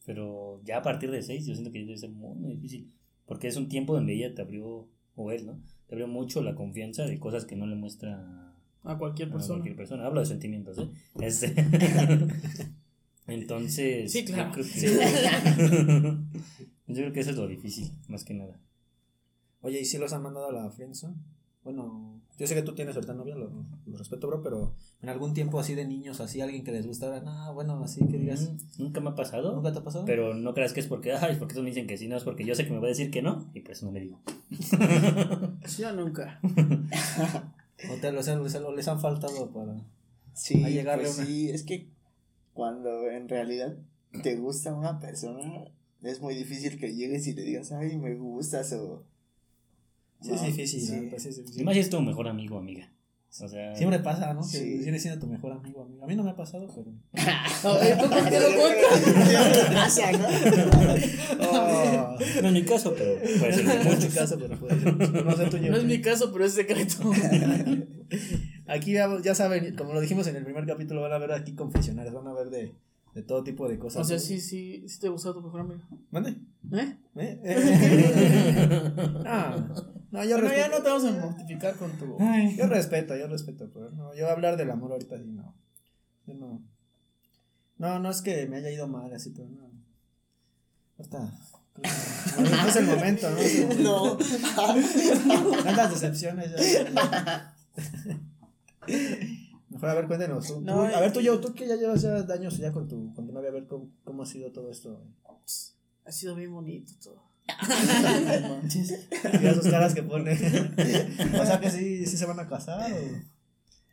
Pero 0.05 0.61
ya 0.63 0.77
a 0.77 0.81
partir 0.81 1.11
de 1.11 1.21
seis, 1.21 1.45
yo 1.45 1.53
siento 1.53 1.71
que 1.71 1.79
debe 1.79 1.97
ser 1.97 2.09
muy, 2.09 2.35
muy 2.35 2.55
difícil. 2.55 2.91
Porque 3.25 3.47
es 3.47 3.55
un 3.55 3.69
tiempo 3.69 3.93
donde 3.93 4.13
ella 4.13 4.33
te 4.33 4.41
abrió, 4.41 4.87
o 5.15 5.31
él, 5.31 5.45
¿no? 5.45 5.59
Te 5.87 5.95
abrió 5.95 6.07
mucho 6.07 6.41
la 6.41 6.55
confianza 6.55 7.05
de 7.05 7.19
cosas 7.19 7.45
que 7.45 7.55
no 7.55 7.65
le 7.67 7.75
muestra 7.75 8.53
A 8.83 8.97
cualquier 8.97 9.29
a 9.29 9.31
persona. 9.33 9.55
cualquier 9.55 9.75
persona. 9.75 10.05
Hablo 10.05 10.19
de 10.21 10.25
sentimientos, 10.25 10.77
¿eh? 10.79 10.89
Este. 11.19 11.53
Entonces. 13.27 14.11
Sí, 14.11 14.25
claro. 14.25 14.51
Yo 14.55 14.63
creo, 14.63 14.65
que, 14.73 16.17
yo 16.87 16.95
creo 16.95 17.13
que 17.13 17.19
eso 17.19 17.29
es 17.31 17.37
lo 17.37 17.47
difícil, 17.47 17.91
más 18.07 18.23
que 18.25 18.33
nada. 18.33 18.59
Oye, 19.61 19.79
¿y 19.81 19.85
si 19.85 19.97
los 19.97 20.11
han 20.13 20.23
mandado 20.23 20.47
a 20.49 20.51
la 20.51 20.69
friendzone? 20.71 21.15
Bueno, 21.63 22.19
yo 22.39 22.47
sé 22.47 22.55
que 22.55 22.63
tú 22.63 22.73
tienes 22.73 22.95
ahorita 22.95 23.13
novia, 23.13 23.35
lo, 23.35 23.51
lo 23.85 23.97
respeto, 23.97 24.27
bro, 24.27 24.41
pero 24.41 24.73
en 25.01 25.09
algún 25.09 25.33
tiempo 25.33 25.59
así 25.59 25.73
de 25.75 25.85
niños, 25.85 26.19
así 26.21 26.41
alguien 26.41 26.63
que 26.63 26.71
les 26.71 26.85
gustara, 26.85 27.21
no, 27.21 27.53
bueno, 27.53 27.81
así 27.83 28.05
que 28.05 28.17
digas, 28.17 28.51
Mm, 28.51 28.83
Nunca 28.83 28.99
me 29.01 29.09
ha 29.09 29.15
pasado. 29.15 29.55
¿nunca 29.55 29.71
te 29.73 29.79
ha 29.79 29.83
pasado? 29.83 30.05
Pero 30.05 30.33
no 30.35 30.53
creas 30.53 30.73
que 30.73 30.79
es 30.79 30.87
porque, 30.87 31.13
ay, 31.13 31.37
porque 31.37 31.53
todos 31.53 31.63
me 31.63 31.69
dicen 31.71 31.87
que 31.87 31.97
sí, 31.97 32.07
no, 32.07 32.17
es 32.17 32.23
porque 32.23 32.45
yo 32.45 32.53
sé 32.55 32.65
que 32.65 32.71
me 32.71 32.79
va 32.79 32.85
a 32.85 32.89
decir 32.89 33.09
que 33.11 33.21
no, 33.21 33.49
y 33.53 33.61
por 33.61 33.71
eso 33.71 33.85
no 33.87 33.91
le 33.91 34.01
digo. 34.01 34.19
Yo 35.77 35.93
nunca. 35.93 36.39
O 37.89 37.95
te 37.99 38.11
los, 38.11 38.27
les, 38.27 38.55
han- 38.55 38.75
les 38.75 38.87
han 38.87 38.99
faltado 38.99 39.49
para... 39.51 39.75
Sí, 40.33 40.63
a 40.63 40.69
llegarle 40.69 41.05
pues 41.05 41.17
una- 41.17 41.25
sí, 41.27 41.49
es 41.49 41.63
que 41.63 41.87
cuando 42.53 43.09
en 43.09 43.27
realidad 43.27 43.75
te 44.23 44.35
gusta 44.35 44.73
una 44.73 44.99
persona, 44.99 45.65
es 46.03 46.21
muy 46.21 46.35
difícil 46.35 46.77
que 46.79 46.93
llegues 46.93 47.25
y 47.27 47.33
le 47.33 47.43
digas, 47.43 47.71
ay, 47.71 47.97
me 47.97 48.13
gustas 48.15 48.71
o... 48.73 49.03
Sí, 50.21 50.29
No, 50.29 50.35
es 50.35 50.41
difícil, 50.43 50.81
sí. 50.81 50.95
¿no? 50.95 51.09
Pues 51.09 51.23
sí, 51.23 51.29
es 51.29 51.37
difícil. 51.37 51.61
Y 51.61 51.65
más 51.65 51.73
si 51.73 51.79
es 51.79 51.89
tu 51.89 51.99
mejor 52.01 52.27
amigo 52.27 52.57
o 52.57 52.59
amiga. 52.59 52.91
O 53.39 53.47
sea, 53.47 53.73
Siempre 53.77 53.99
pasa, 53.99 54.33
¿no? 54.33 54.41
Que 54.41 54.47
Sí. 54.57 54.83
sigue 54.83 54.99
siendo 54.99 55.19
tu 55.21 55.27
mejor 55.31 55.53
amigo, 55.53 55.83
amigo. 55.83 56.03
A 56.03 56.07
mí 56.07 56.15
no 56.17 56.23
me 56.23 56.31
ha 56.31 56.35
pasado, 56.35 56.67
pero... 56.67 56.91
¿tú 58.01 58.09
por 58.09 58.29
qué 58.29 58.39
lo 58.39 58.47
cuentas? 58.59 58.99
Pasa, 59.73 60.11
¿no? 60.11 60.27
No 62.41 62.47
en 62.49 62.53
mi 62.53 62.63
caso, 62.63 62.93
pero 62.97 63.15
puede 63.39 63.53
ser 63.53 63.63
no 63.65 63.71
es 63.91 64.03
mi 64.03 64.09
caso, 64.09 64.37
pero 64.37 64.59
puede 64.59 64.79
ser. 64.81 64.93
No 65.25 65.37
sé 65.37 65.45
tuyo. 65.45 65.71
No 65.71 65.77
es 65.77 65.83
mi 65.85 66.01
caso, 66.01 66.31
pero 66.33 66.43
es 66.45 66.53
secreto. 66.53 67.09
Aquí 68.67 68.91
ya, 68.93 69.07
ya 69.23 69.33
saben, 69.33 69.75
como 69.75 69.93
lo 69.93 70.01
dijimos 70.01 70.27
en 70.27 70.35
el 70.35 70.43
primer 70.43 70.65
capítulo, 70.65 71.01
van 71.01 71.13
a 71.13 71.17
ver 71.17 71.31
aquí 71.31 71.53
confesionarios, 71.55 72.13
van 72.13 72.27
a 72.27 72.33
ver 72.33 72.49
de, 72.49 72.75
de 73.15 73.21
todo 73.23 73.43
tipo 73.43 73.67
de 73.69 73.79
cosas. 73.79 74.01
O 74.01 74.05
sea, 74.05 74.19
sí, 74.19 74.39
sí, 74.41 74.83
sí 74.87 74.99
te 74.99 75.07
gustó 75.09 75.33
tu 75.33 75.41
mejor 75.41 75.61
amigo. 75.61 75.79
¿Mande? 76.11 76.35
¿Eh? 76.73 76.97
¿Eh? 77.15 77.39
no, 79.23 80.00
no, 80.11 80.23
yo 80.23 80.37
Bueno, 80.37 80.55
ya 80.55 80.67
no 80.67 80.77
te 80.83 80.89
vamos 80.89 81.05
a 81.05 81.11
mortificar 81.11 81.75
con 81.75 81.91
tu. 81.97 82.17
Yo 82.57 82.67
respeto, 82.67 83.15
yo 83.17 83.27
respeto, 83.27 83.69
pero 83.73 83.89
no, 83.91 84.13
yo 84.13 84.29
hablar 84.29 84.57
del 84.57 84.69
amor 84.71 84.91
ahorita 84.91 85.17
sí 85.17 85.25
no. 85.27 85.55
Yo 86.27 86.33
no. 86.35 86.61
No, 87.77 87.99
no 87.99 88.11
es 88.11 88.21
que 88.21 88.45
me 88.47 88.57
haya 88.57 88.69
ido 88.71 88.87
mal 88.87 89.11
así, 89.13 89.31
pero 89.31 89.47
no. 89.49 89.71
Ahorita. 90.97 91.33
No, 92.37 92.41
no 92.43 92.67
es 92.67 92.75
el 92.75 92.85
momento, 92.85 93.29
¿no? 93.31 93.37
Es 93.37 93.55
el 93.59 93.67
momento. 93.79 94.17
No. 95.27 95.63
Tantas 95.63 95.91
decepciones 95.91 96.51
ya. 96.51 97.55
Mejor 99.69 99.89
a 99.89 99.93
ver, 99.93 100.07
cuéntenos. 100.07 100.47
tú- 100.47 100.61
No, 100.61 100.73
tú- 100.89 100.95
a 100.95 100.99
ver, 100.99 101.13
tú, 101.13 101.21
yo, 101.21 101.39
tú 101.39 101.53
que 101.53 101.65
ya 101.67 101.75
llevas 101.75 102.01
ya 102.01 102.17
años 102.33 102.57
ya 102.57 102.71
con 102.73 102.87
tu, 102.87 103.13
con 103.13 103.25
tu 103.25 103.31
novia, 103.33 103.49
a 103.49 103.53
ver 103.53 103.67
cómo, 103.67 103.89
cómo 104.03 104.23
ha 104.23 104.25
sido 104.25 104.51
todo 104.51 104.69
esto. 104.69 105.01
Ha 106.05 106.11
sido 106.11 106.35
bien 106.35 106.51
bonito 106.53 106.91
todo. 107.01 107.23
Mira 109.39 109.53
sus 109.53 109.67
caras 109.67 109.93
que 109.93 110.03
pone. 110.03 110.31
o 110.33 111.45
sea 111.45 111.59
que 111.59 111.69
sí, 111.69 112.05
sí 112.05 112.17
se 112.17 112.25
van 112.25 112.39
a 112.39 112.47
casar 112.47 112.91
o. 112.91 112.97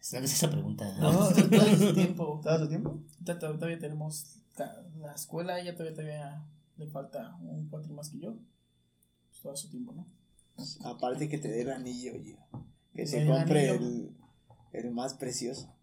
¿Sabes 0.01 0.33
esa 0.33 0.51
pregunta? 0.51 0.97
No, 0.99 1.11
Todo 1.11 1.35
su 1.35 1.95
tiempo. 1.95 2.41
¿Todo 2.43 2.59
su 2.61 2.69
tiempo? 2.69 3.03
Todavía 3.25 3.59
todavía 3.59 3.79
tenemos 3.79 4.39
la, 4.57 4.83
la 5.01 5.13
escuela, 5.13 5.59
ella 5.61 5.75
todavía, 5.75 5.95
todavía 5.95 6.47
le 6.77 6.87
falta 6.87 7.37
un 7.43 7.69
cuatro 7.69 7.93
más 7.93 8.09
que 8.09 8.21
yo. 8.21 8.37
Pues 9.29 9.43
todo 9.43 9.57
su 9.57 9.69
tiempo, 9.69 9.93
¿no? 9.93 10.07
Aparte 10.85 11.29
que 11.29 11.39
te 11.39 11.49
dé 11.49 11.63
el 11.63 11.71
anillo, 11.71 12.15
oye. 12.15 12.39
Que 12.95 13.07
se 13.07 13.27
compre 13.27 13.71
el, 13.71 14.11
el 14.73 14.91
más 14.93 15.15
precioso. 15.15 15.75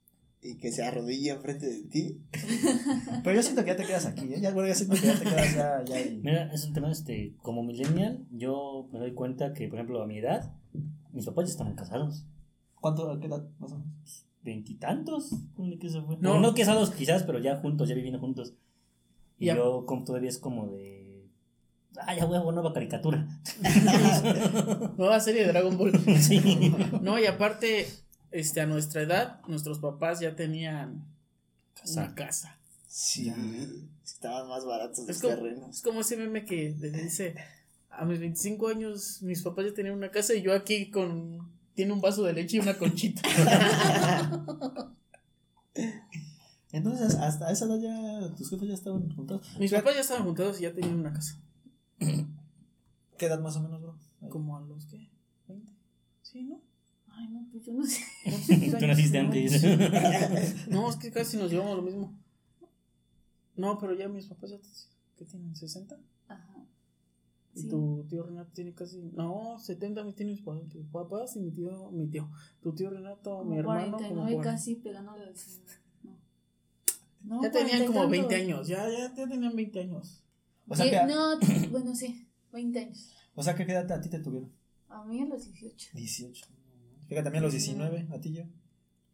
Y 0.47 0.57
que 0.57 0.71
se 0.71 0.83
arrodille 0.83 1.31
enfrente 1.31 1.65
de 1.65 1.83
ti. 1.85 2.21
Pero 3.23 3.35
yo 3.35 3.41
siento 3.41 3.63
que 3.63 3.71
ya 3.71 3.75
te 3.75 3.85
quedas 3.85 4.05
aquí, 4.05 4.31
¿eh? 4.31 4.39
Ya, 4.39 4.51
bueno, 4.51 4.67
ya 4.67 4.75
siento 4.75 4.95
que 4.95 5.07
ya 5.07 5.17
te 5.17 5.23
quedas 5.25 5.55
ya, 5.55 5.83
ya 5.85 5.95
ahí. 5.95 6.19
Mira, 6.23 6.53
es 6.53 6.65
un 6.65 6.73
tema, 6.73 6.91
este, 6.91 7.33
como 7.41 7.63
millennial, 7.63 8.23
yo 8.31 8.87
me 8.91 8.99
doy 8.99 9.13
cuenta 9.13 9.53
que, 9.53 9.67
por 9.67 9.79
ejemplo, 9.79 10.03
a 10.03 10.05
mi 10.07 10.19
edad, 10.19 10.53
mis 11.13 11.25
papás 11.25 11.45
ya 11.47 11.51
estaban 11.51 11.73
casados. 11.75 12.25
¿Cuánto, 12.79 13.09
a 13.09 13.19
qué 13.19 13.25
edad 13.25 13.43
más 13.57 13.71
o 13.71 13.79
menos? 13.79 14.25
Veintitantos, 14.43 15.31
ponle 15.55 15.79
que 15.79 15.89
se 15.89 15.99
fue. 16.01 16.17
No. 16.17 16.35
No, 16.35 16.39
no 16.39 16.53
casados 16.53 16.91
quizás, 16.91 17.23
pero 17.23 17.39
ya 17.39 17.57
juntos, 17.57 17.89
ya 17.89 17.95
viviendo 17.95 18.19
juntos. 18.19 18.53
Y 19.39 19.47
Ya. 19.47 19.55
yo 19.55 19.85
como 19.87 20.03
todavía 20.03 20.29
es 20.29 20.37
como 20.37 20.67
de... 20.67 21.27
Ah, 21.97 22.13
ya 22.15 22.27
huevo, 22.27 22.51
nueva 22.51 22.71
caricatura. 22.73 23.25
Nueva 24.97 25.19
serie 25.19 25.41
de 25.41 25.47
Dragon 25.47 25.77
Ball. 25.77 25.93
sí. 26.19 26.73
No, 27.01 27.17
y 27.17 27.25
aparte, 27.25 27.87
este, 28.39 28.61
a 28.61 28.65
nuestra 28.65 29.01
edad, 29.01 29.41
nuestros 29.47 29.79
papás 29.79 30.19
ya 30.19 30.35
tenían 30.35 31.05
Casa. 31.73 32.03
una 32.03 32.15
casa. 32.15 32.57
Sí. 32.87 33.31
Estaban 34.03 34.47
más 34.47 34.65
baratos 34.65 34.99
los 34.99 35.09
Es 35.09 35.21
como, 35.21 35.35
terrenos. 35.35 35.75
es 35.77 35.81
como 35.81 36.01
ese 36.01 36.17
meme 36.17 36.45
que 36.45 36.75
le 36.79 36.89
dice, 36.91 37.35
a 37.89 38.05
mis 38.05 38.19
25 38.19 38.67
años 38.67 39.21
mis 39.21 39.41
papás 39.41 39.65
ya 39.65 39.73
tenían 39.73 39.95
una 39.95 40.11
casa 40.11 40.33
y 40.33 40.41
yo 40.41 40.53
aquí 40.53 40.89
con... 40.89 41.53
Tiene 41.73 41.91
un 41.91 41.99
vaso 41.99 42.23
de 42.23 42.31
leche 42.31 42.55
y 42.57 42.59
una 42.61 42.77
conchita. 42.77 43.21
Entonces, 46.71 47.15
hasta 47.15 47.51
esa 47.51 47.65
edad 47.65 47.79
ya 47.79 48.35
tus 48.35 48.49
jefes 48.49 48.67
ya 48.67 48.73
estaban 48.73 49.13
juntos. 49.13 49.45
mis 49.59 49.71
papás 49.71 49.95
ya 49.95 50.01
estaban 50.01 50.23
juntados 50.23 50.59
y 50.59 50.63
ya 50.63 50.73
tenían 50.73 50.95
una 50.99 51.13
casa. 51.13 51.37
¿Qué 51.99 53.25
edad 53.25 53.39
más 53.39 53.55
o 53.57 53.61
menos, 53.61 53.81
bro? 53.81 53.97
Como 54.29 54.57
a 54.57 54.61
los 54.61 54.85
que... 54.87 55.09
20. 55.47 55.71
Sí, 56.21 56.43
¿no? 56.43 56.61
Ay, 57.17 57.27
no, 57.29 57.47
pues 57.51 57.65
yo 57.65 57.73
no 57.73 57.83
sé. 57.85 58.01
Tú 58.79 58.87
naciste 58.87 59.17
antes. 59.19 59.63
No, 60.67 60.89
es 60.89 60.95
que 60.97 61.11
casi 61.11 61.37
nos 61.37 61.49
llevamos 61.51 61.77
lo 61.77 61.81
mismo. 61.81 62.13
No, 63.55 63.77
pero 63.79 63.93
ya 63.95 64.09
mis 64.09 64.25
papás 64.25 64.49
ya... 64.51 64.57
¿Qué 65.17 65.23
tienen? 65.25 65.53
¿60? 65.55 65.97
Ajá. 66.27 66.53
Y 67.55 67.61
Sí. 67.61 67.69
tu 67.69 68.05
tío 68.09 68.23
Renato 68.23 68.51
tiene 68.53 68.73
casi. 68.73 69.01
No, 69.13 69.57
70 69.59 70.03
me 70.03 70.11
tienen 70.11 70.35
mis 70.35 70.87
papás 70.91 71.37
y 71.37 71.39
mi 71.39 71.51
tío. 71.51 71.89
Mi 71.91 72.07
tío. 72.07 72.29
Tu 72.61 72.73
tío 72.75 72.89
Renato, 72.89 73.37
Como 73.37 73.51
mi 73.51 73.57
hermano. 73.59 73.83
como 73.93 73.97
49 73.99 74.33
cuarenta. 74.35 74.51
casi 74.51 74.75
pegándole 74.75 75.23
al 75.23 75.33
19. 75.33 75.71
No. 76.03 76.17
No, 77.23 77.43
ya 77.43 77.51
tenían 77.51 77.69
40 77.69 77.87
como 77.87 77.99
tantos. 78.01 78.11
20 78.11 78.35
años. 78.35 78.67
Ya, 78.67 78.89
ya, 78.89 79.15
ya 79.15 79.27
tenían 79.29 79.55
20 79.55 79.79
años. 79.79 80.21
O 80.67 80.75
sea 80.75 80.89
que, 81.07 81.13
No, 81.13 81.39
bueno, 81.71 81.95
sí, 81.95 82.27
20 82.51 82.79
años. 82.79 83.13
o 83.35 83.41
sea 83.43 83.55
que 83.55 83.65
qué 83.65 83.71
edad 83.71 83.89
a 83.89 84.01
ti 84.01 84.09
te 84.09 84.19
tuvieron? 84.19 84.51
A 84.89 85.05
mí 85.05 85.21
a 85.21 85.25
los 85.25 85.45
18. 85.45 85.91
18. 85.93 86.47
Fíjate, 87.07 87.23
también 87.23 87.43
a 87.43 87.45
los 87.47 87.53
19, 87.53 88.07
a 88.11 88.19
ti 88.19 88.33
yo. 88.33 88.43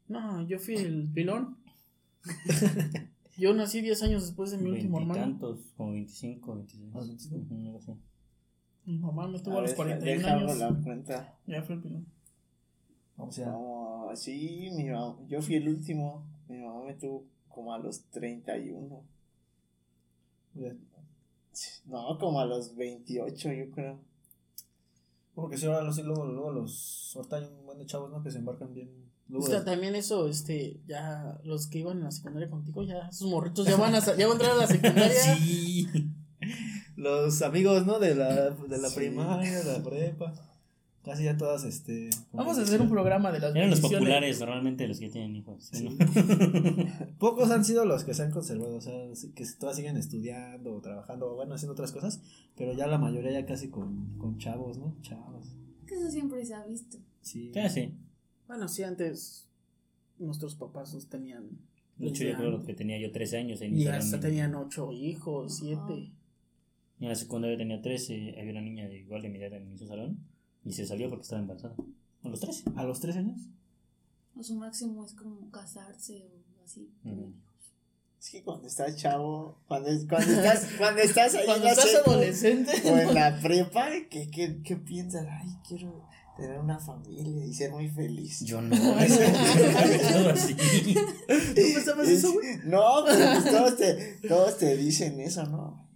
No, 0.08 0.42
yo 0.48 0.60
fui 0.60 0.76
el 0.76 1.10
pilón. 1.14 1.58
yo 3.38 3.54
nací 3.54 3.82
10 3.82 4.04
años 4.04 4.24
después 4.28 4.52
de 4.52 4.58
mi 4.58 4.70
último 4.70 5.00
hermano. 5.00 5.20
Veintitantos, 5.22 5.74
como 5.78 5.92
25, 5.94 6.56
26. 6.56 6.94
¿A 6.94 6.98
los 6.98 7.08
25? 7.08 7.36
Ujú, 7.54 7.66
algo 7.66 7.78
así. 7.80 7.92
Mi 8.86 8.98
mamá 8.98 9.28
me 9.28 9.40
tuvo 9.40 9.56
A 9.56 9.60
a 9.60 9.62
los 9.62 9.70
ver, 9.72 9.78
41 9.78 10.12
deja 10.18 10.36
años. 10.36 10.58
la 10.58 10.74
cuenta. 10.84 11.38
Ya 11.48 11.62
fue 11.64 11.76
el 11.76 11.82
pilón. 11.82 12.06
O 13.18 13.32
sea, 13.32 13.48
No, 13.48 14.10
sí, 14.16 14.70
mi 14.76 14.90
mamá, 14.90 15.18
yo 15.28 15.42
fui 15.42 15.56
el 15.56 15.68
último. 15.70 16.26
Mi 16.48 16.58
mamá 16.60 16.84
me 16.86 16.94
tuvo 16.96 17.26
como 17.50 17.74
a 17.74 17.80
los 17.80 18.04
31. 18.10 19.04
ya. 20.56 20.74
No, 21.86 22.18
como 22.18 22.40
a 22.40 22.46
los 22.46 22.76
28, 22.76 23.52
yo 23.54 23.70
creo. 23.72 24.00
Porque 25.36 25.58
si 25.58 25.66
ahora 25.66 25.82
los, 25.84 25.98
luego, 26.03 26.26
luego 26.26 26.52
los, 26.52 27.12
ahorita 27.16 27.36
hay 27.38 27.45
un 27.45 27.66
buen 27.66 27.78
de 27.80 27.86
chavos, 27.86 28.12
¿no? 28.12 28.22
Que 28.24 28.32
se 28.32 28.38
embarcan 28.40 28.74
bien. 28.74 28.90
Luego 29.28 29.45
O 29.45 29.49
sea, 29.49 29.64
también 29.64 29.95
eso, 29.95 30.28
este, 30.28 30.82
ya 30.88 31.40
los 31.44 31.68
que 31.68 31.80
iban 31.80 31.98
en 31.99 32.03
la 32.03 32.12
secundaria 32.12 32.49
contigo, 32.49 32.84
ya 32.84 33.08
esos 33.08 33.30
morritos 33.30 33.66
ya 33.66 33.78
van 33.78 33.95
a, 33.95 33.99
ya 33.99 34.28
van 34.28 34.30
a 34.30 34.32
entrar 34.34 34.52
a 34.52 34.56
la 34.56 34.68
secundaria. 34.68 35.36
Sí. 35.38 35.88
Los 36.95 37.41
amigos, 37.41 37.86
¿no? 37.86 37.99
De 37.99 38.16
la, 38.16 38.49
de 38.52 38.78
la 38.78 38.90
Sí. 38.90 38.95
primaria, 38.95 39.64
de 39.64 39.78
la 39.78 39.84
prepa. 39.84 40.34
Casi 41.03 41.23
ya 41.23 41.36
todas, 41.36 41.64
este. 41.64 42.11
Vamos 42.32 42.60
a 42.60 42.61
hacer 42.61 42.80
un 42.80 42.90
programa 42.90 43.32
de 43.32 43.40
las 43.40 43.56
Eran 43.56 43.72
los 43.72 43.80
populares, 43.80 44.40
normalmente 44.40 44.88
los 44.88 44.99
que 44.99 45.10
tienen 45.10 45.36
hijos. 45.36 45.72
Pocos 47.18 47.49
han 47.49 47.65
sido 47.65 47.86
los 47.86 48.03
que 48.03 48.14
se 48.14 48.22
han 48.22 48.32
conservado, 48.32 48.76
o 48.76 48.82
sea, 48.82 48.94
que 49.34 49.45
todas 49.60 49.76
siguen 49.76 49.98
estudiando 49.98 50.76
o 50.76 50.80
trabajando 50.80 51.32
o 51.32 51.36
bueno, 51.36 51.56
haciendo 51.56 51.73
otras 51.73 51.91
cosas, 51.91 52.22
pero 52.56 52.73
ya 52.73 52.86
la 52.86 52.99
mayoría 52.99 53.32
ya 53.32 53.45
casi 53.48 53.69
con, 53.69 54.15
con 54.19 54.38
chavos, 54.38 54.78
¿no? 54.78 54.95
Chavos. 55.02 55.56
Que 55.88 55.95
eso 55.95 56.11
siempre 56.11 56.45
se 56.45 56.53
ha 56.53 56.64
visto. 56.65 56.98
Sí. 57.22 57.52
Sí. 57.69 57.95
Bueno, 58.48 58.68
sí, 58.68 58.84
antes 58.84 59.48
nuestros 60.19 60.56
papás 60.56 60.94
nos 60.94 61.10
tenían. 61.10 61.49
De 61.98 62.07
hecho, 62.07 62.23
15 62.23 62.32
yo 62.32 62.38
creo 62.38 62.65
que 62.65 62.73
tenía 62.73 62.99
yo 62.99 63.11
13 63.11 63.38
años. 63.38 63.61
En 63.61 63.73
mi 63.73 63.82
Y 63.82 63.86
salón 63.86 63.99
hasta 63.99 64.19
tenían 64.19 64.53
ocho 64.56 64.91
hijos, 64.91 65.57
siete. 65.57 66.11
En 66.99 67.10
la 67.10 67.15
secundaria 67.15 67.57
tenía 67.57 67.82
13. 67.82 68.36
Había 68.40 68.52
una 68.52 68.61
niña 68.61 68.88
de 68.88 68.99
igual 68.99 69.22
de 69.23 69.30
mi 69.30 69.40
edad 69.40 69.53
en 69.53 69.69
mi 69.69 69.78
salón. 69.78 70.19
Y 70.64 70.74
se 70.74 70.86
salió 70.86 71.10
porque 71.10 71.24
estaba 71.24 71.42
embarazada. 71.42 71.76
A 72.24 72.30
los 72.30 72.40
13. 72.40 72.64
¿A 72.76 72.84
los 72.84 73.00
13 73.00 73.20
años? 73.20 73.42
O 74.36 74.44
su 74.44 74.56
máximo 74.56 75.06
es 75.06 75.14
como 75.14 75.50
casarse 75.52 76.32
o 76.60 76.64
así. 76.64 76.92
tener 77.04 77.30
hijos. 77.30 77.52
Es 78.20 78.30
que 78.30 78.44
cuando 78.44 78.68
estás 78.68 78.96
chavo, 78.98 79.58
cuando, 79.68 79.90
cuando 80.10 80.32
estás, 80.32 80.68
cuando 80.78 81.02
estás 81.02 81.34
ahí 81.34 81.46
Cuando 81.46 81.68
estás 81.68 81.96
adolescente. 82.06 82.72
o 82.86 82.98
en 82.98 83.14
la 83.16 83.40
prepa, 83.42 83.88
¿qué, 84.10 84.30
qué, 84.30 84.62
qué 84.64 84.76
piensas? 84.78 85.26
Ay, 85.28 85.50
quiero 85.68 86.08
tener 86.38 86.60
una 86.60 86.80
familia 86.80 87.46
y 87.46 87.54
ser 87.54 87.72
muy 87.72 87.90
feliz. 87.90 88.42
Yo 88.42 88.62
no. 88.62 88.76
Todo 88.78 90.30
así. 90.30 90.56
¿Tú 90.56 91.62
pensabas 91.74 92.08
eso, 92.08 92.32
güey? 92.34 92.58
No, 92.64 93.04
pero 93.06 93.42
pues 93.42 93.46
todos 93.46 93.78
te, 93.78 94.20
todos 94.28 94.58
te 94.58 94.78
dicen 94.78 95.20
eso, 95.20 95.44
¿no? 95.46 95.88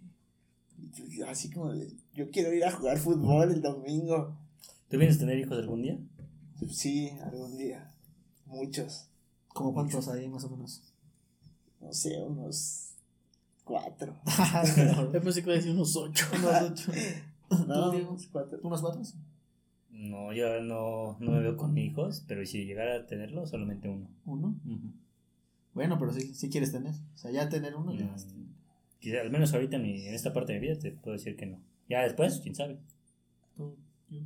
Así 1.28 1.50
como 1.52 1.72
de, 1.74 1.94
yo 2.14 2.30
quiero 2.32 2.52
ir 2.54 2.66
a 2.66 2.72
jugar 2.72 2.98
fútbol 2.98 3.52
el 3.52 3.62
domingo. 3.62 4.36
¿Tú 4.96 5.00
vienes 5.00 5.18
a 5.18 5.20
tener 5.20 5.38
hijos 5.40 5.58
algún 5.58 5.82
día? 5.82 5.98
Sí, 6.70 7.10
algún 7.22 7.58
día. 7.58 7.92
Muchos. 8.46 9.10
¿Como 9.50 9.74
cuántos 9.74 10.08
hay 10.08 10.30
más 10.30 10.46
o 10.46 10.50
menos? 10.50 10.82
No 11.82 11.92
sé, 11.92 12.18
unos 12.22 12.94
cuatro. 13.66 14.16
Yo 15.14 15.22
pensé 15.22 15.42
que 15.44 15.50
iba 15.50 15.54
a 15.54 15.58
decir 15.58 15.72
unos 15.74 15.94
ocho. 15.98 16.26
Unos 16.34 16.62
ocho. 16.72 16.92
No, 17.68 17.92
unos 17.92 18.28
cuatro. 18.28 18.58
¿Unos 18.64 18.80
cuatro? 18.82 19.02
No, 19.90 20.32
yo 20.34 20.62
no, 20.62 21.18
no 21.20 21.32
me 21.32 21.40
veo 21.42 21.58
con 21.58 21.78
hijos. 21.78 22.24
Pero 22.28 22.46
si 22.46 22.64
llegara 22.66 22.96
a 22.96 23.06
tenerlo, 23.06 23.46
solamente 23.48 23.90
uno. 23.90 24.08
¿Uno? 24.26 24.56
Bueno, 25.74 26.00
pero 26.00 26.14
sí, 26.14 26.34
sí 26.34 26.50
quieres 26.50 26.72
tener. 26.72 26.94
O 27.16 27.18
sea, 27.18 27.32
ya 27.32 27.50
tener 27.50 27.76
uno 27.76 27.94
ya. 27.94 28.06
Mm, 28.06 28.54
quizá, 29.02 29.20
al 29.22 29.30
menos 29.30 29.54
ahorita 29.54 29.76
en, 29.76 29.84
mi- 29.84 30.08
en 30.08 30.14
esta 30.14 30.32
parte 30.32 30.54
de 30.54 30.60
mi 30.62 30.68
vida 30.68 30.80
te 30.80 30.92
puedo 30.92 31.18
decir 31.18 31.36
que 31.36 31.48
no. 31.48 31.60
Ya 31.90 32.02
después, 32.04 32.40
quién 32.42 32.56
sabe. 32.56 32.80
Tú, 33.58 33.76
yo. 34.10 34.22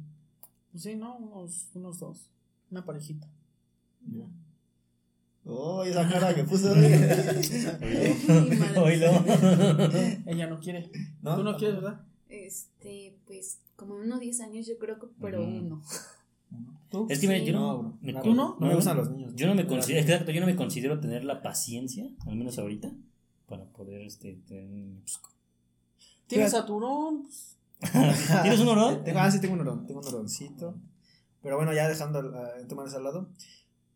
Pues 0.71 0.83
sí, 0.83 0.95
no, 0.95 1.17
unos, 1.17 1.67
unos 1.73 1.99
dos. 1.99 2.29
Una 2.71 2.85
parejita. 2.85 3.27
Ya. 4.11 4.25
Oh, 5.45 5.83
esa 5.83 6.07
cara 6.07 6.35
que 6.35 6.43
puso. 6.43 6.71
Oílo. 8.83 9.07
Ella 10.25 10.47
no 10.47 10.59
quiere. 10.59 10.89
¿No? 11.21 11.35
Tú 11.37 11.43
no 11.43 11.57
quieres, 11.57 11.81
¿verdad? 11.81 12.01
Este, 12.29 13.17
pues 13.25 13.59
como 13.75 13.95
unos 13.95 14.19
10 14.19 14.41
años 14.41 14.67
yo 14.67 14.77
creo 14.77 14.99
que, 14.99 15.07
pero 15.19 15.43
uno. 15.43 15.81
¿Tú? 16.89 17.07
Es 17.09 17.19
que 17.19 17.27
Sí. 17.39 17.45
yo 17.45 17.53
No, 17.53 17.59
no, 17.59 17.77
bro. 17.79 17.97
me, 18.01 18.13
No, 18.13 18.21
con- 18.21 18.35
no 18.35 18.57
me 18.59 18.75
gustan 18.75 18.97
los 18.97 19.09
niños. 19.11 19.33
Yo 19.35 19.47
no 19.47 19.55
me 19.55 19.65
considero, 19.67 20.01
exacto, 20.01 20.31
yo 20.31 20.41
no 20.41 20.47
me 20.47 20.55
considero 20.55 20.99
tener 20.99 21.23
la 21.23 21.41
paciencia, 21.41 22.09
al 22.25 22.35
menos 22.35 22.57
ahorita, 22.59 22.91
para 23.47 23.65
poder 23.65 24.01
este 24.01 24.33
tener 24.47 24.65
un 24.65 25.03
¿Tienes 26.27 26.53
a 26.53 26.65
Turón? 26.65 27.23
Pues, 27.23 27.55
¿Tienes 28.41 28.59
un 28.59 28.67
oro? 28.67 28.99
Tengo, 29.03 29.19
ah, 29.19 29.31
sí, 29.31 29.39
tengo 29.39 29.53
un 29.53 29.61
orón, 29.61 29.85
tengo 29.87 30.01
un 30.01 30.07
oroncito. 30.07 30.75
Pero 31.41 31.55
bueno, 31.55 31.73
ya 31.73 31.87
dejando 31.87 32.19
el 32.57 32.67
tema 32.67 32.83
de 32.83 32.89
ese 32.89 32.97
al 32.97 33.03
lado. 33.03 33.29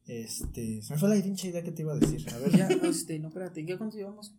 Este, 0.05 0.81
se 0.81 0.93
me 0.93 0.99
fue 0.99 1.10
la 1.15 1.22
pinche 1.23 1.47
idea 1.49 1.64
que 1.64 1.72
te 1.72 1.81
iba 1.81 1.93
a 1.93 1.97
decir. 1.97 2.26
A 2.34 2.38
ver, 2.38 2.51
ya, 2.55 2.68
este, 2.68 3.19
no, 3.19 3.27
espérate, 3.30 3.65
¿qué 3.65 3.77
cuánto 3.77 3.97
llevamos? 3.97 4.34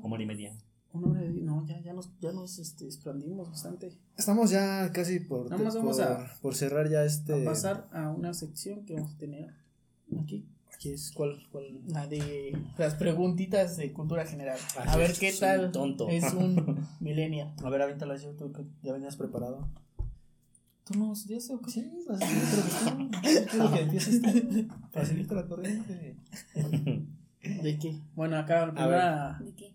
Como 0.00 0.14
hora 0.14 0.22
y 0.22 0.26
media. 0.26 0.56
Una 0.92 1.08
hora 1.08 1.24
y- 1.24 1.40
no, 1.40 1.66
ya, 1.66 1.80
ya 1.80 1.92
nos, 1.94 2.10
ya 2.20 2.32
nos 2.32 2.58
este, 2.58 2.84
expandimos 2.86 3.48
bastante. 3.48 3.92
Estamos 4.16 4.50
ya 4.50 4.92
casi 4.92 5.20
por, 5.20 5.48
Nada 5.50 5.62
más 5.62 5.74
vamos 5.74 5.96
por, 5.96 6.06
a- 6.06 6.38
por 6.42 6.54
cerrar 6.54 6.88
ya 6.90 7.04
este. 7.04 7.42
A 7.42 7.44
pasar 7.44 7.88
a 7.92 8.10
una 8.10 8.34
sección 8.34 8.84
que 8.84 8.94
vamos 8.94 9.14
a 9.14 9.18
tener 9.18 9.54
aquí. 10.20 10.46
Aquí 10.82 10.90
es, 10.94 11.12
¿cuál, 11.12 11.38
cuál? 11.52 11.80
La 11.86 12.08
de 12.08 12.58
las 12.76 12.94
preguntitas 12.96 13.76
de 13.76 13.92
cultura 13.92 14.26
general. 14.26 14.58
Ah, 14.76 14.94
A 14.94 14.96
ver 14.96 15.12
qué 15.12 15.32
tal 15.32 15.70
tonto. 15.70 16.08
es 16.08 16.34
un 16.34 16.84
millennial. 17.00 17.54
A 17.62 17.70
ver, 17.70 17.82
avíntala 17.82 18.16
yo, 18.16 18.32
tú 18.32 18.50
que 18.50 18.64
ya 18.82 18.92
venías 18.92 19.14
preparado. 19.14 19.68
¿Tú 20.82 20.98
no 20.98 21.12
estudiaste 21.12 21.54
o 21.54 21.60
qué? 21.60 21.70
Sí, 21.70 21.88
pues, 22.04 22.18
yo 22.18 23.46
creo 23.48 23.72
que 23.72 23.80
empieces 23.82 24.20
seguirte 25.04 25.34
la 25.36 25.46
corriente. 25.46 26.16
¿De 27.62 27.78
qué? 27.78 28.00
Bueno, 28.16 28.36
acá 28.36 28.54
la 28.54 28.62
A 28.62 28.66
ver. 28.66 28.74
primera- 28.74 29.38
¿De 29.40 29.54
qué? 29.54 29.74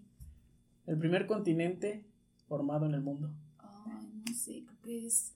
el 0.88 0.98
primer 1.00 1.26
continente 1.26 2.06
formado 2.50 2.86
en 2.86 2.94
el 2.96 3.02
mundo. 3.02 3.32
Ay, 3.60 4.12
no 4.28 4.36
sé, 4.36 4.66
creo 4.66 4.82
que 4.82 5.08
es. 5.08 5.34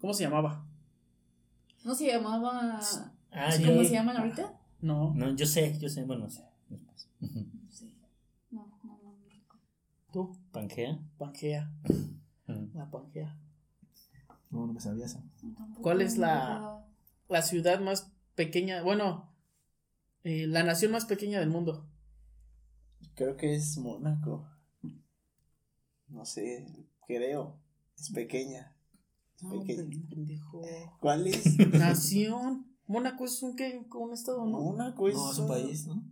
¿Cómo 0.00 0.14
se 0.14 0.22
llamaba? 0.24 0.64
¿No 1.84 1.94
se 1.94 2.06
llamaba. 2.06 2.80
Ah, 3.30 3.50
¿Cómo 3.66 3.84
se 3.84 3.90
llaman 3.90 4.16
ahorita? 4.16 4.60
No, 4.84 5.14
No, 5.14 5.34
yo 5.34 5.46
sé, 5.46 5.78
yo 5.78 5.88
sé, 5.88 6.04
bueno, 6.04 6.28
sé. 6.28 6.42
No 6.68 6.78
sé. 7.72 7.90
No, 8.50 8.66
no, 8.84 9.00
tú, 10.12 10.36
Pangea. 10.52 11.00
Pangea. 11.16 11.72
Ujú. 12.48 12.70
La 12.74 12.90
Pangea. 12.90 13.34
No, 14.50 14.66
no 14.66 14.74
me 14.74 14.80
sabía 14.80 15.06
tampoco 15.08 15.82
¿Cuál 15.82 16.02
es 16.02 16.18
la-. 16.18 16.84
La 17.28 17.40
ciudad 17.40 17.80
más 17.80 18.12
pequeña, 18.34 18.82
bueno, 18.82 19.32
eh, 20.22 20.46
la 20.46 20.62
nación 20.62 20.92
más 20.92 21.06
pequeña 21.06 21.40
del 21.40 21.48
mundo. 21.48 21.88
Creo 23.14 23.36
que 23.38 23.54
es 23.54 23.78
Mónaco. 23.78 24.46
No 26.08 26.26
sé, 26.26 26.66
creo. 27.06 27.58
Es 27.98 28.10
pequeña. 28.10 28.76
Es 29.36 29.42
No, 29.44 29.50
pequeña. 29.60 30.06
pendejo. 30.10 30.60
¿Cuál 31.00 31.26
es? 31.28 31.58
Nación. 31.72 32.73
Mónaco 32.86 33.24
es 33.24 33.42
un, 33.42 33.56
¿qué? 33.56 33.82
un 33.94 34.12
estado, 34.12 34.44
¿no? 34.44 34.58
Mónaco 34.60 35.08
es, 35.08 35.14
No, 35.14 35.30
es 35.32 35.38
un 35.38 35.48
país, 35.48 35.86
¿no? 35.86 36.02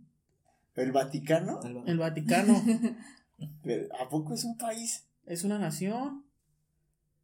¿El 0.75 0.91
Vaticano? 0.91 1.59
El 1.85 1.97
Vaticano 1.99 2.61
Pero, 3.63 3.87
¿A 4.01 4.09
poco 4.09 4.33
es 4.33 4.43
un 4.43 4.57
país? 4.57 5.05
es 5.25 5.43
una 5.43 5.59
nación. 5.59 6.23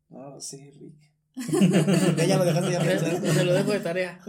No 0.09 0.29
lo 0.29 0.41
sé, 0.41 0.71
Rick. 0.79 1.09
Ya, 2.17 2.25
ya 2.25 2.37
lo 2.37 2.45
dejaste 2.45 2.71
ya 2.71 2.79
Te, 2.79 2.85
pensar. 2.85 3.21
te 3.21 3.43
lo 3.45 3.53
dejo 3.53 3.71
de 3.71 3.79
tarea. 3.79 4.19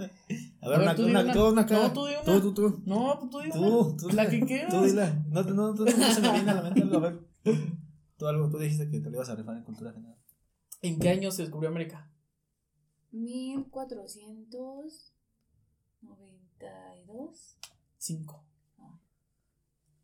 A 0.60 0.68
ver, 0.68 0.80
una, 0.80 0.94
tú 0.94 1.06
una. 1.06 1.22
No, 1.64 1.92
tú 1.92 2.06
di 2.06 2.14
una. 2.14 2.24
Tú, 2.24 2.40
tú, 2.40 2.54
tú. 2.54 2.82
No, 2.86 3.28
tú 3.30 3.40
di 3.40 3.50
Tú, 3.50 3.58
una. 3.88 3.96
tú. 3.96 4.08
La 4.10 4.28
que 4.28 4.38
Tú 4.38 4.46
quieras. 4.46 4.84
dila. 4.84 5.24
No, 5.30 5.42
no, 5.42 5.50
no, 5.54 5.74
no, 5.74 5.84
no 5.84 5.86
se 6.14 6.20
me 6.20 6.32
viene 6.32 6.50
a 6.50 6.54
la 6.54 6.62
mente 6.62 6.82
algo. 6.82 6.96
A 6.96 7.00
ver. 7.00 7.18
Tú 8.16 8.26
algo, 8.26 8.50
tú 8.50 8.58
dijiste 8.58 8.88
que 8.90 9.00
te 9.00 9.10
lo 9.10 9.16
ibas 9.16 9.30
a 9.30 9.34
rifar 9.34 9.56
en 9.56 9.64
cultura 9.64 9.92
general. 9.92 10.16
¿En 10.82 10.98
qué 10.98 11.08
año 11.08 11.30
se 11.30 11.42
descubrió 11.42 11.70
América? 11.70 12.10
1492. 13.12 15.12
Cinco. 17.98 18.44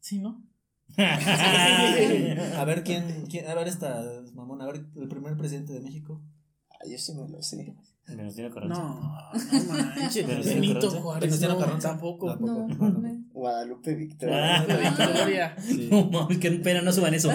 Sí, 0.01 0.19
¿no? 0.21 0.43
a 0.99 2.65
ver 2.65 2.83
quién, 2.85 3.27
quién, 3.29 3.49
a 3.49 3.55
ver 3.55 3.67
esta 3.69 4.05
mamón, 4.35 4.61
a 4.63 4.67
ver 4.67 4.87
el 4.95 5.09
primer 5.09 5.37
presidente 5.37 5.73
de 5.73 5.81
México. 5.81 6.23
Ah, 6.71 6.79
yo 6.89 6.97
sí 6.99 7.13
me 7.15 7.29
lo 7.29 7.43
sé. 7.43 7.75
Venustiano 8.07 8.55
Carranza. 8.55 8.81
No, 8.81 9.33
no 9.33 9.65
manches. 9.75 10.27
Benito. 10.45 10.89
Juárez. 10.91 11.23
Venustiano 11.23 11.55
No, 11.55 11.61
Carranza. 11.61 11.89
tampoco. 11.89 12.29
Tampoco. 12.29 12.69
No, 12.69 12.89
no. 13.01 13.25
Guadalupe 13.33 13.95
Victoria. 13.95 14.61
Ah, 14.61 14.65
Victoria. 14.65 15.57
No 15.91 16.05
mames, 16.11 16.39
qué 16.39 16.53
pena, 16.53 16.83
no 16.83 16.93
suban 16.93 17.15
eso. 17.15 17.31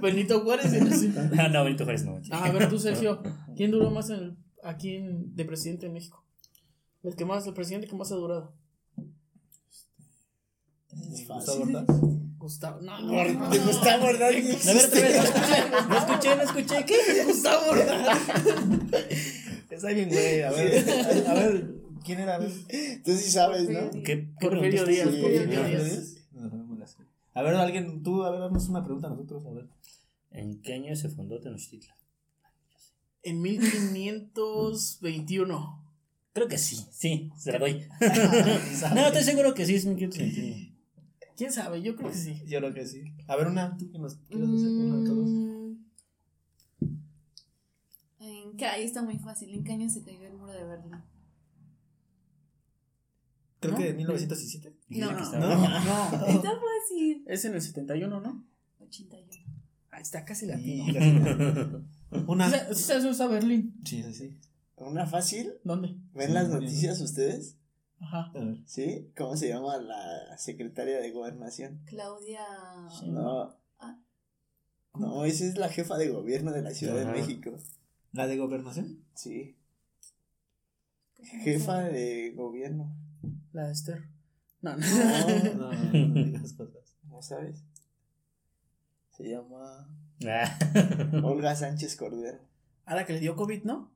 Benito 0.00 0.40
Juárez. 0.40 0.72
no. 0.72 1.22
Ah, 1.42 1.48
no, 1.48 1.64
Benito 1.64 1.84
Juárez 1.84 2.04
no. 2.04 2.20
Ah, 2.30 2.44
a 2.46 2.52
ver 2.52 2.68
tú, 2.68 2.78
Sergio. 2.78 3.22
¿Quién 3.56 3.70
duró 3.70 3.90
más 3.90 4.10
en 4.10 4.16
el- 4.16 4.36
aquí 4.62 4.96
en- 4.96 5.34
de 5.34 5.44
presidente 5.44 5.86
de 5.86 5.92
México? 5.92 6.24
El 7.02 7.16
que 7.16 7.24
más, 7.24 7.46
el 7.46 7.54
presidente 7.54 7.86
que 7.88 7.96
más 7.96 8.12
ha 8.12 8.16
durado. 8.16 8.52
Es 10.92 11.26
Gustavo. 11.28 11.62
Ordaz. 11.62 11.84
Gustavo. 12.38 12.80
No, 12.82 13.00
no, 13.00 13.12
de 13.12 13.34
no. 13.34 13.48
Gustavo 13.48 14.06
Ordaz 14.06 14.32
no 14.34 14.72
escuché, 14.72 15.18
no 15.88 15.96
escuché, 15.96 16.36
no 16.36 16.42
escuché. 16.42 16.84
¿Qué? 16.86 17.24
Gustavo 17.26 17.70
Ordaz. 17.70 18.18
Está 19.70 19.88
bien, 19.88 20.08
güey. 20.08 20.42
A 20.42 20.50
ver, 20.50 20.84
a 21.28 21.34
ver, 21.34 21.74
¿quién 22.04 22.20
era? 22.20 22.34
A 22.34 22.38
ver. 22.38 22.50
Tú 23.04 23.12
sí 23.14 23.30
sabes, 23.30 23.68
¿no? 23.68 23.90
¿Qué, 23.90 24.02
qué 24.04 24.28
Porfirio? 24.40 24.84
Díaz. 24.84 25.08
Porfirio 25.08 25.46
no, 25.62 25.68
Díaz. 25.68 26.14
No, 26.32 26.48
no. 26.48 26.70
A 27.32 27.42
ver, 27.42 27.54
alguien, 27.54 28.02
tú, 28.02 28.24
a 28.24 28.30
ver, 28.32 28.40
damos 28.40 28.68
una 28.68 28.82
pregunta 28.82 29.06
a 29.06 29.10
nosotros, 29.10 29.46
a 29.46 29.50
ver. 29.50 29.66
¿En 30.30 30.60
qué 30.62 30.74
año 30.74 30.94
se 30.96 31.08
fundó 31.08 31.40
Tenochtitlan? 31.40 31.96
En 33.22 33.40
1521. 33.42 35.86
Creo 36.32 36.46
que 36.48 36.58
sí, 36.58 36.86
sí, 36.92 37.30
se 37.36 37.50
la 37.52 37.58
doy. 37.58 37.84
no, 38.94 39.06
estoy 39.08 39.22
seguro 39.24 39.52
que 39.54 39.66
sí, 39.66 39.74
es 39.74 39.84
1521. 39.84 40.70
¿Quién 41.36 41.52
sabe? 41.52 41.82
Yo 41.82 41.96
creo 41.96 42.10
que 42.10 42.16
sí. 42.16 42.40
Yo 42.46 42.58
creo 42.60 42.72
que 42.72 42.86
sí. 42.86 43.02
A 43.26 43.34
ver, 43.36 43.48
una, 43.48 43.76
tú 43.76 43.90
que 43.90 43.98
nos 43.98 44.14
quieras 44.16 44.48
hacer 44.50 44.68
una 44.70 44.96
de 44.98 45.04
todos. 45.08 45.28
Mm. 45.28 45.74
¿En 48.20 48.56
qué? 48.56 48.66
Ahí 48.66 48.84
está 48.84 49.02
muy 49.02 49.18
fácil. 49.18 49.52
¿En 49.54 49.64
qué 49.64 49.72
año 49.72 49.88
se 49.90 50.02
cayó 50.04 50.24
el 50.26 50.34
muro 50.34 50.52
de 50.52 50.64
Berlín? 50.64 50.92
Creo 53.58 53.72
¿No? 53.72 53.78
que 53.78 53.88
en 53.90 53.96
1917. 53.96 54.76
Dijiste 54.88 55.10
No. 55.10 55.16
que 55.16 55.22
No, 55.22 55.24
estaba- 55.24 55.80
no. 55.84 56.26
Está 56.28 56.50
fácil. 56.50 57.24
Es 57.26 57.44
en 57.44 57.54
el 57.54 57.62
71, 57.62 58.20
¿no? 58.20 58.44
81. 58.80 59.49
Ahí 59.90 60.02
está 60.02 60.24
casi 60.24 60.46
latino. 60.46 60.92
Casi- 60.92 62.24
Una. 62.26 62.48
¿Sí 62.50 62.82
sabes 62.82 63.02
dónde 63.02 63.10
está 63.10 63.26
Berlín? 63.26 63.80
Sí, 63.84 64.02
sí, 64.02 64.14
sí. 64.14 64.38
Una 64.76 65.06
fácil. 65.06 65.52
¿Dónde? 65.64 65.96
¿Ven 66.14 66.32
las 66.34 66.48
noticias 66.48 67.00
ustedes? 67.00 67.56
Ajá. 68.00 68.30
A 68.34 68.38
ver. 68.44 68.58
¿Sí? 68.66 69.10
¿Cómo 69.16 69.36
se 69.36 69.48
llama 69.48 69.76
la 69.78 70.36
secretaria 70.38 71.00
de 71.00 71.10
gobernación? 71.12 71.82
Claudia. 71.86 72.40
No. 73.06 73.54
Ah. 73.78 74.00
No, 74.94 75.24
esa 75.24 75.44
es 75.44 75.56
la 75.58 75.68
jefa 75.68 75.98
de 75.98 76.08
gobierno 76.08 76.50
de 76.52 76.62
la 76.62 76.70
Ciudad 76.72 76.98
Ajá. 76.98 77.12
de 77.12 77.20
México. 77.20 77.56
¿La 78.12 78.26
de 78.26 78.36
gobernación? 78.38 79.04
Sí. 79.14 79.56
Jefa 81.42 81.82
de 81.82 82.32
gobierno. 82.34 82.96
La 83.52 83.66
de 83.66 83.72
Esther. 83.72 84.08
No, 84.62 84.76
no. 84.76 84.86
No, 84.86 85.54
no, 85.54 85.72
no, 85.72 86.08
no 86.08 86.14
digas 86.24 86.52
cosas. 86.54 86.96
¿No 87.08 87.20
sabes? 87.22 87.62
Se 89.20 89.28
llama 89.28 89.86
Ah. 90.26 90.58
Olga 91.24 91.54
Sánchez 91.54 91.96
Cordero. 91.96 92.38
A 92.86 92.94
la 92.94 93.04
que 93.06 93.12
le 93.14 93.20
dio 93.20 93.36
COVID, 93.36 93.64
¿no? 93.64 93.90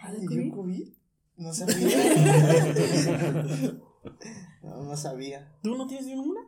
Ah, 0.00 0.12
¿Le 0.12 0.26
¿le 0.26 0.42
dio 0.44 0.52
COVID? 0.54 0.88
No 1.36 1.52
sabía. 1.54 1.76
no, 4.62 4.82
no 4.84 4.96
sabía. 4.96 5.52
¿Tú 5.62 5.76
no 5.76 5.86
tienes 5.86 6.06
ninguna? 6.06 6.40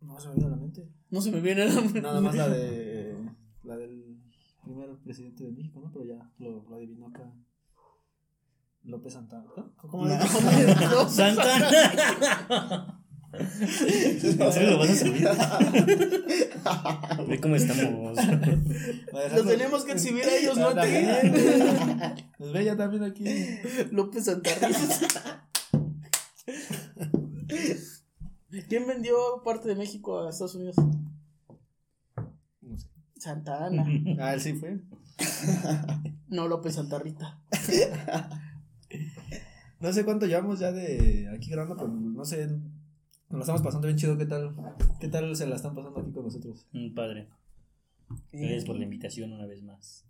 No 0.00 0.18
se 0.20 0.28
me 0.28 0.34
viene 0.34 0.46
a 0.46 0.50
la 0.50 0.56
mente. 0.56 0.88
No 1.10 1.20
se 1.20 1.30
me 1.30 1.40
viene 1.40 1.62
a 1.62 1.66
la 1.66 1.80
mente. 1.80 2.00
Nada 2.02 2.20
más 2.20 2.34
la 2.34 2.48
de. 2.48 3.16
La 3.64 3.76
del 3.76 4.16
primer 4.62 4.94
presidente 4.98 5.42
de 5.42 5.50
México, 5.50 5.80
¿no? 5.80 5.90
Pero 5.92 6.04
ya 6.04 6.30
lo, 6.38 6.62
lo 6.70 6.76
adivinó 6.76 7.08
acá. 7.08 7.32
López 8.84 9.14
Santana. 9.14 9.44
¿no? 9.56 9.72
¿Cómo 9.74 10.06
le 10.06 10.16
No. 10.16 11.08
Santana. 11.08 12.95
¿En 13.38 14.20
serio 14.52 14.70
lo 14.70 14.78
vas 14.78 14.90
a 14.90 14.96
subir? 14.96 15.28
Ve 17.28 17.40
cómo 17.40 17.56
estamos. 17.56 18.16
Los 19.34 19.46
tenemos 19.46 19.84
que 19.84 19.92
exhibir 19.92 20.24
a 20.24 20.36
ellos, 20.36 20.56
¿no? 20.56 20.74
Nos 20.74 22.52
ve 22.52 22.64
ya 22.64 22.76
también 22.76 23.04
aquí. 23.04 23.24
López 23.90 24.24
Santarriz. 24.24 25.00
¿Quién 28.68 28.86
vendió 28.86 29.16
parte 29.44 29.68
de 29.68 29.76
México 29.76 30.20
a 30.20 30.30
Estados 30.30 30.54
Unidos? 30.54 30.76
No 32.60 32.78
sé. 32.78 32.88
Santa 33.18 33.66
Ana. 33.66 33.86
Ah, 34.20 34.34
él 34.34 34.40
sí 34.40 34.54
fue. 34.54 34.80
No, 36.28 36.48
López 36.48 36.74
Santarrita. 36.74 37.40
No 39.78 39.92
sé 39.92 40.04
cuánto 40.04 40.26
llevamos 40.26 40.58
ya 40.58 40.72
de 40.72 41.30
aquí 41.34 41.50
grabando, 41.50 41.76
pero 41.76 41.88
no 41.88 42.24
sé. 42.24 42.48
Nos 43.28 43.38
lo 43.38 43.40
estamos 43.40 43.62
pasando 43.62 43.88
bien 43.88 43.98
chido. 43.98 44.16
¿Qué 44.16 44.26
tal? 44.26 44.54
¿Qué 45.00 45.08
tal 45.08 45.34
se 45.34 45.46
la 45.46 45.56
están 45.56 45.74
pasando 45.74 46.00
aquí 46.00 46.12
con 46.12 46.24
nosotros? 46.24 46.66
Mm, 46.72 46.94
Padre. 46.94 47.28
Gracias 48.30 48.64
por 48.64 48.76
la 48.76 48.84
invitación 48.84 49.32
una 49.32 49.46
vez 49.46 49.62
más. 49.64 50.04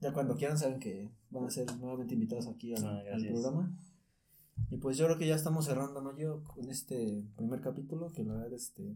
Ya 0.00 0.12
cuando 0.12 0.36
quieran 0.36 0.58
saben 0.58 0.78
que 0.78 1.10
van 1.30 1.44
a 1.44 1.50
ser 1.50 1.66
nuevamente 1.76 2.14
invitados 2.14 2.46
aquí 2.46 2.72
al, 2.74 2.86
Ah, 2.86 3.02
al 3.12 3.26
programa. 3.26 3.76
Y 4.70 4.76
pues 4.76 4.96
yo 4.96 5.06
creo 5.06 5.18
que 5.18 5.26
ya 5.26 5.34
estamos 5.34 5.66
cerrando, 5.66 6.00
¿no? 6.00 6.16
Yo 6.16 6.44
con 6.44 6.70
este 6.70 7.24
primer 7.36 7.60
capítulo, 7.60 8.12
que 8.12 8.22
la 8.22 8.34
verdad, 8.34 8.52
este... 8.52 8.94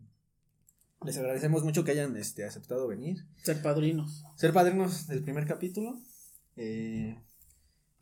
Les 1.05 1.19
agradecemos 1.19 1.65
mucho 1.65 1.85
que 1.85 1.91
hayan 1.91 2.17
este, 2.17 2.45
aceptado 2.45 2.87
venir. 2.87 3.27
Ser 3.43 3.61
padrinos. 3.63 4.25
Ser 4.37 4.53
padrinos 4.53 5.09
del 5.09 5.23
primer 5.23 5.47
capítulo. 5.47 5.99
Eh, 6.57 7.21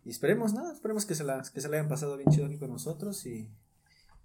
y 0.04 0.10
esperemos, 0.10 0.52
nada, 0.52 0.72
esperemos 0.72 1.06
que 1.06 1.14
se, 1.14 1.24
la, 1.24 1.42
que 1.42 1.60
se 1.60 1.68
la 1.68 1.78
hayan 1.78 1.88
pasado 1.88 2.16
bien 2.16 2.30
chido 2.30 2.46
aquí 2.46 2.58
con 2.58 2.70
nosotros. 2.70 3.24
Y 3.26 3.50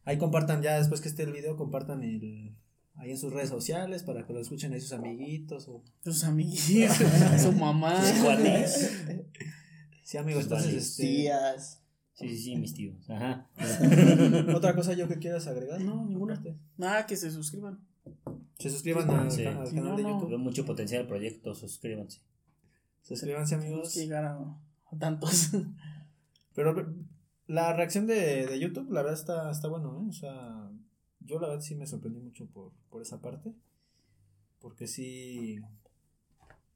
ahí 0.07 0.17
compartan 0.17 0.61
ya, 0.61 0.77
después 0.77 1.01
que 1.01 1.09
esté 1.09 1.23
el 1.23 1.31
video, 1.33 1.55
compartan 1.57 2.03
el... 2.03 2.55
Ahí 2.95 3.11
en 3.11 3.17
sus 3.19 3.31
redes 3.31 3.49
sociales 3.49 4.01
para 4.01 4.25
que 4.25 4.33
lo 4.33 4.39
escuchen 4.39 4.73
ahí 4.73 4.81
sus 4.81 4.93
amiguitos 4.93 5.67
o 5.67 5.83
Sus 6.03 6.23
amigos. 6.23 6.59
su 7.41 7.51
mamá. 7.51 8.01
¿Sus? 8.03 8.89
Sí, 10.03 10.17
amigos, 10.17 10.45
Sus 10.45 10.51
entonces, 10.53 10.73
este, 10.75 11.03
Tías. 11.03 11.83
Sí, 12.13 12.29
sí, 12.29 12.37
sí, 12.39 12.55
mis 12.55 12.73
tíos. 12.73 13.07
Ajá. 13.09 13.47
otra 14.55 14.73
cosa 14.73 14.93
yo 14.93 15.07
que 15.07 15.19
quieras 15.19 15.45
agregar. 15.47 15.79
No, 15.81 16.05
ninguna. 16.05 16.41
Nada, 16.77 17.05
que 17.05 17.15
se 17.17 17.29
suscriban. 17.29 17.79
Se 18.57 18.69
suscriban 18.71 19.07
al, 19.11 19.29
Sí. 19.31 19.43
ca- 19.43 19.59
al 19.59 19.67
Sí, 19.67 19.75
canal 19.75 19.91
no, 19.91 19.97
de 19.97 20.03
no. 20.03 20.09
YouTube. 20.13 20.29
Veo 20.29 20.39
mucho 20.39 20.65
potencial 20.65 21.01
el 21.01 21.07
proyecto, 21.07 21.53
suscríbanse. 21.53 22.21
Suscríbanse, 23.03 23.53
amigos. 23.55 23.93
que 23.93 23.99
llegar 23.99 24.25
a, 24.25 24.37
a 24.39 24.97
tantos. 24.97 25.51
Pero 26.55 26.73
la 27.47 27.73
reacción 27.73 28.07
de, 28.07 28.45
de 28.45 28.59
YouTube, 28.59 28.91
la 28.91 29.01
verdad, 29.01 29.19
está, 29.19 29.51
está 29.51 29.67
bueno, 29.67 30.01
¿eh? 30.01 30.09
O 30.09 30.13
sea, 30.13 30.69
yo 31.21 31.39
la 31.39 31.47
verdad 31.47 31.63
sí 31.63 31.75
me 31.75 31.87
sorprendí 31.87 32.19
mucho 32.19 32.45
por, 32.47 32.71
por 32.89 33.01
esa 33.01 33.21
parte. 33.21 33.53
Porque 34.59 34.87
sí. 34.87 35.59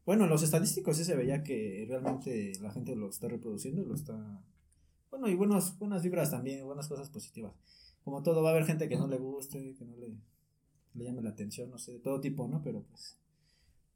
Bueno, 0.06 0.28
los 0.28 0.44
estadísticos 0.44 0.98
sí 0.98 1.04
se 1.04 1.16
veía 1.16 1.44
que 1.44 1.86
realmente 1.88 2.54
la 2.62 2.72
gente 2.72 2.96
lo 2.96 3.10
está 3.10 3.28
reproduciendo 3.28 3.84
lo 3.84 3.96
está. 3.96 4.44
Bueno, 5.10 5.28
y 5.28 5.36
buenos, 5.36 5.78
buenas 5.78 6.04
vibras 6.04 6.32
también, 6.32 6.66
buenas 6.66 6.88
cosas 6.88 7.10
positivas. 7.10 7.54
Como 8.04 8.24
todo, 8.24 8.42
va 8.42 8.50
a 8.50 8.54
haber 8.54 8.66
gente 8.66 8.88
que 8.88 8.98
no 8.98 9.08
le 9.08 9.18
guste, 9.18 9.76
que 9.76 9.86
no 9.86 9.96
le, 9.98 10.16
le 10.94 11.04
llame 11.04 11.22
la 11.22 11.32
atención, 11.32 11.70
no 11.70 11.78
sé, 11.78 11.94
de 11.94 12.00
todo 12.00 12.22
tipo, 12.22 12.48
¿no? 12.48 12.62
Pero 12.64 12.84
pues. 12.84 13.18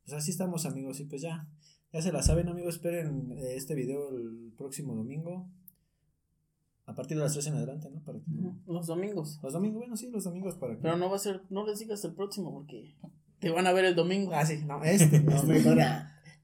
Pues 0.04 0.14
así 0.14 0.32
estamos, 0.32 0.66
amigos, 0.66 1.00
y 1.00 1.06
pues 1.06 1.22
ya. 1.22 1.48
Ya 1.92 2.02
se 2.02 2.12
la 2.12 2.22
saben, 2.22 2.50
amigos. 2.50 2.76
Esperen 2.76 3.32
eh, 3.32 3.56
este 3.56 3.74
video 3.74 4.10
el 4.10 4.52
próximo 4.58 4.96
domingo. 4.96 5.48
A 6.88 6.94
partir 6.94 7.18
de 7.18 7.24
las 7.24 7.34
3 7.34 7.48
en 7.48 7.56
adelante, 7.56 7.90
¿no? 7.90 8.00
Para 8.04 8.20
que- 8.20 8.26
Los 8.68 8.86
domingos. 8.88 9.40
Los 9.42 9.54
domingos, 9.54 9.80
bueno, 9.80 9.98
sí, 9.98 10.10
los 10.12 10.24
domingos 10.24 10.56
para 10.56 10.76
que. 10.76 10.82
Pero 10.82 10.98
no 10.98 11.10
va 11.10 11.16
a 11.16 11.20
ser, 11.20 11.42
no 11.50 11.66
les 11.66 11.80
digas 11.80 12.04
el 12.06 12.14
próximo 12.14 12.54
porque 12.54 12.96
te 13.40 13.50
van 13.50 13.66
a 13.68 13.74
ver 13.74 13.86
el 13.86 13.96
domingo. 13.96 14.32
Ah, 14.34 14.46
sí, 14.46 14.60
no, 14.66 14.84
este. 14.84 15.20
No, 15.22 15.44
mejor, 15.44 15.78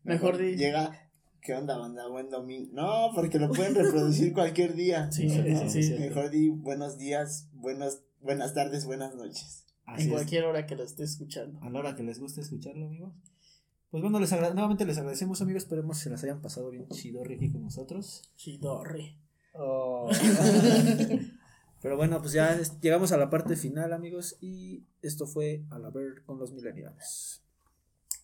Mejor 0.04 0.38
di. 0.38 0.56
Llega. 0.56 0.92
¿Qué 1.42 1.54
onda, 1.56 1.76
banda? 1.78 2.08
Buen 2.08 2.30
domingo. 2.30 2.70
No, 2.74 3.10
porque 3.16 3.40
lo 3.40 3.50
pueden 3.50 3.74
reproducir 3.76 4.32
cualquier 4.34 4.76
día. 4.76 5.12
Sí, 5.12 5.28
¿no? 5.28 5.70
sí, 5.70 5.82
sí. 5.84 5.94
Mejor 5.98 6.30
di 6.30 6.50
buenos 6.50 6.98
días, 6.98 7.50
buenos, 7.54 8.02
buenas 8.20 8.54
tardes, 8.54 8.86
buenas 8.86 9.16
noches. 9.16 9.66
Así 9.86 10.04
en 10.04 10.08
es. 10.10 10.14
cualquier 10.14 10.46
hora 10.46 10.66
que 10.68 10.76
lo 10.76 10.84
esté 10.84 11.04
escuchando. 11.04 11.60
A 11.62 11.70
la 11.70 11.80
hora 11.80 11.96
que 11.96 12.04
les 12.04 12.20
guste 12.20 12.42
escucharlo, 12.42 12.86
amigos. 12.86 13.14
Pues 13.90 14.02
bueno, 14.04 14.20
les 14.20 14.32
nuevamente 14.32 14.86
les 14.86 14.98
agradecemos, 14.98 15.42
amigos. 15.42 15.64
Esperemos 15.64 15.98
que 15.98 16.04
se 16.06 16.10
las 16.12 16.24
hayan 16.24 16.42
pasado 16.42 16.70
bien 16.70 16.88
chido 16.90 17.24
aquí 17.24 17.52
con 17.52 17.64
nosotros. 17.64 18.22
Chidorre. 18.36 19.18
Oh. 19.54 20.10
Pero 21.82 21.98
bueno, 21.98 22.20
pues 22.22 22.34
ya 22.34 22.60
llegamos 22.80 23.12
a 23.12 23.18
la 23.18 23.30
parte 23.30 23.56
final, 23.56 23.92
amigos. 23.92 24.38
Y 24.40 24.86
esto 25.02 25.26
fue 25.26 25.66
a 25.72 25.80
la 25.80 25.90
ver 25.90 26.24
con 26.24 26.38
los 26.38 26.54
millennials. 26.54 27.42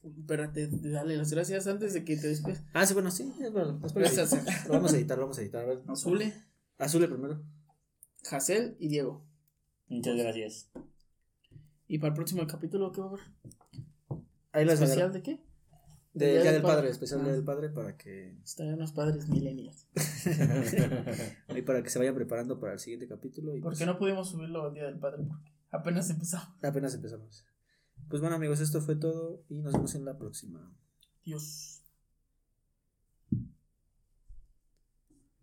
Espérate, 0.03 0.67
dale 0.67 1.17
las 1.17 1.31
gracias 1.31 1.65
antes 1.67 1.93
de 1.93 2.05
que 2.05 2.17
te 2.17 2.27
despides. 2.27 2.63
Ah, 2.73 2.85
sí, 2.85 2.93
bueno, 2.93 3.09
sí. 3.09 3.33
es 3.41 3.51
bueno, 3.51 3.79
Gracias. 3.95 4.67
Lo 4.67 4.73
vamos 4.73 4.93
a 4.93 4.97
editar, 4.97 5.17
lo 5.17 5.23
vamos 5.23 5.39
a 5.39 5.41
editar. 5.41 5.63
A 5.63 5.67
ver. 5.67 5.81
Azule, 5.87 6.33
Azule 6.77 7.07
primero. 7.07 7.43
Jacel 8.23 8.77
y 8.79 8.89
Diego. 8.89 9.25
Muchas 9.87 10.15
gracias. 10.17 10.69
¿Y 11.87 11.97
para 11.99 12.09
el 12.09 12.15
próximo 12.15 12.45
capítulo 12.45 12.91
qué 12.91 13.01
va 13.01 13.07
a 13.07 13.09
haber? 13.09 13.21
Ahí 14.51 14.65
las 14.65 14.81
¿Especial 14.81 15.13
de 15.13 15.23
qué? 15.23 15.46
Del 16.17 16.41
Día 16.41 16.51
del 16.51 16.61
Padre, 16.61 16.89
especial 16.89 17.21
Ah. 17.21 17.23
Día 17.23 17.33
del 17.33 17.43
Padre 17.43 17.69
para 17.69 17.97
que 17.97 18.37
Estarán 18.43 18.79
los 18.79 18.91
padres 18.91 19.27
millennials. 19.29 19.87
ahí 21.47 21.61
para 21.61 21.83
que 21.83 21.89
se 21.89 21.99
vayan 21.99 22.15
preparando 22.15 22.59
para 22.59 22.73
el 22.73 22.79
siguiente 22.79 23.07
capítulo 23.07 23.55
y 23.55 23.61
¿Por 23.61 23.73
pues, 23.73 23.85
no 23.85 23.97
pudimos 23.97 24.29
subirlo 24.29 24.63
al 24.63 24.73
Día 24.73 24.85
del 24.85 24.97
Padre? 24.99 25.23
Porque 25.27 25.51
apenas 25.71 26.09
empezamos. 26.09 26.49
apenas 26.63 26.93
empezamos. 26.95 27.45
Pues 28.09 28.21
bueno, 28.21 28.35
amigos, 28.35 28.59
esto 28.61 28.81
fue 28.81 28.95
todo 28.95 29.43
y 29.49 29.61
nos 29.61 29.73
vemos 29.73 29.93
en 29.95 30.05
la 30.05 30.17
próxima. 30.17 30.71
Dios. 31.25 31.76